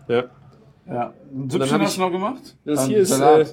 Ja. 0.09 0.25
Ja. 0.91 1.13
Ein 1.33 1.49
dann 1.49 1.51
Süppchen 1.51 1.73
hab 1.73 1.81
hast 1.83 1.97
du 1.97 2.01
noch 2.01 2.11
gemacht? 2.11 2.57
Das 2.65 2.87
hier 2.87 2.99
ist 2.99 3.19
äh, 3.19 3.45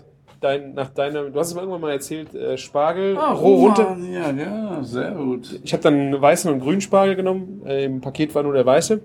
dein, 0.42 0.74
nach 0.74 0.90
deiner, 0.90 1.24
du 1.30 1.40
hast 1.40 1.52
es 1.52 1.56
irgendwann 1.56 1.82
mal 1.82 1.92
erzählt, 1.92 2.34
äh, 2.34 2.58
Spargel, 2.58 3.18
Ah, 3.18 3.34
roh 3.34 3.68
runter. 3.68 3.96
Ja, 4.12 4.32
ja, 4.32 4.84
sehr 4.84 5.12
gut. 5.12 5.60
Ich 5.64 5.74
habe 5.74 5.84
dann 5.84 5.94
einen 5.94 6.22
weißen 6.22 6.52
und 6.52 6.60
grünen 6.60 6.82
Spargel 6.82 7.16
genommen. 7.16 7.62
Äh, 7.66 7.86
Im 7.86 8.02
Paket 8.02 8.34
war 8.36 8.44
nur 8.44 8.54
der 8.54 8.66
weiße. 8.66 9.02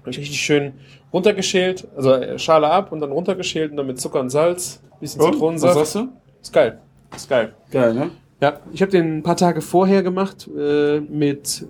Hab 0.00 0.08
ich 0.08 0.18
richtig 0.18 0.40
schön 0.40 0.72
runtergeschält, 1.12 1.86
also 1.96 2.12
äh, 2.14 2.38
Schale 2.38 2.68
ab 2.68 2.90
und 2.92 3.00
dann 3.00 3.12
runtergeschält 3.12 3.70
und 3.70 3.76
dann 3.76 3.86
mit 3.86 4.00
Zucker 4.00 4.20
und 4.20 4.30
Salz, 4.30 4.82
bisschen 5.00 5.20
Und? 5.20 5.28
Was 5.28 5.34
Zitronensaft. 5.34 5.74
sagst 5.74 5.94
du? 5.94 6.08
Ist 6.40 6.52
geil. 6.52 6.78
Ist 7.14 7.28
geil. 7.28 7.54
Geil, 7.70 7.94
ne? 7.94 8.10
Ja, 8.40 8.58
ich 8.72 8.82
habe 8.82 8.90
den 8.90 9.18
ein 9.18 9.22
paar 9.22 9.36
Tage 9.36 9.60
vorher 9.60 10.02
gemacht 10.02 10.48
äh, 10.58 11.00
mit 11.00 11.66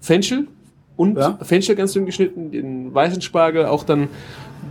Fenchel 0.00 0.46
und 0.96 1.16
Ja. 1.18 1.38
Fenchel 1.42 1.74
ganz 1.76 1.92
dünn 1.92 2.06
geschnitten, 2.06 2.50
den 2.50 2.94
weißen 2.94 3.22
Spargel 3.22 3.66
auch 3.66 3.84
dann 3.84 4.08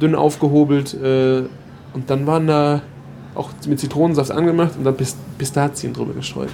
dünn 0.01 0.15
aufgehobelt 0.15 0.93
äh, 0.93 1.43
und 1.93 2.09
dann 2.09 2.27
waren 2.27 2.47
da 2.47 2.81
auch 3.35 3.49
mit 3.67 3.79
Zitronensaft 3.79 4.31
angemacht 4.31 4.71
und 4.77 4.83
dann 4.83 4.95
Pist 4.95 5.17
Pistazien 5.37 5.93
drüber 5.93 6.13
gestreut. 6.13 6.49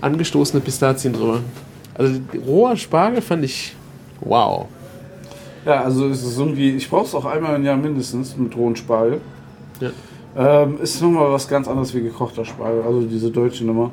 Angestoßene 0.00 0.60
Pistazien 0.60 1.12
drüber. 1.12 1.40
Also 1.94 2.20
roher 2.46 2.76
Spargel 2.76 3.20
fand 3.20 3.44
ich 3.44 3.74
wow. 4.20 4.66
Ja, 5.66 5.82
also 5.82 6.08
es 6.08 6.22
ist 6.22 6.38
irgendwie, 6.38 6.70
ich 6.70 6.88
brauche 6.88 7.04
es 7.04 7.14
auch 7.14 7.26
einmal 7.26 7.56
im 7.56 7.64
Jahr 7.64 7.76
mindestens 7.76 8.36
mit 8.36 8.56
rohen 8.56 8.76
Spargel. 8.76 9.20
Ja. 9.80 9.90
Ähm, 10.36 10.78
ist 10.80 11.02
nochmal 11.02 11.30
was 11.32 11.48
ganz 11.48 11.68
anderes 11.68 11.92
wie 11.94 12.00
gekochter 12.00 12.44
Spargel, 12.44 12.82
also 12.82 13.02
diese 13.02 13.30
deutsche 13.30 13.64
Nummer. 13.64 13.90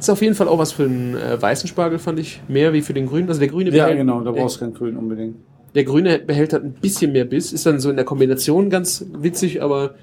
Ist 0.00 0.10
auf 0.10 0.20
jeden 0.22 0.34
Fall 0.34 0.48
auch 0.48 0.58
was 0.58 0.72
für 0.72 0.84
den 0.88 1.14
äh, 1.16 1.40
weißen 1.40 1.68
Spargel, 1.68 1.98
fand 1.98 2.18
ich. 2.18 2.40
Mehr 2.48 2.72
wie 2.72 2.80
für 2.82 2.94
den 2.94 3.06
grünen. 3.06 3.28
Also 3.28 3.38
der 3.38 3.48
grüne 3.48 3.70
Ja, 3.70 3.84
behält- 3.86 3.98
genau, 3.98 4.20
da 4.22 4.32
brauchst 4.32 4.56
du 4.56 4.60
keinen 4.60 4.74
Grün 4.74 4.96
unbedingt. 4.96 5.36
Der 5.74 5.84
grüne 5.84 6.18
behält 6.18 6.52
halt 6.52 6.64
ein 6.64 6.72
bisschen 6.72 7.12
mehr 7.12 7.24
Biss, 7.24 7.52
ist 7.52 7.64
dann 7.66 7.78
so 7.78 7.90
in 7.90 7.96
der 7.96 8.04
Kombination 8.04 8.70
ganz 8.70 9.04
witzig, 9.12 9.62
aber 9.62 9.94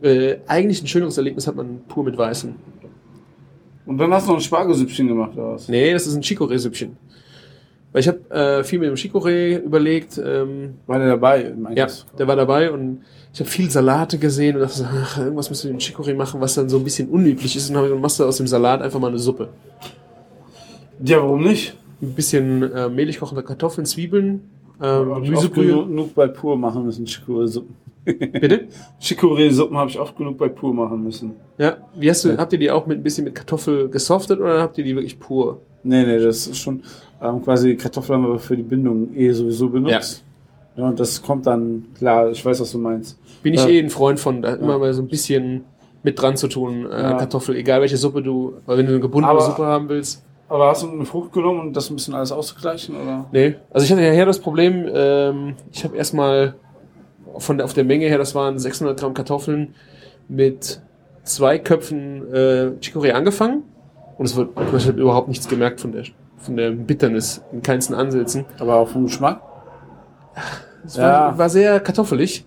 äh, 0.00 0.36
eigentlich 0.46 0.80
ein 0.82 0.86
schöneres 0.86 1.16
Erlebnis 1.18 1.48
hat 1.48 1.56
man 1.56 1.80
pur 1.88 2.04
mit 2.04 2.16
weißen. 2.16 2.54
Und 3.86 3.98
dann 3.98 4.12
hast 4.12 4.26
du 4.26 4.30
noch 4.32 4.38
ein 4.38 4.42
Spargelsüppchen 4.42 5.08
gemacht, 5.08 5.32
oder 5.34 5.54
was? 5.54 5.68
Nee, 5.68 5.92
das 5.92 6.06
ist 6.06 6.14
ein 6.14 6.22
Chicorée-Süppchen. 6.22 6.96
Weil 7.90 8.00
ich 8.02 8.08
habe 8.08 8.18
äh, 8.30 8.64
viel 8.64 8.78
mit 8.78 8.90
dem 8.90 8.96
Chicorée 8.96 9.58
überlegt. 9.60 10.20
Ähm, 10.22 10.74
War 10.86 10.98
der 10.98 11.08
dabei? 11.08 11.54
ja, 11.74 11.86
der 12.18 12.28
war 12.28 12.36
dabei 12.36 12.70
und 12.70 13.00
ich 13.32 13.40
habe 13.40 13.50
viel 13.50 13.70
Salate 13.70 14.18
gesehen 14.18 14.56
und 14.56 14.62
dachte, 14.62 14.88
ach, 14.90 15.18
irgendwas 15.18 15.50
müssen 15.50 15.68
wir 15.68 15.74
mit 15.74 15.82
dem 15.82 15.94
Chicorée 15.94 16.14
machen, 16.14 16.40
was 16.40 16.54
dann 16.54 16.68
so 16.68 16.78
ein 16.78 16.84
bisschen 16.84 17.08
unüblich 17.08 17.54
ist. 17.56 17.68
Und 17.68 17.74
dann 17.74 18.00
machst 18.00 18.18
du 18.18 18.24
aus 18.24 18.38
dem 18.38 18.46
Salat 18.46 18.82
einfach 18.82 18.98
mal 18.98 19.08
eine 19.08 19.18
Suppe. 19.18 19.50
Ja, 21.04 21.18
warum 21.18 21.44
nicht? 21.44 21.76
Ein 22.00 22.14
bisschen 22.14 22.62
äh, 22.72 22.88
mehlig 22.88 23.20
kochende 23.20 23.42
Kartoffeln, 23.42 23.84
Zwiebeln, 23.86 24.48
ähm, 24.82 25.22
Gemüsebrühe. 25.22 25.66
genug, 25.66 25.88
genug 25.88 26.14
bei 26.14 26.28
Pur 26.28 26.56
machen 26.56 26.84
müssen, 26.84 27.06
Chicorée-Suppen. 27.06 27.74
Bitte? 28.04 28.68
Chicorée-Suppen 29.00 29.76
habe 29.76 29.90
ich 29.90 29.98
oft 29.98 30.16
genug 30.16 30.38
bei 30.38 30.48
Pur 30.48 30.72
machen 30.72 31.02
müssen. 31.04 31.32
Ja. 31.58 31.76
Wie 31.94 32.08
hast 32.08 32.24
du, 32.24 32.36
habt 32.36 32.52
ihr 32.52 32.58
die 32.58 32.70
auch 32.70 32.86
mit 32.86 32.98
ein 32.98 33.02
bisschen 33.02 33.24
mit 33.24 33.34
Kartoffel 33.34 33.88
gesoftet 33.88 34.40
oder 34.40 34.62
habt 34.62 34.78
ihr 34.78 34.84
die 34.84 34.94
wirklich 34.94 35.18
pur? 35.18 35.60
Nee, 35.82 36.04
nee, 36.04 36.18
das 36.18 36.46
ist 36.46 36.58
schon 36.58 36.82
ähm, 37.20 37.42
quasi 37.42 37.76
Kartoffeln 37.76 38.22
haben 38.22 38.32
wir 38.32 38.38
für 38.38 38.56
die 38.56 38.62
Bindung 38.62 39.14
eh 39.14 39.30
sowieso 39.32 39.68
benutzt. 39.68 40.22
Ja. 40.22 40.27
Und 40.86 41.00
das 41.00 41.22
kommt 41.22 41.46
dann, 41.46 41.86
klar, 41.96 42.30
ich 42.30 42.44
weiß, 42.44 42.60
was 42.60 42.70
du 42.72 42.78
meinst. 42.78 43.18
Bin 43.42 43.54
ich 43.54 43.62
Ja. 43.64 43.68
eh 43.68 43.78
ein 43.80 43.90
Freund 43.90 44.20
von, 44.20 44.42
da 44.42 44.54
immer 44.54 44.78
mal 44.78 44.92
so 44.92 45.02
ein 45.02 45.08
bisschen 45.08 45.64
mit 46.02 46.20
dran 46.20 46.36
zu 46.36 46.48
tun, 46.48 46.86
äh, 46.90 47.02
Ja. 47.02 47.12
Kartoffel, 47.14 47.56
egal 47.56 47.80
welche 47.80 47.96
Suppe 47.96 48.22
du, 48.22 48.54
weil 48.66 48.78
wenn 48.78 48.86
du 48.86 48.92
eine 48.92 49.00
gebundene 49.00 49.30
Aber- 49.32 49.40
Suppe 49.40 49.64
haben 49.66 49.88
willst. 49.88 50.24
Aber 50.50 50.68
hast 50.68 50.82
du 50.82 50.88
eine 50.90 51.04
Frucht 51.04 51.32
genommen, 51.32 51.60
um 51.60 51.72
das 51.74 51.90
ein 51.90 51.96
bisschen 51.96 52.14
alles 52.14 52.32
auszugleichen? 52.32 52.94
Oder? 52.96 53.26
Nee, 53.32 53.56
also 53.70 53.84
ich 53.84 53.92
hatte 53.92 54.02
ja 54.02 54.12
her 54.12 54.24
das 54.24 54.38
Problem, 54.38 54.86
ähm, 54.90 55.56
ich 55.70 55.84
habe 55.84 55.94
erstmal 55.96 56.54
von 57.36 57.58
der, 57.58 57.66
auf 57.66 57.74
der 57.74 57.84
Menge 57.84 58.06
her, 58.06 58.16
das 58.16 58.34
waren 58.34 58.58
600 58.58 58.98
Gramm 58.98 59.12
Kartoffeln 59.12 59.74
mit 60.28 60.80
zwei 61.24 61.58
Köpfen 61.58 62.32
äh, 62.32 62.70
Chicorée 62.80 63.10
angefangen 63.12 63.62
und 64.16 64.24
es 64.24 64.36
wird, 64.36 64.50
ich 64.76 64.86
habe 64.88 64.98
überhaupt 65.00 65.28
nichts 65.28 65.48
gemerkt 65.48 65.80
von 65.82 65.92
der, 65.92 66.04
von 66.38 66.56
der 66.56 66.70
Bitternis 66.70 67.42
in 67.52 67.60
keinsten 67.62 67.94
Ansätzen. 67.94 68.46
Aber 68.58 68.76
auch 68.76 68.88
vom 68.88 69.04
Geschmack? 69.04 69.42
Es 70.88 70.96
Ja. 70.96 71.02
war, 71.02 71.38
war 71.38 71.48
sehr 71.50 71.78
kartoffelig. 71.80 72.44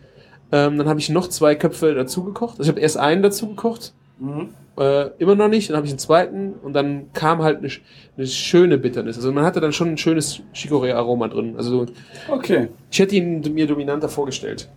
Ähm, 0.51 0.77
dann 0.77 0.89
habe 0.89 0.99
ich 0.99 1.09
noch 1.09 1.27
zwei 1.29 1.55
Köpfe 1.55 1.93
dazu 1.93 2.23
gekocht. 2.23 2.53
Also 2.59 2.63
ich 2.63 2.69
habe 2.69 2.79
erst 2.81 2.97
einen 2.97 3.21
dazu 3.23 3.47
gekocht, 3.47 3.93
Mhm. 4.19 4.49
äh, 4.77 5.07
immer 5.19 5.35
noch 5.35 5.47
nicht. 5.47 5.69
Dann 5.69 5.77
habe 5.77 5.85
ich 5.85 5.91
einen 5.93 5.99
zweiten 5.99 6.53
und 6.63 6.73
dann 6.73 7.13
kam 7.13 7.41
halt 7.41 7.59
eine, 7.59 7.69
eine 8.17 8.27
schöne 8.27 8.77
Bitternis. 8.77 9.15
Also 9.15 9.31
man 9.31 9.45
hatte 9.45 9.61
dann 9.61 9.71
schon 9.71 9.89
ein 9.89 9.97
schönes 9.97 10.41
Chicorée-Aroma 10.53 11.27
drin. 11.29 11.53
Also 11.55 11.85
Okay. 12.29 12.67
ich 12.91 12.99
hätte 12.99 13.15
ihn 13.15 13.41
mir 13.53 13.67
dominanter 13.67 14.09
vorgestellt. 14.09 14.67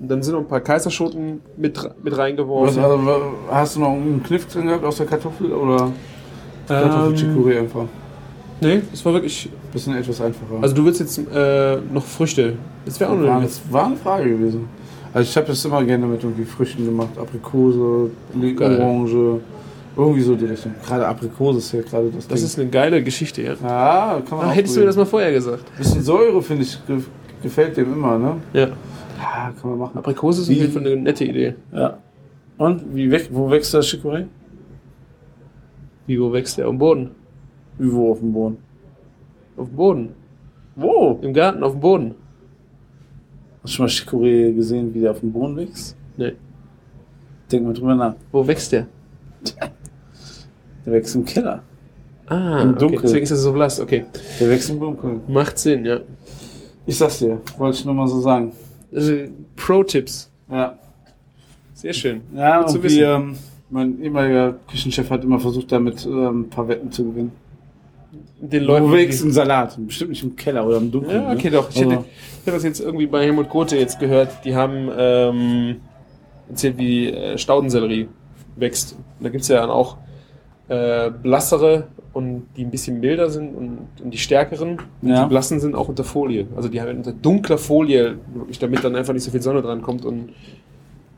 Und 0.00 0.08
dann 0.08 0.22
sind 0.22 0.32
noch 0.34 0.40
ein 0.40 0.48
paar 0.48 0.60
Kaiserschoten 0.60 1.40
mit, 1.56 1.76
mit 2.04 2.12
Was, 2.12 2.18
reingeworfen. 2.20 2.82
also, 2.82 3.04
wa- 3.06 3.20
hast 3.50 3.74
du 3.76 3.80
noch 3.80 3.90
einen 3.92 4.22
Kniff 4.22 4.46
drin 4.46 4.66
gehabt 4.68 4.84
aus 4.84 4.96
der 4.96 5.06
Kartoffel 5.06 5.52
oder 5.52 5.90
Kartoffel 6.68 7.08
Ähm, 7.10 7.16
Chicorée 7.16 7.58
einfach? 7.58 7.84
nee, 8.60 8.80
das 8.90 9.04
war 9.04 9.12
wirklich. 9.12 9.50
Bisschen 9.72 9.94
etwas 9.96 10.20
einfacher. 10.20 10.54
Also 10.62 10.74
du 10.74 10.84
willst 10.84 11.00
jetzt 11.00 11.18
äh, 11.18 11.76
noch 11.92 12.04
Früchte. 12.04 12.54
Das 12.84 12.98
wäre 13.00 13.10
auch 13.10 13.20
war, 13.20 13.36
eine. 13.36 13.42
das 13.44 13.60
war 13.70 13.86
eine 13.86 13.96
Frage 13.96 14.30
gewesen. 14.30 14.68
Also 15.12 15.28
ich 15.28 15.36
habe 15.36 15.46
das 15.46 15.64
immer 15.64 15.82
gerne 15.84 16.06
mit 16.06 16.22
irgendwie 16.22 16.44
Früchten 16.44 16.84
gemacht. 16.84 17.10
Aprikose, 17.18 18.10
Geil. 18.56 18.80
Orange, 18.80 19.40
irgendwie 19.96 20.20
so 20.22 20.34
die 20.36 20.46
Richtung. 20.46 20.72
Gerade 20.86 21.06
Aprikose 21.06 21.58
ist 21.58 21.72
ja 21.72 21.82
gerade 21.82 22.10
das, 22.10 22.28
Das 22.28 22.38
Ding. 22.40 22.46
ist 22.46 22.58
eine 22.58 22.68
geile 22.70 23.02
Geschichte, 23.02 23.42
ja. 23.42 23.54
ja, 23.62 24.22
kann 24.28 24.38
man 24.38 24.46
Ah, 24.48 24.50
hättest 24.50 24.76
du 24.76 24.80
mir 24.80 24.86
das 24.86 24.96
mal 24.96 25.04
vorher 25.06 25.32
gesagt. 25.32 25.64
Bisschen 25.76 26.02
Säure, 26.02 26.40
finde 26.42 26.62
ich, 26.62 26.78
ge 26.86 26.98
gefällt 27.42 27.76
dem 27.76 27.92
immer, 27.92 28.18
ne? 28.18 28.36
Ja. 28.52 28.68
Ja, 29.18 29.52
kann 29.60 29.70
man 29.70 29.78
machen. 29.78 29.98
Aprikose 29.98 30.42
ist 30.42 30.48
Wie- 30.48 30.54
auf 30.54 30.60
jeden 30.60 30.72
Fall 30.72 30.86
eine 30.86 30.96
nette 30.96 31.24
Idee. 31.24 31.54
Ja. 31.72 31.98
Und 32.58 32.82
wie 32.94 33.10
weg, 33.10 33.28
wo 33.32 33.50
wächst 33.50 33.72
das 33.74 33.86
Chicorée? 33.86 34.24
Wie, 36.06 36.20
wo 36.20 36.32
wächst 36.32 36.58
der? 36.58 36.66
Am 36.66 36.78
Boden. 36.78 37.10
Wie 37.78 37.92
wo 37.92 38.12
auf 38.12 38.18
dem 38.20 38.32
Boden? 38.32 38.56
Auf 39.58 39.68
dem 39.68 39.76
Boden. 39.76 40.08
Wo? 40.76 41.18
Im 41.22 41.32
Garten, 41.34 41.62
auf 41.62 41.72
dem 41.72 41.80
Boden. 41.80 42.14
Hast 43.62 43.74
du 43.74 43.76
schon 43.76 43.86
mal 43.86 43.90
Chicorée 43.90 44.54
gesehen, 44.54 44.94
wie 44.94 45.00
der 45.00 45.10
auf 45.10 45.20
dem 45.20 45.32
Boden 45.32 45.56
wächst? 45.56 45.96
Nee. 46.16 46.34
Denk 47.50 47.64
mal 47.64 47.74
drüber 47.74 47.94
nach. 47.94 48.14
Wo 48.32 48.46
wächst 48.46 48.72
der? 48.72 48.86
Der 50.86 50.92
wächst 50.94 51.14
im 51.16 51.24
Keller. 51.24 51.62
Ah, 52.26 52.62
Im 52.62 52.70
okay. 52.70 52.78
Dunkeln. 52.78 53.02
deswegen 53.02 53.24
ist 53.24 53.30
er 53.30 53.36
so 53.36 53.52
blass. 53.52 53.78
Okay. 53.78 54.06
Der 54.40 54.48
wächst 54.48 54.70
im 54.70 54.80
Dunkeln. 54.80 55.20
Macht 55.28 55.58
Sinn, 55.58 55.84
ja. 55.84 56.00
Ich 56.86 56.96
sag's 56.96 57.18
dir, 57.18 57.40
wollte 57.58 57.76
ich 57.78 57.84
nur 57.84 57.94
mal 57.94 58.08
so 58.08 58.20
sagen. 58.20 58.52
Also, 58.94 59.12
Pro-Tipps. 59.56 60.30
Ja. 60.50 60.78
Sehr 61.74 61.92
schön. 61.92 62.22
Ja, 62.34 62.60
Gut 62.60 62.70
zu 62.70 62.76
und 62.78 62.84
wie, 62.84 62.86
wissen. 62.86 63.02
ähm, 63.02 63.36
mein 63.70 64.02
ehemaliger 64.02 64.54
Küchenchef 64.70 65.10
hat 65.10 65.24
immer 65.24 65.38
versucht, 65.38 65.70
damit 65.72 66.06
ähm, 66.06 66.40
ein 66.42 66.48
paar 66.50 66.68
Wetten 66.68 66.90
zu 66.90 67.04
gewinnen. 67.04 67.32
Den 68.40 68.64
Leuten. 68.64 68.86
Wo 68.88 68.92
wächst 68.92 69.22
die- 69.22 69.28
ein 69.28 69.32
Salat? 69.32 69.76
Bestimmt 69.86 70.10
nicht 70.10 70.22
im 70.22 70.34
Keller 70.36 70.66
oder 70.66 70.78
im 70.78 70.90
Dunkeln. 70.90 71.22
Ja, 71.22 71.32
okay, 71.32 71.50
ne? 71.50 71.56
doch. 71.56 71.68
Ich 71.70 71.76
hätte, 71.80 71.90
ich 71.92 71.96
habe 72.46 72.52
das 72.52 72.62
jetzt 72.64 72.80
irgendwie 72.80 73.06
bei 73.06 73.22
Helmut 73.24 73.48
Gothe 73.48 73.76
jetzt 73.76 73.98
gehört. 74.00 74.44
Die 74.44 74.54
haben 74.56 74.88
ähm, 74.96 75.76
erzählt, 76.48 76.78
wie 76.78 77.08
äh, 77.10 77.36
Staudensellerie 77.36 78.08
wächst. 78.56 78.92
Und 79.18 79.24
da 79.24 79.28
gibt's 79.30 79.48
ja 79.48 79.60
dann 79.60 79.70
auch 79.70 79.98
äh, 80.68 81.10
blassere 81.10 81.88
und 82.14 82.46
die 82.56 82.64
ein 82.64 82.70
bisschen 82.70 83.00
milder 83.00 83.28
sind 83.30 83.54
und, 83.54 83.78
und 84.02 84.10
die 84.12 84.18
stärkeren. 84.18 84.78
Und 85.02 85.08
Ja. 85.08 85.24
die 85.24 85.28
blassen 85.28 85.60
sind 85.60 85.74
auch 85.74 85.88
unter 85.88 86.04
Folie. 86.04 86.46
Also 86.56 86.68
die 86.68 86.80
haben 86.80 86.96
unter 86.96 87.12
dunkler 87.12 87.58
Folie, 87.58 88.18
damit 88.60 88.82
dann 88.84 88.96
einfach 88.96 89.12
nicht 89.12 89.24
so 89.24 89.30
viel 89.30 89.42
Sonne 89.42 89.62
dran 89.62 89.82
kommt. 89.82 90.04
Und 90.04 90.30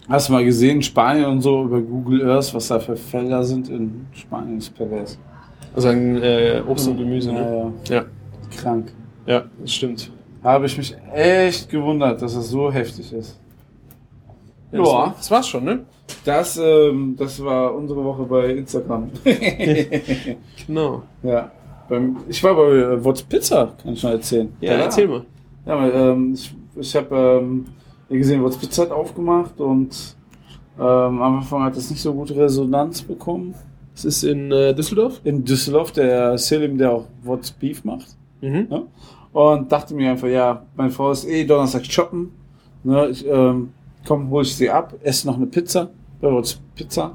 Hast 0.09 0.28
du 0.28 0.32
mal 0.32 0.45
gesehen, 0.45 0.82
Spanien 0.82 1.26
und 1.26 1.41
so 1.41 1.62
über 1.64 1.80
Google 1.80 2.28
Earth, 2.28 2.53
was 2.53 2.66
da 2.66 2.80
für 2.80 2.97
Felder 2.97 3.45
sind 3.45 3.68
in 3.68 4.07
Spanien, 4.12 4.59
ist 4.59 4.74
pervers. 4.74 5.16
Also 5.74 5.88
ein 5.88 6.22
äh, 6.22 6.62
Obst 6.66 6.88
und 6.88 6.98
Gemüse. 6.98 7.30
Ja, 7.32 7.40
Ne? 7.40 7.72
ja. 7.88 7.94
Ja. 7.96 8.04
Krank. 8.60 8.92
ja, 9.26 9.44
das 9.60 9.72
stimmt. 9.72 10.10
Habe 10.42 10.66
ich 10.66 10.76
mich 10.76 10.96
echt 11.12 11.68
gewundert, 11.68 12.20
dass 12.22 12.34
das 12.34 12.48
so 12.48 12.72
heftig 12.72 13.12
ist. 13.12 13.38
Ja, 14.72 14.78
das, 14.78 14.88
war, 14.88 15.14
das 15.16 15.30
war's 15.30 15.48
schon, 15.48 15.64
ne? 15.64 15.80
Das, 16.24 16.56
ähm, 16.56 17.14
das 17.18 17.42
war 17.44 17.74
unsere 17.74 18.02
Woche 18.04 18.22
bei 18.24 18.46
Instagram. 18.54 19.10
Genau. 20.66 21.02
ja. 21.22 21.50
Beim, 21.88 22.16
ich 22.28 22.42
war 22.44 22.54
bei 22.54 22.62
äh, 22.76 23.04
What's 23.04 23.22
Pizza, 23.22 23.72
kann 23.82 23.94
ich 23.94 24.02
mal 24.02 24.12
erzählen. 24.12 24.52
Ja, 24.60 24.72
erzähl 24.74 25.08
mal. 25.08 25.24
Ja, 25.66 25.76
weil, 25.76 25.92
ähm, 25.94 26.34
ich, 26.34 26.54
ich 26.76 26.94
habe 26.96 27.40
ähm, 27.42 27.66
gesehen, 28.08 28.42
What's 28.44 28.56
Pizza 28.58 28.82
hat 28.82 28.92
aufgemacht 28.92 29.60
und 29.60 30.16
ähm, 30.78 30.84
am 30.84 31.38
Anfang 31.38 31.64
hat 31.64 31.76
es 31.76 31.90
nicht 31.90 32.00
so 32.00 32.14
gute 32.14 32.36
Resonanz 32.36 33.02
bekommen. 33.02 33.54
Es 34.01 34.07
ist 34.07 34.22
in 34.22 34.51
äh, 34.51 34.74
Düsseldorf. 34.74 35.20
In 35.24 35.44
Düsseldorf, 35.44 35.92
der 35.92 36.38
Selim, 36.38 36.78
der 36.78 36.92
auch 36.92 37.07
What's 37.22 37.51
Beef 37.51 37.84
macht. 37.84 38.16
Mhm. 38.40 38.66
Ne? 38.70 38.86
Und 39.34 39.70
dachte 39.70 39.94
mir 39.94 40.11
einfach, 40.11 40.28
ja, 40.28 40.64
meine 40.74 40.90
Frau 40.90 41.11
ist 41.11 41.26
eh 41.28 41.44
Donnerstag 41.44 41.84
shoppen. 41.84 42.32
Ne? 42.82 43.09
Ich, 43.11 43.26
ähm, 43.26 43.74
komm, 44.07 44.30
hol 44.30 44.42
ich 44.42 44.57
sie 44.57 44.70
ab, 44.70 44.94
esse 45.03 45.26
noch 45.26 45.36
eine 45.36 45.46
Pizza 45.46 45.90
bei 46.18 46.32
What's 46.32 46.59
Pizza. 46.74 47.14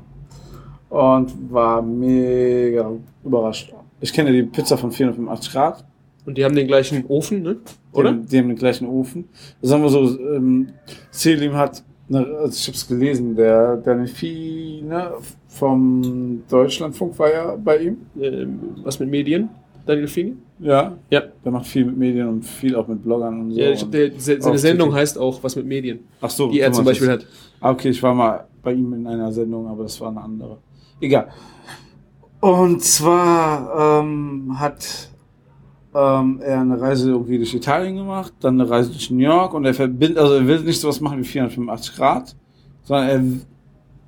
Und 0.90 1.52
war 1.52 1.82
mega 1.82 2.92
überrascht. 3.24 3.74
Ich 4.00 4.14
kenne 4.14 4.32
die 4.32 4.44
Pizza 4.44 4.78
von 4.78 4.92
485 4.92 5.52
Grad. 5.52 5.84
Und 6.28 6.38
die 6.38 6.46
haben 6.46 6.56
den 6.56 6.68
gleichen 6.68 7.04
Ofen, 7.08 7.42
ne? 7.42 7.56
Die 7.56 7.98
Oder? 7.98 8.10
haben, 8.10 8.28
die 8.28 8.38
haben 8.38 8.48
den 8.50 8.58
gleichen 8.58 8.88
Ofen. 8.88 9.28
Sagen 9.64 9.82
wir 9.82 9.90
so, 9.90 10.20
ähm, 10.20 10.70
Selim 11.10 11.56
hat, 11.56 11.84
also 12.12 12.47
ich 12.47 12.68
habe 12.68 12.76
es 12.78 12.88
gelesen, 12.88 13.36
der, 13.36 13.78
Nefi 13.95 14.84
ne, 14.88 15.12
vom 15.47 16.43
Deutschlandfunk 16.49 17.18
war 17.20 17.32
ja 17.32 17.56
bei 17.56 17.78
ihm. 17.80 17.97
Ähm, 18.20 18.60
was 18.84 18.99
mit 18.99 19.10
Medien? 19.10 19.49
Daniel 19.86 20.08
Fini? 20.08 20.36
Ja. 20.60 20.97
Ja. 21.12 21.24
Der 21.43 21.51
macht 21.51 21.68
viel 21.68 21.86
mit 21.86 21.97
Medien 21.97 22.28
und 22.28 22.41
viel 22.43 22.76
auch 22.76 22.88
mit 22.88 23.03
Bloggern 23.03 23.39
und 23.41 23.51
so. 23.51 23.60
Ja, 23.60 23.70
ich 23.70 23.82
hab, 23.82 23.91
der, 23.91 24.12
se- 24.18 24.41
seine 24.41 24.58
Sendung 24.58 24.89
Twitter. 24.89 24.99
heißt 25.01 25.18
auch 25.20 25.43
was 25.43 25.56
mit 25.56 25.66
Medien, 25.68 25.99
Ach 26.22 26.30
so, 26.30 26.49
die 26.49 26.60
er 26.60 26.72
zum 26.72 26.86
Beispiel 26.86 27.08
das. 27.08 27.20
hat. 27.24 27.28
Ah, 27.62 27.72
okay, 27.72 27.89
ich 27.89 28.01
war 28.01 28.14
mal 28.16 28.45
bei 28.64 28.74
ihm 28.74 28.93
in 28.93 29.06
einer 29.06 29.32
Sendung, 29.32 29.68
aber 29.68 29.84
das 29.84 29.99
war 30.01 30.10
eine 30.10 30.22
andere. 30.22 30.58
Egal. 30.99 31.28
Und 32.39 32.82
zwar 32.84 34.01
ähm, 34.03 34.60
hat 34.60 35.10
ähm, 35.96 36.41
er 36.43 36.60
eine 36.60 36.80
Reise 36.80 37.12
irgendwie 37.12 37.38
durch 37.38 37.54
Italien 37.54 37.96
gemacht, 37.96 38.34
dann 38.41 38.60
eine 38.60 38.70
Reise 38.70 38.91
durch 38.91 39.10
New 39.10 39.24
York 39.24 39.54
und 39.54 39.66
er 39.66 39.74
verbindet, 39.74 40.18
also 40.18 40.36
er 40.36 40.46
will 40.46 40.60
nicht 40.60 40.80
sowas 40.80 41.00
machen 41.00 41.20
wie 41.20 41.24
485 41.24 41.96
Grad, 41.96 42.36
sondern 42.84 43.08
er 43.08 43.24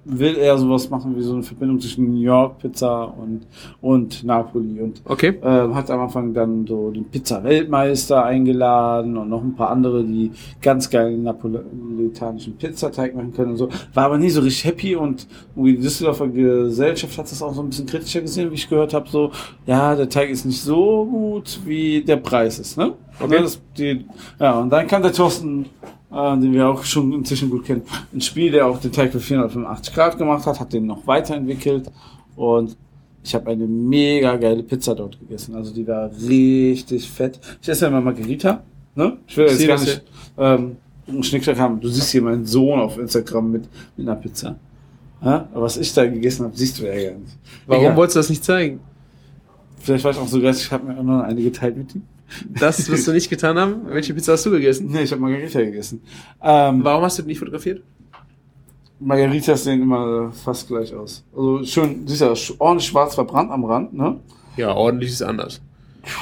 will 0.09 0.37
eher 0.37 0.57
sowas 0.57 0.89
machen 0.89 1.15
wie 1.17 1.21
so 1.21 1.33
eine 1.33 1.43
Verbindung 1.43 1.79
zwischen 1.79 2.11
New 2.13 2.21
York 2.21 2.59
Pizza 2.59 3.03
und, 3.17 3.41
und 3.81 4.23
Napoli 4.23 4.81
und 4.81 5.01
Okay. 5.05 5.37
ähm, 5.43 5.75
hat 5.75 5.91
am 5.91 5.99
Anfang 6.01 6.33
dann 6.33 6.65
so 6.65 6.91
den 6.91 7.05
Pizza-Weltmeister 7.05 8.23
eingeladen 8.23 9.17
und 9.17 9.29
noch 9.29 9.43
ein 9.43 9.55
paar 9.55 9.69
andere, 9.69 10.03
die 10.03 10.31
ganz 10.61 10.89
geilen 10.89 11.23
napolitanischen 11.23 12.55
Pizzateig 12.57 13.15
machen 13.15 13.33
können 13.33 13.51
und 13.51 13.57
so. 13.57 13.69
War 13.93 14.05
aber 14.05 14.17
nie 14.17 14.29
so 14.29 14.41
richtig 14.41 14.65
happy 14.65 14.95
und 14.95 15.27
irgendwie 15.55 15.73
die 15.75 15.81
Düsseldorfer 15.81 16.27
Gesellschaft 16.27 17.17
hat 17.17 17.29
das 17.31 17.41
auch 17.41 17.53
so 17.53 17.61
ein 17.61 17.69
bisschen 17.69 17.85
kritischer 17.85 18.21
gesehen, 18.21 18.49
wie 18.51 18.55
ich 18.55 18.69
gehört 18.69 18.93
habe. 18.93 19.09
So, 19.09 19.31
ja, 19.65 19.95
der 19.95 20.09
Teig 20.09 20.29
ist 20.29 20.45
nicht 20.45 20.61
so 20.61 21.05
gut, 21.05 21.59
wie 21.65 22.01
der 22.01 22.17
Preis 22.17 22.59
ist, 22.59 22.77
ne? 22.77 22.93
Okay. 23.19 23.39
Das, 23.41 23.59
die, 23.77 24.05
ja, 24.39 24.59
und 24.59 24.69
dann 24.69 24.87
kam 24.87 25.01
der 25.01 25.11
Thorsten, 25.11 25.65
äh, 26.11 26.37
den 26.37 26.53
wir 26.53 26.67
auch 26.67 26.83
schon 26.83 27.13
inzwischen 27.13 27.49
gut 27.49 27.65
kennen, 27.65 27.81
ins 28.13 28.25
Spiel, 28.25 28.51
der 28.51 28.67
auch 28.67 28.79
den 28.79 28.91
Teig 28.91 29.11
für 29.11 29.19
485 29.19 29.93
Grad 29.93 30.17
gemacht 30.17 30.45
hat, 30.45 30.59
hat 30.59 30.73
den 30.73 30.85
noch 30.85 31.05
weiterentwickelt 31.07 31.91
und 32.35 32.77
ich 33.23 33.35
habe 33.35 33.51
eine 33.51 33.67
mega 33.67 34.37
geile 34.37 34.63
Pizza 34.63 34.95
dort 34.95 35.19
gegessen. 35.19 35.53
Also 35.53 35.73
die 35.73 35.85
war 35.85 36.09
richtig 36.29 37.09
fett. 37.09 37.39
Ich 37.61 37.67
esse 37.67 37.85
ja 37.85 37.89
immer 37.89 37.99
Margarita. 37.99 38.63
Ne? 38.95 39.17
Ich 39.27 39.35
will 39.35 39.47
Ich 39.47 39.59
jetzt 39.59 39.67
gar 39.67 39.79
nicht 39.79 40.03
ähm, 40.37 40.77
einen 41.07 41.23
Schnickschnack 41.23 41.59
haben. 41.59 41.81
Du 41.81 41.89
siehst 41.89 42.11
hier 42.11 42.21
meinen 42.21 42.45
Sohn 42.45 42.79
auf 42.79 42.97
Instagram 42.97 43.51
mit, 43.51 43.63
mit 43.97 44.07
einer 44.07 44.15
Pizza. 44.15 44.55
Ja? 45.21 45.47
Aber 45.51 45.63
was 45.63 45.77
ich 45.77 45.93
da 45.93 46.05
gegessen 46.05 46.45
habe, 46.45 46.55
siehst 46.55 46.79
du 46.79 46.83
ja 46.85 46.93
gar 46.93 47.19
nicht. 47.19 47.37
Warum 47.65 47.83
Egal. 47.83 47.97
wolltest 47.97 48.15
du 48.15 48.19
das 48.19 48.29
nicht 48.29 48.45
zeigen? 48.45 48.79
Vielleicht 49.79 50.03
war 50.03 50.11
ich 50.11 50.17
auch 50.17 50.27
so 50.27 50.41
geil, 50.41 50.53
ich 50.53 50.71
habe 50.71 50.85
mir 50.85 50.97
auch 50.97 51.03
noch 51.03 51.21
eine 51.21 51.41
geteilt 51.41 51.77
mit 51.77 51.95
ihm. 51.95 52.03
Das 52.59 52.89
wirst 52.89 53.07
du 53.07 53.11
nicht 53.13 53.29
getan 53.29 53.57
haben? 53.57 53.81
Welche 53.85 54.13
Pizza 54.13 54.33
hast 54.33 54.45
du 54.45 54.51
gegessen? 54.51 54.87
Nee, 54.91 55.03
ich 55.03 55.11
habe 55.11 55.21
Margarita 55.21 55.59
gegessen. 55.61 56.01
Ähm, 56.41 56.83
Warum 56.83 57.03
hast 57.03 57.17
du 57.17 57.21
die 57.23 57.29
nicht 57.29 57.39
fotografiert? 57.39 57.81
Margaritas 58.99 59.63
sehen 59.63 59.81
immer 59.83 60.31
fast 60.31 60.67
gleich 60.67 60.93
aus. 60.93 61.23
Also 61.35 61.63
schön, 61.63 62.07
siehst 62.07 62.21
ja, 62.21 62.31
sch- 62.31 62.55
ordentlich 62.57 62.87
schwarz 62.87 63.13
verbrannt 63.15 63.51
am 63.51 63.63
Rand, 63.63 63.93
ne? 63.93 64.19
Ja, 64.55 64.73
ordentlich 64.73 65.11
ist 65.11 65.21
anders. 65.21 65.61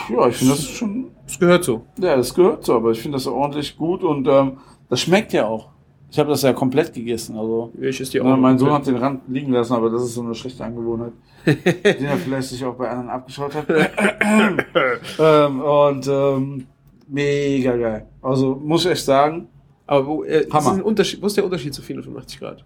Ja, 0.10 0.28
ich 0.28 0.36
finde 0.36 0.56
das 0.56 0.66
schon 0.68 1.12
Das 1.26 1.40
gehört 1.40 1.64
so. 1.64 1.86
Ja, 2.00 2.18
das 2.18 2.34
gehört 2.34 2.66
so, 2.66 2.74
aber 2.76 2.92
ich 2.92 3.00
finde 3.00 3.16
das 3.18 3.28
ordentlich 3.28 3.78
gut 3.78 4.04
und 4.04 4.28
ähm, 4.28 4.58
das 4.90 5.00
schmeckt 5.02 5.32
ja 5.32 5.46
auch. 5.48 5.70
Ich 6.16 6.20
habe 6.20 6.30
das 6.30 6.44
ja 6.44 6.54
komplett 6.54 6.94
gegessen. 6.94 7.38
Also 7.38 7.74
Ich 7.78 8.00
ist 8.00 8.14
die 8.14 8.22
ne, 8.22 8.38
mein 8.38 8.58
Sohn 8.58 8.72
hat 8.72 8.88
den 8.88 8.96
Rand 8.96 9.24
liegen 9.28 9.52
lassen, 9.52 9.74
aber 9.74 9.90
das 9.90 10.02
ist 10.02 10.14
so 10.14 10.22
eine 10.22 10.34
schlechte 10.34 10.64
Angewohnheit, 10.64 11.12
die 11.46 12.06
er 12.06 12.16
vielleicht 12.16 12.48
sich 12.48 12.64
auch 12.64 12.76
bei 12.76 12.90
anderen 12.90 13.10
abgeschaut 13.10 13.54
hat. 13.54 13.66
ähm, 15.20 15.60
und 15.60 16.08
ähm, 16.08 16.68
mega 17.10 17.76
geil. 17.76 18.06
Also 18.22 18.56
muss 18.56 18.86
ich 18.86 18.92
echt 18.92 19.04
sagen, 19.04 19.50
Aber 19.88 20.08
wo, 20.08 20.24
äh, 20.24 20.46
ist 20.48 20.68
ein 20.68 20.82
Unterschied, 20.82 21.22
wo 21.22 21.28
ist 21.28 21.36
der 21.36 21.44
Unterschied 21.44 21.74
zu 21.74 21.82
485 21.82 22.40
Grad? 22.40 22.64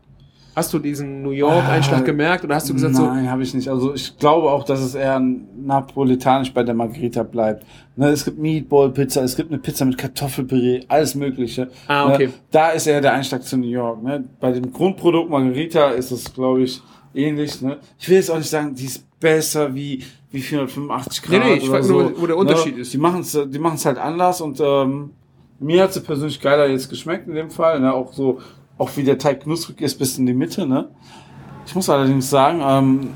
Hast 0.60 0.74
du 0.74 0.80
diesen 0.80 1.22
New 1.22 1.32
York-Einschlag 1.32 2.02
Ah, 2.02 2.04
gemerkt 2.04 2.44
oder 2.44 2.56
hast 2.56 2.70
du 2.70 2.74
gesagt 2.74 2.94
so, 2.94 3.06
nein, 3.06 3.32
habe 3.32 3.44
ich 3.44 3.54
nicht. 3.54 3.70
Also 3.70 3.94
ich 3.94 4.18
glaube 4.18 4.52
auch, 4.52 4.66
dass 4.66 4.82
es 4.82 4.94
eher 4.94 5.18
napolitanisch 5.18 6.54
bei 6.54 6.64
der 6.64 6.76
Margarita 6.76 7.24
bleibt. 7.24 7.66
Ne, 7.96 8.10
es 8.10 8.26
gibt 8.26 8.40
Meatball-Pizza, 8.40 9.24
es 9.24 9.38
gibt 9.38 9.54
eine 9.54 9.60
Pizza 9.62 9.86
mit 9.86 9.98
Kartoffelpüree, 9.98 10.82
alles 10.90 11.16
Mögliche. 11.16 11.70
Ah, 11.88 12.14
okay. 12.14 12.28
Ne, 12.28 12.34
da 12.52 12.72
ist 12.72 12.88
eher 12.88 13.00
der 13.00 13.14
Einschlag 13.14 13.42
zu 13.44 13.56
New 13.56 13.70
York. 13.70 14.04
Ne? 14.04 14.26
Bei 14.42 14.52
dem 14.52 14.74
Grundprodukt 14.74 15.30
Margarita 15.30 15.92
ist 15.92 16.12
es, 16.12 16.34
glaube 16.34 16.64
ich, 16.64 16.82
ähnlich. 17.14 17.62
Ne? 17.62 17.78
Ich 17.98 18.10
will 18.10 18.18
jetzt 18.18 18.30
auch 18.30 18.38
nicht 18.38 18.50
sagen, 18.50 18.76
die 18.76 18.84
ist 18.84 19.06
besser 19.18 19.74
wie, 19.74 20.04
wie 20.30 20.42
485 20.42 21.22
Grad. 21.22 21.40
Nee, 21.40 21.52
nee, 21.52 21.54
ich 21.54 21.72
weiß 21.72 21.88
so. 21.88 22.02
nur, 22.02 22.22
wo 22.22 22.28
der 22.28 22.36
Unterschied 22.36 22.76
ne? 22.76 22.82
ist. 22.82 22.92
Die 22.94 22.98
machen 22.98 23.22
es 23.22 23.32
die 23.32 23.60
machen's 23.60 23.86
halt 23.86 23.98
anders 23.98 24.42
und 24.42 24.60
ähm, 24.60 25.12
mir 25.58 25.84
hat 25.84 25.94
sie 25.94 26.02
persönlich 26.02 26.42
geiler 26.42 26.68
jetzt 26.68 26.90
geschmeckt 26.90 27.30
in 27.30 27.36
dem 27.36 27.50
Fall. 27.50 27.80
Ne? 27.80 27.94
Auch 27.94 28.12
so, 28.12 28.40
auch 28.80 28.90
wie 28.96 29.04
der 29.04 29.18
Teig 29.20 29.42
knusprig 29.44 29.82
ist 29.82 30.00
bis 30.00 30.18
in 30.18 30.26
die 30.26 30.34
Mitte. 30.34 30.66
Ne? 30.66 30.90
Ich 31.68 31.76
muss 31.76 31.88
allerdings 31.90 32.30
sagen, 32.30 32.62
ähm, 32.64 33.10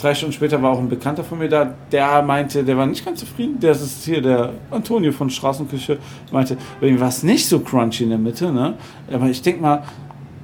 drei 0.00 0.14
Stunden 0.14 0.32
später 0.32 0.60
war 0.62 0.72
auch 0.72 0.78
ein 0.80 0.88
Bekannter 0.88 1.22
von 1.22 1.38
mir 1.38 1.48
da, 1.48 1.74
der 1.92 2.22
meinte, 2.22 2.64
der 2.64 2.76
war 2.76 2.86
nicht 2.86 3.04
ganz 3.04 3.20
zufrieden. 3.20 3.60
Der 3.60 3.72
ist 3.72 4.04
hier 4.04 4.20
der 4.22 4.54
Antonio 4.70 5.12
von 5.12 5.30
Straßenküche, 5.30 5.98
meinte, 6.32 6.56
bei 6.80 6.88
ihm 6.88 6.98
war 6.98 7.08
es 7.08 7.22
nicht 7.22 7.46
so 7.46 7.60
crunchy 7.60 8.02
in 8.04 8.10
der 8.10 8.18
Mitte, 8.18 8.50
ne? 8.50 8.74
Aber 9.12 9.26
ich 9.26 9.42
denk 9.42 9.60
mal, 9.60 9.84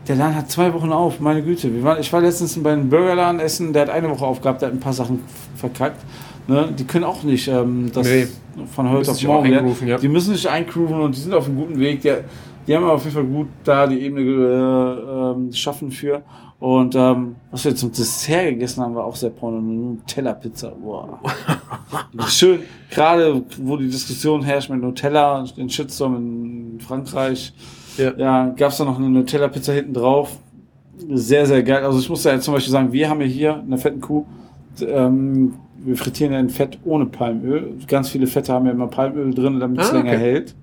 der 0.07 0.15
Laden 0.17 0.37
hat 0.37 0.51
zwei 0.51 0.73
Wochen 0.73 0.93
auf, 0.93 1.19
meine 1.19 1.43
Güte. 1.43 1.83
Waren, 1.83 2.01
ich 2.01 2.13
war 2.13 2.21
letztens 2.21 2.63
bei 2.63 2.73
einem 2.73 2.89
Burgerladen 2.89 3.41
essen, 3.41 3.73
der 3.73 3.83
hat 3.83 3.91
eine 3.91 4.09
Woche 4.11 4.25
aufgehabt, 4.25 4.63
der 4.63 4.69
hat 4.69 4.77
ein 4.77 4.81
paar 4.81 4.93
Sachen 4.93 5.21
verkackt. 5.57 6.05
Ne? 6.47 6.69
Die 6.79 6.85
können 6.85 7.05
auch 7.05 7.25
nicht 7.25 7.49
ähm, 7.49 7.91
das 7.93 8.07
Nee. 8.07 8.29
von 8.73 8.89
heute 8.89 9.11
auf 9.11 9.23
morgen. 9.25 9.51
ne? 9.51 9.75
ja. 9.87 9.99
Die 9.99 10.07
müssen 10.09 10.33
sich 10.35 10.49
eingrooven 10.49 11.01
und 11.01 11.17
die 11.17 11.21
sind 11.21 11.35
auf 11.35 11.47
einem 11.47 11.57
guten 11.57 11.81
Weg. 11.81 12.03
Die, 12.03 12.13
die 12.67 12.75
haben 12.77 12.85
auf 12.85 13.05
jeden 13.05 13.15
Fall 13.15 13.25
gut 13.25 13.49
da 13.65 13.87
die 13.87 14.01
Ebene 14.01 14.23
äh, 14.23 15.33
ähm, 15.37 15.51
geschaffen 15.51 15.91
für. 15.91 16.23
Und 16.59 16.95
ähm, 16.95 17.37
was 17.51 17.65
wir 17.67 17.75
zum 17.77 17.93
Dessert 17.93 18.51
gegessen 18.51 18.83
haben, 18.83 18.95
war 18.95 19.05
auch 19.05 19.15
sehr 19.17 19.29
porno. 19.31 19.59
Eine 19.59 19.67
Nutella-Pizza. 19.69 20.71
Boah. 20.71 21.21
Schön, 22.29 22.61
gerade 22.91 23.43
wo 23.61 23.77
die 23.77 23.89
Diskussion 23.89 24.43
herrscht 24.43 24.71
mit 24.71 24.81
Nutella, 24.81 25.45
den 25.57 25.69
Shitstorm 25.69 26.17
in 26.17 26.81
Frankreich, 26.81 27.53
Ja. 27.99 28.13
ja, 28.17 28.47
gab 28.57 28.71
es 28.71 28.79
da 28.79 28.85
noch 28.85 28.99
eine 28.99 29.09
Nutella-Pizza 29.11 29.73
hinten 29.75 29.93
drauf. 29.93 30.39
Sehr, 31.11 31.45
sehr 31.45 31.63
geil. 31.63 31.85
Also 31.85 31.99
ich 31.99 32.09
muss 32.09 32.25
ja 32.25 32.33
jetzt 32.33 32.45
zum 32.45 32.55
Beispiel 32.55 32.73
sagen, 32.73 32.91
wir 32.91 33.09
haben 33.11 33.21
ja 33.21 33.27
hier 33.27 33.55
eine 33.61 33.77
fetten 33.77 34.01
Kuh. 34.01 34.25
Ähm, 34.81 35.55
wir 35.85 35.97
frittieren 35.97 36.33
ja 36.33 36.41
in 36.41 36.49
Fett 36.49 36.79
ohne 36.85 37.05
Palmöl. 37.05 37.75
Ganz 37.87 38.09
viele 38.09 38.27
Fette 38.27 38.53
haben 38.53 38.65
ja 38.65 38.73
immer 38.73 38.87
Palmöl 38.87 39.35
drin, 39.35 39.61
damit 39.61 39.79
es 39.81 39.91
Ah, 39.91 39.97
länger 39.99 40.13
okay. 40.13 40.19
hält. 40.19 40.55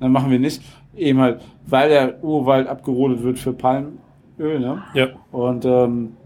Dann 0.00 0.12
machen 0.12 0.30
wir 0.30 0.38
nicht. 0.38 0.62
Eben 0.96 1.20
halt, 1.20 1.40
weil 1.66 1.88
der 1.88 2.22
Urwald 2.24 2.66
abgerodet 2.68 3.22
wird 3.22 3.38
für 3.38 3.52
Palmöl. 3.52 3.92
Ne? 4.38 4.82
ja. 4.94 5.08
Und 5.30 5.64
ähm, 5.64 6.16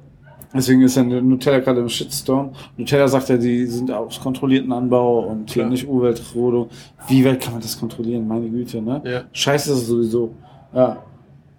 deswegen 0.54 0.82
ist 0.82 0.96
ja 0.96 1.02
Nutella 1.02 1.58
gerade 1.60 1.80
im 1.80 1.88
Shitstorm. 1.88 2.52
Nutella 2.76 3.06
sagt 3.08 3.28
ja, 3.28 3.36
die 3.36 3.66
sind 3.66 3.90
aus 3.90 4.20
kontrollierten 4.20 4.72
Anbau 4.72 5.20
und 5.26 5.50
hier 5.50 5.62
Klar. 5.62 5.70
nicht 5.70 5.86
Umweltrodung. 5.86 6.70
Wie 7.08 7.24
weit 7.24 7.40
kann 7.42 7.52
man 7.52 7.62
das 7.62 7.78
kontrollieren? 7.78 8.26
Meine 8.26 8.48
Güte, 8.48 8.80
ne? 8.80 9.02
Ja. 9.04 9.22
Scheiße 9.32 9.72
ist 9.72 9.78
es 9.78 9.86
sowieso. 9.86 10.34
Ja. 10.74 10.98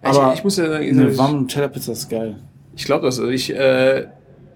Ich, 0.02 0.08
Aber 0.08 0.34
ich 0.34 0.44
muss 0.44 0.56
ja 0.56 0.66
sagen, 0.68 0.84
eine 0.84 1.08
ich, 1.08 1.18
warme 1.18 1.38
Nutella-Pizza 1.38 1.92
ist 1.92 2.08
geil. 2.08 2.36
ich 2.74 2.84
glaube 2.84 3.06
das. 3.06 3.18
Also 3.18 3.30
ich 3.30 3.54
äh, 3.54 4.06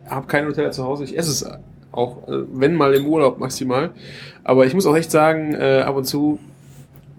habe 0.09 0.27
kein 0.27 0.45
Nutella 0.45 0.71
zu 0.71 0.85
Hause. 0.85 1.05
Ich 1.05 1.17
esse 1.17 1.31
es 1.31 1.47
auch, 1.93 2.29
äh, 2.29 2.43
wenn 2.53 2.75
mal 2.75 2.95
im 2.95 3.07
Urlaub 3.07 3.39
maximal. 3.39 3.91
Aber 4.45 4.67
ich 4.67 4.75
muss 4.75 4.87
auch 4.87 4.97
echt 4.97 5.11
sagen, 5.11 5.55
äh, 5.55 5.83
ab 5.85 5.97
und 5.97 6.05
zu, 6.05 6.39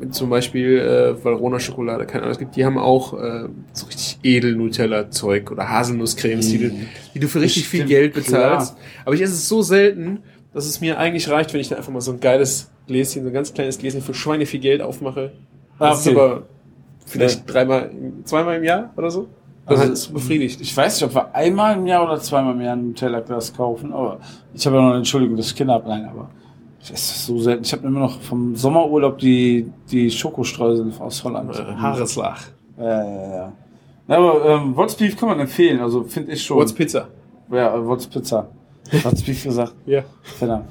zum 0.09 0.29
Beispiel 0.29 0.77
äh, 0.79 1.23
Valrhona 1.23 1.59
Schokolade, 1.59 2.05
keine 2.05 2.23
Ahnung, 2.23 2.31
es 2.33 2.39
gibt, 2.39 2.55
die 2.55 2.65
haben 2.65 2.77
auch 2.77 3.13
äh, 3.13 3.47
so 3.73 3.85
richtig 3.85 4.19
edel 4.23 4.55
Nutella-Zeug 4.55 5.51
oder 5.51 5.69
Haselnusscremes, 5.69 6.49
die, 6.49 6.57
du, 6.57 6.71
die 7.13 7.19
du 7.19 7.27
für 7.27 7.41
richtig 7.41 7.67
viel 7.67 7.81
Stimmt, 7.81 7.89
Geld 7.89 8.13
klar. 8.13 8.23
bezahlst. 8.57 8.75
Aber 9.05 9.13
ich 9.15 9.21
esse 9.21 9.33
es 9.33 9.47
so 9.47 9.61
selten, 9.61 10.19
dass 10.53 10.65
es 10.65 10.81
mir 10.81 10.97
eigentlich 10.97 11.29
reicht, 11.29 11.53
wenn 11.53 11.61
ich 11.61 11.69
dann 11.69 11.77
einfach 11.77 11.91
mal 11.93 12.01
so 12.01 12.11
ein 12.11 12.19
geiles 12.19 12.69
Gläschen, 12.87 13.21
so 13.23 13.29
ein 13.29 13.33
ganz 13.33 13.53
kleines 13.53 13.77
Gläschen 13.77 14.01
für 14.01 14.13
Schweine 14.13 14.45
viel 14.45 14.59
Geld 14.59 14.81
aufmache. 14.81 15.31
Ah, 15.79 15.89
Das 15.89 16.01
ist 16.01 16.07
okay. 16.07 16.15
aber 16.19 16.43
vielleicht 17.05 17.51
dreimal, 17.51 17.91
zweimal 18.25 18.57
im 18.57 18.63
Jahr 18.63 18.91
oder 18.97 19.11
so. 19.11 19.27
Dann 19.67 19.77
Also, 19.79 19.93
es 19.93 20.07
befriedigt. 20.07 20.59
Ich 20.59 20.75
weiß 20.75 20.95
nicht, 20.99 21.03
ob 21.09 21.15
wir 21.15 21.33
einmal 21.35 21.77
im 21.77 21.85
Jahr 21.85 22.03
oder 22.03 22.19
zweimal 22.19 22.53
im 22.55 22.61
Jahr 22.61 22.75
ein 22.75 22.87
Nutella-Glas 22.87 23.53
kaufen, 23.55 23.93
aber 23.93 24.19
ich 24.53 24.65
habe 24.65 24.75
ja 24.75 24.81
noch 24.81 24.89
eine 24.89 24.97
Entschuldigung, 24.97 25.37
dass 25.37 25.47
ich 25.47 25.55
Kinder 25.55 25.75
habe. 25.75 25.87
Nein, 25.87 26.05
aber 26.05 26.29
so 26.83 27.39
selten. 27.39 27.63
Ich 27.63 27.73
habe 27.73 27.87
immer 27.87 27.99
noch 27.99 28.19
vom 28.21 28.55
Sommerurlaub 28.55 29.17
die, 29.19 29.71
die 29.91 30.09
Schokostreusel 30.09 30.91
aus 30.99 31.23
Holland. 31.23 31.55
Äh, 31.55 31.63
Haareslach. 31.75 32.43
Ja, 32.77 32.83
ja, 33.03 33.35
ja. 33.35 33.53
Ja, 34.07 34.17
aber 34.17 34.45
ähm, 34.45 34.75
Wolfsbeef 34.75 35.15
kann 35.15 35.29
man 35.29 35.39
empfehlen, 35.39 35.79
also 35.79 36.03
finde 36.03 36.33
ich 36.33 36.43
schon. 36.43 36.57
What's 36.57 36.73
Pizza? 36.73 37.07
Ja, 37.51 37.75
äh, 37.75 37.85
Wolfspizza. 37.85 38.49
Wolfsbeef 39.03 39.43
gesagt. 39.43 39.75
Ja. 39.85 40.03
Verdammt. 40.21 40.69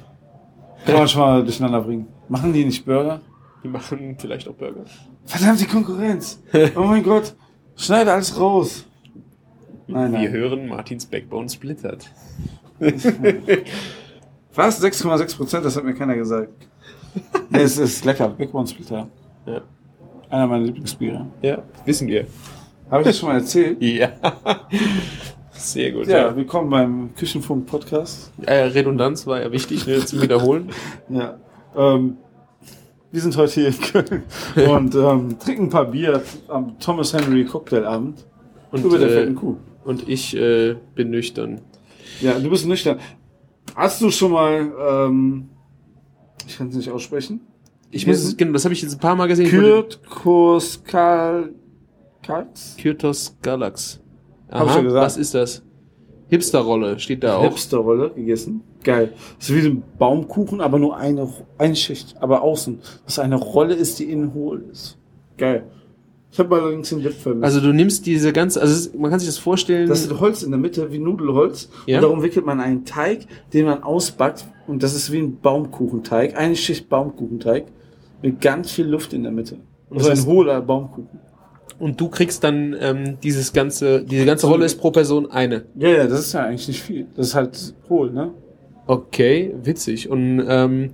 Kann 0.85 0.95
man 0.95 1.07
schon 1.07 1.21
mal 1.21 1.43
durcheinander 1.43 1.81
bringen. 1.81 2.07
Machen 2.27 2.53
die 2.53 2.65
nicht 2.65 2.85
Burger? 2.85 3.21
Die 3.63 3.67
machen 3.67 4.15
vielleicht 4.19 4.47
auch 4.47 4.53
Burger. 4.53 4.83
Verdammt, 5.25 5.59
die 5.61 5.65
Konkurrenz. 5.65 6.41
Oh 6.75 6.81
mein 6.83 7.03
Gott. 7.03 7.33
Schneide 7.75 8.11
alles 8.11 8.37
raus. 8.39 8.85
Nein, 9.87 10.11
Wir 10.11 10.19
nein. 10.19 10.31
hören 10.31 10.67
Martins 10.67 11.05
Backbone 11.05 11.49
splittert. 11.49 12.09
Was? 14.55 14.81
6,6 14.83 15.37
Prozent? 15.37 15.65
Das 15.65 15.75
hat 15.75 15.83
mir 15.83 15.93
keiner 15.93 16.15
gesagt. 16.15 16.49
nee, 17.49 17.59
es 17.61 17.77
ist 17.77 18.03
lecker. 18.05 18.29
Backbone 18.29 18.67
Splitter. 18.67 19.07
Ja. 19.45 19.61
Einer 20.29 20.47
meiner 20.47 20.65
Lieblingsbiere. 20.65 21.27
Ja, 21.41 21.61
wissen 21.85 22.07
wir. 22.07 22.25
Habe 22.89 23.01
ich 23.01 23.07
das 23.07 23.17
schon 23.19 23.29
mal 23.29 23.35
erzählt? 23.35 23.77
Ja. 23.81 24.09
Sehr 25.51 25.91
gut. 25.91 26.07
Ja, 26.07 26.17
Ja. 26.27 26.35
willkommen 26.35 26.69
beim 26.69 27.15
Küchenfunk-Podcast. 27.15 28.31
Äh, 28.41 28.53
Redundanz 28.63 29.27
war 29.27 29.41
ja 29.41 29.51
wichtig, 29.51 29.85
ne, 29.87 29.99
zum 30.05 30.21
Wiederholen. 30.21 30.69
Ja. 31.09 31.37
Ähm, 31.75 32.17
wir 33.11 33.21
sind 33.21 33.35
heute 33.37 33.53
hier 33.53 33.67
in 33.67 33.79
Köln 33.79 34.23
und 34.69 34.95
ähm, 34.95 35.37
trinken 35.39 35.63
ein 35.63 35.69
paar 35.69 35.85
Bier 35.85 36.21
am 36.47 36.79
Thomas 36.79 37.13
Henry 37.13 37.43
Cocktailabend 37.45 38.25
Und, 38.71 38.85
über 38.85 38.97
der 38.97 39.09
äh, 39.09 39.13
fetten 39.13 39.35
Kuh. 39.35 39.57
und 39.83 40.07
ich 40.07 40.35
äh, 40.35 40.75
bin 40.95 41.09
nüchtern. 41.09 41.59
Ja, 42.21 42.39
du 42.39 42.49
bist 42.49 42.65
nüchtern. 42.65 42.99
Hast 43.75 44.01
du 44.01 44.09
schon 44.11 44.31
mal, 44.31 44.71
ähm, 44.89 45.49
ich 46.47 46.57
kann 46.57 46.69
es 46.69 46.75
nicht 46.75 46.89
aussprechen, 46.89 47.41
Ich 47.91 48.07
muss 48.07 48.17
es, 48.17 48.37
genau, 48.37 48.53
das 48.53 48.63
habe 48.65 48.73
ich 48.73 48.81
jetzt 48.81 48.93
ein 48.93 48.99
paar 48.99 49.15
Mal 49.15 49.27
gesehen. 49.27 49.49
Koskal 50.09 51.53
Kalks? 52.21 52.75
Kyrtos 52.77 53.37
Galax. 53.41 53.99
Hab 54.49 54.67
ich 54.67 54.75
ja 54.75 54.81
gesagt. 54.81 55.05
Was 55.05 55.17
ist 55.17 55.33
das? 55.33 55.63
Hipsterrolle 56.29 56.99
steht 56.99 57.23
da 57.23 57.37
auch. 57.37 57.43
Hipsterrolle 57.43 58.11
gegessen. 58.11 58.61
Geil. 58.83 59.13
Das 59.37 59.49
ist 59.49 59.55
wie 59.55 59.61
so 59.61 59.69
ein 59.69 59.83
Baumkuchen, 59.99 60.61
aber 60.61 60.79
nur 60.79 60.95
eine, 60.95 61.27
eine 61.57 61.75
Schicht, 61.75 62.15
aber 62.21 62.41
außen. 62.41 62.79
Das 63.05 63.19
eine 63.19 63.35
Rolle 63.35 63.75
ist, 63.75 63.99
die 63.99 64.05
innen 64.05 64.33
hohl 64.33 64.65
ist. 64.71 64.97
Geil. 65.37 65.65
Ich 66.33 66.39
habe 66.39 66.55
allerdings 66.55 66.89
den 66.89 67.01
Dip 67.01 67.13
vermisst. 67.13 67.43
Also 67.43 67.59
du 67.59 67.73
nimmst 67.73 68.05
diese 68.05 68.31
ganze, 68.31 68.61
also 68.61 68.73
es 68.73 68.93
man 68.93 69.11
kann 69.11 69.19
sich 69.19 69.27
das 69.27 69.37
vorstellen. 69.37 69.89
das 69.89 70.05
ist 70.05 70.19
Holz 70.19 70.43
in 70.43 70.51
der 70.51 70.59
Mitte, 70.59 70.91
wie 70.91 70.97
Nudelholz. 70.99 71.69
Ja. 71.85 71.97
Und 71.97 72.03
darum 72.03 72.23
wickelt 72.23 72.45
man 72.45 72.59
einen 72.61 72.85
Teig, 72.85 73.27
den 73.53 73.65
man 73.65 73.83
ausbackt. 73.83 74.45
Und 74.67 74.81
das 74.81 74.95
ist 74.95 75.11
wie 75.11 75.19
ein 75.19 75.39
Baumkuchenteig. 75.41 76.37
Eine 76.37 76.55
Schicht 76.55 76.87
Baumkuchenteig. 76.87 77.65
Mit 78.21 78.39
ganz 78.39 78.71
viel 78.71 78.85
Luft 78.85 79.11
in 79.13 79.23
der 79.23 79.31
Mitte. 79.31 79.57
Und 79.89 79.99
Das 79.99 80.05
so 80.05 80.11
ein 80.11 80.25
hohler 80.25 80.61
Baumkuchen. 80.61 81.19
und 81.79 81.99
du 81.99 82.07
kriegst 82.07 82.43
dann 82.45 82.75
ähm, 82.79 83.17
dieses 83.21 83.51
ganze, 83.51 84.03
diese 84.03 84.25
ganze 84.25 84.47
Rolle 84.47 84.65
ist 84.65 84.75
pro 84.79 84.91
Person 84.91 85.29
eine. 85.29 85.65
Ja, 85.75 85.89
ja, 85.89 86.07
das 86.07 86.19
ist 86.21 86.33
ja 86.33 86.45
eigentlich 86.45 86.67
nicht 86.69 86.81
viel. 86.83 87.07
Das 87.17 87.27
ist 87.27 87.35
halt 87.35 87.73
hohl, 87.89 88.11
ne? 88.11 88.31
Okay, 88.87 89.53
witzig. 89.63 90.09
Und 90.09 90.43
ähm, 90.47 90.91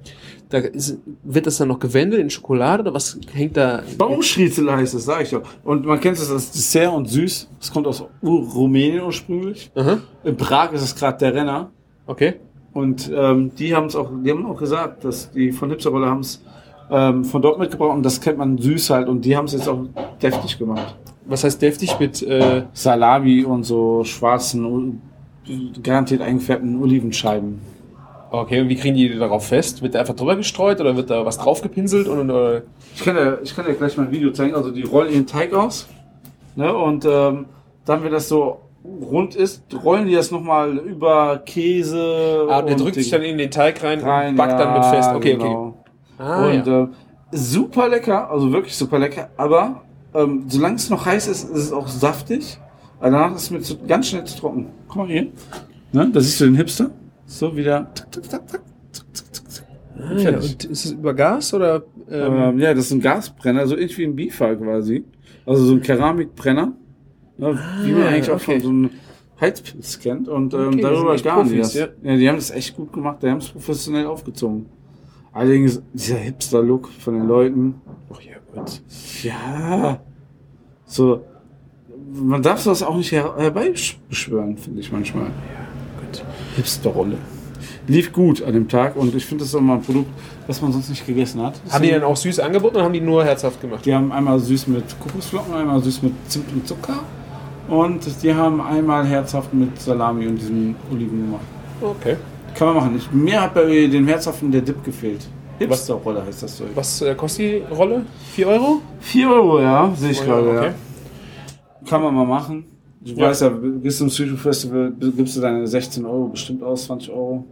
da 0.50 0.60
ist, 0.60 1.00
wird 1.24 1.46
das 1.48 1.58
dann 1.58 1.70
noch 1.70 1.80
gewendet 1.80 2.20
in 2.20 2.30
Schokolade 2.30 2.84
oder 2.84 2.94
was 2.94 3.20
hängt 3.34 3.58
da? 3.58 3.82
Baumschriezel 3.98 4.72
heißt 4.72 4.94
es, 4.94 5.06
sag 5.06 5.24
ich 5.24 5.32
doch. 5.32 5.42
Und 5.64 5.86
man 5.86 6.00
kennt 6.00 6.18
es 6.18 6.30
als 6.32 6.52
Dessert 6.52 6.94
und 6.94 7.10
süß. 7.10 7.50
Das 7.60 7.72
kommt 7.72 7.88
aus 7.88 8.04
Rumänien 8.24 9.02
ursprünglich. 9.04 9.72
Aha, 9.76 9.98
In 10.24 10.38
Prag 10.38 10.72
ist 10.74 10.82
es 10.84 10.96
gerade 10.96 11.18
der 11.18 11.34
Renner. 11.34 11.72
okay. 12.06 12.36
Und 12.74 13.12
ähm, 13.12 13.52
die 13.58 13.74
haben 13.74 13.88
es 13.88 13.96
auch, 13.96 14.12
die 14.24 14.30
haben 14.30 14.46
auch 14.46 14.60
gesagt, 14.60 15.04
dass 15.04 15.32
die 15.32 15.52
von 15.52 15.72
Hipsterrolle 15.72 16.06
haben 16.06 16.20
es 16.20 16.44
ähm, 16.92 17.26
von 17.26 17.42
dort 17.42 17.58
mitgebracht 17.58 17.96
und 17.96 18.04
das 18.04 18.22
kennt 18.22 18.38
man 18.38 18.56
süß 18.60 18.92
halt 18.92 19.08
und 19.08 19.26
die 19.26 19.36
haben 19.36 19.46
es 19.46 19.54
jetzt 19.54 19.68
auch 19.68 19.86
deftig 20.22 20.60
gemacht. 20.60 20.96
Was 21.26 21.44
heißt 21.44 21.60
deftig 21.60 22.00
mit 22.00 22.22
äh, 22.22 22.66
Salami 22.74 23.44
und 23.44 23.64
so 23.64 24.04
schwarzen, 24.04 25.02
garantiert 25.82 26.22
eingefärbten 26.22 26.80
Olivenscheiben. 26.80 27.58
Okay, 28.30 28.61
und 28.61 28.69
wie 28.69 28.75
kriegen 28.75 28.95
die 28.95 29.17
darauf 29.17 29.47
fest? 29.47 29.82
Wird 29.82 29.95
da 29.95 29.99
einfach 29.99 30.15
drüber 30.15 30.36
gestreut 30.36 30.82
oder 30.82 30.95
wird 30.95 31.09
da 31.09 31.25
was 31.25 31.38
drauf 31.38 31.61
gepinselt 31.61 32.07
und 32.07 32.30
oder 32.30 32.63
Ich 32.95 33.03
kann 33.03 33.15
dir, 33.15 33.39
ich 33.43 33.55
kann 33.55 33.65
dir 33.65 33.73
gleich 33.73 33.95
mal 33.97 34.07
ein 34.07 34.11
Video 34.11 34.32
zeigen. 34.32 34.55
Also 34.55 34.71
die 34.71 34.84
rollen 34.84 35.13
ihren 35.13 35.28
Teig 35.28 35.53
aus. 35.53 35.88
Ne, 36.55 36.75
und 36.75 37.05
ähm, 37.05 37.45
dann, 37.86 38.03
wenn 38.03 38.11
das 38.11 38.28
so 38.28 38.61
rund 38.84 39.36
ist, 39.36 39.63
rollen 39.84 40.07
die 40.07 40.15
das 40.15 40.32
nochmal 40.32 40.78
über 40.78 41.38
Käse. 41.45 42.47
Ah, 42.49 42.61
der 42.61 42.75
drückt 42.75 42.95
sich 42.95 43.09
dann 43.09 43.21
in 43.21 43.38
den 43.38 43.51
Teig 43.51 43.84
rein, 43.84 43.99
rein, 43.99 44.30
und 44.30 44.36
backt 44.38 44.59
dann 44.59 44.73
mit 44.73 44.84
ja, 44.84 44.91
fest. 44.91 45.09
Okay, 45.13 45.34
genau. 45.34 45.75
okay. 46.17 46.23
Ah, 46.23 46.47
und 46.47 46.67
ja. 46.67 46.84
äh, 46.84 46.88
super 47.32 47.88
lecker, 47.89 48.30
also 48.30 48.51
wirklich 48.51 48.75
super 48.75 48.97
lecker. 48.97 49.30
Aber 49.38 49.84
ähm, 50.13 50.45
solange 50.47 50.75
es 50.75 50.89
noch 50.89 51.05
heiß 51.05 51.28
ist, 51.28 51.43
ist 51.43 51.65
es 51.65 51.71
auch 51.71 51.88
saftig. 51.88 52.59
Aber 52.99 53.11
danach 53.11 53.36
ist 53.36 53.43
es 53.43 53.51
mir 53.51 53.61
zu, 53.61 53.78
ganz 53.86 54.07
schnell 54.07 54.23
zu 54.23 54.39
trocken. 54.39 54.67
Guck 54.88 54.97
mal 54.97 55.07
hier. 55.07 55.28
Ne, 55.91 56.09
da 56.11 56.19
siehst 56.19 56.41
du 56.41 56.45
den 56.45 56.55
Hipster. 56.55 56.89
So 57.28 57.55
wieder. 57.55 57.91
Ah, 59.99 60.13
ja. 60.17 60.38
Und 60.38 60.63
ist 60.65 60.86
es 60.86 60.91
über 60.91 61.13
Gas 61.13 61.53
oder? 61.53 61.84
Ähm, 62.09 62.34
Ähm, 62.34 62.59
ja, 62.59 62.73
das 62.73 62.86
ist 62.86 62.91
ein 62.93 63.01
Gasbrenner, 63.01 63.67
so 63.67 63.75
ähnlich 63.75 63.97
wie 63.97 64.05
ein 64.05 64.15
Bifer 64.15 64.55
quasi. 64.55 65.03
Also 65.45 65.65
so 65.65 65.73
ein 65.73 65.82
Keramikbrenner. 65.82 66.73
Ne, 67.38 67.59
wie 67.84 67.91
man 67.91 68.03
Ah, 68.03 68.07
eigentlich 68.07 68.30
auch 68.32 68.36
okay. 68.36 68.59
von 68.59 68.61
so 68.61 68.69
einem 68.69 68.89
Heizpilz 69.39 69.99
kennt. 69.99 70.28
Und 70.28 70.53
ähm, 70.53 70.67
Okay, 70.69 70.82
darüber 70.82 71.15
Profis, 71.15 71.57
das. 71.59 71.73
ja. 71.75 71.88
Ja. 72.03 72.15
die 72.17 72.28
haben 72.30 72.38
das 72.38 72.49
echt 72.51 72.75
gut 72.75 72.91
gemacht. 72.93 73.21
Die 73.21 73.28
haben 73.30 73.38
es 73.39 73.49
professionell 73.49 74.05
aufgezogen. 74.07 74.65
Allerdings 75.34 75.82
dieser 75.93 76.15
Hipster-Look 76.17 76.89
von 76.89 77.13
den 77.15 77.28
Leuten. 77.28 77.75
Ach 78.11 78.19
ja, 78.21 78.34
gut. 78.53 78.82
Ja. 79.23 79.99
So. 80.86 81.21
Man 82.13 82.41
darf 82.41 82.61
sowas 82.61 82.82
auch 82.82 82.95
nicht 82.97 83.11
her 83.11 83.36
herbeibeschwören, 83.38 84.57
finde 84.57 84.80
ich 84.80 84.91
manchmal. 84.91 85.25
gut. 85.25 85.34
Hipster-Rolle. 86.58 87.18
Lief 87.88 88.12
gut 88.12 88.43
an 88.43 88.53
dem 88.53 88.68
Tag 88.68 88.97
und 88.97 89.16
ich 89.16 89.26
finde 89.26 89.43
das 89.43 89.49
ist 89.49 89.55
auch 89.55 89.62
mal 89.62 89.76
ein 89.76 89.82
Produkt, 89.82 90.10
was 90.45 90.62
man 90.62 90.74
sonst 90.74 90.89
nicht 90.89 91.05
gegessen 91.08 91.41
hat. 91.41 91.60
Haben 91.70 91.84
die 91.84 91.91
dann 91.91 92.03
auch 92.03 92.18
süß 92.18 92.39
angeboten 92.39 92.76
oder 92.76 92.86
haben 92.86 92.93
die 92.93 92.99
nur 92.99 93.24
herzhaft 93.24 93.62
gemacht? 93.62 93.86
Die 93.86 93.93
haben 93.93 94.12
einmal 94.12 94.39
süß 94.39 94.68
mit 94.68 94.99
Kokosflocken, 94.99 95.53
einmal 95.53 95.82
süß 95.82 96.01
mit 96.01 96.14
Zimt 96.28 96.51
und 96.51 96.68
Zucker. 96.68 96.99
Und 97.70 98.05
die 98.24 98.34
haben 98.34 98.60
einmal 98.62 99.05
herzhaft 99.05 99.53
mit 99.53 99.80
Salami 99.80 100.28
und 100.28 100.38
diesem 100.38 100.76
Oliven 100.91 101.26
gemacht. 101.26 101.45
Okay. 101.82 102.18
Kann 102.55 102.68
man 102.68 102.76
machen. 102.78 102.97
Ich, 102.97 103.12
mir 103.12 103.41
hat 103.41 103.53
bei 103.53 103.88
dem 103.88 104.08
herzhaften 104.08 104.51
der 104.51 104.62
Dip 104.62 104.84
gefehlt. 104.84 105.26
Hipster-Rolle 105.60 106.26
heißt 106.26 106.43
das 106.43 106.58
so. 106.58 106.66
Was 106.76 107.01
äh, 107.01 107.16
kostet 107.16 107.39
die 107.39 107.74
Rolle? 107.74 108.05
4 108.34 108.47
Euro? 108.47 108.82
4 108.99 109.30
Euro, 109.30 109.62
ja, 109.62 109.91
sehe 109.95 110.12
ich 110.12 110.24
gerade. 110.24 110.49
okay. 110.49 110.66
Ja. 110.68 111.89
Kann 111.89 112.01
man 112.01 112.14
mal 112.14 112.26
machen. 112.26 112.66
Du 113.16 113.22
Ja. 113.22 113.28
weißt 113.30 113.41
ja, 113.43 113.51
gehst 113.82 113.99
zum 113.99 114.10
Street 114.10 114.30
Food 114.30 114.39
Festival, 114.39 114.91
gibst 115.16 115.38
du 115.38 115.41
deine 115.41 115.66
16 115.66 116.05
Euro 116.05 116.28
bestimmt 116.28 116.62
aus, 116.64 116.86
20 116.86 117.10
Euro. 117.12 117.45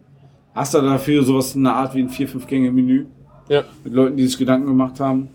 Hast 0.53 0.73
du 0.73 0.81
dafür 0.81 1.23
sowas 1.23 1.55
in 1.55 1.63
der 1.63 1.73
Art 1.73 1.95
wie 1.95 1.99
ein 2.01 2.09
4-5-Gänge-Menü 2.09 3.05
Ja. 3.49 3.63
mit 3.83 3.93
Leuten, 3.93 4.17
die 4.17 4.25
sich 4.25 4.37
Gedanken 4.37 4.67
gemacht 4.67 4.99
haben. 4.99 5.29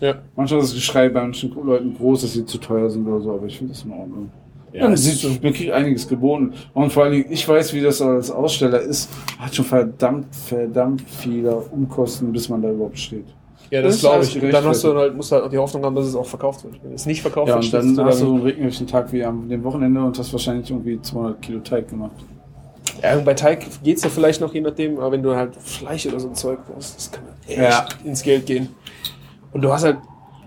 Ja. 0.00 0.14
Manchmal 0.36 0.60
ist 0.60 0.68
das 0.68 0.74
Geschrei 0.74 1.08
bei 1.08 1.20
manchen 1.22 1.52
Leuten 1.64 1.94
groß, 1.96 2.22
dass 2.22 2.32
sie 2.34 2.44
zu 2.46 2.58
teuer 2.58 2.88
sind 2.90 3.06
oder 3.06 3.20
so, 3.20 3.32
aber 3.32 3.46
ich 3.46 3.58
finde 3.58 3.72
das 3.72 3.82
in 3.84 3.90
Ordnung. 3.90 4.30
Ja, 4.72 4.84
man, 4.84 4.92
es 4.92 5.02
sieht, 5.04 5.42
man 5.42 5.52
kriegt 5.52 5.72
einiges 5.72 6.06
geboten. 6.06 6.52
Und 6.74 6.92
vor 6.92 7.04
allen 7.04 7.12
Dingen, 7.12 7.26
ich 7.30 7.48
weiß, 7.48 7.72
wie 7.74 7.80
das 7.80 8.00
als 8.02 8.30
Aussteller 8.30 8.80
ist. 8.80 9.08
Hat 9.38 9.54
schon 9.54 9.64
verdammt, 9.64 10.26
verdammt 10.34 11.02
viele 11.08 11.56
Umkosten, 11.56 12.30
bis 12.32 12.48
man 12.48 12.60
da 12.62 12.70
überhaupt 12.70 12.98
steht. 12.98 13.24
Ja, 13.70 13.82
Das 13.82 14.00
glaube 14.00 14.24
ich. 14.24 14.42
Und 14.42 14.50
dann 14.50 14.64
hast 14.64 14.82
du 14.84 14.94
halt, 14.96 15.14
musst 15.16 15.30
du 15.30 15.36
halt 15.36 15.44
auch 15.44 15.50
die 15.50 15.58
Hoffnung 15.58 15.84
haben, 15.84 15.94
dass 15.94 16.06
es 16.06 16.14
auch 16.14 16.26
verkauft 16.26 16.64
wird. 16.64 16.82
Wenn 16.82 16.92
es 16.94 17.04
nicht 17.06 17.20
verkauft 17.22 17.48
Ja, 17.48 17.54
wird, 17.56 17.64
und 17.66 17.72
dann 17.74 17.96
du 17.96 18.04
hast 18.04 18.20
du 18.20 18.24
dann, 18.26 18.34
einen 18.34 18.42
regnerischen 18.42 18.86
Tag 18.86 19.12
wie 19.12 19.24
am 19.24 19.48
dem 19.48 19.62
Wochenende 19.64 20.02
und 20.02 20.18
hast 20.18 20.32
wahrscheinlich 20.32 20.70
irgendwie 20.70 21.00
200 21.00 21.42
Kilo 21.42 21.60
Teig 21.60 21.88
gemacht. 21.88 22.16
ja, 23.02 23.16
bei 23.20 23.34
Teig 23.34 23.66
geht's 23.82 24.02
ja 24.04 24.10
vielleicht 24.10 24.40
noch, 24.40 24.54
je 24.54 24.60
nachdem, 24.62 24.98
aber 24.98 25.12
wenn 25.12 25.22
du 25.22 25.34
halt 25.34 25.54
Fleisch 25.56 26.06
oder 26.06 26.18
so 26.20 26.28
ein 26.28 26.34
Zeug 26.34 26.58
brauchst, 26.66 26.96
das 26.96 27.10
kann 27.12 27.24
echt 27.46 27.58
Ja. 27.58 27.86
ins 28.04 28.22
Geld 28.22 28.46
gehen. 28.46 28.68
Und 29.52 29.62
du 29.62 29.72
hast 29.72 29.84
halt, 29.84 29.98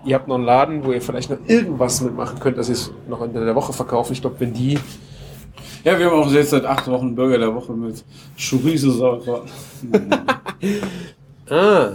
ihr 0.04 0.14
habt 0.16 0.26
noch 0.28 0.34
einen 0.36 0.44
Laden, 0.44 0.84
wo 0.84 0.92
ihr 0.92 1.00
vielleicht 1.00 1.30
noch 1.30 1.38
irgendwas 1.46 2.00
mitmachen 2.00 2.38
könnt, 2.40 2.58
dass 2.58 2.68
ihr 2.68 2.74
es 2.74 2.90
noch 3.08 3.22
in 3.22 3.32
der 3.32 3.54
Woche 3.54 3.72
verkaufen. 3.72 4.12
Ich 4.14 4.20
glaube, 4.20 4.36
wenn 4.40 4.52
die 4.52 4.78
Ja, 5.84 5.98
wir 5.98 6.06
haben 6.06 6.14
auch 6.20 6.30
jetzt 6.32 6.50
seit 6.50 6.64
acht 6.64 6.88
Wochen 6.88 7.14
Burger 7.14 7.38
der 7.38 7.54
Woche 7.54 7.72
mit 7.72 8.04
Chorizo 8.36 8.90
Sauerkraut. 8.90 9.44
Ah, 11.52 11.92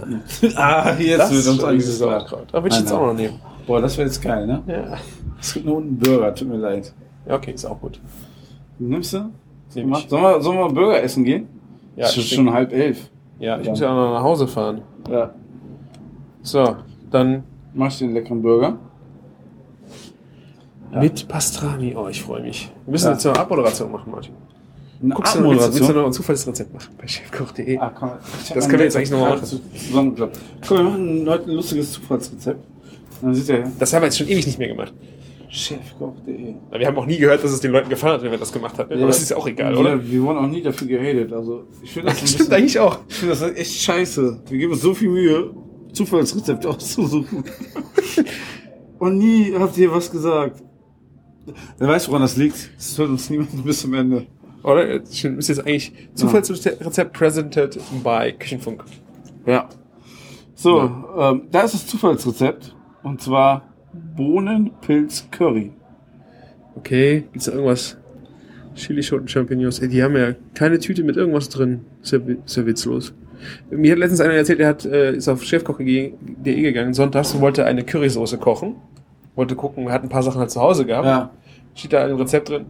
ah, 0.56 0.94
jetzt 1.00 1.20
das 1.20 1.32
ist 1.32 1.48
uns 1.48 1.66
dieses 1.72 1.98
klar. 1.98 2.20
Sauerkraut. 2.20 2.48
Da 2.52 2.58
würde 2.64 2.70
ich 2.76 2.80
jetzt 2.82 2.92
Nein, 2.92 3.00
auch 3.00 3.08
noch 3.08 3.14
nehmen. 3.14 3.40
Boah, 3.66 3.82
das 3.82 3.98
wäre 3.98 4.08
jetzt 4.08 4.22
geil, 4.22 4.46
ne? 4.46 4.62
Ja. 4.68 4.98
Es 5.40 5.54
gibt 5.54 5.66
nur 5.66 5.78
einen 5.78 5.98
Burger, 5.98 6.34
tut 6.36 6.48
mir 6.48 6.58
leid. 6.58 6.94
ja, 7.28 7.36
okay, 7.36 7.52
ist 7.52 7.66
auch 7.66 7.80
gut. 7.80 8.00
Nimmst 8.80 9.14
du? 9.14 9.30
Sollen 9.70 9.90
wir, 9.90 10.42
sollen 10.42 10.58
wir 10.58 10.70
Burger 10.70 11.02
essen 11.04 11.24
gehen? 11.24 11.48
Ja, 11.96 12.06
es 12.06 12.18
ist 12.18 12.30
schon 12.34 12.52
halb 12.52 12.72
elf. 12.72 13.10
Ja, 13.40 13.58
ich 13.60 13.66
Ja. 13.66 13.72
muss 13.72 13.80
ja 13.80 13.90
auch 13.92 13.96
noch 13.96 14.14
nach 14.14 14.24
Hause 14.24 14.48
fahren. 14.48 14.82
Ja. 15.10 15.32
So, 16.42 16.76
dann 17.12 17.44
Mach 17.74 17.88
ich 17.90 18.00
den 18.00 18.14
leckeren 18.14 18.42
Burger? 18.42 18.78
Ja. 20.94 21.00
mit 21.02 21.28
Pastrami. 21.28 21.96
Oh, 21.98 22.08
ich 22.08 22.22
freue 22.24 22.42
mich. 22.42 22.72
Wir 22.86 22.92
müssen 22.92 23.08
Ja. 23.08 23.12
jetzt 23.14 23.26
eine 23.28 23.38
Abmoderation 23.38 23.92
machen, 23.92 24.12
Martin. 24.12 24.34
Eine 25.02 25.14
Guckst 25.14 25.36
du, 25.36 25.44
willst, 25.44 25.68
du- 25.70 25.74
willst 25.76 25.90
du 25.90 25.94
noch 25.94 26.06
ein 26.08 26.14
Zufallsrezept 26.14 26.74
machen 26.74 26.96
bei 27.00 27.08
chefkoch.de? 27.08 27.78
Ah, 27.78 27.92
hab 28.02 28.20
Das 28.54 28.66
können 28.68 28.80
wir 28.80 28.86
jetzt 28.86 28.96
eigentlich 28.96 29.12
noch 29.12 29.20
mal 29.20 29.30
gerade 29.38 29.42
machen. 29.42 29.62
zu- 29.74 29.80
Zusammengeklappt. 29.88 30.40
Komm, 30.68 30.78
wir 30.78 30.84
machen 30.84 31.30
heute 31.30 31.44
ein 31.46 31.52
lustiges 31.56 31.92
Zufallsrezept. 31.94 32.60
Dann 33.22 33.34
sieht 33.36 33.50
er 33.50 33.72
Das 33.80 33.94
haben 33.94 34.02
wir 34.02 34.06
jetzt 34.08 34.18
schon 34.18 34.28
ewig 34.28 34.46
nicht 34.46 34.58
mehr 34.60 34.68
gemacht. 34.70 34.94
chefkoch.de. 35.50 36.56
Wir 36.78 36.88
haben 36.88 36.98
auch 36.98 37.06
nie 37.06 37.18
gehört, 37.18 37.44
dass 37.44 37.52
es 37.52 37.60
den 37.62 37.72
Leuten 37.72 37.90
gefallen 37.90 38.16
hat, 38.16 38.24
wenn 38.24 38.32
wir 38.32 38.38
das 38.38 38.52
gemacht 38.52 38.78
haben. 38.78 38.92
Aber 38.92 39.08
es 39.10 39.22
ist 39.22 39.30
ja 39.30 39.38
auch 39.38 39.48
egal, 39.48 39.76
oder? 39.78 39.98
Wir, 40.04 40.12
wir 40.12 40.22
wurden 40.24 40.38
auch 40.40 40.48
nie 40.48 40.62
dafür 40.62 40.88
gehatet. 40.88 41.32
Also, 41.32 41.64
ich 41.82 41.92
finde 41.92 42.10
das, 42.10 42.22
ein 42.22 42.28
Stimmt 42.28 42.38
bisschen- 42.50 42.54
eigentlich 42.54 42.80
auch. 42.80 43.00
ich 43.08 43.16
finde 43.16 43.36
das 43.36 43.42
echt 43.56 43.82
scheiße. 43.82 44.42
Wir 44.50 44.58
geben 44.58 44.74
uns 44.74 44.82
so 44.82 44.94
viel 44.94 45.10
Mühe, 45.10 45.52
Zufallsrezepte 45.94 46.68
auszusuchen. 46.70 47.44
Und 49.00 49.18
nie 49.20 49.54
habt 49.58 49.78
ihr 49.78 49.92
was 49.92 50.10
gesagt. 50.12 50.64
Wer 51.78 51.88
weiß, 51.88 52.08
woran 52.10 52.24
das 52.24 52.36
liegt. 52.36 52.72
Das 52.78 52.98
hört 52.98 53.10
uns 53.10 53.30
niemand 53.30 53.64
bis 53.64 53.82
zum 53.82 53.94
Ende. 53.94 54.26
Oder? 54.64 54.94
Jetzt 54.94 55.24
ist 55.24 55.48
jetzt 55.50 55.66
eigentlich 55.66 55.94
Zufallsrezept 56.14 57.14
presented 57.14 57.80
by 58.04 58.34
Küchenfunk. 58.38 58.84
Ja. 59.46 59.70
So, 60.56 60.82
ähm, 61.18 61.44
da 61.52 61.62
ist 61.62 61.74
das 61.74 61.88
Zufallsrezept. 61.88 62.76
Und 63.04 63.22
zwar 63.22 63.74
Bohnenpilz 64.16 65.28
Curry. 65.32 65.72
Okay, 66.76 67.24
gibt's 67.32 67.46
da 67.46 67.54
irgendwas? 67.54 67.98
Chilischoten, 68.76 69.28
Champignons. 69.28 69.80
Ey, 69.80 69.88
die 69.88 70.04
haben 70.04 70.16
ja 70.16 70.34
keine 70.54 70.80
Tüte 70.80 71.04
mit 71.04 71.16
irgendwas 71.16 71.50
drin. 71.50 71.86
Ist 72.02 72.12
ja, 72.12 72.20
ist 72.46 72.58
ja 72.58 72.66
witzlos. 72.66 73.14
Mir 73.70 73.92
hat 73.92 74.00
letztens 74.00 74.22
einer 74.22 74.34
erzählt, 74.34 74.60
er 74.60 74.70
hat, 74.70 74.86
äh, 74.86 75.16
ist 75.16 75.28
auf 75.28 75.44
chefkoch.de 75.44 76.14
gegangen, 76.44 76.94
sonntags 76.94 77.34
und 77.34 77.42
wollte 77.42 77.66
eine 77.66 77.84
Currysoße 77.84 78.38
kochen. 78.38 78.76
Wollte 79.36 79.56
gucken, 79.56 79.92
hat 79.92 80.04
ein 80.04 80.10
paar 80.10 80.24
Sachen 80.24 80.40
halt 80.40 80.52
zu 80.52 80.62
Hause 80.62 80.86
gehabt. 80.86 81.06
Ja. 81.06 81.32
Steht 81.76 81.94
da 81.94 82.04
ein 82.04 82.16
Rezept 82.16 82.50
drin, 82.50 82.66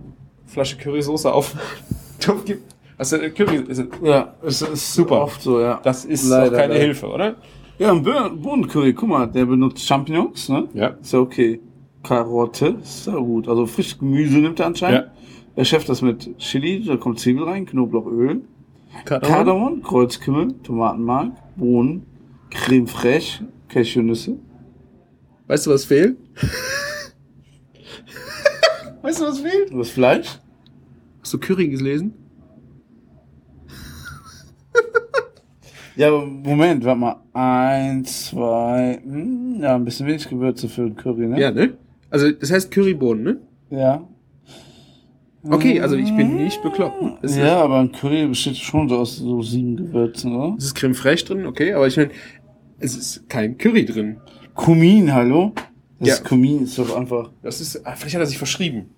Flasche 0.47 0.77
Currysoße 0.77 1.31
auf. 1.31 1.55
Topf 2.19 2.45
gibt. 2.45 2.73
Also 2.97 3.17
äh, 3.17 3.29
Curry, 3.29 3.57
ist, 3.67 3.83
Ja, 4.01 4.33
es 4.41 4.61
ist 4.61 4.93
Super. 4.93 5.21
oft 5.21 5.41
so, 5.41 5.59
ja. 5.59 5.79
das 5.83 6.05
ist 6.05 6.27
Leider, 6.27 6.47
auch 6.47 6.59
keine 6.59 6.73
leider. 6.73 6.85
Hilfe, 6.85 7.07
oder? 7.07 7.35
Ja, 7.77 7.91
ein 7.91 8.01
Bohnencurry, 8.03 8.93
guck 8.93 9.09
mal, 9.09 9.27
der 9.27 9.45
benutzt 9.45 9.85
Champignons, 9.85 10.49
ne? 10.49 10.67
Ja. 10.73 10.87
Ist 10.99 11.13
ja 11.13 11.19
okay. 11.19 11.59
Karotte, 12.01 12.77
ist 12.81 13.05
ja 13.05 13.15
gut. 13.15 13.47
Also 13.47 13.67
frisches 13.67 13.99
Gemüse 13.99 14.37
nimmt 14.37 14.59
er 14.59 14.67
anscheinend. 14.67 15.07
Er 15.55 15.65
schafft 15.65 15.89
das 15.89 16.01
mit 16.01 16.37
Chili, 16.39 16.83
da 16.85 16.97
kommt 16.97 17.19
Zwiebel 17.19 17.43
rein, 17.43 17.65
Knoblauchöl, 17.65 18.41
Kardamom, 19.05 19.83
Kreuzkümmel, 19.83 20.53
Tomatenmark, 20.63 21.33
Bohnen, 21.55 22.05
Creme 22.49 22.87
fraiche, 22.87 23.45
Cashewnüsse. 23.67 24.37
Weißt 25.47 25.67
du, 25.67 25.71
was 25.71 25.85
fehlt? 25.85 26.17
weißt 29.07 29.21
du, 29.21 29.25
was 29.25 29.39
fehlt? 29.39 29.73
Das 29.73 29.89
Fleisch. 29.89 30.39
Hast 31.21 31.33
du 31.33 31.37
Curry 31.39 31.67
gelesen? 31.69 32.13
Ja, 35.95 36.09
aber 36.09 36.27
Moment, 36.27 36.85
warte 36.85 36.99
mal. 36.99 37.15
Eins, 37.33 38.25
zwei, 38.27 38.99
hm, 39.03 39.57
ja, 39.61 39.73
ein 39.75 39.83
bisschen 39.83 40.05
wenig 40.05 40.29
Gewürze 40.29 40.69
für 40.69 40.83
den 40.83 40.95
Curry, 40.95 41.25
ne? 41.25 41.39
Ja, 41.39 41.49
ne? 41.49 41.73
Also, 42.11 42.29
das 42.31 42.51
heißt 42.51 42.69
Currybohnen, 42.69 43.23
ne? 43.23 43.37
Ja. 43.71 44.07
Okay, 45.49 45.81
also 45.81 45.95
ich 45.95 46.15
bin 46.15 46.35
nicht 46.35 46.61
bekloppt. 46.61 47.01
Es 47.23 47.31
ist- 47.31 47.37
Ja, 47.37 47.61
aber 47.63 47.79
ein 47.79 47.91
Curry 47.91 48.27
besteht 48.27 48.57
schon 48.57 48.87
so 48.89 48.97
aus 48.97 49.15
so 49.17 49.41
sieben 49.41 49.75
Gewürzen, 49.75 50.35
oder? 50.35 50.55
Es 50.59 50.65
ist 50.65 50.75
Creme 50.75 50.93
fraiche 50.93 51.25
drin, 51.25 51.47
okay, 51.47 51.73
aber 51.73 51.87
ich 51.87 51.97
meine, 51.97 52.11
es 52.77 52.95
ist 52.95 53.27
kein 53.27 53.57
Curry 53.57 53.85
drin. 53.85 54.17
Kumin, 54.53 55.11
hallo? 55.13 55.53
Das 55.99 56.07
Ja. 56.09 56.13
ist 56.15 56.25
Kumin 56.25 56.63
ist 56.63 56.77
doch 56.77 56.95
einfach. 56.95 57.31
Das 57.41 57.59
ist, 57.59 57.83
ah, 57.87 57.95
vielleicht 57.95 58.13
hat 58.15 58.21
er 58.21 58.27
sich 58.27 58.37
verschrieben. 58.37 58.89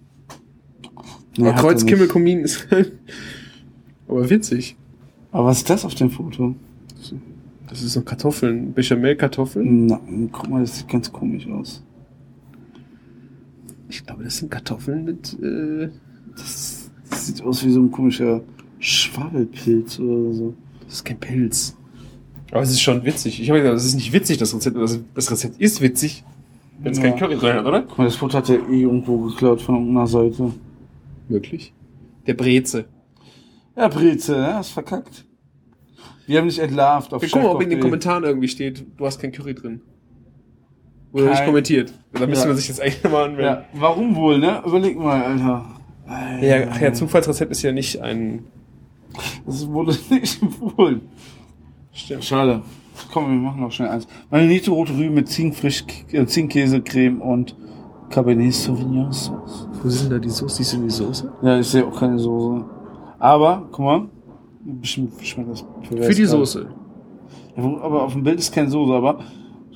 Nee, 1.40 1.48
aber 1.50 1.56
hat 1.58 1.64
er 1.64 1.70
Kreuzkimmel, 1.70 2.04
nicht. 2.04 2.12
Kumin 2.12 2.40
ist 2.42 2.68
aber 4.08 4.30
witzig. 4.30 4.76
Aber 5.32 5.48
was 5.48 5.58
ist 5.60 5.70
das 5.70 5.86
auf 5.86 5.96
dem 5.96 6.10
Foto? 6.10 6.56
Das 7.68 7.84
ist 7.84 7.94
so 7.94 8.02
Kartoffeln, 8.02 8.74
Bechamel-Kartoffeln. 8.74 9.86
Na, 9.86 10.00
guck 10.32 10.50
mal, 10.50 10.62
das 10.62 10.78
sieht 10.80 10.88
ganz 10.88 11.12
komisch 11.12 11.48
aus. 11.48 11.84
Ich 13.90 14.06
glaube, 14.06 14.24
das 14.24 14.38
sind 14.38 14.50
Kartoffeln 14.52 15.04
mit, 15.06 15.38
äh, 15.42 15.90
Das, 16.36 16.90
das 17.10 17.28
sieht 17.28 17.42
aus 17.44 17.64
wie 17.66 17.72
so 17.72 17.80
ein 17.82 17.92
komischer 17.92 18.42
Schwabbelpilz 18.80 20.00
oder 20.00 20.34
so. 20.34 20.54
das 20.86 20.96
ist 20.96 21.06
kein 21.06 21.20
Pilz. 21.20 21.76
Aber 22.52 22.62
es 22.62 22.72
ist 22.72 22.82
schon 22.82 23.04
witzig. 23.06 23.40
Ich 23.42 23.50
habe 23.50 23.60
gesagt, 23.60 23.76
das 23.78 23.86
ist 23.86 23.96
nicht 23.96 24.12
witzig, 24.14 24.38
das 24.38 24.56
Rezept. 24.56 24.76
Das, 24.78 25.00
das 25.14 25.32
Rezept 25.32 25.60
ist 25.62 25.82
witzig, 25.82 26.24
wenn 26.80 26.92
es 26.92 26.98
Ja. 26.98 27.04
kein 27.04 27.18
Curry 27.20 27.36
drin 27.36 27.54
hat, 27.54 27.66
oder? 27.66 27.82
Guck 27.84 27.98
mal, 28.00 28.06
das 28.06 28.16
Foto 28.16 28.38
hat 28.38 28.50
er 28.50 28.68
eh 28.70 28.82
irgendwo 28.82 29.18
geklaut 29.28 29.62
von 29.62 29.76
irgendeiner 29.76 30.08
Seite. 30.08 30.52
Möglich. 31.30 31.74
Der 32.28 32.34
Breze. 32.34 32.86
Ja, 33.78 33.88
Breze, 33.88 34.34
ne? 34.34 34.56
Hast 34.56 34.72
verkackt. 34.72 35.26
Wir 36.28 36.40
haben 36.40 36.48
dich 36.48 36.60
entlarvt 36.60 37.14
auf 37.14 37.22
Wir 37.22 37.30
gucken 37.30 37.48
mal, 37.48 37.56
ob 37.56 37.62
in 37.62 37.70
den. 37.70 37.80
Kommentaren 37.80 38.24
irgendwie 38.24 38.48
steht, 38.50 38.86
du 38.98 39.06
hast 39.06 39.20
kein 39.20 39.32
Curry 39.32 39.56
drin. 39.56 39.82
Oder 41.12 41.26
nicht 41.30 41.38
Kein- 41.38 41.46
kommentiert. 41.48 41.94
Da 42.14 42.28
müsste 42.28 42.44
Ja. 42.44 42.48
man 42.50 42.58
sich 42.58 42.68
jetzt 42.68 42.82
eigentlich 42.82 43.04
mal 43.04 43.26
anmelden. 43.30 43.46
Ja, 43.46 43.66
warum 43.80 44.16
wohl, 44.16 44.38
ne? 44.38 44.62
Überleg 44.66 44.98
mal, 45.00 45.24
Alter. 45.24 45.66
Ja, 46.42 46.68
ach 46.72 46.82
ja, 46.82 46.94
Zufallsrezept 46.94 47.52
ist 47.52 47.62
ja 47.64 47.72
nicht 47.72 48.00
ein. 48.02 48.44
Das 49.46 49.68
wurde 49.68 49.96
nicht 50.12 50.42
empfohlen. 50.42 51.02
Stimmt. 51.94 52.24
Schade. 52.26 52.62
Komm, 53.14 53.30
wir 53.32 53.38
machen 53.40 53.62
noch 53.62 53.72
schnell 53.72 53.90
eins. 53.90 54.08
Marinite 54.30 54.72
rote 54.72 54.94
Rüben 54.96 55.16
mit 55.16 55.30
Zinkfrisch, 55.30 55.84
äh, 56.12 56.26
Zinkkäse, 56.26 56.82
Creme 56.82 57.22
und 57.22 57.56
Cabernet 58.10 58.54
Sauvignon 58.54 59.12
Sauce. 59.12 59.68
Wo 59.82 59.90
sind 59.90 60.12
da 60.12 60.18
die 60.20 60.30
Soße? 60.30 60.56
Siehst 60.58 60.74
du 60.74 60.78
die 60.78 60.90
Soße? 60.90 61.32
Ja, 61.42 61.60
ich 61.60 61.68
sehe 61.68 61.86
auch 61.86 61.98
keine 62.00 62.20
Soße. 62.20 62.64
Aber, 63.20 63.68
guck 63.72 63.86
mal. 63.86 64.02
Bestimmt 64.62 65.14
schmeckt 65.22 65.52
das 65.52 65.64
Für 65.88 66.14
die 66.14 66.26
Soße. 66.26 66.66
Ja, 67.56 67.64
aber 67.82 68.04
auf 68.04 68.14
dem 68.14 68.24
Bild 68.24 68.40
ist 68.40 68.54
keine 68.54 68.70
Soße, 68.70 68.94
aber 68.94 69.20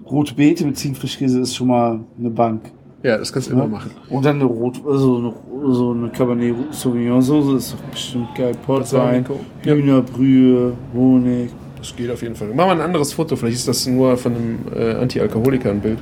rote 0.09 0.33
Beete 0.35 0.65
mit 0.65 0.77
Zinkfrischkäse 0.77 1.39
ist 1.39 1.55
schon 1.55 1.67
mal 1.67 1.99
eine 2.19 2.29
Bank. 2.29 2.71
Ja, 3.01 3.17
das 3.17 3.31
kannst 3.33 3.49
du 3.49 3.53
Ja. 3.55 3.59
immer 3.59 3.67
machen. 3.67 3.91
Und 4.09 4.23
dann 4.25 4.35
eine 4.35 4.45
rot, 4.45 4.81
also 4.85 5.17
eine, 5.17 5.73
so 5.73 5.91
eine 5.91 6.09
Cabernet 6.09 6.55
Sauvignon 6.71 7.21
Soße 7.21 7.55
ist 7.57 7.75
bestimmt 7.91 8.33
geil. 8.35 8.53
Portwein. 8.65 9.25
Hühnerbrühe, 9.63 10.73
Honig. 10.93 11.49
Das 11.77 11.93
geht 11.95 12.09
auf 12.11 12.21
jeden 12.21 12.35
Fall. 12.35 12.49
Mach 12.55 12.65
mal 12.67 12.71
ein 12.73 12.81
anderes 12.81 13.11
Foto. 13.11 13.35
Vielleicht 13.35 13.57
ist 13.57 13.67
das 13.67 13.85
nur 13.87 14.15
von 14.15 14.33
einem 14.35 14.59
äh, 14.73 14.93
Anti-Alkoholiker 14.95 15.71
ein 15.71 15.81
Bild. 15.81 15.99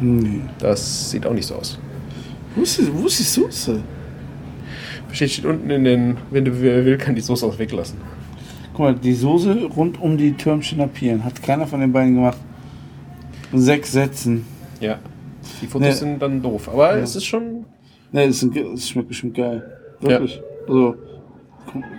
Nee. 0.00 0.40
Das 0.58 1.10
sieht 1.10 1.24
auch 1.26 1.32
nicht 1.32 1.46
so 1.46 1.54
aus. 1.54 1.78
Wo 2.56 2.62
ist 2.62 2.78
die, 2.78 2.88
wo 2.94 3.06
ist 3.06 3.18
die 3.18 3.22
Soße? 3.24 3.82
Steht, 5.12 5.30
steht 5.30 5.44
unten 5.44 5.70
in 5.70 5.84
den, 5.84 6.16
wenn 6.30 6.44
du 6.44 6.60
will, 6.60 6.98
kann 6.98 7.14
die 7.14 7.20
Soße 7.20 7.46
auch 7.46 7.58
weglassen. 7.58 7.98
Guck 8.72 8.78
mal, 8.80 8.94
die 8.94 9.12
Soße 9.14 9.66
rund 9.76 10.00
um 10.00 10.16
die 10.16 10.32
Türmchener 10.32 10.88
Pieren 10.88 11.24
hat 11.24 11.40
keiner 11.42 11.66
von 11.66 11.80
den 11.80 11.92
beiden 11.92 12.14
gemacht. 12.16 12.38
Sechs 13.52 13.92
Sätzen. 13.92 14.44
Ja. 14.80 14.98
Die 15.62 15.66
Fotos 15.66 15.86
Nee. 15.88 15.92
sind 15.94 16.20
dann 16.20 16.42
doof. 16.42 16.68
Aber 16.68 16.96
Ja. 16.96 17.02
es 17.02 17.14
ist 17.14 17.24
schon. 17.24 17.64
Ne, 18.10 18.26
das, 18.26 18.40
sind, 18.40 18.56
das 18.56 18.88
schmeckt 18.88 19.08
bestimmt 19.08 19.34
geil. 19.36 19.62
Wirklich. 20.00 20.40
Also, 20.66 20.96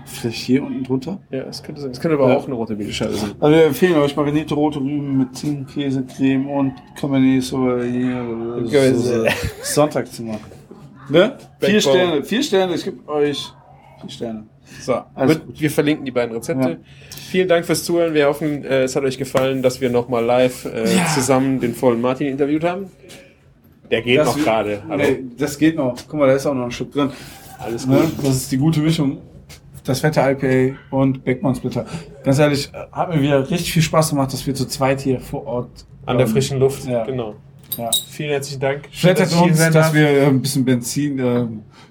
vielleicht 0.06 0.38
hier 0.38 0.64
unten 0.64 0.84
drunter. 0.84 1.20
Ja, 1.32 1.44
es 1.44 1.62
könnte 1.64 1.82
sein. 1.82 1.92
Es 1.92 2.00
könnte 2.00 2.18
aber 2.18 2.30
Ja. 2.30 2.38
auch 2.38 2.46
eine 2.46 2.56
rote 2.56 2.76
Beteschale 2.76 3.14
sein. 3.14 3.32
Also 3.40 3.56
wir 3.56 3.66
empfehlen 3.66 3.96
euch 3.96 4.16
marinete 4.16 4.54
rote 4.54 4.80
Rüben 4.80 5.18
mit 5.18 5.36
Zinkkäse, 5.36 6.04
Creme 6.06 6.48
und 6.50 6.74
Cabernet 6.96 7.44
Sauvignon. 7.44 8.68
Soße 8.68 9.28
Sonntag 9.64 10.08
zu 10.12 10.24
machen. 10.24 10.46
Ne? 11.10 11.38
Vier. 11.60 11.82
Sterne, 11.82 12.24
vier 12.24 12.44
Sterne, 12.44 12.76
ich 12.76 12.84
gebe 12.84 13.08
euch 13.12 13.52
vier 14.02 14.10
Sterne. 14.10 14.44
So, 14.82 14.96
gut. 15.16 15.42
wir 15.60 15.70
verlinken 15.70 16.06
die 16.06 16.12
beiden 16.12 16.36
Rezepte. 16.36 16.70
Ja. 16.70 16.78
Vielen 17.30 17.48
Dank 17.48 17.66
fürs 17.66 17.84
Zuhören. 17.84 18.14
Wir 18.14 18.28
hoffen, 18.28 18.64
äh, 18.64 18.84
es 18.84 18.96
hat 18.96 19.04
euch 19.04 19.18
gefallen, 19.18 19.62
dass 19.62 19.80
wir 19.80 19.90
nochmal 19.92 20.26
live 20.26 20.66
äh, 20.66 20.86
zusammen 21.14 21.60
den 21.60 21.76
vollen 21.76 22.02
Martin 22.02 22.28
interviewt 22.28 22.64
haben. 22.64 22.88
Der 23.92 24.02
geht 24.02 24.18
Das 24.18 24.36
noch 24.36 24.44
gerade. 24.44 24.82
Nee, 24.98 25.24
das 25.38 25.58
geht 25.60 25.76
noch. 25.76 25.96
Guck 26.08 26.20
mal, 26.20 26.28
da 26.28 26.34
ist 26.34 26.46
auch 26.48 26.56
noch 26.56 26.66
ein 26.66 26.72
Stück 26.72 26.92
drin. 26.92 27.12
Alles 27.60 27.86
gut. 27.86 27.96
Ne? 27.96 28.12
Das 28.24 28.36
ist 28.38 28.52
die 28.52 28.58
gute 28.58 28.80
Mischung. 28.80 29.20
Das 29.86 30.00
fette 30.00 30.20
IPA 30.20 30.78
und 30.90 31.24
Beckmann 31.24 31.56
Splitter. 31.56 31.86
Ganz 32.24 32.40
ehrlich, 32.40 32.72
äh, 32.74 32.88
hat 32.92 33.14
mir 33.14 33.22
wieder 33.22 33.50
richtig 33.50 33.72
viel 33.72 33.84
Spaß 33.84 34.10
gemacht, 34.10 34.34
dass 34.34 34.46
wir 34.46 34.56
zu 34.56 34.66
zweit 34.66 35.02
hier 35.02 35.20
vor 35.20 35.46
Ort 35.46 35.86
An 36.06 36.18
der 36.18 36.26
ähm, 36.26 36.34
frischen 36.34 36.60
Luft. 36.60 36.86
Ja. 36.86 37.06
Genau. 37.06 37.36
Ja. 37.78 37.92
Vielen 38.10 38.30
herzlichen 38.32 38.62
Dank. 38.62 38.90
Flattert 38.92 39.30
Schön, 39.30 39.40
dass 39.40 39.50
uns, 39.50 39.60
dass 39.60 39.74
darf. 39.74 39.94
wir 39.94 40.08
äh, 40.08 40.26
ein 40.26 40.42
bisschen 40.42 40.66
Benzin 40.66 41.20
äh, 41.20 41.46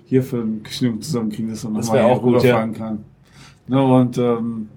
hier 0.06 0.22
für 0.22 0.38
den 0.38 0.62
Küchenung 0.62 1.00
zusammenkriegen, 1.00 1.50
dass 1.50 1.62
man 1.64 1.74
nochmal 1.74 2.02
auch 2.02 2.20
gut, 2.20 2.36
rüberfahren 2.36 2.74
kann. 2.74 3.04
Ne, 3.66 3.82
und 3.82 4.18
ähm, 4.18 4.68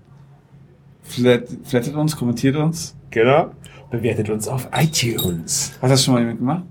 flatt, 1.01 1.47
flattet 1.63 1.95
uns, 1.95 2.15
kommentiert 2.15 2.55
uns. 2.55 2.95
Genau. 3.09 3.51
Bewertet 3.89 4.29
uns 4.29 4.47
auf 4.47 4.67
iTunes. 4.73 5.77
Hat 5.81 5.89
das 5.89 6.03
schon 6.03 6.13
mal 6.13 6.19
jemand 6.19 6.39
gemacht? 6.39 6.63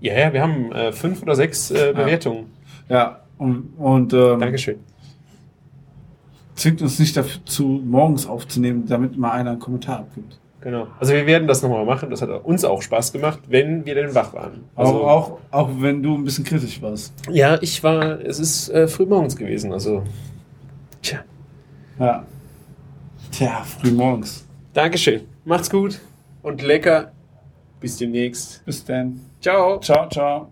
Ja, 0.00 0.18
ja, 0.18 0.32
wir 0.32 0.42
haben 0.42 0.72
äh, 0.72 0.92
fünf 0.92 1.22
oder 1.22 1.34
sechs 1.34 1.70
äh, 1.70 1.92
Bewertungen. 1.94 2.46
Ja. 2.88 3.20
Und, 3.38 3.74
und 3.78 4.12
ähm, 4.12 4.40
Dankeschön. 4.40 4.76
Zwingt 6.54 6.82
uns 6.82 6.98
nicht 6.98 7.16
dazu, 7.16 7.82
morgens 7.84 8.26
aufzunehmen, 8.26 8.86
damit 8.86 9.16
mal 9.16 9.32
einer 9.32 9.50
einen 9.50 9.60
Kommentar 9.60 10.00
abgibt. 10.00 10.38
Genau. 10.64 10.86
Also 10.98 11.12
wir 11.12 11.26
werden 11.26 11.46
das 11.46 11.62
nochmal 11.62 11.84
machen. 11.84 12.08
Das 12.08 12.22
hat 12.22 12.30
uns 12.42 12.64
auch 12.64 12.80
Spaß 12.80 13.12
gemacht, 13.12 13.40
wenn 13.48 13.84
wir 13.84 13.94
denn 13.94 14.14
wach 14.14 14.32
waren. 14.32 14.64
Also, 14.74 15.04
auch, 15.04 15.30
auch, 15.30 15.38
auch 15.50 15.70
wenn 15.78 16.02
du 16.02 16.14
ein 16.14 16.24
bisschen 16.24 16.44
kritisch 16.44 16.80
warst. 16.80 17.12
Ja, 17.30 17.58
ich 17.60 17.82
war, 17.84 18.18
es 18.20 18.38
ist 18.38 18.70
äh, 18.70 18.88
früh 18.88 19.04
morgens 19.04 19.36
gewesen. 19.36 19.74
Also, 19.74 20.02
tja. 21.02 21.18
Ja. 21.98 22.24
Tja, 23.30 23.62
früh 23.62 23.90
morgens. 23.90 24.46
Dankeschön. 24.72 25.22
Macht's 25.44 25.68
gut 25.68 26.00
und 26.42 26.62
lecker. 26.62 27.12
Bis 27.78 27.98
demnächst. 27.98 28.64
Bis 28.64 28.82
dann. 28.82 29.20
Ciao. 29.40 29.78
Ciao, 29.80 30.08
ciao. 30.08 30.48